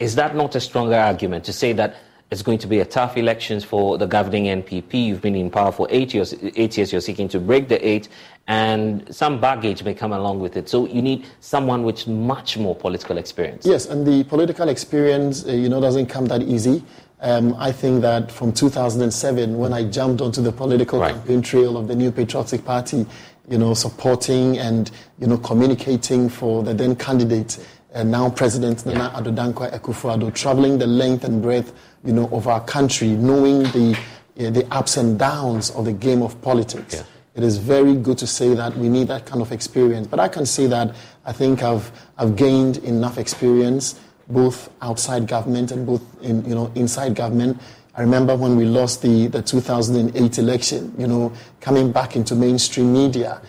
Is 0.00 0.16
that 0.16 0.34
not 0.34 0.56
a 0.56 0.60
stronger 0.60 0.96
argument 0.96 1.44
to 1.44 1.52
say 1.52 1.72
that 1.74 1.94
it's 2.30 2.42
going 2.42 2.58
to 2.58 2.68
be 2.68 2.78
a 2.78 2.84
tough 2.84 3.16
elections 3.16 3.64
for 3.64 3.98
the 3.98 4.06
governing 4.06 4.44
NPP. 4.44 5.06
You've 5.06 5.20
been 5.20 5.34
in 5.34 5.50
power 5.50 5.72
for 5.72 5.88
eight 5.90 6.14
years. 6.14 6.32
Eight 6.54 6.76
years. 6.76 6.92
You're 6.92 7.00
seeking 7.00 7.28
to 7.28 7.40
break 7.40 7.68
the 7.68 7.84
eight, 7.86 8.08
and 8.46 9.12
some 9.14 9.40
baggage 9.40 9.82
may 9.82 9.94
come 9.94 10.12
along 10.12 10.38
with 10.38 10.56
it. 10.56 10.68
So 10.68 10.86
you 10.86 11.02
need 11.02 11.26
someone 11.40 11.82
with 11.82 12.06
much 12.06 12.56
more 12.56 12.76
political 12.76 13.18
experience. 13.18 13.66
Yes, 13.66 13.86
and 13.86 14.06
the 14.06 14.22
political 14.24 14.68
experience, 14.68 15.44
uh, 15.44 15.52
you 15.52 15.68
know, 15.68 15.80
doesn't 15.80 16.06
come 16.06 16.26
that 16.26 16.42
easy. 16.42 16.84
Um, 17.22 17.54
I 17.58 17.72
think 17.72 18.00
that 18.02 18.30
from 18.30 18.52
2007, 18.52 19.58
when 19.58 19.72
I 19.72 19.84
jumped 19.84 20.22
onto 20.22 20.40
the 20.40 20.52
political 20.52 21.00
right. 21.00 21.12
campaign 21.12 21.42
trail 21.42 21.76
of 21.76 21.88
the 21.88 21.96
New 21.96 22.12
Patriotic 22.12 22.64
Party, 22.64 23.04
you 23.48 23.58
know, 23.58 23.74
supporting 23.74 24.58
and 24.58 24.90
you 25.18 25.26
know 25.26 25.36
communicating 25.38 26.28
for 26.28 26.62
the 26.62 26.72
then 26.72 26.94
candidate 26.94 27.58
and 27.92 28.10
now 28.10 28.30
President 28.30 28.84
Nana 28.86 29.10
yeah. 29.12 29.20
Addo 29.20 29.34
Dankwa 29.34 29.72
Akufo-Addo, 29.72 30.34
traveling 30.34 30.78
the 30.78 30.86
length 30.86 31.24
and 31.24 31.42
breadth 31.42 31.72
you 32.04 32.12
know, 32.12 32.28
of 32.28 32.46
our 32.46 32.60
country, 32.64 33.08
knowing 33.08 33.64
the, 33.64 33.98
uh, 34.38 34.50
the 34.50 34.66
ups 34.72 34.96
and 34.96 35.18
downs 35.18 35.70
of 35.70 35.84
the 35.84 35.92
game 35.92 36.22
of 36.22 36.40
politics. 36.40 36.94
Yeah. 36.94 37.02
It 37.34 37.42
is 37.44 37.58
very 37.58 37.94
good 37.94 38.18
to 38.18 38.26
say 38.26 38.54
that 38.54 38.76
we 38.76 38.88
need 38.88 39.08
that 39.08 39.26
kind 39.26 39.40
of 39.40 39.52
experience. 39.52 40.06
But 40.06 40.20
I 40.20 40.28
can 40.28 40.46
say 40.46 40.66
that 40.66 40.94
I 41.24 41.32
think 41.32 41.62
I've, 41.62 41.90
I've 42.18 42.36
gained 42.36 42.78
enough 42.78 43.18
experience, 43.18 43.98
both 44.28 44.70
outside 44.82 45.26
government 45.26 45.70
and 45.70 45.86
both 45.86 46.02
in, 46.22 46.44
you 46.44 46.54
know, 46.54 46.72
inside 46.74 47.14
government. 47.14 47.60
I 47.94 48.02
remember 48.02 48.36
when 48.36 48.56
we 48.56 48.64
lost 48.64 49.02
the, 49.02 49.26
the 49.26 49.42
2008 49.42 50.38
election, 50.38 50.94
you 50.96 51.06
know, 51.06 51.32
coming 51.60 51.92
back 51.92 52.16
into 52.16 52.34
mainstream 52.34 52.92
media, 52.92 53.40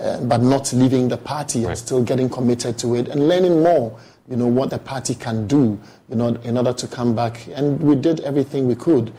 uh, 0.00 0.20
but 0.22 0.40
not 0.40 0.72
leaving 0.72 1.08
the 1.08 1.16
party 1.16 1.64
and 1.64 1.76
still 1.76 2.02
getting 2.02 2.28
committed 2.28 2.78
to 2.78 2.94
it 2.94 3.08
and 3.08 3.28
learning 3.28 3.62
more, 3.62 3.98
you 4.28 4.36
know, 4.36 4.46
what 4.46 4.70
the 4.70 4.78
party 4.78 5.14
can 5.14 5.46
do, 5.46 5.78
you 6.08 6.16
know, 6.16 6.28
in 6.44 6.56
order 6.56 6.72
to 6.72 6.86
come 6.88 7.14
back. 7.14 7.46
And 7.54 7.80
we 7.80 7.94
did 7.96 8.20
everything 8.20 8.66
we 8.66 8.74
could. 8.74 9.12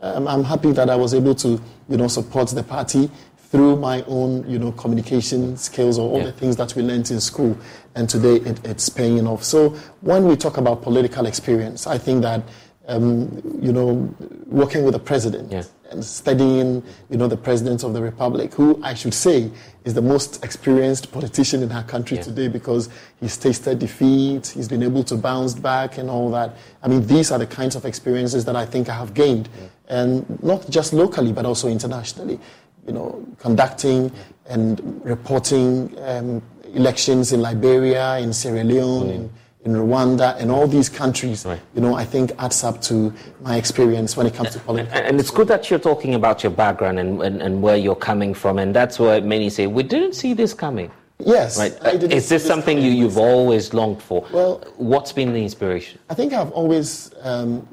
Um, 0.00 0.26
I'm 0.28 0.44
happy 0.44 0.72
that 0.72 0.90
I 0.90 0.96
was 0.96 1.14
able 1.14 1.34
to, 1.36 1.60
you 1.88 1.96
know, 1.96 2.08
support 2.08 2.48
the 2.48 2.62
party 2.62 3.10
through 3.50 3.76
my 3.76 4.02
own, 4.08 4.48
you 4.50 4.58
know, 4.58 4.72
communication 4.72 5.56
skills 5.56 5.98
or 5.98 6.10
all 6.10 6.18
Yeah. 6.18 6.26
the 6.26 6.32
things 6.32 6.56
that 6.56 6.74
we 6.74 6.82
learned 6.82 7.10
in 7.10 7.20
school. 7.20 7.56
And 7.94 8.08
today 8.08 8.36
it, 8.36 8.58
it's 8.66 8.88
paying 8.88 9.26
off. 9.28 9.44
So 9.44 9.70
when 10.00 10.26
we 10.26 10.34
talk 10.36 10.56
about 10.56 10.82
political 10.82 11.26
experience, 11.26 11.86
I 11.86 11.96
think 11.98 12.22
that, 12.22 12.42
um, 12.86 13.58
you 13.60 13.72
know, 13.72 14.14
working 14.46 14.84
with 14.84 14.92
the 14.92 15.00
president 15.00 15.50
and 15.90 16.04
studying, 16.04 16.82
you 17.08 17.16
know, 17.16 17.28
the 17.28 17.36
president 17.36 17.82
of 17.82 17.94
the 17.94 18.02
republic, 18.02 18.52
who 18.54 18.80
I 18.82 18.94
should 18.94 19.14
say 19.14 19.50
is 19.84 19.94
the 19.94 20.02
most 20.02 20.44
experienced 20.44 21.12
politician 21.12 21.62
in 21.62 21.72
our 21.72 21.82
country 21.84 22.18
today 22.18 22.48
because 22.48 22.88
he's 23.20 23.36
tasted 23.36 23.78
defeat, 23.78 24.48
he's 24.48 24.68
been 24.68 24.82
able 24.82 25.04
to 25.04 25.16
bounce 25.16 25.54
back 25.54 25.98
and 25.98 26.10
all 26.10 26.30
that. 26.32 26.56
I 26.82 26.88
mean, 26.88 27.06
these 27.06 27.30
are 27.30 27.38
the 27.38 27.46
kinds 27.46 27.76
of 27.76 27.84
experiences 27.84 28.44
that 28.44 28.56
I 28.56 28.66
think 28.66 28.88
I 28.88 28.94
have 28.94 29.14
gained, 29.14 29.48
and 29.88 30.42
not 30.42 30.68
just 30.68 30.92
locally 30.92 31.32
but 31.32 31.46
also 31.46 31.68
internationally. 31.68 32.38
You 32.86 32.92
know, 32.92 33.26
conducting 33.38 34.12
and 34.46 35.02
reporting 35.04 35.96
um, 36.02 36.42
elections 36.74 37.32
in 37.32 37.40
Liberia, 37.40 38.18
in 38.18 38.32
Sierra 38.32 38.62
Leone, 38.62 39.08
in, 39.08 39.30
in 39.64 39.72
Rwanda, 39.72 40.36
and 40.38 40.50
all 40.50 40.66
these 40.66 40.88
countries. 40.88 41.46
You 41.74 41.80
know, 41.80 41.94
I 41.94 42.04
think 42.04 42.32
adds 42.38 42.64
up 42.64 42.80
to 42.82 43.12
my 43.40 43.56
experience 43.56 44.16
when 44.16 44.26
it 44.26 44.34
comes 44.34 44.50
to 44.50 44.58
politics. 44.60 44.92
And 44.94 45.06
and 45.06 45.20
it's 45.20 45.30
good 45.30 45.48
that 45.48 45.70
you're 45.70 45.78
talking 45.78 46.14
about 46.14 46.42
your 46.42 46.52
background 46.52 46.98
and, 46.98 47.20
and, 47.22 47.42
and 47.42 47.62
where 47.62 47.76
you're 47.76 47.96
coming 47.96 48.34
from, 48.34 48.58
and 48.58 48.74
that's 48.74 48.98
where 48.98 49.20
many 49.20 49.50
say, 49.50 49.66
we 49.66 49.82
didn't 49.82 50.14
see 50.14 50.34
this 50.34 50.54
coming. 50.54 50.90
Yes, 51.18 51.58
Right. 51.58 51.72
Is 51.94 52.08
this 52.08 52.28
this 52.28 52.44
something 52.44 52.78
you, 52.78 52.90
you've 52.90 53.18
always 53.18 53.72
longed 53.72 54.02
for? 54.02 54.26
Well, 54.32 54.62
what's 54.76 55.12
been 55.12 55.32
the 55.32 55.42
inspiration? 55.42 56.00
I 56.10 56.14
think 56.14 56.32
I've 56.32 56.50
always 56.50 57.12
um, 57.22 57.66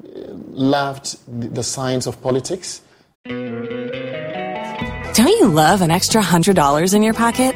loved 0.51 1.18
the, 1.41 1.47
the 1.47 1.63
science 1.63 2.05
of 2.05 2.22
politics. 2.22 2.81
Don't 3.26 5.27
you 5.27 5.47
love 5.47 5.81
an 5.81 5.91
extra 5.91 6.22
$100 6.22 6.93
in 6.93 7.03
your 7.03 7.13
pocket? 7.13 7.55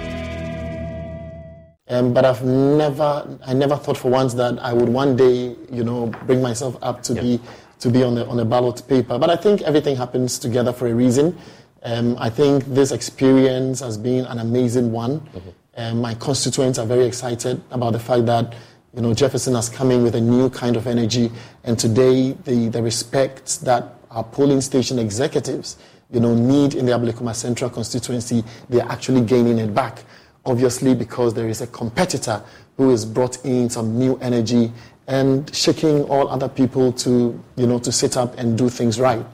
Um, 1.91 2.13
but 2.13 2.23
I've 2.23 2.41
never, 2.45 3.37
I 3.45 3.53
never 3.53 3.75
thought 3.75 3.97
for 3.97 4.09
once 4.09 4.33
that 4.35 4.57
I 4.59 4.71
would 4.71 4.87
one 4.87 5.17
day, 5.17 5.57
you 5.69 5.83
know, 5.83 6.07
bring 6.25 6.41
myself 6.41 6.77
up 6.81 7.03
to 7.03 7.13
be 7.13 7.37
to 7.79 7.89
be 7.89 8.01
on 8.01 8.15
the 8.15 8.25
on 8.27 8.39
a 8.39 8.45
ballot 8.45 8.81
paper. 8.87 9.19
But 9.19 9.29
I 9.29 9.35
think 9.35 9.61
everything 9.63 9.97
happens 9.97 10.39
together 10.39 10.71
for 10.71 10.87
a 10.87 10.93
reason. 10.95 11.37
Um, 11.83 12.15
I 12.17 12.29
think 12.29 12.63
this 12.63 12.93
experience 12.93 13.81
has 13.81 13.97
been 13.97 14.25
an 14.25 14.39
amazing 14.39 14.93
one. 14.93 15.27
Um, 15.75 15.99
my 15.99 16.13
constituents 16.15 16.79
are 16.79 16.85
very 16.85 17.05
excited 17.05 17.61
about 17.71 17.91
the 17.91 17.99
fact 17.99 18.25
that 18.27 18.55
you 18.93 19.01
know 19.01 19.13
Jefferson 19.13 19.53
has 19.55 19.67
come 19.67 19.91
in 19.91 20.01
with 20.01 20.15
a 20.15 20.21
new 20.21 20.49
kind 20.49 20.77
of 20.77 20.87
energy, 20.87 21.29
and 21.65 21.77
today 21.77 22.31
the 22.45 22.69
the 22.69 22.81
respect 22.81 23.59
that 23.65 23.95
our 24.11 24.23
polling 24.23 24.61
station 24.61 24.97
executives, 24.97 25.77
you 26.09 26.21
know, 26.21 26.33
need 26.35 26.73
in 26.73 26.85
the 26.85 26.93
Ablekuma 26.93 27.35
Central 27.35 27.69
constituency, 27.69 28.45
they 28.69 28.79
are 28.79 28.89
actually 28.89 29.21
gaining 29.25 29.57
it 29.59 29.73
back 29.73 30.05
obviously 30.45 30.93
because 30.95 31.33
there 31.33 31.47
is 31.47 31.61
a 31.61 31.67
competitor 31.67 32.41
who 32.77 32.89
has 32.89 33.05
brought 33.05 33.43
in 33.45 33.69
some 33.69 33.97
new 33.97 34.17
energy 34.17 34.71
and 35.07 35.53
shaking 35.55 36.03
all 36.03 36.27
other 36.29 36.47
people 36.49 36.91
to, 36.93 37.39
you 37.55 37.67
know, 37.67 37.79
to 37.79 37.91
sit 37.91 38.17
up 38.17 38.37
and 38.37 38.57
do 38.57 38.69
things 38.69 38.99
right. 38.99 39.25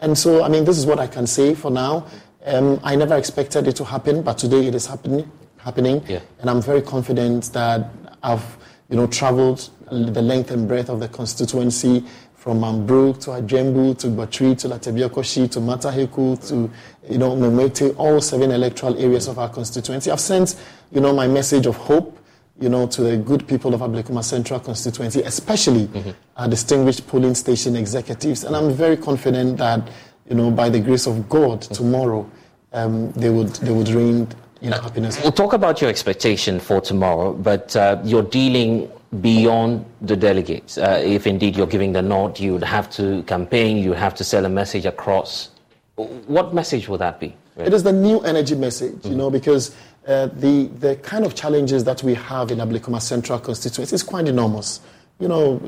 And 0.00 0.16
so, 0.16 0.42
I 0.44 0.48
mean, 0.48 0.64
this 0.64 0.76
is 0.78 0.86
what 0.86 0.98
I 0.98 1.06
can 1.06 1.26
say 1.26 1.54
for 1.54 1.70
now. 1.70 2.06
Um, 2.44 2.78
I 2.84 2.94
never 2.94 3.16
expected 3.16 3.66
it 3.66 3.76
to 3.76 3.84
happen, 3.84 4.22
but 4.22 4.36
today 4.38 4.66
it 4.66 4.74
is 4.74 4.86
happening. 4.86 5.30
Happening, 5.56 6.04
Yeah. 6.06 6.20
and 6.40 6.50
I'm 6.50 6.60
very 6.60 6.82
confident 6.82 7.50
that 7.54 7.88
I've, 8.22 8.44
you 8.90 8.96
know, 8.96 9.06
traveled 9.06 9.70
the 9.90 10.20
length 10.20 10.50
and 10.50 10.68
breadth 10.68 10.90
of 10.90 11.00
the 11.00 11.08
constituency 11.08 12.04
from 12.34 12.60
Mambrook 12.60 13.20
to 13.22 13.30
Ajembu 13.30 13.96
to 13.98 14.08
Batri 14.08 14.58
to 14.58 14.68
Latebiokoshi 14.68 15.50
to 15.52 15.60
Mataheko 15.60 16.46
to, 16.48 16.70
you 17.08 17.18
know, 17.18 17.36
Memete, 17.36 17.94
all 17.98 18.20
seven 18.20 18.50
electoral 18.50 18.98
areas 18.98 19.28
of 19.28 19.38
our 19.38 19.48
constituency. 19.48 20.10
I've 20.10 20.20
sent, 20.20 20.56
you 20.90 21.00
know, 21.00 21.12
my 21.12 21.26
message 21.26 21.66
of 21.66 21.76
hope, 21.76 22.18
you 22.60 22.68
know, 22.68 22.86
to 22.86 23.02
the 23.02 23.16
good 23.16 23.46
people 23.46 23.74
of 23.74 23.80
Ablekuma 23.80 24.22
Central 24.22 24.60
constituency, 24.60 25.22
especially 25.22 25.88
our 26.36 26.48
distinguished 26.48 27.06
polling 27.06 27.34
station 27.34 27.76
executives. 27.76 28.44
And 28.44 28.54
I'm 28.54 28.72
very 28.72 28.96
confident 28.96 29.58
that, 29.58 29.88
you 30.28 30.36
know, 30.36 30.50
by 30.50 30.68
the 30.68 30.80
grace 30.80 31.06
of 31.06 31.28
God, 31.28 31.62
tomorrow 31.62 32.30
um, 32.72 33.12
they 33.12 33.30
would 33.30 33.48
they 33.56 33.72
would 33.72 33.88
reign, 33.88 34.28
you 34.60 34.70
know, 34.70 34.80
happiness. 34.80 35.20
We'll 35.22 35.32
talk 35.32 35.52
about 35.52 35.80
your 35.80 35.90
expectation 35.90 36.60
for 36.60 36.80
tomorrow, 36.80 37.32
but 37.32 37.74
uh, 37.76 38.00
you're 38.04 38.22
dealing 38.22 38.90
beyond 39.20 39.84
the 40.00 40.16
delegates. 40.16 40.78
Uh, 40.78 41.00
if 41.04 41.26
indeed 41.26 41.56
you're 41.56 41.68
giving 41.68 41.92
the 41.92 42.02
nod, 42.02 42.40
you 42.40 42.52
would 42.52 42.64
have 42.64 42.90
to 42.90 43.22
campaign, 43.24 43.78
you 43.78 43.92
have 43.92 44.14
to 44.16 44.24
sell 44.24 44.44
a 44.44 44.48
message 44.48 44.86
across. 44.86 45.50
What 45.96 46.54
message 46.54 46.88
would 46.88 47.00
that 47.00 47.20
be? 47.20 47.36
It 47.56 47.72
is 47.72 47.84
the 47.84 47.92
new 47.92 48.20
energy 48.20 48.56
message, 48.56 49.06
you 49.06 49.14
know, 49.14 49.30
because 49.30 49.74
uh, 50.08 50.26
the, 50.26 50.66
the 50.80 50.96
kind 50.96 51.24
of 51.24 51.34
challenges 51.34 51.84
that 51.84 52.02
we 52.02 52.14
have 52.14 52.50
in 52.50 52.58
Ablekuma 52.58 53.00
Central 53.00 53.38
constituency 53.38 53.94
is 53.94 54.02
quite 54.02 54.26
enormous. 54.26 54.80
You 55.20 55.28
know, 55.28 55.60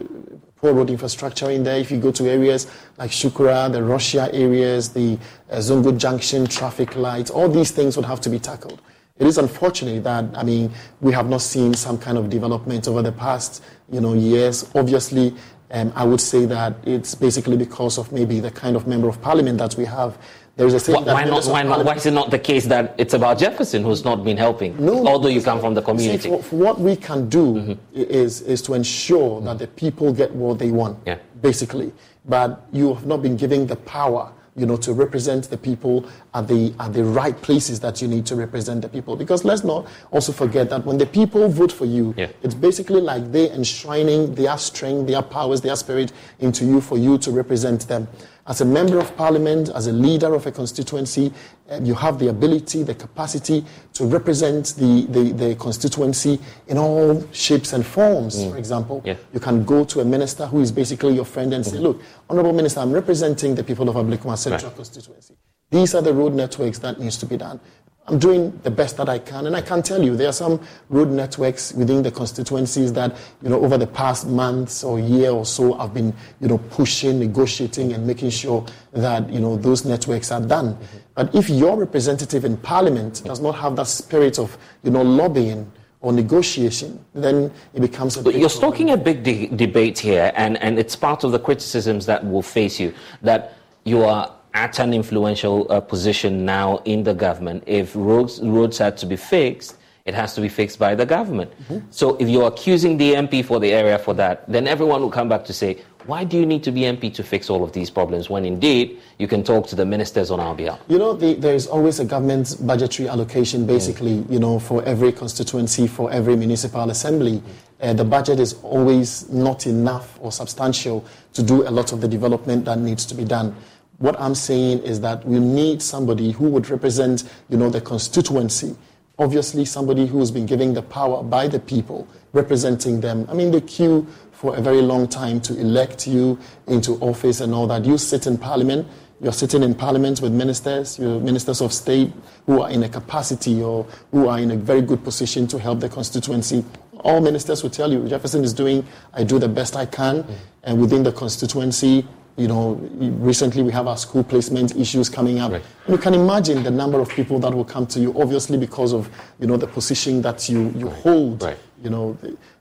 poor 0.57 0.73
road 0.73 0.91
infrastructure 0.91 1.49
in 1.51 1.63
there. 1.63 1.79
If 1.79 1.93
you 1.93 2.01
go 2.01 2.11
to 2.11 2.29
areas 2.29 2.67
like 2.99 3.13
Shukura, 3.13 3.71
the 3.71 3.85
Russia 3.85 4.29
areas, 4.33 4.89
the 4.89 5.17
uh, 5.49 5.59
Zongo 5.59 5.97
Junction 5.97 6.47
traffic 6.47 6.97
lights, 6.97 7.31
all 7.31 7.49
these 7.49 7.71
things 7.71 7.97
would 7.97 8.07
have 8.07 8.21
to 8.23 8.31
be 8.31 8.41
tackled. 8.41 8.83
It 9.19 9.27
is 9.27 9.39
unfortunate 9.39 10.05
that, 10.05 10.25
I 10.37 10.43
mean, 10.43 10.73
we 11.01 11.13
have 11.13 11.29
not 11.29 11.41
seen 11.41 11.73
some 11.73 11.97
kind 11.97 12.19
of 12.19 12.29
development 12.29 12.87
over 12.89 13.01
the 13.01 13.13
past, 13.13 13.63
you 13.91 14.01
know, 14.01 14.13
years. 14.13 14.69
Obviously, 14.75 15.35
um, 15.71 15.93
I 15.97 16.05
would 16.05 16.21
say 16.21 16.47
that 16.47 16.75
it's 16.85 17.15
basically 17.15 17.57
because 17.57 17.99
of 17.99 18.13
maybe 18.13 18.41
the 18.41 18.51
kind 18.51 18.77
of 18.77 18.87
member 18.87 19.09
of 19.09 19.21
parliament 19.23 19.59
that 19.59 19.75
we 19.77 19.85
have. 19.85 20.17
There 20.57 20.67
is 20.67 20.73
a 20.75 20.81
saying 20.81 21.05
Why, 21.05 21.13
why 21.13 21.25
not? 21.25 21.45
Why 21.47 21.63
not? 21.63 21.85
Why 21.85 21.95
is 21.97 22.07
it 22.07 22.13
not 22.13 22.31
the 22.31 22.39
case 22.39 22.65
that 22.67 22.95
it's 22.97 23.13
about 23.13 23.39
Jefferson 23.39 23.83
who's 23.83 24.05
not 24.05 24.25
been 24.25 24.39
helping? 24.39 24.75
No, 24.83 25.07
although 25.07 25.29
you 25.29 25.43
come 25.43 25.61
from 25.61 25.75
the 25.75 25.83
See, 25.83 25.85
community. 25.85 26.29
for, 26.31 26.43
for 26.43 26.57
what 26.57 26.81
we 26.81 26.97
can 26.97 27.29
do 27.29 27.77
i- 27.95 27.99
is, 27.99 28.41
is 28.43 28.63
to 28.63 28.73
ensure 28.73 29.41
that 29.43 29.59
the 29.59 29.67
people 29.67 30.13
get 30.15 30.35
what 30.35 30.59
they 30.59 30.71
want, 30.71 30.99
Yeah. 31.07 31.19
basically. 31.43 31.93
But 32.25 32.63
you 32.73 32.95
have 32.95 33.05
not 33.07 33.21
been 33.21 33.37
giving 33.37 33.67
the 33.67 33.77
power, 33.77 34.33
you 34.57 34.65
know, 34.65 34.77
to 34.77 34.93
represent 34.93 35.51
the 35.51 35.57
people 35.57 36.09
at 36.35 36.49
the, 36.49 36.75
at 36.81 36.93
the 36.93 37.05
right 37.05 37.41
places 37.43 37.81
that 37.81 38.01
you 38.01 38.09
need 38.09 38.25
to 38.27 38.35
represent 38.35 38.83
the 38.83 38.89
people. 38.89 39.17
Because 39.17 39.45
let's 39.45 39.65
not 39.65 39.87
also 40.11 40.33
forget 40.33 40.71
that 40.71 40.85
when 40.85 40.99
the 40.99 41.07
people 41.07 41.49
vote 41.49 41.71
for 41.71 41.85
you, 41.85 42.15
it's 42.43 42.55
basically 42.55 43.01
like 43.01 43.33
they 43.33 43.51
enshrining 43.51 44.35
their 44.35 44.57
strength, 44.57 45.07
their 45.07 45.23
powers, 45.23 45.61
their 45.61 45.77
spirit 45.77 46.13
into 46.39 46.65
you 46.65 46.81
for 46.81 46.97
you 46.97 47.19
to 47.19 47.31
represent 47.31 47.87
them. 47.89 48.09
As 48.49 48.61
a 48.61 48.65
member 48.65 49.01
of 49.01 49.17
parliament, 49.17 49.71
as 49.75 49.89
a 49.89 49.93
leader 49.93 50.33
of 50.33 50.47
a 50.47 50.53
constituency, 50.53 51.33
um, 51.69 51.85
you 51.85 51.95
have 51.95 52.21
the 52.21 52.29
ability, 52.29 52.85
the 52.85 52.95
capacity 52.95 53.65
to 53.95 54.05
represent 54.05 54.75
the, 54.79 55.07
the, 55.11 55.33
the 55.33 55.57
constituency 55.57 56.39
in 56.69 56.79
all 56.79 57.27
shapes 57.33 57.73
and 57.73 57.85
forms. 57.85 58.45
For 58.45 58.57
example, 58.57 59.03
you 59.33 59.41
can 59.41 59.65
go 59.65 59.85
to 59.87 60.01
a 60.01 60.05
minister 60.05 60.47
who 60.47 60.61
is 60.61 60.71
basically 60.71 61.15
your 61.15 61.25
friend 61.25 61.53
and 61.55 61.67
say, 61.67 61.79
Look, 61.79 62.01
Honorable 62.31 62.53
Minister, 62.53 62.81
I'm 62.81 62.93
representing 62.93 63.57
the 63.57 63.65
people 63.65 63.89
of 63.89 63.97
Ablekuma 63.97 64.39
Central 64.39 64.71
constituency. 64.71 65.35
These 65.71 65.97
are 65.97 66.03
the 66.03 66.15
road 66.15 66.33
networks 66.33 66.79
that 66.79 67.01
needs 67.01 67.17
to 67.19 67.27
be 67.27 67.37
done. 67.37 67.59
I'm 68.09 68.21
doing 68.21 68.57
the 68.63 68.71
best 68.71 68.97
that 68.99 69.09
I 69.09 69.19
can, 69.19 69.47
and 69.47 69.57
I 69.57 69.61
can 69.61 69.83
tell 69.83 70.01
you 70.01 70.17
there 70.17 70.29
are 70.29 70.33
some 70.33 70.61
road 70.91 71.11
networks 71.11 71.73
within 71.73 72.03
the 72.03 72.11
constituencies 72.11 72.93
that, 72.93 73.17
you 73.43 73.49
know, 73.49 73.61
over 73.65 73.77
the 73.77 73.87
past 73.87 74.29
months 74.29 74.85
or 74.85 75.01
year 75.01 75.31
or 75.31 75.45
so, 75.45 75.75
I've 75.75 75.93
been, 75.93 76.15
you 76.41 76.47
know, 76.47 76.59
pushing, 76.59 77.19
negotiating, 77.19 77.95
and 77.95 78.07
making 78.07 78.31
sure 78.31 78.65
that, 78.93 79.29
you 79.29 79.41
know, 79.41 79.57
those 79.57 79.85
networks 79.85 80.31
are 80.31 80.41
done. 80.41 80.79
But 81.17 81.35
if 81.35 81.51
your 81.51 81.77
representative 81.77 82.45
in 82.45 82.57
Parliament 82.59 83.23
does 83.25 83.41
not 83.41 83.57
have 83.57 83.75
that 83.77 83.89
spirit 83.89 84.39
of, 84.39 84.57
you 84.85 84.93
know, 84.93 85.03
lobbying 85.03 85.71
or 86.01 86.13
negotiation, 86.13 87.05
then 87.13 87.51
it 87.75 87.81
becomes 87.81 88.17
a 88.17 88.23
But 88.23 88.37
you're 88.37 88.49
stoking 88.49 88.91
a 88.91 88.97
big 88.97 89.25
de- 89.25 89.49
debate 89.49 89.99
here, 89.99 90.31
and, 90.37 90.63
and 90.63 90.79
it's 90.79 90.95
part 90.95 91.25
of 91.25 91.33
the 91.33 91.41
criticisms 91.41 92.07
that 92.07 92.25
will 92.25 92.43
face 92.43 92.79
you 92.79 92.95
that 93.23 93.55
you 93.85 94.05
are 94.05 94.33
at 94.57 94.79
an 94.79 94.95
influential 94.95 95.71
uh, 95.71 95.81
position 95.81 96.47
now 96.47 96.79
in 96.87 97.05
the 97.05 97.13
government. 97.13 97.63
If 97.67 97.95
roads, 97.95 98.41
roads 98.43 98.79
had 98.79 98.97
to 98.99 99.07
be 99.07 99.17
fixed, 99.17 99.77
it 100.07 100.15
has 100.15 100.35
to 100.35 100.41
be 100.41 100.49
fixed 100.49 100.79
by 100.79 100.95
the 100.95 101.05
government. 101.05 101.51
Mm-hmm. 101.65 101.87
So 101.91 102.17
if 102.17 102.29
you're 102.29 102.49
accusing 102.49 102.97
the 102.97 103.13
MP 103.15 103.45
for 103.45 103.61
the 103.61 103.73
area 103.73 103.99
for 103.99 104.15
that, 104.15 104.49
then 104.51 104.67
everyone 104.67 105.03
will 105.03 105.11
come 105.11 105.29
back 105.29 105.45
to 105.45 105.53
say, 105.53 105.83
why 106.07 106.25
do 106.25 106.39
you 106.39 106.47
need 106.47 106.63
to 106.63 106.71
be 106.71 106.83
MP 106.83 107.13
to 107.15 107.23
fix 107.25 107.51
all 107.51 107.65
of 107.65 107.73
these 107.73 107.91
problems 107.91 108.31
when 108.31 108.45
indeed 108.45 109.01
you 109.19 109.27
can 109.27 109.43
talk 109.43 109.67
to 109.67 109.77
the 109.77 109.85
ministers 109.85 110.31
on 110.31 110.41
our 110.41 110.55
behalf? 110.55 110.81
You 110.89 110.99
know, 110.99 111.13
the, 111.13 111.35
there 111.35 111.55
is 111.55 111.67
always 111.67 111.99
a 111.99 112.05
government's 112.05 112.55
budgetary 112.55 113.09
allocation 113.09 113.67
basically, 113.67 114.19
mm. 114.19 114.33
you 114.33 114.39
know, 114.39 114.59
for 114.59 114.83
every 114.85 115.13
constituency, 115.13 115.87
for 115.89 116.11
every 116.13 116.37
municipal 116.37 116.89
assembly. 116.89 117.39
Mm. 117.39 117.43
Uh, 117.79 117.93
the 117.93 118.05
budget 118.05 118.41
is 118.41 118.55
always 118.63 119.29
not 119.29 119.67
enough 119.67 120.19
or 120.23 120.33
substantial 120.33 121.05
to 121.35 121.43
do 121.43 121.69
a 121.69 121.71
lot 121.71 121.93
of 121.93 122.01
the 122.01 122.09
development 122.09 122.65
that 122.65 122.79
needs 122.79 123.05
to 123.05 123.15
be 123.15 123.25
done. 123.25 123.55
What 123.99 124.21
I'm 124.21 124.35
saying 124.35 124.81
is 124.81 125.01
that 125.01 125.25
we 125.27 125.39
need 125.39 125.81
somebody 125.81 126.33
who 126.33 126.49
would 126.51 126.69
represent, 126.69 127.25
you 127.49 127.57
know, 127.57 127.71
the 127.71 127.81
constituency. 127.81 128.77
Obviously, 129.19 129.65
somebody 129.65 130.07
who's 130.07 130.31
been 130.31 130.45
given 130.45 130.75
the 130.75 130.83
power 130.83 131.23
by 131.23 131.49
the 131.49 131.59
people, 131.59 132.07
representing 132.35 133.01
them. 133.01 133.27
I 133.31 133.35
mean, 133.35 133.51
the 133.51 133.63
queue 133.63 134.07
for 134.33 134.55
a 134.55 134.61
very 134.61 134.83
long 134.83 135.09
time 135.09 135.41
to 135.41 135.59
elect 135.59 136.07
you 136.07 136.39
into 136.67 136.93
office 136.97 137.41
and 137.41 137.55
all 137.55 137.67
that. 137.69 137.87
You 137.87 137.97
sit 137.97 138.27
in 138.27 138.37
parliament, 138.37 138.87
you're 139.19 139.33
sitting 139.33 139.63
in 139.63 139.75
parliament 139.75 140.21
with 140.21 140.33
ministers, 140.33 140.99
you're 140.99 141.19
ministers 141.19 141.63
of 141.63 141.73
state 141.73 142.13
who 142.45 142.61
are 142.61 142.71
in 142.71 142.83
a 142.83 142.89
capacity 142.91 143.63
or 143.63 143.87
who 144.11 144.29
are 144.29 144.39
in 144.39 144.51
a 144.51 144.57
very 144.57 144.83
good 144.83 145.03
position 145.03 145.47
to 145.47 145.59
help 145.59 145.81
the 145.81 145.89
constituency. 145.89 146.63
All 146.99 147.23
ministers 147.23 147.63
will 147.63 147.71
tell 147.71 147.91
you, 147.91 148.07
Jefferson 148.07 148.45
is 148.45 148.53
doing, 148.53 148.87
I 149.15 149.25
do 149.25 149.39
the 149.39 149.49
best 149.49 149.75
I 149.75 149.87
can, 149.87 150.23
mm. 150.23 150.35
and 150.65 150.79
within 150.79 151.03
the 151.03 151.13
constituency, 151.13 152.07
you 152.37 152.49
know, 152.49 152.75
recently 153.19 153.63
we 153.63 153.73
have 153.73 153.87
our 153.87 153.97
school 153.97 154.23
placement 154.23 154.77
issues 154.77 155.09
coming 155.09 155.39
up. 155.39 155.53
Right. 155.53 155.63
You 155.89 155.99
can 155.99 156.15
imagine 156.15 156.63
the 156.63 156.71
number 156.71 157.01
of 157.01 157.09
people 157.09 157.39
that 157.41 157.55
will 157.55 157.65
come 157.65 157.87
to 157.89 158.01
you, 158.01 158.19
obviously 158.21 158.59
because 158.59 158.93
of, 158.93 159.09
you 159.41 159.47
know, 159.47 159.57
the 159.57 159.67
position 159.67 160.23
that 160.23 160.49
you, 160.49 160.71
you 160.77 160.89
right. 160.89 161.03
hold. 161.03 161.43
Right. 161.43 161.59
You 161.83 161.91
know, 161.91 162.19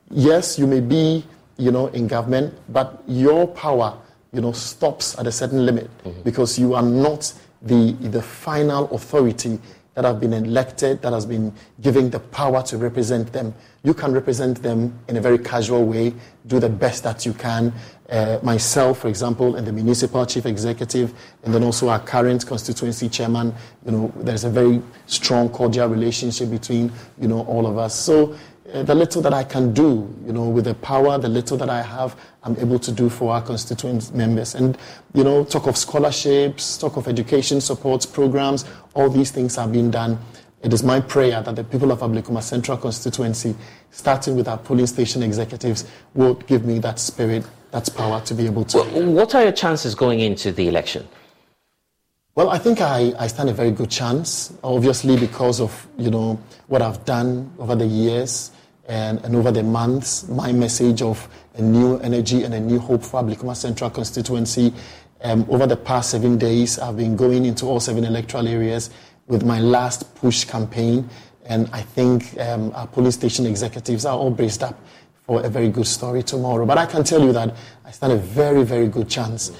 yes, 0.09 0.57
you 0.57 0.67
may 0.67 0.79
be 0.79 1.25
you 1.57 1.71
know, 1.71 1.87
in 1.87 2.07
government, 2.07 2.53
but 2.69 3.01
your 3.07 3.47
power, 3.47 3.97
you 4.33 4.41
know, 4.41 4.51
stops 4.51 5.17
at 5.17 5.27
a 5.27 5.31
certain 5.31 5.65
limit 5.65 5.89
mm-hmm. 6.03 6.21
because 6.21 6.59
you 6.59 6.73
are 6.73 6.83
not 6.83 7.33
the, 7.61 7.93
the 8.01 8.21
final 8.21 8.89
authority 8.93 9.59
that 9.93 10.03
have 10.03 10.19
been 10.19 10.33
elected, 10.33 11.01
that 11.01 11.13
has 11.13 11.25
been 11.25 11.53
given 11.81 12.09
the 12.09 12.19
power 12.19 12.61
to 12.61 12.77
represent 12.77 13.31
them. 13.31 13.53
You 13.83 13.93
can 13.93 14.11
represent 14.11 14.61
them 14.61 14.99
in 15.07 15.15
a 15.15 15.21
very 15.21 15.37
casual 15.37 15.85
way, 15.85 16.13
do 16.47 16.59
the 16.59 16.69
best 16.69 17.03
that 17.03 17.25
you 17.25 17.31
can. 17.33 17.71
Uh, 18.09 18.37
myself, 18.43 18.99
for 18.99 19.07
example, 19.07 19.55
and 19.55 19.65
the 19.65 19.71
municipal 19.71 20.23
chief 20.27 20.45
executive, 20.45 21.11
and 21.43 21.51
then 21.51 21.63
also 21.63 21.89
our 21.89 21.99
current 21.99 22.45
constituency 22.45 23.09
chairman, 23.09 23.51
you 23.83 23.91
know, 23.91 24.13
there's 24.17 24.43
a 24.43 24.49
very 24.49 24.79
strong, 25.07 25.49
cordial 25.49 25.87
relationship 25.87 26.51
between, 26.51 26.91
you 27.19 27.27
know, 27.27 27.43
all 27.45 27.65
of 27.65 27.79
us. 27.79 27.95
So 27.95 28.35
uh, 28.73 28.83
the 28.83 28.93
little 28.93 29.23
that 29.23 29.33
I 29.33 29.43
can 29.43 29.73
do, 29.73 30.13
you 30.25 30.33
know, 30.33 30.47
with 30.49 30.65
the 30.65 30.75
power, 30.75 31.17
the 31.17 31.29
little 31.29 31.57
that 31.57 31.69
I 31.69 31.81
have, 31.81 32.15
I'm 32.43 32.55
able 32.57 32.77
to 32.79 32.91
do 32.91 33.09
for 33.09 33.33
our 33.33 33.41
constituent 33.41 34.13
members. 34.13 34.53
And, 34.53 34.77
you 35.15 35.23
know, 35.23 35.43
talk 35.43 35.65
of 35.65 35.75
scholarships, 35.75 36.77
talk 36.77 36.97
of 36.97 37.07
education 37.07 37.59
support 37.59 38.05
programs, 38.13 38.65
all 38.93 39.09
these 39.09 39.31
things 39.31 39.57
are 39.57 39.67
being 39.67 39.89
done. 39.89 40.19
It 40.61 40.73
is 40.73 40.83
my 40.83 40.99
prayer 40.99 41.41
that 41.43 41.55
the 41.55 41.63
people 41.63 41.91
of 41.91 41.99
Ablekuma 41.99 42.41
Central 42.41 42.77
constituency, 42.77 43.55
starting 43.91 44.35
with 44.35 44.47
our 44.47 44.57
polling 44.57 44.87
station 44.87 45.21
executives, 45.21 45.85
will 46.15 46.33
give 46.33 46.65
me 46.65 46.79
that 46.79 46.97
spirit, 46.97 47.45
that 47.75 47.93
power 47.93 48.21
to 48.21 48.33
be 48.33 48.45
able 48.45 48.63
to. 48.63 48.77
Well, 48.77 49.11
what 49.11 49.35
are 49.35 49.43
your 49.43 49.51
chances 49.51 49.95
going 49.95 50.21
into 50.21 50.53
the 50.53 50.69
election? 50.69 51.05
Well, 52.33 52.49
I 52.49 52.57
think 52.57 52.79
I, 52.79 53.13
I 53.19 53.27
stand 53.27 53.49
a 53.49 53.53
very 53.53 53.71
good 53.71 53.89
chance, 53.89 54.53
obviously 54.63 55.17
because 55.17 55.59
of, 55.59 55.87
you 55.97 56.09
know, 56.09 56.39
what 56.67 56.81
I've 56.81 57.03
done 57.03 57.51
over 57.59 57.75
the 57.75 57.85
years 57.85 58.51
and, 58.87 59.23
and 59.25 59.35
over 59.35 59.51
the 59.51 59.63
months, 59.63 60.27
my 60.29 60.53
message 60.53 61.01
of 61.01 61.27
a 61.55 61.61
new 61.61 61.97
energy 61.99 62.43
and 62.43 62.53
a 62.53 62.59
new 62.59 62.79
hope 62.79 63.03
for 63.03 63.21
Ablekuma 63.21 63.55
Central 63.55 63.89
constituency. 63.89 64.73
Um, 65.21 65.45
over 65.49 65.67
the 65.67 65.77
past 65.77 66.11
seven 66.11 66.37
days, 66.37 66.79
I've 66.79 66.97
been 66.97 67.17
going 67.17 67.45
into 67.45 67.65
all 67.65 67.81
seven 67.81 68.05
electoral 68.05 68.47
areas 68.47 68.89
with 69.27 69.43
my 69.43 69.59
last 69.59 70.15
push 70.15 70.45
campaign, 70.45 71.09
and 71.45 71.69
I 71.73 71.81
think 71.81 72.39
um, 72.39 72.71
our 72.73 72.87
police 72.87 73.15
station 73.15 73.45
executives 73.45 74.05
are 74.05 74.17
all 74.17 74.31
braced 74.31 74.63
up 74.63 74.79
for 75.25 75.43
a 75.43 75.49
very 75.49 75.69
good 75.69 75.87
story 75.87 76.23
tomorrow. 76.23 76.65
But 76.65 76.77
I 76.77 76.85
can 76.85 77.03
tell 77.03 77.21
you 77.21 77.33
that 77.33 77.55
I 77.83 77.91
stand 77.91 78.13
a 78.13 78.17
very, 78.17 78.63
very 78.63 78.87
good 78.87 79.09
chance, 79.09 79.51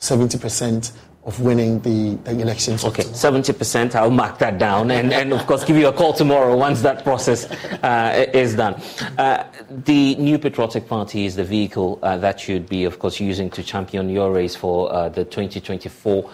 70% 0.00 0.92
of 1.24 1.38
winning 1.38 1.78
the, 1.80 2.16
the 2.24 2.40
elections. 2.40 2.84
Okay, 2.84 3.04
70%, 3.04 3.94
I'll 3.94 4.10
mark 4.10 4.38
that 4.38 4.58
down 4.58 4.90
and, 4.90 5.12
and 5.12 5.32
of 5.32 5.46
course 5.46 5.64
give 5.64 5.76
you 5.76 5.86
a 5.86 5.92
call 5.92 6.12
tomorrow 6.12 6.56
once 6.56 6.82
that 6.82 7.04
process 7.04 7.48
uh, 7.84 8.26
is 8.34 8.56
done. 8.56 8.74
Uh, 9.18 9.44
the 9.70 10.16
New 10.16 10.38
Patriotic 10.38 10.88
Party 10.88 11.24
is 11.24 11.36
the 11.36 11.44
vehicle 11.44 12.00
uh, 12.02 12.16
that 12.16 12.48
you'd 12.48 12.68
be, 12.68 12.84
of 12.84 12.98
course, 12.98 13.20
using 13.20 13.50
to 13.50 13.62
champion 13.62 14.08
your 14.08 14.32
race 14.32 14.56
for 14.56 14.92
uh, 14.92 15.08
the 15.10 15.24
2024 15.24 16.28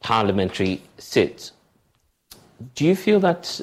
parliamentary 0.00 0.82
seat. 0.98 1.52
Do 2.74 2.84
you 2.84 2.96
feel 2.96 3.20
that 3.20 3.60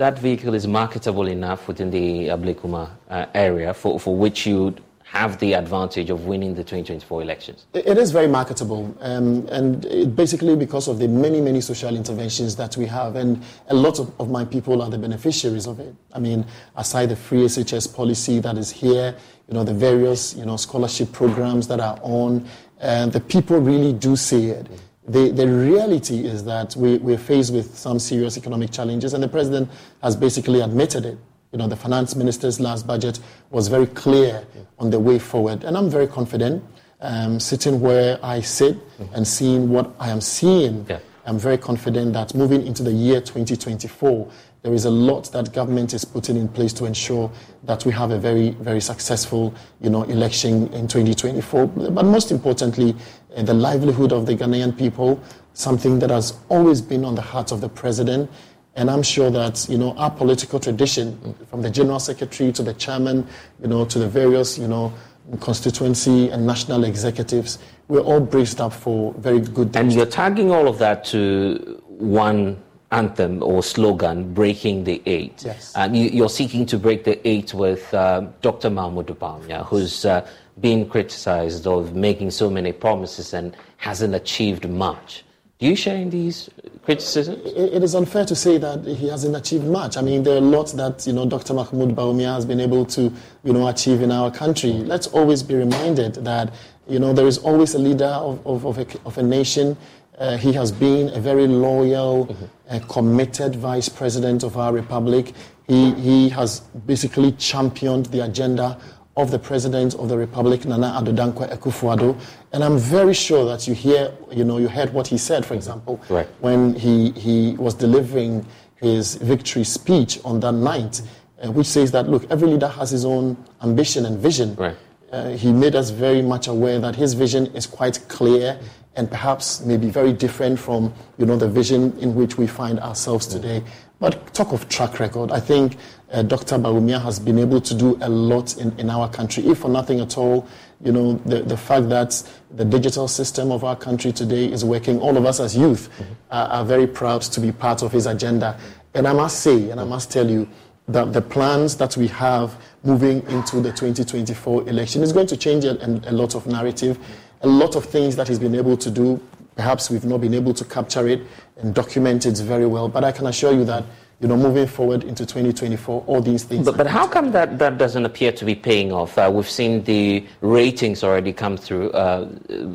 that 0.00 0.18
vehicle 0.18 0.54
is 0.54 0.66
marketable 0.66 1.28
enough 1.28 1.68
within 1.68 1.90
the 1.90 2.28
Ablekuma 2.28 2.88
uh, 3.10 3.26
area 3.34 3.74
for, 3.74 4.00
for 4.00 4.16
which 4.16 4.46
you'd 4.46 4.80
have 5.02 5.38
the 5.40 5.52
advantage 5.52 6.08
of 6.08 6.24
winning 6.24 6.54
the 6.54 6.62
2024 6.62 7.20
elections? 7.20 7.66
It 7.74 7.98
is 7.98 8.10
very 8.10 8.26
marketable, 8.26 8.96
um, 9.00 9.46
and 9.48 9.84
it, 9.84 10.16
basically 10.16 10.56
because 10.56 10.88
of 10.88 10.98
the 10.98 11.06
many, 11.06 11.42
many 11.42 11.60
social 11.60 11.94
interventions 11.94 12.56
that 12.56 12.78
we 12.78 12.86
have, 12.86 13.14
and 13.14 13.42
a 13.68 13.74
lot 13.74 13.98
of, 13.98 14.10
of, 14.18 14.30
my 14.30 14.42
people 14.42 14.80
are 14.80 14.88
the 14.88 14.96
beneficiaries 14.96 15.66
of 15.66 15.80
it. 15.80 15.94
I 16.14 16.18
mean, 16.18 16.46
aside 16.76 17.10
the 17.10 17.16
free 17.16 17.44
SHS 17.44 17.94
policy 17.94 18.40
that 18.40 18.56
is 18.56 18.70
here, 18.70 19.14
you 19.48 19.54
know, 19.54 19.64
the 19.64 19.74
various, 19.74 20.34
you 20.34 20.46
know, 20.46 20.56
scholarship 20.56 21.12
programs 21.12 21.68
that 21.68 21.80
are 21.80 21.98
on, 22.00 22.48
and 22.78 23.12
the 23.12 23.20
people 23.20 23.58
really 23.58 23.92
do 23.92 24.16
see 24.16 24.46
it. 24.46 24.66
The, 25.10 25.30
the 25.30 25.46
reality 25.46 26.24
is 26.26 26.44
that 26.44 26.76
we, 26.76 26.98
we're 26.98 27.18
faced 27.18 27.52
with 27.52 27.76
some 27.76 27.98
serious 27.98 28.36
economic 28.36 28.70
challenges, 28.70 29.14
and 29.14 29.22
the 29.22 29.28
president 29.28 29.70
has 30.02 30.16
basically 30.16 30.60
admitted 30.60 31.04
it 31.04 31.18
you 31.52 31.58
know, 31.58 31.66
the 31.66 31.76
finance 31.76 32.14
minister's 32.14 32.60
last 32.60 32.86
budget 32.86 33.18
was 33.50 33.68
very 33.68 33.86
clear 33.86 34.46
on 34.78 34.90
the 34.90 35.00
way 35.00 35.18
forward. 35.18 35.64
And 35.64 35.76
I'm 35.76 35.90
very 35.90 36.06
confident, 36.06 36.62
um, 37.00 37.40
sitting 37.40 37.80
where 37.80 38.20
I 38.22 38.40
sit 38.40 38.76
mm-hmm. 38.76 39.14
and 39.14 39.26
seeing 39.26 39.68
what 39.68 39.90
I 39.98 40.10
am 40.10 40.20
seeing. 40.20 40.86
Yeah. 40.88 41.00
I'm 41.26 41.38
very 41.38 41.58
confident 41.58 42.12
that 42.12 42.34
moving 42.34 42.66
into 42.66 42.82
the 42.82 42.92
year 42.92 43.20
2024, 43.20 44.30
there 44.62 44.74
is 44.74 44.84
a 44.84 44.90
lot 44.90 45.30
that 45.32 45.52
government 45.52 45.94
is 45.94 46.04
putting 46.04 46.36
in 46.36 46.48
place 46.48 46.72
to 46.74 46.84
ensure 46.84 47.30
that 47.64 47.86
we 47.86 47.92
have 47.92 48.10
a 48.10 48.18
very, 48.18 48.50
very 48.50 48.80
successful, 48.80 49.54
you 49.80 49.88
know, 49.88 50.02
election 50.04 50.66
in 50.74 50.86
2024. 50.86 51.66
But 51.66 52.04
most 52.04 52.30
importantly, 52.30 52.94
uh, 53.36 53.42
the 53.42 53.54
livelihood 53.54 54.12
of 54.12 54.26
the 54.26 54.34
Ghanaian 54.34 54.76
people, 54.76 55.20
something 55.54 55.98
that 56.00 56.10
has 56.10 56.38
always 56.48 56.82
been 56.82 57.04
on 57.04 57.14
the 57.14 57.22
heart 57.22 57.52
of 57.52 57.60
the 57.60 57.68
president 57.68 58.30
and 58.76 58.88
I'm 58.90 59.02
sure 59.02 59.30
that, 59.30 59.68
you 59.68 59.78
know, 59.78 59.94
our 59.96 60.10
political 60.10 60.60
tradition, 60.60 61.34
from 61.48 61.60
the 61.60 61.70
general 61.70 61.98
secretary 61.98 62.52
to 62.52 62.62
the 62.62 62.72
chairman, 62.74 63.26
you 63.60 63.68
know, 63.68 63.84
to 63.84 63.98
the 63.98 64.08
various, 64.08 64.56
you 64.58 64.68
know, 64.68 64.92
constituency 65.40 66.30
and 66.30 66.46
national 66.46 66.84
executives, 66.84 67.58
we're 67.88 68.00
all 68.00 68.20
braced 68.20 68.60
up 68.60 68.72
for 68.72 69.12
very 69.14 69.40
good 69.40 69.76
And 69.76 69.92
you're 69.92 70.06
tagging 70.06 70.50
all 70.50 70.68
of 70.68 70.78
that 70.78 71.04
to 71.06 71.82
one 71.88 72.62
anthem 72.92 73.42
or 73.42 73.62
slogan, 73.62 74.32
breaking 74.34 74.84
the 74.84 75.02
eight. 75.06 75.42
Yes. 75.44 75.72
And 75.76 75.96
you, 75.96 76.24
are 76.24 76.28
seeking 76.28 76.66
to 76.66 76.78
break 76.78 77.04
the 77.04 77.26
eight 77.28 77.54
with 77.54 77.92
uh, 77.94 78.26
Dr. 78.42 78.70
Mahamudu 78.70 79.16
Bawumia, 79.16 79.64
who's 79.66 80.04
uh, 80.04 80.28
been 80.60 80.88
criticized 80.88 81.66
of 81.66 81.94
making 81.94 82.30
so 82.30 82.50
many 82.50 82.72
promises 82.72 83.32
and 83.32 83.56
hasn't 83.76 84.14
achieved 84.14 84.68
much. 84.68 85.24
Do 85.60 85.66
you 85.66 85.76
share 85.76 85.96
in 85.96 86.08
these 86.08 86.48
criticisms? 86.84 87.38
It 87.44 87.82
is 87.82 87.94
unfair 87.94 88.24
to 88.24 88.34
say 88.34 88.56
that 88.56 88.82
he 88.86 89.08
hasn't 89.08 89.36
achieved 89.36 89.66
much. 89.66 89.98
I 89.98 90.00
mean, 90.00 90.22
there 90.22 90.38
are 90.38 90.40
lots 90.40 90.72
that 90.72 91.06
you 91.06 91.12
know 91.12 91.26
Dr. 91.26 91.52
Mahmoud 91.52 91.94
Bawumia 91.94 92.34
has 92.34 92.46
been 92.46 92.60
able 92.60 92.86
to 92.86 93.12
you 93.44 93.52
know 93.52 93.68
achieve 93.68 94.00
in 94.00 94.10
our 94.10 94.30
country. 94.30 94.72
Let's 94.72 95.06
always 95.08 95.42
be 95.42 95.54
reminded 95.54 96.14
that 96.24 96.54
you 96.88 96.98
know 96.98 97.12
there 97.12 97.26
is 97.26 97.36
always 97.36 97.74
a 97.74 97.78
leader 97.78 98.06
of, 98.06 98.46
of, 98.46 98.64
of, 98.64 98.78
a, 98.78 98.86
of 99.04 99.18
a 99.18 99.22
nation. 99.22 99.76
Uh, 100.20 100.36
he 100.36 100.52
has 100.52 100.70
been 100.70 101.08
a 101.14 101.20
very 101.20 101.46
loyal, 101.46 102.26
mm-hmm. 102.26 102.44
uh, 102.68 102.78
committed 102.88 103.56
vice 103.56 103.88
president 103.88 104.42
of 104.42 104.58
our 104.58 104.70
republic. 104.70 105.32
He, 105.66 105.92
he 105.94 106.28
has 106.28 106.60
basically 106.60 107.32
championed 107.32 108.06
the 108.06 108.24
agenda 108.24 108.78
of 109.16 109.30
the 109.30 109.38
President 109.38 109.94
of 109.94 110.08
the 110.08 110.16
Republic, 110.16 110.64
Nana 110.66 111.00
Addo 111.00 111.14
Dankwa 111.14 111.50
Akufo-Addo. 111.56 112.20
And 112.52 112.62
I'm 112.62 112.78
very 112.78 113.14
sure 113.14 113.44
that 113.46 113.66
you 113.66 113.74
hear, 113.74 114.12
you 114.30 114.44
know, 114.44 114.58
you 114.58 114.68
heard 114.68 114.92
what 114.92 115.06
he 115.06 115.18
said, 115.18 115.44
for 115.44 115.54
example, 115.54 116.00
right. 116.08 116.26
when 116.40 116.74
he, 116.74 117.10
he 117.12 117.54
was 117.54 117.74
delivering 117.74 118.46
his 118.76 119.16
victory 119.16 119.64
speech 119.64 120.20
on 120.24 120.40
that 120.40 120.52
night, 120.52 121.02
uh, 121.42 121.50
which 121.50 121.66
says 121.66 121.90
that, 121.92 122.08
look, 122.08 122.30
every 122.30 122.48
leader 122.48 122.68
has 122.68 122.90
his 122.90 123.04
own 123.04 123.36
ambition 123.62 124.06
and 124.06 124.18
vision. 124.18 124.54
Right. 124.56 124.76
Uh, 125.10 125.30
he 125.30 125.52
made 125.52 125.74
us 125.74 125.90
very 125.90 126.22
much 126.22 126.46
aware 126.46 126.78
that 126.78 126.94
his 126.94 127.14
vision 127.14 127.46
is 127.54 127.66
quite 127.66 128.08
clear 128.08 128.60
and 128.96 129.08
perhaps 129.08 129.60
may 129.60 129.76
be 129.76 129.88
very 129.88 130.12
different 130.12 130.58
from 130.58 130.92
you 131.18 131.26
know 131.26 131.36
the 131.36 131.48
vision 131.48 131.96
in 131.98 132.14
which 132.14 132.36
we 132.38 132.46
find 132.46 132.80
ourselves 132.80 133.26
today. 133.26 133.62
But 134.00 134.32
talk 134.32 134.52
of 134.52 134.68
track 134.68 134.98
record, 134.98 135.30
I 135.30 135.40
think 135.40 135.76
uh, 136.10 136.22
Dr. 136.22 136.56
Bawumia 136.56 137.02
has 137.02 137.20
been 137.20 137.38
able 137.38 137.60
to 137.60 137.74
do 137.74 137.98
a 138.00 138.08
lot 138.08 138.56
in, 138.56 138.76
in 138.78 138.88
our 138.88 139.10
country, 139.10 139.46
if 139.46 139.58
for 139.58 139.68
nothing 139.68 140.00
at 140.00 140.16
all. 140.16 140.48
You 140.82 140.92
know, 140.92 141.12
the, 141.26 141.42
the 141.42 141.56
fact 141.56 141.90
that 141.90 142.22
the 142.50 142.64
digital 142.64 143.06
system 143.08 143.52
of 143.52 143.62
our 143.62 143.76
country 143.76 144.10
today 144.10 144.50
is 144.50 144.64
working, 144.64 144.98
all 145.00 145.18
of 145.18 145.26
us 145.26 145.38
as 145.38 145.54
youth 145.54 145.90
mm-hmm. 145.98 146.12
are, 146.30 146.48
are 146.48 146.64
very 146.64 146.86
proud 146.86 147.20
to 147.22 147.40
be 147.40 147.52
part 147.52 147.82
of 147.82 147.92
his 147.92 148.06
agenda. 148.06 148.58
And 148.94 149.06
I 149.06 149.12
must 149.12 149.40
say, 149.40 149.68
and 149.68 149.78
I 149.78 149.84
must 149.84 150.10
tell 150.10 150.28
you, 150.28 150.48
that 150.88 151.12
the 151.12 151.22
plans 151.22 151.76
that 151.76 151.96
we 151.96 152.08
have 152.08 152.56
moving 152.82 153.22
into 153.28 153.60
the 153.60 153.70
2024 153.70 154.68
election 154.68 155.02
is 155.02 155.12
going 155.12 155.26
to 155.26 155.36
change 155.36 155.64
a, 155.64 155.76
a, 156.08 156.12
lot 156.12 156.34
of 156.34 156.46
narrative, 156.46 156.98
a 157.40 157.48
lot 157.48 157.76
of 157.76 157.84
things 157.84 158.16
that 158.16 158.28
he's 158.28 158.38
been 158.38 158.54
able 158.54 158.76
to 158.76 158.90
do. 158.90 159.20
Perhaps 159.56 159.90
we've 159.90 160.04
not 160.04 160.20
been 160.20 160.34
able 160.34 160.54
to 160.54 160.64
capture 160.64 161.06
it 161.08 161.22
and 161.58 161.74
document 161.74 162.26
it 162.26 162.38
very 162.38 162.66
well, 162.66 162.88
but 162.88 163.04
I 163.04 163.12
can 163.12 163.26
assure 163.26 163.52
you 163.52 163.64
that 163.64 163.84
you 164.20 164.28
know, 164.28 164.36
moving 164.36 164.66
forward 164.66 165.02
into 165.04 165.24
2024, 165.24 166.04
all 166.06 166.20
these 166.20 166.44
things. 166.44 166.66
But, 166.66 166.76
but 166.76 166.86
how 166.86 167.06
come 167.06 167.32
that, 167.32 167.58
that 167.58 167.78
doesn't 167.78 168.04
appear 168.04 168.32
to 168.32 168.44
be 168.44 168.54
paying 168.54 168.92
off? 168.92 169.16
Uh, 169.16 169.30
we've 169.32 169.48
seen 169.48 169.82
the 169.84 170.26
ratings 170.42 171.02
already 171.02 171.32
come 171.32 171.56
through 171.56 171.90
uh, 171.92 172.28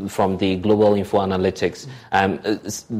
from 0.07 0.37
the 0.37 0.55
Global 0.55 0.95
Info 0.95 1.19
Analytics, 1.19 1.87
um, 2.11 2.39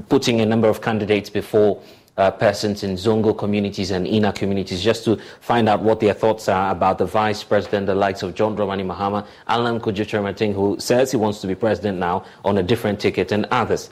putting 0.10 0.42
a 0.42 0.46
number 0.46 0.68
of 0.68 0.82
candidates 0.82 1.28
before 1.28 1.82
uh, 2.18 2.32
persons 2.32 2.84
in 2.84 2.94
Zongo 2.94 3.38
communities 3.38 3.92
and 3.92 4.08
Ina 4.08 4.34
communities 4.34 4.84
just 4.84 5.04
to 5.06 5.18
find 5.42 5.68
out 5.68 5.82
what 5.82 6.00
their 6.00 6.14
thoughts 6.14 6.48
are 6.48 6.72
about 6.72 6.98
the 6.98 7.06
vice 7.06 7.44
president, 7.44 7.88
the 7.88 7.96
likes 7.96 8.24
of 8.24 8.34
John 8.36 8.56
Dramani 8.56 8.86
Mahama, 8.86 9.26
Alan 9.48 9.80
Kyerematen, 9.80 10.54
who 10.54 10.78
says 10.80 11.12
he 11.12 11.18
wants 11.18 11.42
to 11.42 11.48
be 11.48 11.56
president 11.56 12.00
now 12.00 12.26
on 12.44 12.58
a 12.58 12.64
different 12.64 13.00
ticket, 13.00 13.32
and 13.32 13.46
others. 13.52 13.90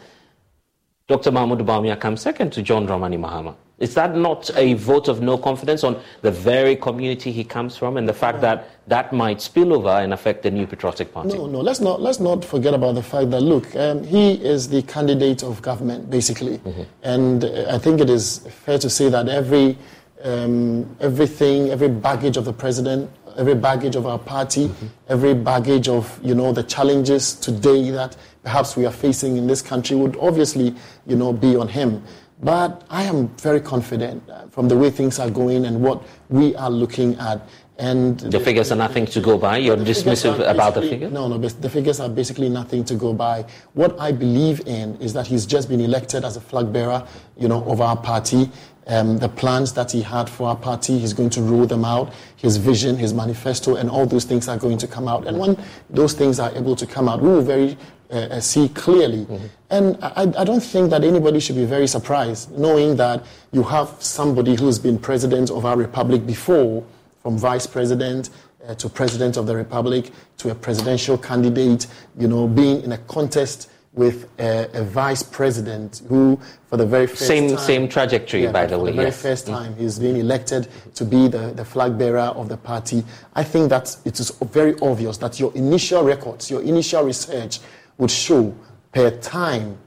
Dr. 1.07 1.31
Mahmoud 1.31 1.59
Bawumia 1.59 1.99
comes 1.99 2.21
second 2.21 2.51
to 2.53 2.61
John 2.61 2.87
Dramani 2.87 3.19
Mahama. 3.19 3.55
Is 3.79 3.95
that 3.95 4.15
not 4.15 4.51
a 4.55 4.75
vote 4.75 5.07
of 5.07 5.21
no 5.21 5.37
confidence 5.37 5.83
on 5.83 5.99
the 6.21 6.31
very 6.31 6.75
community 6.75 7.31
he 7.31 7.43
comes 7.43 7.75
from 7.75 7.97
and 7.97 8.07
the 8.07 8.13
fact 8.13 8.39
that 8.41 8.69
that 8.87 9.11
might 9.11 9.41
spill 9.41 9.73
over 9.73 9.89
and 9.89 10.13
affect 10.13 10.43
the 10.43 10.51
new 10.51 10.67
patriotic 10.67 11.11
party? 11.11 11.35
No, 11.35 11.47
no, 11.47 11.59
let's 11.59 11.79
not, 11.79 11.99
let's 11.99 12.19
not 12.19 12.45
forget 12.45 12.73
about 12.73 12.95
the 12.95 13.03
fact 13.03 13.31
that, 13.31 13.41
look, 13.41 13.75
um, 13.75 14.03
he 14.03 14.33
is 14.33 14.69
the 14.69 14.83
candidate 14.83 15.43
of 15.43 15.61
government, 15.61 16.09
basically. 16.09 16.59
Mm-hmm. 16.59 16.81
And 17.01 17.45
uh, 17.45 17.65
I 17.69 17.79
think 17.79 17.99
it 17.99 18.09
is 18.09 18.39
fair 18.65 18.77
to 18.77 18.89
say 18.89 19.09
that 19.09 19.27
every, 19.27 19.77
um, 20.23 20.95
everything, 20.99 21.69
every 21.71 21.89
baggage 21.89 22.37
of 22.37 22.45
the 22.45 22.53
president, 22.53 23.09
every 23.37 23.55
baggage 23.55 23.95
of 23.95 24.05
our 24.05 24.19
party, 24.19 24.67
mm-hmm. 24.67 24.87
every 25.09 25.33
baggage 25.33 25.87
of, 25.87 26.19
you 26.23 26.35
know, 26.35 26.51
the 26.51 26.63
challenges 26.63 27.33
today 27.33 27.89
that 27.89 28.15
perhaps 28.43 28.75
we 28.77 28.85
are 28.85 28.91
facing 28.91 29.37
in 29.37 29.47
this 29.47 29.61
country 29.61 29.95
would 29.95 30.15
obviously, 30.17 30.75
you 31.07 31.15
know, 31.15 31.33
be 31.33 31.55
on 31.55 31.67
him. 31.67 32.03
But 32.43 32.83
I 32.89 33.03
am 33.03 33.29
very 33.37 33.61
confident 33.61 34.29
from 34.51 34.67
the 34.67 34.77
way 34.77 34.89
things 34.89 35.17
are 35.19 35.29
going 35.29 35.65
and 35.65 35.81
what 35.81 36.03
we 36.29 36.55
are 36.55 36.69
looking 36.69 37.15
at. 37.15 37.47
And 37.79 38.19
the, 38.19 38.37
the 38.37 38.39
figures 38.39 38.71
are 38.71 38.75
nothing 38.75 39.05
to 39.07 39.19
go 39.19 39.37
by. 39.37 39.57
You're 39.57 39.77
dismissive 39.77 40.47
about 40.47 40.75
the 40.75 40.81
figures? 40.81 41.11
No, 41.11 41.27
no. 41.27 41.37
The 41.37 41.69
figures 41.69 41.99
are 41.99 42.09
basically 42.09 42.49
nothing 42.49 42.83
to 42.85 42.95
go 42.95 43.13
by. 43.13 43.45
What 43.73 43.99
I 43.99 44.11
believe 44.11 44.61
in 44.67 44.95
is 44.97 45.13
that 45.13 45.25
he's 45.25 45.45
just 45.45 45.69
been 45.69 45.81
elected 45.81 46.23
as 46.23 46.37
a 46.37 46.41
flag 46.41 46.71
bearer, 46.71 47.07
you 47.35 47.47
know, 47.47 47.63
of 47.63 47.81
our 47.81 47.97
party. 47.97 48.51
Um, 48.85 49.17
the 49.17 49.29
plans 49.29 49.73
that 49.73 49.91
he 49.91 50.01
had 50.01 50.29
for 50.29 50.49
our 50.49 50.57
party, 50.57 50.99
he's 50.99 51.13
going 51.13 51.29
to 51.31 51.41
roll 51.41 51.65
them 51.65 51.85
out. 51.85 52.13
His 52.35 52.57
vision, 52.57 52.97
his 52.97 53.13
manifesto, 53.13 53.77
and 53.77 53.89
all 53.89 54.05
those 54.05 54.25
things 54.25 54.49
are 54.49 54.57
going 54.57 54.77
to 54.79 54.87
come 54.87 55.07
out. 55.07 55.25
And 55.25 55.39
when 55.39 55.57
those 55.89 56.13
things 56.13 56.39
are 56.39 56.53
able 56.53 56.75
to 56.75 56.85
come 56.85 57.07
out, 57.07 57.21
we 57.21 57.29
will 57.29 57.41
very 57.41 57.77
uh, 58.14 58.27
uh, 58.35 58.40
see 58.40 58.69
clearly. 58.69 59.26
Mm-hmm. 59.26 59.45
And 59.72 59.98
I, 60.03 60.41
I, 60.41 60.44
don't 60.44 60.61
think 60.61 60.91
that 60.91 61.03
anybody 61.03 61.40
should 61.40 61.56
be 61.56 61.65
very 61.65 61.88
surprised 61.88 62.52
knowing 62.52 62.95
that 62.98 63.26
you 63.52 63.64
have 63.64 63.90
somebody 63.99 64.56
who's 64.56 64.77
been 64.77 64.99
president 64.99 65.49
of 65.49 65.65
our 65.65 65.76
republic 65.76 66.23
before, 66.23 66.85
from 67.23 67.40
vice 67.40 67.65
president 67.65 68.30
uh, 68.68 68.76
to 68.76 68.88
president 68.88 69.35
of 69.35 69.48
the 69.48 69.56
republic 69.56 70.11
to 70.38 70.52
a 70.52 70.56
presidential 70.56 71.18
candidate, 71.18 71.88
you 72.19 72.27
know, 72.27 72.48
being 72.48 72.84
in 72.84 72.91
a 72.91 72.99
contest 72.99 73.72
with 73.94 74.30
a, 74.40 74.69
a, 74.73 74.84
vice 74.84 75.23
president 75.23 76.02
who, 76.07 76.40
for 76.68 76.77
the 76.77 76.85
very 76.85 77.06
first 77.07 77.27
same 77.27 77.49
time, 77.49 77.57
same 77.60 77.88
trajectory, 77.88 78.44
yeah, 78.44 78.52
by 78.52 78.65
the 78.65 78.77
way, 78.77 78.90
the 78.90 78.95
very 78.95 79.07
yes. 79.07 79.22
first 79.22 79.48
time 79.48 79.76
he's 79.76 79.99
been 79.99 80.15
elected 80.15 80.68
to 80.95 81.06
be 81.06 81.27
the, 81.27 81.52
the 81.56 81.64
flag 81.64 81.98
bearer 81.98 82.31
of 82.35 82.49
the 82.49 82.57
party. 82.57 83.03
I 83.35 83.44
think 83.44 83.69
that 83.69 83.95
it 84.06 84.19
is 84.19 84.31
very 84.52 84.76
obvious 84.81 85.18
that 85.18 85.40
your 85.40 85.53
initial 85.56 86.03
records, 86.03 86.49
your 86.49 86.64
initial 86.64 87.03
research 87.03 87.60
would 87.97 88.11
show 88.11 88.55
per 88.91 89.11
time 89.19 89.77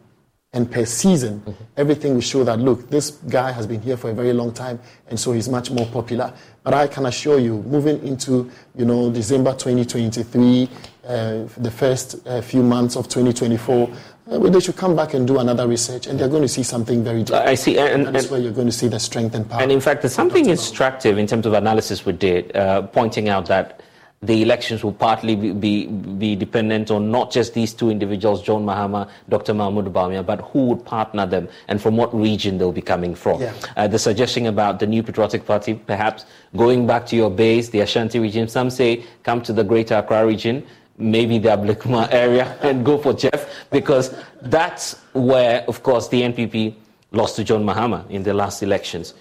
and 0.52 0.70
per 0.70 0.86
season, 0.86 1.40
mm-hmm. 1.40 1.64
everything 1.76 2.14
will 2.14 2.20
show 2.22 2.42
that 2.42 2.58
look, 2.58 2.88
this 2.88 3.10
guy 3.10 3.52
has 3.52 3.66
been 3.66 3.82
here 3.82 3.96
for 3.96 4.10
a 4.10 4.14
very 4.14 4.32
long 4.32 4.52
time, 4.52 4.80
and 5.08 5.20
so 5.20 5.32
he's 5.32 5.50
much 5.50 5.70
more 5.70 5.84
popular. 5.86 6.32
But 6.62 6.72
I 6.72 6.86
can 6.86 7.04
assure 7.04 7.38
you, 7.38 7.62
moving 7.62 8.02
into 8.06 8.50
you 8.74 8.86
know 8.86 9.10
December 9.10 9.52
2023, 9.52 10.68
uh, 11.06 11.44
the 11.58 11.70
first 11.70 12.26
uh, 12.26 12.40
few 12.40 12.62
months 12.62 12.96
of 12.96 13.06
2024, 13.08 13.90
uh, 14.28 14.38
they 14.38 14.60
should 14.60 14.76
come 14.76 14.96
back 14.96 15.12
and 15.12 15.26
do 15.26 15.38
another 15.38 15.68
research, 15.68 16.06
and 16.06 16.18
they're 16.18 16.28
going 16.28 16.42
to 16.42 16.48
see 16.48 16.62
something 16.62 17.04
very 17.04 17.22
different. 17.22 17.48
I 17.48 17.54
see, 17.54 17.78
and, 17.78 18.06
and 18.06 18.14
that's 18.14 18.30
where 18.30 18.40
you're 18.40 18.50
going 18.50 18.66
to 18.66 18.72
see 18.72 18.88
the 18.88 18.98
strength 18.98 19.34
and 19.34 19.48
power. 19.48 19.60
And 19.60 19.70
in 19.70 19.80
fact, 19.80 20.02
there's 20.02 20.14
something 20.14 20.46
instructive 20.46 21.18
in 21.18 21.26
terms 21.26 21.44
of 21.44 21.52
analysis 21.52 22.06
we 22.06 22.12
did, 22.12 22.56
uh, 22.56 22.82
pointing 22.82 23.28
out 23.28 23.46
that 23.46 23.82
the 24.26 24.42
elections 24.42 24.82
will 24.82 24.92
partly 24.92 25.36
be, 25.36 25.52
be, 25.52 25.86
be, 25.86 26.36
dependent 26.36 26.90
on 26.90 27.10
not 27.10 27.30
just 27.30 27.54
these 27.54 27.72
two 27.72 27.90
individuals, 27.90 28.42
John 28.42 28.64
Mahama, 28.64 29.08
Dr. 29.28 29.54
Mahmoud 29.54 29.92
Bawumia, 29.92 30.24
but 30.26 30.40
who 30.40 30.66
would 30.66 30.84
partner 30.84 31.26
them 31.26 31.48
and 31.68 31.80
from 31.80 31.96
what 31.96 32.14
region 32.14 32.58
they'll 32.58 32.72
be 32.72 32.82
coming 32.82 33.14
from. 33.14 33.40
Yeah. 33.40 33.54
Uh, 33.76 33.86
the 33.86 33.98
suggestion 33.98 34.46
about 34.46 34.80
the 34.80 34.86
new 34.86 35.02
Patriotic 35.02 35.46
Party, 35.46 35.74
perhaps 35.74 36.24
going 36.56 36.86
back 36.86 37.06
to 37.06 37.16
your 37.16 37.30
base, 37.30 37.68
the 37.68 37.80
Ashanti 37.80 38.18
region, 38.18 38.48
some 38.48 38.70
say 38.70 39.04
come 39.22 39.42
to 39.42 39.52
the 39.52 39.64
Greater 39.64 39.94
Accra 39.94 40.26
region, 40.26 40.66
maybe 40.98 41.38
the 41.38 41.50
Ablekuma 41.50 42.08
area, 42.12 42.58
and 42.62 42.84
go 42.84 42.98
for 42.98 43.12
Jeff, 43.12 43.68
because 43.70 44.14
that's 44.42 45.00
where, 45.12 45.64
of 45.68 45.82
course, 45.82 46.08
the 46.08 46.22
NPP 46.22 46.74
lost 47.12 47.36
to 47.36 47.44
John 47.44 47.64
Mahama 47.64 48.08
in 48.10 48.22
the 48.22 48.34
last 48.34 48.62
elections. 48.62 49.14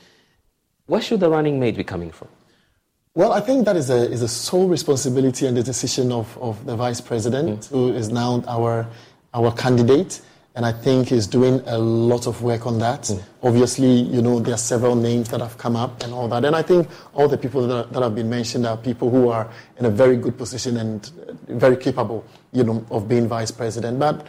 Where 0.88 1.02
should 1.02 1.20
the 1.20 1.30
running 1.30 1.60
mate 1.60 1.76
be 1.78 1.84
coming 1.84 2.12
from? 2.12 2.28
Well, 3.18 3.32
I 3.32 3.40
think 3.40 3.64
that 3.64 3.78
is 3.78 3.90
a, 3.90 4.12
is 4.12 4.22
a 4.22 4.28
sole 4.28 4.68
responsibility 4.68 5.46
and 5.48 5.56
the 5.56 5.64
decision 5.64 6.12
of, 6.12 6.38
of 6.38 6.66
the 6.66 6.76
vice 6.76 7.00
president, 7.00 7.62
mm. 7.62 7.70
who 7.70 7.94
is 7.94 8.10
now 8.10 8.44
our, 8.46 8.86
our 9.34 9.54
candidate. 9.54 10.20
And 10.54 10.66
I 10.66 10.74
think 10.74 11.08
he's 11.08 11.26
doing 11.26 11.62
a 11.66 11.78
lot 11.78 12.28
of 12.28 12.42
work 12.42 12.68
on 12.68 12.78
that. 12.80 13.04
Mm. 13.04 13.24
Obviously, 13.42 13.90
you 13.90 14.22
know, 14.22 14.40
there 14.40 14.54
are 14.54 14.58
several 14.58 14.96
names 14.96 15.30
that 15.30 15.40
have 15.40 15.58
come 15.58 15.78
up 15.78 16.04
and 16.04 16.14
all 16.14 16.28
that. 16.28 16.44
And 16.44 16.58
I 16.58 16.62
think 16.62 16.90
all 17.14 17.30
the 17.30 17.38
people 17.38 17.66
that, 17.66 17.74
are, 17.74 17.86
that 17.86 18.04
have 18.04 18.16
been 18.16 18.30
mentioned 18.30 18.66
are 18.66 18.76
people 18.76 19.10
who 19.10 19.30
are 19.30 19.50
in 19.80 19.86
a 19.86 19.90
very 19.90 20.18
good 20.18 20.38
position 20.38 20.76
and 20.76 21.10
very 21.48 21.78
capable, 21.78 22.26
you 22.52 22.66
know, 22.66 22.86
of 22.92 23.08
being 23.08 23.30
vice 23.30 23.50
president. 23.50 23.98
But 23.98 24.28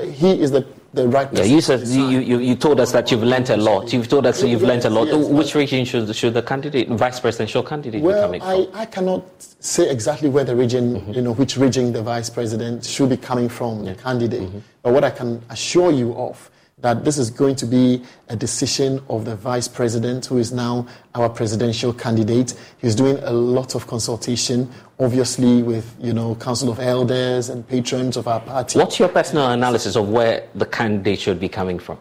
he 0.00 0.40
is 0.40 0.50
the 0.50 0.66
the 0.94 1.08
right 1.08 1.28
yeah, 1.32 1.44
you 1.44 1.60
said 1.60 1.86
you, 1.88 2.18
you, 2.18 2.38
you 2.38 2.54
told 2.54 2.78
us 2.78 2.92
that 2.92 3.10
you've 3.10 3.22
learnt 3.22 3.48
a 3.48 3.56
lot. 3.56 3.92
You've 3.92 4.08
told 4.08 4.26
us 4.26 4.42
you've 4.42 4.60
yes, 4.60 4.68
learnt 4.68 4.84
a 4.84 4.90
lot. 4.90 5.06
Yes, 5.06 5.26
Which 5.26 5.54
region 5.54 5.86
should, 5.86 6.14
should 6.14 6.34
the 6.34 6.42
candidate, 6.42 6.88
vice 6.88 7.18
presidential 7.18 7.62
candidate, 7.62 8.02
well, 8.02 8.30
be 8.30 8.38
coming 8.38 8.66
from? 8.66 8.76
I, 8.76 8.82
I 8.82 8.86
cannot 8.86 9.24
say 9.38 9.90
exactly 9.90 10.28
where 10.28 10.44
the 10.44 10.54
region, 10.54 10.96
mm-hmm. 10.96 11.12
you 11.12 11.22
know, 11.22 11.32
which 11.32 11.56
region 11.56 11.92
the 11.92 12.02
vice 12.02 12.28
president 12.28 12.84
should 12.84 13.08
be 13.08 13.16
coming 13.16 13.48
from, 13.48 13.84
yeah. 13.84 13.94
the 13.94 14.02
candidate. 14.02 14.42
Mm-hmm. 14.42 14.58
But 14.82 14.92
what 14.92 15.04
I 15.04 15.10
can 15.10 15.42
assure 15.48 15.92
you 15.92 16.14
of 16.14 16.50
that 16.82 17.04
this 17.04 17.16
is 17.16 17.30
going 17.30 17.56
to 17.56 17.66
be 17.66 18.02
a 18.28 18.36
decision 18.36 19.02
of 19.08 19.24
the 19.24 19.34
vice 19.34 19.68
president, 19.68 20.26
who 20.26 20.38
is 20.38 20.52
now 20.52 20.86
our 21.14 21.30
presidential 21.30 21.92
candidate. 21.92 22.54
He's 22.78 22.94
doing 22.94 23.18
a 23.22 23.32
lot 23.32 23.74
of 23.74 23.86
consultation, 23.86 24.70
obviously, 25.00 25.62
with 25.62 25.96
you 26.00 26.12
know 26.12 26.34
council 26.34 26.70
of 26.70 26.78
elders 26.78 27.48
and 27.48 27.66
patrons 27.66 28.16
of 28.16 28.28
our 28.28 28.40
party. 28.40 28.78
What's 28.78 28.98
your 28.98 29.08
personal 29.08 29.50
analysis 29.50 29.96
of 29.96 30.08
where 30.08 30.48
the 30.54 30.66
candidate 30.66 31.20
should 31.20 31.40
be 31.40 31.48
coming 31.48 31.78
from? 31.78 31.98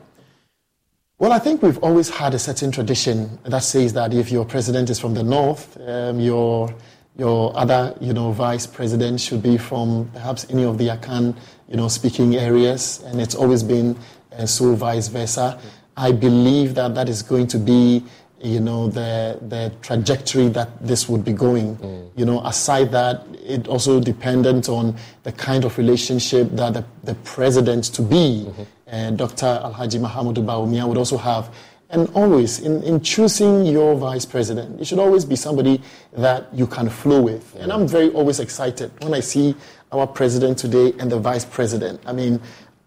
Well, 1.19 1.31
I 1.31 1.37
think 1.37 1.61
we've 1.61 1.77
always 1.83 2.09
had 2.09 2.33
a 2.33 2.39
certain 2.39 2.71
tradition 2.71 3.37
that 3.43 3.61
says 3.61 3.93
that 3.93 4.11
if 4.11 4.31
your 4.31 4.43
president 4.43 4.89
is 4.89 4.99
from 4.99 5.13
the 5.13 5.23
north, 5.23 5.77
um, 5.87 6.19
your 6.19 6.73
your 7.17 7.55
other, 7.55 7.95
you 8.01 8.13
know, 8.13 8.31
vice 8.31 8.65
president 8.65 9.19
should 9.19 9.43
be 9.43 9.57
from 9.57 10.09
perhaps 10.13 10.47
any 10.49 10.63
of 10.63 10.79
the 10.79 10.87
Akan, 10.87 11.35
you 11.67 11.75
know, 11.75 11.87
speaking 11.87 12.35
areas, 12.35 13.03
and 13.05 13.21
it's 13.21 13.35
always 13.35 13.61
been 13.61 13.95
and 14.31 14.49
so 14.49 14.73
vice 14.75 15.07
versa. 15.07 15.59
I 15.97 16.11
believe 16.11 16.75
that 16.75 16.95
that 16.95 17.09
is 17.09 17.21
going 17.21 17.47
to 17.47 17.57
be, 17.57 18.03
you 18.41 18.59
know, 18.59 18.87
the, 18.87 19.39
the 19.47 19.71
trajectory 19.81 20.47
that 20.49 20.69
this 20.85 21.07
would 21.09 21.23
be 21.23 21.33
going. 21.33 21.75
Mm. 21.77 22.09
You 22.15 22.25
know, 22.25 22.41
aside 22.45 22.91
that, 22.91 23.25
it 23.43 23.67
also 23.67 23.99
dependent 23.99 24.69
on 24.69 24.95
the 25.23 25.31
kind 25.31 25.65
of 25.65 25.77
relationship 25.77 26.49
that 26.51 26.73
the, 26.73 26.85
the 27.03 27.15
president 27.15 27.85
to 27.85 28.01
be, 28.01 28.47
mm-hmm. 28.47 28.61
uh, 28.91 29.11
Dr. 29.11 29.45
Alhaji 29.45 29.99
Mahamudu 29.99 30.43
Bawumia, 30.45 30.87
would 30.87 30.97
also 30.97 31.17
have. 31.17 31.53
And 31.89 32.09
always, 32.13 32.59
in, 32.59 32.81
in 32.83 33.01
choosing 33.01 33.65
your 33.65 33.95
vice 33.95 34.25
president, 34.25 34.79
it 34.79 34.87
should 34.87 34.99
always 34.99 35.25
be 35.25 35.35
somebody 35.35 35.81
that 36.13 36.47
you 36.53 36.65
can 36.65 36.89
flow 36.89 37.21
with. 37.21 37.53
And 37.59 37.71
I'm 37.71 37.85
very 37.85 38.09
always 38.11 38.39
excited 38.39 38.91
when 39.01 39.13
I 39.13 39.19
see 39.19 39.55
our 39.91 40.07
president 40.07 40.57
today 40.57 40.93
and 40.99 41.11
the 41.11 41.19
vice 41.19 41.43
president. 41.43 41.99
I 42.05 42.13
mean, 42.13 42.39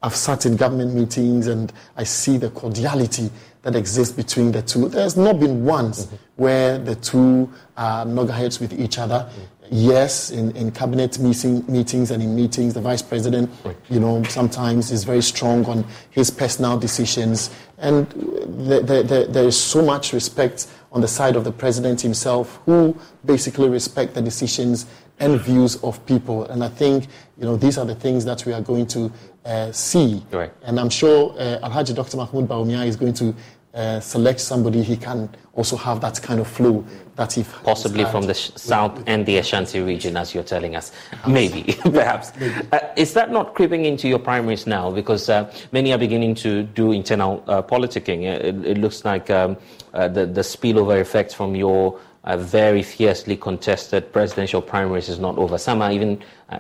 I've 0.05 0.15
sat 0.15 0.45
in 0.45 0.57
government 0.57 0.93
meetings 0.95 1.47
and 1.47 1.73
I 1.97 2.05
see 2.05 2.37
the 2.37 2.51
cordiality 2.51 3.31
that 3.63 3.75
exists 3.75 4.15
between 4.15 4.53
the 4.53 4.61
two. 4.61 4.91
There's 4.91 5.17
not 5.17 5.41
been 5.41 5.65
once 5.65 6.05
mm-hmm. 6.05 6.17
where 6.37 6.77
the 6.77 6.95
two 6.97 7.51
are 7.79 8.05
loggerheads 8.05 8.61
with 8.61 8.79
each 8.79 8.99
other. 8.99 9.27
Mm-hmm. 9.27 9.41
Yes, 9.71 10.31
in, 10.31 10.55
in 10.55 10.73
cabinet 10.73 11.19
meeting, 11.19 11.65
meetings 11.67 12.11
and 12.11 12.23
in 12.23 12.37
meetings, 12.37 12.75
the 12.75 12.83
vice 12.83 13.01
president, 13.01 13.51
right. 13.65 13.75
you 13.89 13.99
know, 13.99 14.23
sometimes 14.25 14.91
is 14.91 15.05
very 15.05 15.23
strong 15.23 15.65
on 15.65 15.87
his 16.11 16.31
personal 16.31 16.79
decisions. 16.79 17.49
And 17.79 18.07
the, 18.11 18.83
the, 18.85 19.03
the, 19.03 19.27
there 19.31 19.45
is 19.45 19.59
so 19.59 19.83
much 19.83 20.13
respect 20.13 20.67
on 20.93 21.01
the 21.01 21.09
side 21.09 21.35
of 21.35 21.45
the 21.45 21.51
president 21.51 22.03
himself, 22.03 22.61
who 22.67 22.95
basically 23.25 23.71
respect 23.71 24.13
the 24.13 24.21
decisions 24.21 24.85
and 25.19 25.41
views 25.41 25.77
of 25.83 26.05
people. 26.07 26.45
And 26.45 26.63
I 26.63 26.69
think, 26.69 27.07
you 27.39 27.45
know, 27.45 27.57
these 27.57 27.79
are 27.79 27.87
the 27.87 27.95
things 27.95 28.25
that 28.27 28.45
we 28.45 28.53
are 28.53 28.61
going 28.61 28.87
to 28.89 29.11
uh, 29.45 29.73
see. 29.73 30.25
Right. 30.31 30.53
And 30.63 30.81
I'm 30.81 30.91
sure 30.91 31.33
uh, 31.39 31.69
Alhaji 31.69 31.95
Dr. 31.95 32.17
Mahmoud 32.17 32.49
Bawumia 32.49 32.87
is 32.87 32.97
going 32.97 33.15
to 33.15 33.35
uh, 33.75 33.99
select 34.01 34.41
somebody 34.41 34.83
he 34.83 34.97
can 34.97 35.29
also 35.53 35.77
have 35.77 36.01
that 36.01 36.23
kind 36.23 36.41
of 36.41 36.47
flow 36.47 36.85
that 37.17 37.33
he 37.33 37.45
possibly 37.65 38.05
from 38.05 38.23
the 38.23 38.35
sh- 38.35 38.51
south 38.55 39.03
and 39.07 39.27
the 39.27 39.37
Ashanti 39.39 39.81
region, 39.81 40.17
as 40.17 40.33
you're 40.35 40.45
telling 40.45 40.77
us, 40.77 40.93
maybe, 41.27 41.77
perhaps. 41.83 42.33
Maybe. 42.39 42.55
Uh, 42.73 42.81
is 42.97 43.15
that 43.15 43.31
not 43.33 43.55
creeping 43.55 43.85
into 43.85 44.09
your 44.09 44.19
primaries 44.19 44.67
now? 44.67 44.91
Because 44.91 45.29
uh, 45.29 45.53
many 45.73 45.93
are 45.93 45.99
beginning 45.99 46.35
to 46.37 46.63
do 46.63 46.93
internal 46.93 47.43
uh, 47.47 47.63
politicking. 47.63 48.23
It, 48.23 48.65
it, 48.65 48.79
looks 48.79 49.05
like 49.05 49.31
um, 49.31 49.57
uh, 49.93 50.09
the 50.09 50.27
the 50.27 50.43
spillover 50.43 51.01
effect 51.01 51.35
from 51.35 51.57
your 51.57 51.99
a 52.25 52.39
very 52.39 52.83
fiercely 52.83 53.37
contested 53.37 54.13
presidential 54.13 54.63
primaries 54.63 55.09
is 55.09 55.19
not 55.19 55.37
over. 55.37 55.59
Some 55.59 55.83
are 55.83 55.93
even, 55.93 56.23
uh, 56.49 56.59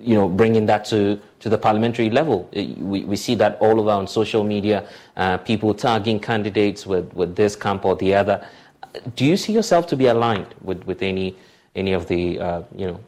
you 0.00 0.14
know, 0.14 0.28
bringing 0.28 0.66
that 0.66 0.84
to, 0.86 1.20
to 1.40 1.48
the 1.48 1.58
parliamentary 1.58 2.10
level. 2.10 2.48
Uh, 2.56 2.64
we, 2.78 3.04
we 3.04 3.16
see 3.16 3.36
that 3.36 3.56
all 3.60 3.80
over 3.80 3.90
on 3.90 4.08
social 4.08 4.42
media, 4.42 4.88
uh, 5.16 5.38
people 5.38 5.74
tagging 5.74 6.18
candidates 6.18 6.86
with, 6.86 7.12
with 7.14 7.36
this 7.36 7.54
camp 7.54 7.84
or 7.84 7.94
the 7.96 8.14
other. 8.14 8.46
Do 9.14 9.24
you 9.24 9.36
see 9.36 9.52
yourself 9.52 9.86
to 9.88 9.96
be 9.96 10.06
aligned 10.06 10.54
with, 10.60 10.84
with 10.84 11.02
any, 11.02 11.36
any 11.76 11.92
of 11.92 12.08
the, 12.08 12.40
uh, 12.40 12.62
you 12.74 12.86
know, 12.88 13.00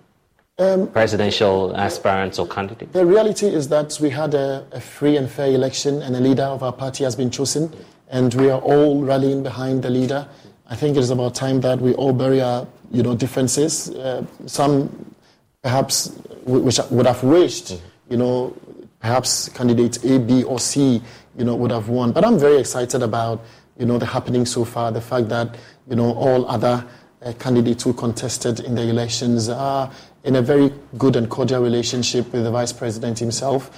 um, 0.61 0.89
presidential 0.89 1.77
aspirants 1.77 2.39
or 2.39 2.47
candidates? 2.47 2.93
The 2.93 3.07
reality 3.07 3.47
is 3.47 3.69
that 3.69 3.99
we 4.01 4.11
had 4.11 4.35
a, 4.35 4.66
a 4.70 4.81
free 4.81 5.16
and 5.16 5.29
fair 5.31 5.49
election 5.49 6.03
and 6.03 6.15
a 6.15 6.20
leader 6.20 6.45
of 6.45 6.62
our 6.62 6.73
party 6.73 7.05
has 7.05 7.16
been 7.16 7.31
chosen 7.31 7.73
and 8.11 8.33
we 8.35 8.51
are 8.51 8.61
all 8.61 9.03
rallying 9.03 9.43
behind 9.43 9.83
the 9.83 9.91
leader. 9.91 10.29
I 10.70 10.77
think 10.77 10.97
it 10.97 11.01
is 11.01 11.11
about 11.11 11.35
time 11.35 11.61
that 11.62 11.81
we 11.81 11.95
all 11.95 12.12
bury 12.12 12.43
our, 12.43 12.66
you 12.90 13.03
know, 13.03 13.15
differences. 13.15 13.89
Uh, 13.90 14.24
some 14.47 15.15
perhaps 15.62 16.15
which 16.45 16.78
would 16.90 17.07
have 17.07 17.23
wished, 17.23 17.81
you 18.11 18.16
know, 18.16 18.55
perhaps 19.01 19.49
candidates 19.49 20.05
A, 20.05 20.19
B, 20.19 20.43
or 20.43 20.61
C, 20.61 21.03
you 21.36 21.45
know, 21.45 21.55
would 21.55 21.70
have 21.70 21.89
won. 21.89 22.12
But 22.12 22.24
I'm 22.24 22.39
very 22.39 22.59
excited 22.59 23.03
about, 23.03 23.45
you 23.78 23.86
know, 23.86 23.99
the 23.99 24.07
happening 24.07 24.45
so 24.45 24.65
far. 24.65 24.93
The 24.93 25.01
fact 25.01 25.28
that, 25.31 25.57
you 25.89 25.97
know, 25.97 26.12
all 26.15 26.47
other 26.47 26.85
uh, 27.23 27.32
candidates 27.39 27.85
who 27.85 27.95
contested 27.95 28.61
in 28.61 28.74
the 28.74 28.82
elections 28.82 29.49
are 29.49 29.90
in 30.24 30.36
a 30.36 30.43
very 30.43 30.73
good 30.99 31.16
and 31.16 31.31
cordial 31.31 31.62
relationship 31.62 32.31
with 32.32 32.45
the 32.45 32.51
vice 32.51 32.73
president 32.73 33.19
himself. 33.19 33.70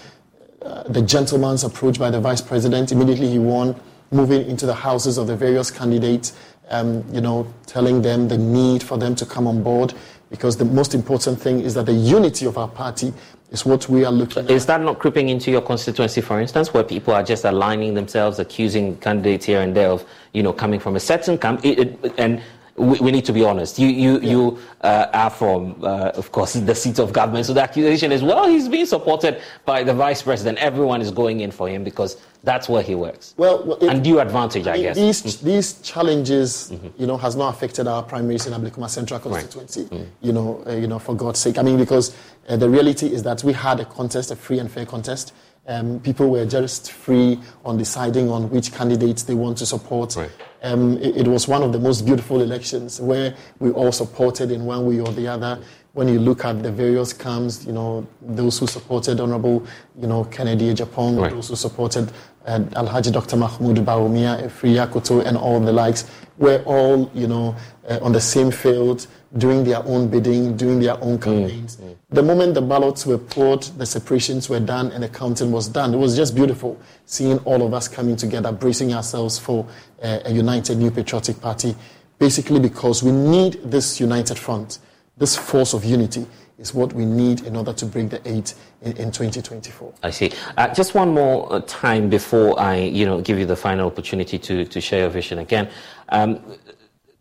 Uh, 0.62 0.82
the 0.84 1.02
gentleman's 1.02 1.62
approach 1.62 1.98
by 1.98 2.10
the 2.10 2.20
vice 2.20 2.40
president 2.40 2.90
immediately 2.90 3.30
he 3.30 3.38
won, 3.38 3.80
moving 4.10 4.48
into 4.48 4.66
the 4.66 4.74
houses 4.74 5.18
of 5.18 5.26
the 5.26 5.36
various 5.36 5.70
candidates 5.70 6.34
um, 6.70 7.04
you 7.12 7.20
know, 7.20 7.52
telling 7.66 8.02
them 8.02 8.28
the 8.28 8.38
need 8.38 8.82
for 8.82 8.96
them 8.98 9.14
to 9.16 9.26
come 9.26 9.46
on 9.46 9.62
board 9.62 9.94
because 10.30 10.56
the 10.56 10.64
most 10.64 10.94
important 10.94 11.40
thing 11.40 11.60
is 11.60 11.74
that 11.74 11.86
the 11.86 11.92
unity 11.92 12.46
of 12.46 12.56
our 12.56 12.68
party 12.68 13.12
is 13.50 13.66
what 13.66 13.88
we 13.88 14.04
are 14.04 14.12
looking 14.12 14.44
is 14.44 14.50
at. 14.50 14.50
Is 14.50 14.66
that 14.66 14.80
not 14.80 15.00
creeping 15.00 15.28
into 15.28 15.50
your 15.50 15.60
constituency, 15.60 16.20
for 16.20 16.40
instance, 16.40 16.72
where 16.72 16.84
people 16.84 17.12
are 17.12 17.22
just 17.22 17.44
aligning 17.44 17.94
themselves, 17.94 18.38
accusing 18.38 18.96
candidates 18.98 19.46
here 19.46 19.60
and 19.60 19.76
there 19.76 19.88
of, 19.88 20.06
you 20.32 20.42
know, 20.42 20.52
coming 20.52 20.78
from 20.78 20.94
a 20.94 21.00
certain 21.00 21.36
camp? 21.36 21.64
It, 21.64 21.78
it, 21.80 22.14
and 22.16 22.40
we, 22.80 22.98
we, 22.98 23.12
need 23.12 23.24
to 23.26 23.32
be 23.32 23.44
honest. 23.44 23.78
You, 23.78 23.88
you, 23.88 24.20
yeah. 24.20 24.30
you 24.30 24.58
uh, 24.80 25.06
are 25.12 25.30
from, 25.30 25.76
uh, 25.82 26.12
of 26.14 26.32
course, 26.32 26.54
the 26.54 26.74
seat 26.74 26.98
of 26.98 27.12
government. 27.12 27.46
So 27.46 27.52
the 27.52 27.62
accusation 27.62 28.10
is, 28.12 28.22
well, 28.22 28.48
he's 28.48 28.68
being 28.68 28.86
supported 28.86 29.40
by 29.64 29.82
the 29.82 29.92
vice 29.92 30.22
president. 30.22 30.58
Everyone 30.58 31.00
is 31.00 31.10
going 31.10 31.40
in 31.40 31.50
for 31.50 31.68
him 31.68 31.84
because 31.84 32.16
that's 32.42 32.68
where 32.68 32.82
he 32.82 32.94
works. 32.94 33.34
Well, 33.36 33.76
it, 33.82 34.02
due 34.02 34.20
advantage, 34.20 34.66
I, 34.66 34.74
I 34.74 34.80
guess. 34.80 34.96
These, 34.96 35.22
mm. 35.22 35.40
these 35.42 35.80
challenges, 35.82 36.70
mm-hmm. 36.72 36.88
you 37.00 37.06
know, 37.06 37.18
has 37.18 37.36
not 37.36 37.54
affected 37.54 37.86
our 37.86 38.02
primaries 38.02 38.46
in 38.46 38.54
Ablekuma 38.54 38.88
Central 38.88 39.20
constituency. 39.20 39.82
Right. 39.82 40.00
Mm. 40.00 40.06
You 40.22 40.32
know, 40.32 40.64
uh, 40.66 40.72
you 40.72 40.86
know, 40.86 40.98
for 40.98 41.14
God's 41.14 41.38
sake. 41.38 41.58
I 41.58 41.62
mean, 41.62 41.76
because 41.76 42.16
uh, 42.48 42.56
the 42.56 42.68
reality 42.68 43.12
is 43.12 43.22
that 43.24 43.44
we 43.44 43.52
had 43.52 43.80
a 43.80 43.84
contest, 43.84 44.30
a 44.30 44.36
free 44.36 44.58
and 44.58 44.70
fair 44.70 44.86
contest. 44.86 45.34
Um, 45.66 46.00
people 46.00 46.30
were 46.30 46.46
just 46.46 46.90
free 46.90 47.38
on 47.64 47.76
deciding 47.76 48.28
on 48.30 48.50
which 48.50 48.72
candidates 48.72 49.22
they 49.22 49.34
want 49.34 49.58
to 49.58 49.66
support. 49.66 50.16
Right. 50.16 50.30
Um, 50.62 50.98
it, 50.98 51.18
it, 51.18 51.28
was 51.28 51.48
one 51.48 51.62
of 51.62 51.72
the 51.72 51.78
most 51.78 52.04
beautiful 52.04 52.40
elections 52.42 53.00
where 53.00 53.34
we 53.60 53.70
all 53.70 53.92
supported 53.92 54.50
in 54.50 54.64
one 54.64 54.84
way 54.86 55.00
or 55.00 55.12
the 55.12 55.28
other. 55.28 55.62
When 55.92 56.06
you 56.06 56.20
look 56.20 56.44
at 56.44 56.62
the 56.62 56.70
various 56.70 57.12
camps, 57.12 57.64
you 57.66 57.72
know, 57.72 58.06
those 58.20 58.58
who 58.58 58.66
supported 58.66 59.20
Honorable, 59.20 59.66
you 59.98 60.06
know, 60.06 60.24
Kennedy 60.24 60.72
Agyapong, 60.72 61.20
right. 61.20 61.30
those 61.32 61.48
who 61.48 61.56
supported 61.56 62.12
uh, 62.46 62.60
Alhaji 62.60 63.12
Dr. 63.12 63.36
Mahmoud 63.36 63.76
Bawumia, 63.78 64.42
Afriyie 64.42 64.86
Akoto, 64.86 65.24
and 65.24 65.36
all 65.36 65.60
the 65.60 65.72
likes, 65.72 66.08
were 66.38 66.62
all, 66.64 67.10
you 67.14 67.26
know, 67.26 67.56
uh, 67.88 67.98
on 68.02 68.12
the 68.12 68.20
same 68.20 68.50
field, 68.50 69.06
doing 69.36 69.64
their 69.64 69.84
own 69.84 70.08
bidding, 70.08 70.56
doing 70.56 70.80
their 70.80 71.02
own 71.02 71.18
campaigns. 71.18 71.76
Mm. 71.76 71.96
The 72.12 72.24
moment 72.24 72.54
the 72.54 72.62
ballots 72.62 73.06
were 73.06 73.18
poured, 73.18 73.62
the 73.62 73.86
separations 73.86 74.48
were 74.48 74.58
done, 74.58 74.90
and 74.90 75.04
the 75.04 75.08
counting 75.08 75.52
was 75.52 75.68
done. 75.68 75.94
It 75.94 75.96
was 75.96 76.16
just 76.16 76.34
beautiful 76.34 76.76
seeing 77.06 77.38
all 77.40 77.64
of 77.64 77.72
us 77.72 77.86
coming 77.86 78.16
together, 78.16 78.50
bracing 78.50 78.92
ourselves 78.92 79.38
for 79.38 79.64
uh, 80.02 80.18
a 80.24 80.32
united 80.32 80.78
new 80.78 80.90
patriotic 80.90 81.40
party, 81.40 81.76
basically 82.18 82.58
because 82.58 83.04
we 83.04 83.12
need 83.12 83.60
this 83.62 84.00
united 84.00 84.36
front. 84.38 84.80
This 85.18 85.36
force 85.36 85.72
of 85.72 85.84
unity 85.84 86.26
is 86.58 86.74
what 86.74 86.92
we 86.94 87.04
need 87.04 87.42
in 87.46 87.54
order 87.54 87.72
to 87.72 87.86
break 87.86 88.10
the 88.10 88.20
eight 88.28 88.54
in, 88.82 88.96
in 88.96 89.12
2024. 89.12 89.94
I 90.02 90.10
see. 90.10 90.32
Uh, 90.56 90.74
just 90.74 90.96
one 90.96 91.14
more 91.14 91.52
uh, 91.52 91.60
time 91.60 92.10
before 92.10 92.58
I, 92.58 92.76
you 92.76 93.06
know, 93.06 93.20
give 93.20 93.38
you 93.38 93.46
the 93.46 93.56
final 93.56 93.86
opportunity 93.86 94.36
to, 94.38 94.64
to 94.64 94.80
share 94.80 95.00
your 95.00 95.10
vision 95.10 95.38
again. 95.38 95.70
Um, 96.08 96.40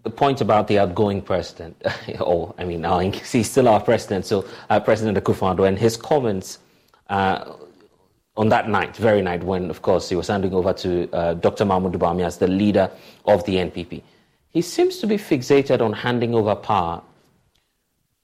the 0.04 0.10
point 0.10 0.42
about 0.42 0.68
the 0.68 0.80
outgoing 0.80 1.22
president, 1.22 1.82
or 2.20 2.54
I 2.58 2.64
mean, 2.64 2.84
he's 3.14 3.50
still 3.50 3.68
our 3.68 3.82
president, 3.82 4.26
so 4.26 4.46
uh, 4.70 4.80
President 4.80 5.18
Akufo-Addo, 5.18 5.68
and 5.68 5.78
his 5.78 5.98
comments 5.98 6.60
uh, 7.10 7.56
on 8.38 8.48
that 8.50 8.70
night, 8.70 8.96
very 8.96 9.22
night, 9.22 9.44
when 9.44 9.70
of 9.70 9.82
course 9.82 10.08
he 10.08 10.16
was 10.16 10.28
handing 10.28 10.54
over 10.54 10.72
to 10.72 11.10
uh, 11.12 11.34
Dr. 11.34 11.66
Mahmoud 11.66 11.94
Bawumia 11.94 12.26
as 12.26 12.38
the 12.38 12.48
leader 12.48 12.90
of 13.26 13.44
the 13.46 13.56
NPP, 13.56 14.02
he 14.52 14.62
seems 14.62 14.98
to 15.00 15.08
be 15.08 15.18
fixated 15.18 15.82
on 15.82 15.92
handing 15.92 16.34
over 16.34 16.56
power 16.56 17.02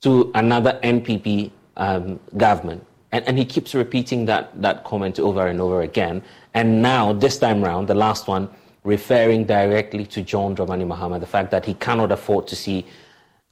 to 0.02 0.32
another 0.36 0.80
NPP 0.84 1.52
um, 1.78 2.20
government. 2.38 2.86
And, 3.12 3.28
and 3.28 3.38
he 3.38 3.46
keeps 3.46 3.76
repeating 3.76 4.26
that, 4.26 4.62
that 4.62 4.84
comment 4.84 5.20
over 5.20 5.48
and 5.48 5.60
over 5.60 5.82
again. 5.82 6.24
And 6.54 6.82
now, 6.82 7.14
this 7.14 7.38
time 7.38 7.64
round, 7.64 7.88
the 7.88 7.96
last 7.96 8.28
one, 8.28 8.50
referring 8.86 9.44
directly 9.46 10.06
to 10.06 10.22
John 10.22 10.56
Dramani 10.56 10.86
Mahama, 10.86 11.20
the 11.20 11.26
fact 11.26 11.52
that 11.52 11.66
he 11.66 11.74
cannot 11.74 12.12
afford 12.12 12.48
to 12.48 12.56
see 12.56 12.86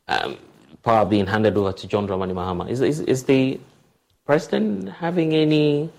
um, 0.07 0.37
power 0.83 1.05
being 1.05 1.25
handed 1.25 1.57
over 1.57 1.73
to 1.73 1.87
John 1.87 2.07
Dramani 2.07 2.33
Mahama. 2.33 2.69
Is, 2.69 2.81
is, 2.81 2.99
is 3.01 3.23
the 3.23 3.59
president 4.25 4.89
having 4.89 5.33
any 5.33 5.89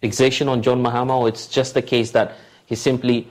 fixation 0.00 0.48
on 0.48 0.62
John 0.62 0.82
Mahama, 0.82 1.20
or 1.20 1.28
it's 1.28 1.46
just 1.46 1.74
the 1.74 1.82
case 1.82 2.10
that 2.12 2.36
he 2.66 2.74
simply 2.74 3.28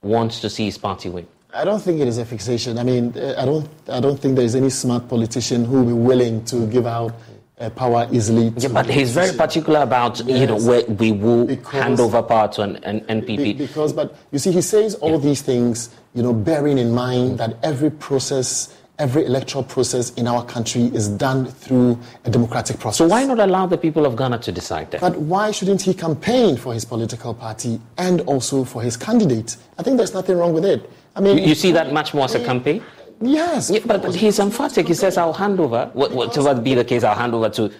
wants 0.00 0.40
to 0.40 0.48
see 0.48 0.66
his 0.66 0.78
party 0.78 1.10
win? 1.10 1.26
I 1.52 1.64
don't 1.64 1.80
think 1.80 2.00
it 2.00 2.08
is 2.08 2.18
a 2.18 2.24
fixation. 2.24 2.78
I 2.78 2.84
mean, 2.84 3.16
I 3.16 3.44
don't, 3.44 3.68
I 3.88 4.00
don't 4.00 4.18
think 4.18 4.36
there 4.36 4.44
is 4.44 4.54
any 4.54 4.70
smart 4.70 5.08
politician 5.08 5.64
who 5.64 5.82
will 5.82 5.86
be 5.86 5.92
willing 5.92 6.44
to 6.46 6.66
give 6.68 6.86
out 6.86 7.14
uh, 7.58 7.70
power 7.70 8.08
easily. 8.10 8.52
Yeah, 8.56 8.68
but 8.68 8.86
he's 8.86 9.12
very 9.12 9.36
particular 9.36 9.82
about 9.82 10.20
yes. 10.20 10.40
you 10.40 10.46
know 10.46 10.56
where 10.56 10.84
we 10.84 11.12
will 11.12 11.46
because, 11.46 11.72
hand 11.72 12.00
over 12.00 12.22
power 12.22 12.48
to 12.48 12.62
an, 12.62 12.76
an 12.84 13.00
NPP. 13.22 13.58
Because, 13.58 13.92
but 13.92 14.16
you 14.32 14.38
see, 14.38 14.52
he 14.52 14.62
says 14.62 14.94
all 14.96 15.12
yeah. 15.12 15.18
these 15.18 15.42
things, 15.42 15.90
you 16.14 16.22
know, 16.22 16.32
bearing 16.32 16.78
in 16.78 16.92
mind 16.92 17.38
that 17.38 17.56
every 17.62 17.90
process, 17.90 18.76
every 18.98 19.24
electoral 19.24 19.62
process 19.62 20.12
in 20.14 20.26
our 20.26 20.44
country 20.44 20.84
is 20.86 21.08
done 21.08 21.46
through 21.46 21.98
a 22.24 22.30
democratic 22.30 22.78
process. 22.80 22.98
So 22.98 23.06
why 23.06 23.24
not 23.24 23.38
allow 23.38 23.66
the 23.66 23.78
people 23.78 24.04
of 24.04 24.16
Ghana 24.16 24.38
to 24.40 24.52
decide 24.52 24.90
that? 24.90 25.00
But 25.00 25.16
why 25.16 25.52
shouldn't 25.52 25.82
he 25.82 25.94
campaign 25.94 26.56
for 26.56 26.74
his 26.74 26.84
political 26.84 27.34
party 27.34 27.80
and 27.98 28.20
also 28.22 28.64
for 28.64 28.82
his 28.82 28.96
candidate? 28.96 29.56
I 29.78 29.82
think 29.82 29.96
there's 29.96 30.14
nothing 30.14 30.36
wrong 30.36 30.52
with 30.52 30.64
it. 30.64 30.90
I 31.16 31.20
mean, 31.20 31.38
you, 31.38 31.44
you 31.44 31.54
see 31.54 31.70
that 31.70 31.92
much 31.92 32.12
more 32.14 32.24
as 32.24 32.34
a 32.34 32.44
campaign. 32.44 32.82
Yes. 33.24 33.70
Yeah, 33.70 33.80
but, 33.86 34.02
but 34.02 34.14
he's 34.14 34.38
emphatic. 34.38 34.88
He 34.88 34.94
says, 34.94 35.16
I'll 35.16 35.32
hand 35.32 35.60
over, 35.60 35.90
whatever 35.94 36.60
be 36.60 36.74
the 36.74 36.84
case, 36.84 37.04
I'll 37.04 37.16
hand 37.16 37.34
over 37.34 37.48
to 37.50 37.72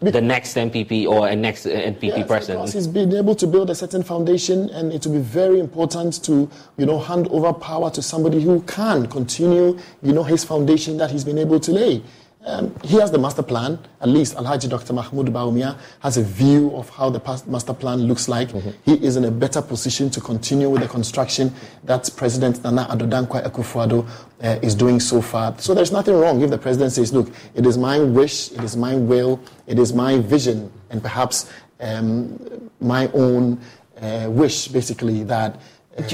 the 0.00 0.20
next 0.20 0.56
MPP 0.56 1.06
or 1.06 1.28
a 1.28 1.36
next 1.36 1.64
uh, 1.64 1.70
NPP 1.70 2.02
yes, 2.02 2.26
president. 2.26 2.58
Because 2.60 2.72
he's 2.72 2.88
been 2.88 3.14
able 3.14 3.36
to 3.36 3.46
build 3.46 3.70
a 3.70 3.74
certain 3.74 4.02
foundation, 4.02 4.68
and 4.70 4.92
it 4.92 5.06
will 5.06 5.14
be 5.14 5.20
very 5.20 5.60
important 5.60 6.24
to, 6.24 6.50
you 6.76 6.86
know, 6.86 6.98
hand 6.98 7.28
over 7.28 7.52
power 7.52 7.88
to 7.90 8.02
somebody 8.02 8.42
who 8.42 8.62
can 8.62 9.06
continue, 9.06 9.78
you 10.02 10.12
know, 10.12 10.24
his 10.24 10.42
foundation 10.42 10.96
that 10.96 11.10
he's 11.12 11.24
been 11.24 11.38
able 11.38 11.60
to 11.60 11.70
lay. 11.70 12.02
Um, 12.46 12.74
he 12.82 12.96
has 12.96 13.10
the 13.10 13.18
master 13.18 13.42
plan. 13.42 13.78
At 14.00 14.08
least 14.08 14.34
Alhaji 14.34 14.70
Dr. 14.70 14.94
Mahmoud 14.94 15.26
Bawumia 15.26 15.78
has 16.00 16.16
a 16.16 16.22
view 16.22 16.74
of 16.74 16.88
how 16.88 17.10
the 17.10 17.20
past 17.20 17.46
master 17.46 17.74
plan 17.74 17.98
looks 18.04 18.28
like. 18.28 18.48
Mm-hmm. 18.48 18.70
He 18.84 18.94
is 19.04 19.16
in 19.16 19.26
a 19.26 19.30
better 19.30 19.60
position 19.60 20.08
to 20.10 20.20
continue 20.20 20.70
with 20.70 20.80
the 20.80 20.88
construction 20.88 21.52
that 21.84 22.08
President 22.16 22.62
Nana 22.64 22.86
Addo 22.90 23.08
Dankwa 23.08 23.44
Akufo-Addo 23.46 24.08
uh, 24.42 24.58
is 24.62 24.74
doing 24.74 25.00
so 25.00 25.20
far. 25.20 25.54
So 25.58 25.74
there's 25.74 25.92
nothing 25.92 26.14
wrong 26.14 26.40
if 26.40 26.48
the 26.48 26.58
president 26.58 26.92
says, 26.92 27.12
"Look, 27.12 27.30
it 27.54 27.66
is 27.66 27.76
my 27.76 28.00
wish, 28.00 28.50
it 28.52 28.64
is 28.64 28.74
my 28.74 28.94
will, 28.94 29.38
it 29.66 29.78
is 29.78 29.92
my 29.92 30.18
vision, 30.18 30.72
and 30.88 31.02
perhaps 31.02 31.50
um, 31.80 32.70
my 32.80 33.08
own 33.12 33.60
uh, 34.00 34.28
wish, 34.30 34.68
basically 34.68 35.24
that." 35.24 35.60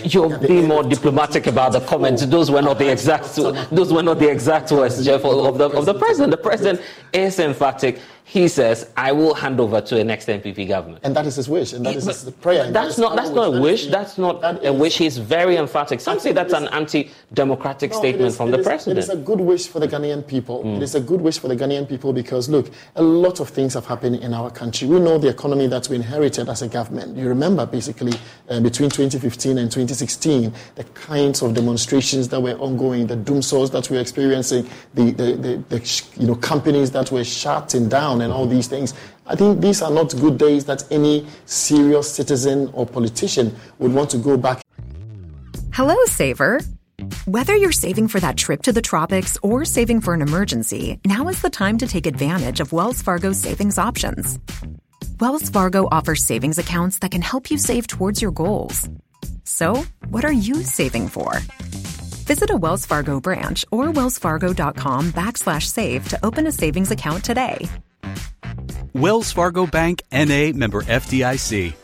You're 0.04 0.38
being 0.38 0.66
more 0.68 0.82
diplomatic 0.82 1.46
about 1.46 1.72
the 1.72 1.80
comments. 1.80 2.24
Those 2.24 2.50
were 2.50 2.62
not 2.62 2.78
the 2.78 2.90
exact. 2.90 3.34
Those 3.34 3.92
were 3.92 4.02
not 4.02 4.18
the 4.18 4.28
exact 4.30 4.72
words, 4.72 5.04
Jeff, 5.04 5.22
of 5.24 5.58
the 5.58 5.68
of 5.68 5.84
the 5.84 5.94
president. 5.94 6.30
The 6.30 6.38
president 6.38 6.80
is 7.12 7.38
emphatic 7.38 8.00
he 8.28 8.48
says, 8.48 8.90
I 8.96 9.12
will 9.12 9.34
hand 9.34 9.60
over 9.60 9.80
to 9.80 10.00
a 10.00 10.02
next 10.02 10.26
NPP 10.26 10.66
government. 10.66 11.04
And 11.04 11.14
that 11.14 11.26
is 11.26 11.36
his 11.36 11.48
wish, 11.48 11.72
and 11.72 11.86
that 11.86 11.94
is 11.94 12.06
his 12.06 12.28
prayer. 12.40 12.68
That's 12.72 12.98
not, 12.98 13.14
that's 13.14 13.30
not 13.30 13.54
a 13.54 13.60
wish. 13.60 13.86
That's 13.86 14.18
not 14.18 14.64
a 14.64 14.72
wish. 14.72 14.98
He's 14.98 15.16
very 15.16 15.56
emphatic. 15.56 16.00
Some 16.00 16.18
say 16.18 16.32
that's 16.32 16.52
an 16.52 16.66
anti 16.68 17.12
democratic 17.34 17.92
no, 17.92 17.98
statement 17.98 18.26
is, 18.26 18.36
from 18.36 18.50
the 18.50 18.58
is, 18.58 18.66
president. 18.66 18.98
It 18.98 19.02
is 19.02 19.10
a 19.10 19.16
good 19.16 19.40
wish 19.40 19.68
for 19.68 19.78
the 19.78 19.86
Ghanaian 19.86 20.26
people. 20.26 20.64
Mm. 20.64 20.78
It 20.78 20.82
is 20.82 20.96
a 20.96 21.00
good 21.00 21.20
wish 21.20 21.38
for 21.38 21.46
the 21.46 21.54
Ghanaian 21.54 21.88
people 21.88 22.12
because, 22.12 22.48
look, 22.48 22.68
a 22.96 23.02
lot 23.02 23.38
of 23.38 23.48
things 23.48 23.74
have 23.74 23.86
happened 23.86 24.16
in 24.16 24.34
our 24.34 24.50
country. 24.50 24.88
We 24.88 24.98
know 24.98 25.18
the 25.18 25.28
economy 25.28 25.68
that 25.68 25.88
we 25.88 25.94
inherited 25.94 26.48
as 26.48 26.62
a 26.62 26.68
government. 26.68 27.16
You 27.16 27.28
remember, 27.28 27.64
basically, 27.64 28.14
uh, 28.48 28.58
between 28.58 28.90
2015 28.90 29.56
and 29.56 29.70
2016, 29.70 30.52
the 30.74 30.84
kinds 30.84 31.42
of 31.42 31.54
demonstrations 31.54 32.26
that 32.30 32.40
were 32.40 32.54
ongoing, 32.54 33.06
the 33.06 33.14
dumsors 33.14 33.70
that 33.70 33.88
we 33.88 33.98
were 33.98 34.02
experiencing, 34.02 34.68
the, 34.94 35.12
the, 35.12 35.36
the, 35.36 35.78
the 35.78 36.02
you 36.16 36.26
know, 36.26 36.34
companies 36.34 36.90
that 36.90 37.12
were 37.12 37.22
shutting 37.22 37.88
down 37.88 38.15
and 38.20 38.32
all 38.32 38.46
these 38.46 38.66
things. 38.66 38.94
I 39.26 39.36
think 39.36 39.60
these 39.60 39.82
are 39.82 39.90
not 39.90 40.14
good 40.16 40.38
days 40.38 40.64
that 40.66 40.84
any 40.90 41.26
serious 41.44 42.10
citizen 42.12 42.70
or 42.72 42.86
politician 42.86 43.54
would 43.78 43.92
want 43.92 44.10
to 44.10 44.18
go 44.18 44.36
back. 44.36 44.62
Hello, 45.72 45.96
Saver. 46.06 46.60
Whether 47.26 47.54
you're 47.54 47.72
saving 47.72 48.08
for 48.08 48.20
that 48.20 48.36
trip 48.36 48.62
to 48.62 48.72
the 48.72 48.80
tropics 48.80 49.36
or 49.42 49.64
saving 49.64 50.00
for 50.00 50.14
an 50.14 50.22
emergency, 50.22 50.98
now 51.04 51.28
is 51.28 51.42
the 51.42 51.50
time 51.50 51.78
to 51.78 51.86
take 51.86 52.06
advantage 52.06 52.60
of 52.60 52.72
Wells 52.72 53.02
Fargo's 53.02 53.38
savings 53.38 53.78
options. 53.78 54.38
Wells 55.20 55.50
Fargo 55.50 55.88
offers 55.90 56.24
savings 56.24 56.58
accounts 56.58 56.98
that 57.00 57.10
can 57.10 57.22
help 57.22 57.50
you 57.50 57.58
save 57.58 57.86
towards 57.86 58.22
your 58.22 58.30
goals. 58.30 58.88
So, 59.44 59.84
what 60.08 60.24
are 60.24 60.32
you 60.32 60.62
saving 60.62 61.08
for? 61.08 61.32
Visit 62.26 62.50
a 62.50 62.56
Wells 62.56 62.86
Fargo 62.86 63.20
branch 63.20 63.64
or 63.70 63.86
wellsfargo.com 63.86 65.12
backslash 65.12 65.66
save 65.68 66.08
to 66.08 66.18
open 66.24 66.46
a 66.46 66.52
savings 66.52 66.90
account 66.90 67.24
today. 67.24 67.68
Wells 68.96 69.30
Fargo 69.30 69.66
Bank 69.66 70.02
NA 70.10 70.52
member 70.54 70.80
FDIC. 70.80 71.74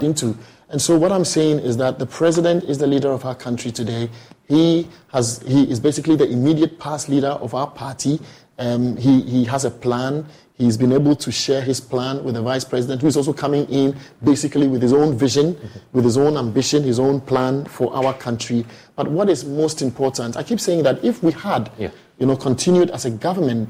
Into. 0.00 0.36
And 0.70 0.82
so 0.82 0.98
what 0.98 1.12
I'm 1.12 1.24
saying 1.24 1.60
is 1.60 1.76
that 1.76 2.00
the 2.00 2.06
president 2.06 2.64
is 2.64 2.78
the 2.78 2.86
leader 2.88 3.10
of 3.10 3.24
our 3.24 3.36
country 3.36 3.70
today. 3.70 4.10
He 4.48 4.88
has 5.12 5.40
he 5.46 5.70
is 5.70 5.78
basically 5.78 6.16
the 6.16 6.28
immediate 6.28 6.80
past 6.80 7.08
leader 7.08 7.28
of 7.28 7.54
our 7.54 7.70
party. 7.70 8.18
Um, 8.58 8.96
he, 8.96 9.22
he 9.22 9.44
has 9.44 9.64
a 9.64 9.70
plan. 9.70 10.26
He's 10.54 10.76
been 10.76 10.92
able 10.92 11.14
to 11.14 11.30
share 11.30 11.62
his 11.62 11.80
plan 11.80 12.24
with 12.24 12.34
the 12.34 12.42
vice 12.42 12.64
president, 12.64 13.00
who 13.00 13.06
is 13.06 13.16
also 13.16 13.32
coming 13.32 13.66
in 13.66 13.96
basically 14.24 14.66
with 14.66 14.82
his 14.82 14.92
own 14.92 15.16
vision, 15.16 15.54
mm-hmm. 15.54 15.78
with 15.92 16.04
his 16.04 16.18
own 16.18 16.36
ambition, 16.36 16.82
his 16.82 16.98
own 16.98 17.20
plan 17.20 17.64
for 17.66 17.94
our 17.94 18.12
country. 18.14 18.66
But 18.96 19.08
what 19.08 19.30
is 19.30 19.44
most 19.44 19.80
important, 19.80 20.36
I 20.36 20.42
keep 20.42 20.58
saying 20.58 20.82
that 20.82 21.04
if 21.04 21.22
we 21.22 21.30
had, 21.30 21.70
yeah. 21.78 21.90
you 22.18 22.26
know, 22.26 22.36
continued 22.36 22.90
as 22.90 23.04
a 23.04 23.10
government, 23.10 23.68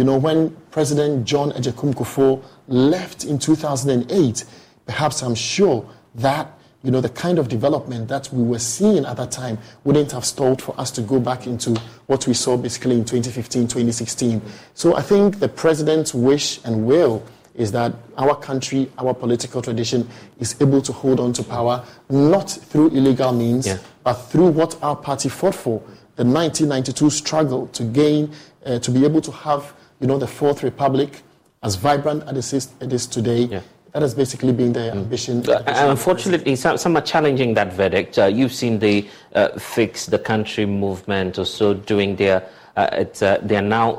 you 0.00 0.04
know, 0.04 0.16
when 0.16 0.56
President 0.70 1.26
John 1.26 1.52
Agyekum 1.52 1.92
Kufuor 1.92 2.42
left 2.68 3.24
in 3.24 3.38
2008, 3.38 4.46
perhaps 4.86 5.22
I'm 5.22 5.34
sure 5.34 5.86
that 6.14 6.58
you 6.82 6.90
know, 6.90 7.02
the 7.02 7.10
kind 7.10 7.38
of 7.38 7.48
development 7.48 8.08
that 8.08 8.32
we 8.32 8.42
were 8.42 8.60
seeing 8.60 9.04
at 9.04 9.18
that 9.18 9.30
time 9.30 9.58
wouldn't 9.84 10.12
have 10.12 10.24
stalled 10.24 10.62
for 10.62 10.74
us 10.80 10.90
to 10.92 11.02
go 11.02 11.20
back 11.20 11.46
into 11.46 11.78
what 12.06 12.26
we 12.26 12.32
saw 12.32 12.56
basically 12.56 12.94
in 12.94 13.04
2015, 13.04 13.64
2016. 13.64 14.40
So 14.72 14.96
I 14.96 15.02
think 15.02 15.38
the 15.38 15.48
president's 15.50 16.14
wish 16.14 16.64
and 16.64 16.86
will 16.86 17.22
is 17.54 17.70
that 17.72 17.92
our 18.16 18.34
country, 18.34 18.90
our 18.96 19.12
political 19.12 19.60
tradition 19.60 20.08
is 20.38 20.56
able 20.62 20.80
to 20.80 20.94
hold 20.94 21.20
on 21.20 21.34
to 21.34 21.42
power 21.42 21.84
not 22.08 22.48
through 22.48 22.88
illegal 22.88 23.32
means, 23.32 23.66
yeah. 23.66 23.76
but 24.02 24.14
through 24.14 24.48
what 24.48 24.82
our 24.82 24.96
party 24.96 25.28
fought 25.28 25.54
for 25.54 25.82
the 26.20 26.24
1992 26.24 27.10
struggle 27.10 27.66
to 27.68 27.82
gain, 27.82 28.30
uh, 28.66 28.78
to 28.78 28.90
be 28.90 29.04
able 29.04 29.22
to 29.22 29.30
have, 29.30 29.72
you 30.00 30.06
know, 30.06 30.18
the 30.18 30.26
Fourth 30.26 30.62
Republic 30.62 31.22
as 31.62 31.76
vibrant 31.76 32.24
as 32.24 32.52
it 32.80 32.92
is 32.92 33.06
today. 33.06 33.44
Yeah 33.44 33.60
that 33.92 34.02
has 34.02 34.14
basically 34.14 34.52
been 34.52 34.72
their 34.72 34.92
ambition. 34.92 35.48
Uh, 35.48 35.62
unfortunately, 35.66 36.54
some, 36.56 36.76
some, 36.76 36.96
are 36.96 37.02
challenging 37.02 37.54
that 37.54 37.72
verdict. 37.72 38.18
Uh, 38.18 38.26
you've 38.26 38.52
seen 38.52 38.78
the 38.78 39.08
uh, 39.34 39.58
Fix 39.58 40.06
the 40.06 40.18
Country 40.18 40.66
movement 40.66 41.38
also 41.38 41.74
doing 41.74 42.16
their. 42.16 42.48
Uh, 42.76 43.04
uh, 43.20 43.38
they 43.42 43.56
are 43.56 43.62
now 43.62 43.94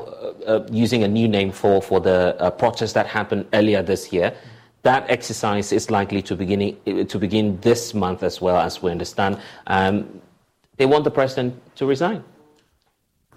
uh, 0.46 0.66
using 0.70 1.04
a 1.04 1.08
new 1.08 1.28
name 1.28 1.52
for, 1.52 1.82
for 1.82 2.00
the 2.00 2.54
protest 2.58 2.94
that 2.94 3.06
happened 3.06 3.46
earlier 3.52 3.82
this 3.82 4.12
year. 4.12 4.34
That 4.82 5.08
exercise 5.10 5.72
is 5.72 5.90
likely 5.90 6.22
to 6.22 6.34
begin, 6.34 7.06
to 7.06 7.18
begin 7.18 7.60
this 7.60 7.94
month 7.94 8.22
as 8.22 8.40
well, 8.40 8.56
as 8.56 8.82
we 8.82 8.90
understand. 8.90 9.38
Um, 9.66 10.20
they 10.78 10.86
want 10.86 11.04
the 11.04 11.10
president 11.10 11.54
to 11.76 11.86
resign. 11.86 12.24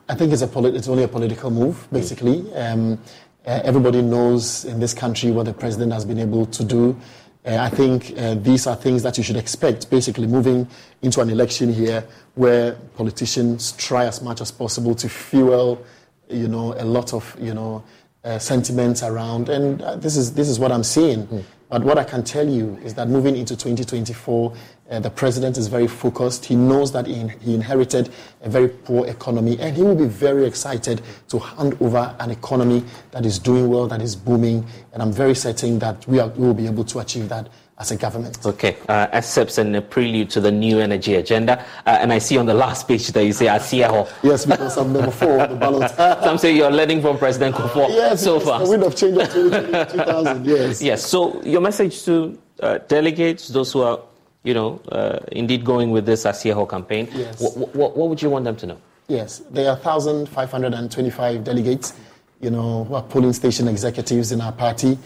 I 0.07 0.15
think 0.15 0.31
it's, 0.33 0.41
a 0.41 0.47
polit- 0.47 0.75
it's 0.75 0.87
only 0.87 1.03
a 1.03 1.07
political 1.07 1.49
move, 1.49 1.87
basically. 1.91 2.53
Um, 2.53 2.99
uh, 3.45 3.61
everybody 3.63 4.01
knows 4.01 4.65
in 4.65 4.79
this 4.79 4.93
country 4.93 5.31
what 5.31 5.45
the 5.45 5.53
president 5.53 5.93
has 5.93 6.05
been 6.05 6.19
able 6.19 6.45
to 6.47 6.63
do. 6.63 6.99
Uh, 7.45 7.57
I 7.57 7.69
think 7.69 8.13
uh, 8.17 8.35
these 8.35 8.65
are 8.67 8.75
things 8.75 9.03
that 9.03 9.17
you 9.17 9.23
should 9.23 9.35
expect, 9.35 9.89
basically, 9.89 10.27
moving 10.27 10.67
into 11.01 11.21
an 11.21 11.29
election 11.29 11.71
here 11.71 12.03
where 12.35 12.73
politicians 12.95 13.71
try 13.73 14.05
as 14.05 14.21
much 14.21 14.41
as 14.41 14.51
possible 14.51 14.95
to 14.95 15.09
fuel, 15.09 15.83
you 16.29 16.47
know, 16.47 16.73
a 16.73 16.85
lot 16.85 17.13
of, 17.13 17.35
you 17.39 17.53
know, 17.53 17.83
uh, 18.23 18.39
sentiments 18.39 19.03
around. 19.03 19.49
And 19.49 19.81
uh, 19.81 19.95
this, 19.95 20.17
is, 20.17 20.33
this 20.33 20.49
is 20.49 20.59
what 20.59 20.71
I'm 20.71 20.83
seeing. 20.83 21.27
Mm. 21.27 21.43
But 21.69 21.83
what 21.83 21.97
I 21.97 22.03
can 22.03 22.23
tell 22.23 22.47
you 22.47 22.79
is 22.83 22.93
that 22.95 23.09
moving 23.09 23.35
into 23.35 23.55
2024, 23.55 24.53
uh, 24.89 24.99
the 24.99 25.09
president 25.09 25.57
is 25.57 25.67
very 25.67 25.87
focused. 25.87 26.45
He 26.45 26.55
knows 26.55 26.91
that 26.91 27.07
he, 27.07 27.27
he, 27.41 27.55
inherited 27.55 28.09
a 28.41 28.49
very 28.49 28.69
poor 28.69 29.07
economy, 29.07 29.57
and 29.59 29.75
he 29.75 29.81
will 29.81 29.95
be 29.95 30.05
very 30.05 30.45
excited 30.45 31.01
to 31.29 31.39
hand 31.39 31.75
over 31.79 32.15
an 32.19 32.29
economy 32.29 32.83
that 33.11 33.25
is 33.25 33.39
doing 33.39 33.67
well, 33.67 33.87
that 33.87 34.01
is 34.01 34.15
booming. 34.15 34.65
And 34.93 35.01
I'm 35.01 35.11
very 35.11 35.33
certain 35.33 35.79
that 35.79 36.07
we, 36.07 36.19
are, 36.19 36.27
we 36.29 36.45
will 36.45 36.53
be 36.53 36.67
able 36.67 36.83
to 36.85 36.99
achieve 36.99 37.29
that 37.29 37.49
as 37.77 37.91
a 37.91 37.97
government. 37.97 38.37
Okay, 38.45 38.77
uh, 38.87 39.07
accepts 39.11 39.57
and 39.57 39.75
a 39.75 39.81
prelude 39.81 40.29
to 40.29 40.39
the 40.39 40.51
new 40.51 40.79
energy 40.79 41.15
agenda. 41.15 41.59
Uh, 41.85 41.97
and 41.99 42.13
I 42.13 42.19
see 42.19 42.37
on 42.37 42.45
the 42.45 42.53
last 42.53 42.87
page 42.87 43.07
that 43.07 43.25
you 43.25 43.33
say 43.33 43.47
Asieho. 43.47 44.07
yes, 44.23 44.45
because 44.45 44.77
I'm 44.77 44.93
number 44.93 45.11
four 45.11 45.41
on 45.41 45.49
the 45.49 45.55
ballot. 45.55 45.91
Some 46.23 46.37
say 46.37 46.55
you're 46.55 46.71
learning 46.71 47.01
from 47.01 47.17
President 47.17 47.55
Kufuor 47.55 47.89
yes, 47.89 48.23
so 48.23 48.39
far. 48.39 48.63
The 48.63 48.69
wind 48.69 48.83
of 48.83 48.95
change 48.95 49.17
of 49.17 49.29
2000, 49.31 50.45
yes. 50.45 50.81
Yes, 50.81 51.05
so 51.05 51.41
your 51.41 51.61
message 51.61 52.03
to 52.05 52.37
uh, 52.61 52.77
delegates, 52.87 53.49
those 53.49 53.73
who 53.73 53.81
are 53.81 53.99
you 54.45 54.53
know, 54.53 54.79
uh, 54.89 55.19
indeed 55.31 55.65
going 55.65 55.91
with 55.91 56.05
this 56.05 56.23
Asieho 56.23 56.69
campaign, 56.69 57.09
yes. 57.11 57.41
what, 57.41 57.75
what, 57.75 57.97
what 57.97 58.09
would 58.09 58.21
you 58.21 58.29
want 58.29 58.45
them 58.45 58.55
to 58.57 58.67
know? 58.67 58.77
Yes, 59.07 59.39
there 59.51 59.69
are 59.69 59.75
1,525 59.75 61.43
delegates, 61.43 61.93
you 62.39 62.51
know, 62.51 62.83
who 62.85 62.93
are 62.95 63.03
polling 63.03 63.33
station 63.33 63.67
executives 63.67 64.31
in 64.31 64.41
our 64.41 64.51
party, 64.51 64.97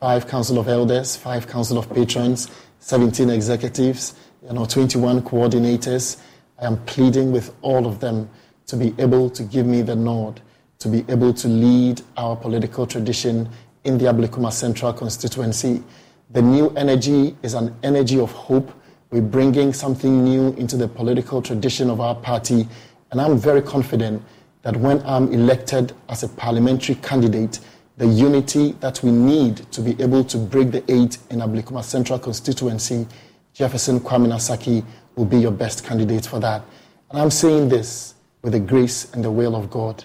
five 0.00 0.26
council 0.26 0.58
of 0.58 0.68
elders, 0.68 1.16
five 1.16 1.46
council 1.46 1.76
of 1.76 1.92
patrons, 1.92 2.50
17 2.80 3.30
executives, 3.30 4.14
you 4.46 4.52
know, 4.52 4.64
21 4.64 5.22
coordinators. 5.22 6.20
I 6.60 6.66
am 6.66 6.78
pleading 6.84 7.32
with 7.32 7.54
all 7.62 7.86
of 7.86 8.00
them 8.00 8.30
to 8.66 8.76
be 8.76 8.94
able 8.98 9.30
to 9.30 9.42
give 9.42 9.66
me 9.66 9.82
the 9.82 9.96
nod, 9.96 10.40
to 10.78 10.88
be 10.88 11.04
able 11.08 11.32
to 11.34 11.48
lead 11.48 12.02
our 12.16 12.36
political 12.36 12.86
tradition 12.86 13.48
in 13.84 13.98
the 13.98 14.04
Ablekuma 14.04 14.52
Central 14.52 14.92
constituency. 14.92 15.82
The 16.30 16.42
new 16.42 16.68
energy 16.76 17.34
is 17.42 17.54
an 17.54 17.74
energy 17.82 18.20
of 18.20 18.30
hope. 18.32 18.70
We're 19.10 19.22
bringing 19.22 19.72
something 19.72 20.22
new 20.22 20.52
into 20.54 20.76
the 20.76 20.86
political 20.86 21.40
tradition 21.40 21.88
of 21.88 22.00
our 22.00 22.14
party. 22.14 22.68
And 23.10 23.20
I'm 23.20 23.38
very 23.38 23.62
confident 23.62 24.22
that 24.60 24.76
when 24.76 25.00
I'm 25.06 25.32
elected 25.32 25.94
as 26.10 26.24
a 26.24 26.28
parliamentary 26.28 26.96
candidate, 26.96 27.60
the 27.96 28.06
unity 28.06 28.72
that 28.80 29.02
we 29.02 29.10
need 29.10 29.56
to 29.72 29.80
be 29.80 30.00
able 30.02 30.22
to 30.24 30.36
break 30.36 30.70
the 30.70 30.84
eight 30.92 31.16
in 31.30 31.38
Ablekuma 31.38 31.82
Central 31.82 32.18
constituency, 32.18 33.06
Jefferson 33.54 33.98
Kwame 33.98 34.28
Nasaki 34.28 34.84
will 35.16 35.24
be 35.24 35.38
your 35.38 35.50
best 35.50 35.82
candidate 35.82 36.26
for 36.26 36.38
that. 36.40 36.62
And 37.10 37.20
I'm 37.20 37.30
saying 37.30 37.70
this 37.70 38.14
with 38.42 38.52
the 38.52 38.60
grace 38.60 39.12
and 39.14 39.24
the 39.24 39.30
will 39.30 39.56
of 39.56 39.70
God. 39.70 40.04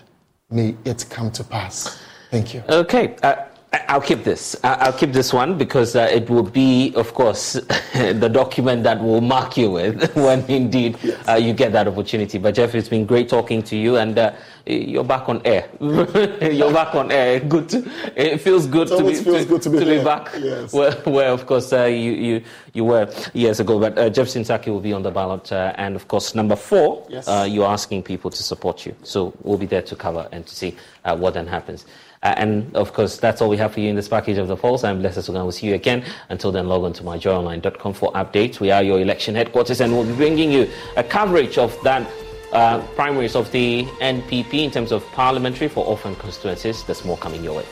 May 0.50 0.76
it 0.86 1.06
come 1.10 1.32
to 1.32 1.44
pass. 1.44 2.00
Thank 2.32 2.54
you. 2.54 2.64
Okay. 2.70 3.18
Uh, 3.22 3.36
I'll 3.74 4.02
keep 4.02 4.24
this. 4.24 4.56
I'll 4.64 4.94
keep 4.94 5.14
this 5.14 5.34
one 5.34 5.58
because 5.58 5.96
uh, 5.96 6.08
it 6.12 6.30
will 6.30 6.44
be, 6.44 6.94
of 6.96 7.14
course, 7.16 7.54
the 7.94 8.30
document 8.32 8.84
that 8.84 9.02
will 9.02 9.22
mark 9.22 9.58
you 9.58 9.72
with 9.72 10.16
when 10.16 10.46
indeed 10.46 10.98
yes. 11.02 11.28
uh, 11.28 11.34
you 11.34 11.54
get 11.54 11.72
that 11.72 11.88
opportunity. 11.88 12.38
But 12.38 12.54
Jeff, 12.54 12.76
it's 12.76 12.88
been 12.88 13.08
great 13.08 13.30
talking 13.30 13.64
to 13.64 13.76
you, 13.76 13.98
and 13.98 14.18
uh, 14.18 14.34
you're 14.68 15.04
back 15.04 15.28
on 15.28 15.42
air. 15.44 15.70
you're 15.82 16.72
back 16.72 16.94
on 16.94 17.12
air. 17.12 17.40
Good. 17.40 17.70
To, 17.70 17.92
it 18.16 18.38
feels 18.42 18.68
good 18.68 18.92
it 18.92 18.98
to 18.98 19.04
be 19.04 19.16
feels 19.16 19.44
to, 19.44 19.46
good 19.46 19.62
to 19.64 19.70
be, 19.72 19.80
to 19.80 19.86
be 19.86 20.04
back 20.04 20.32
yes. 20.38 20.72
where, 20.72 20.92
where, 21.02 21.30
of 21.30 21.48
course, 21.48 21.74
uh, 21.74 21.86
you, 21.86 22.12
you 22.12 22.44
you 22.74 22.84
were 22.84 23.12
years 23.34 23.60
ago. 23.60 23.80
But 23.80 23.98
uh, 23.98 24.10
Jeff 24.12 24.28
Sintaki 24.28 24.68
will 24.68 24.82
be 24.82 24.94
on 24.94 25.02
the 25.02 25.12
ballot, 25.12 25.52
uh, 25.52 25.74
and 25.78 25.96
of 25.96 26.08
course, 26.08 26.36
number 26.36 26.56
four, 26.56 27.08
yes. 27.10 27.28
you're 27.50 27.68
asking 27.68 28.04
people 28.04 28.30
to 28.30 28.44
support 28.44 28.86
you. 28.86 28.96
So 29.02 29.34
we'll 29.42 29.58
be 29.58 29.66
there 29.66 29.82
to 29.82 29.96
cover 29.96 30.30
and 30.32 30.46
to 30.46 30.56
see 30.56 30.76
what 31.04 31.34
then 31.34 31.48
happens. 31.48 31.86
Uh, 32.24 32.34
and 32.38 32.74
of 32.76 32.94
course, 32.94 33.18
that's 33.18 33.42
all 33.42 33.50
we 33.50 33.58
have 33.58 33.74
for 33.74 33.82
you 33.82 33.90
in 33.90 33.96
this 33.96 34.08
package 34.08 34.38
of 34.38 34.48
the 34.48 34.56
polls. 34.56 34.84
I'm 34.84 35.00
Blessed 35.00 35.20
Sugan. 35.20 35.44
We'll 35.44 35.52
see 35.52 35.68
you 35.68 35.76
again. 35.76 36.06
Until 36.30 36.52
then, 36.52 36.68
log 36.68 36.84
on 36.84 36.94
to 36.94 37.04
myjoyonline.com 37.04 37.94
for 37.94 38.12
updates. 38.14 38.60
We 38.60 38.72
are 38.72 38.82
your 38.82 39.00
election 39.00 39.36
headquarters 39.36 39.82
and 39.82 39.92
we'll 39.94 40.06
be 40.06 40.14
bringing 40.14 40.52
you 40.52 40.70
a 40.96 41.04
coverage 41.04 41.58
of 41.58 41.78
that 41.84 42.10
uh, 42.54 42.80
primaries 42.96 43.36
of 43.36 43.52
the 43.52 43.84
NPP 44.00 44.54
in 44.54 44.72
terms 44.72 44.92
of 44.92 45.06
parliamentary 45.12 45.68
for 45.68 45.86
orphan 45.86 46.16
constituencies. 46.16 46.84
There's 46.84 47.04
more 47.04 47.18
coming 47.18 47.44
your 47.44 47.58
way. 47.58 47.66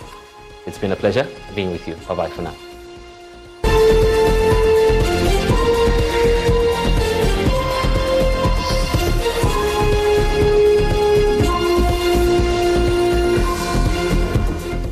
It's 0.65 0.77
been 0.77 0.91
a 0.91 0.95
pleasure 0.95 1.27
being 1.55 1.71
with 1.71 1.87
you. 1.87 1.95
Bye 2.07 2.15
bye 2.15 2.29
for 2.29 2.41
now. 2.41 2.70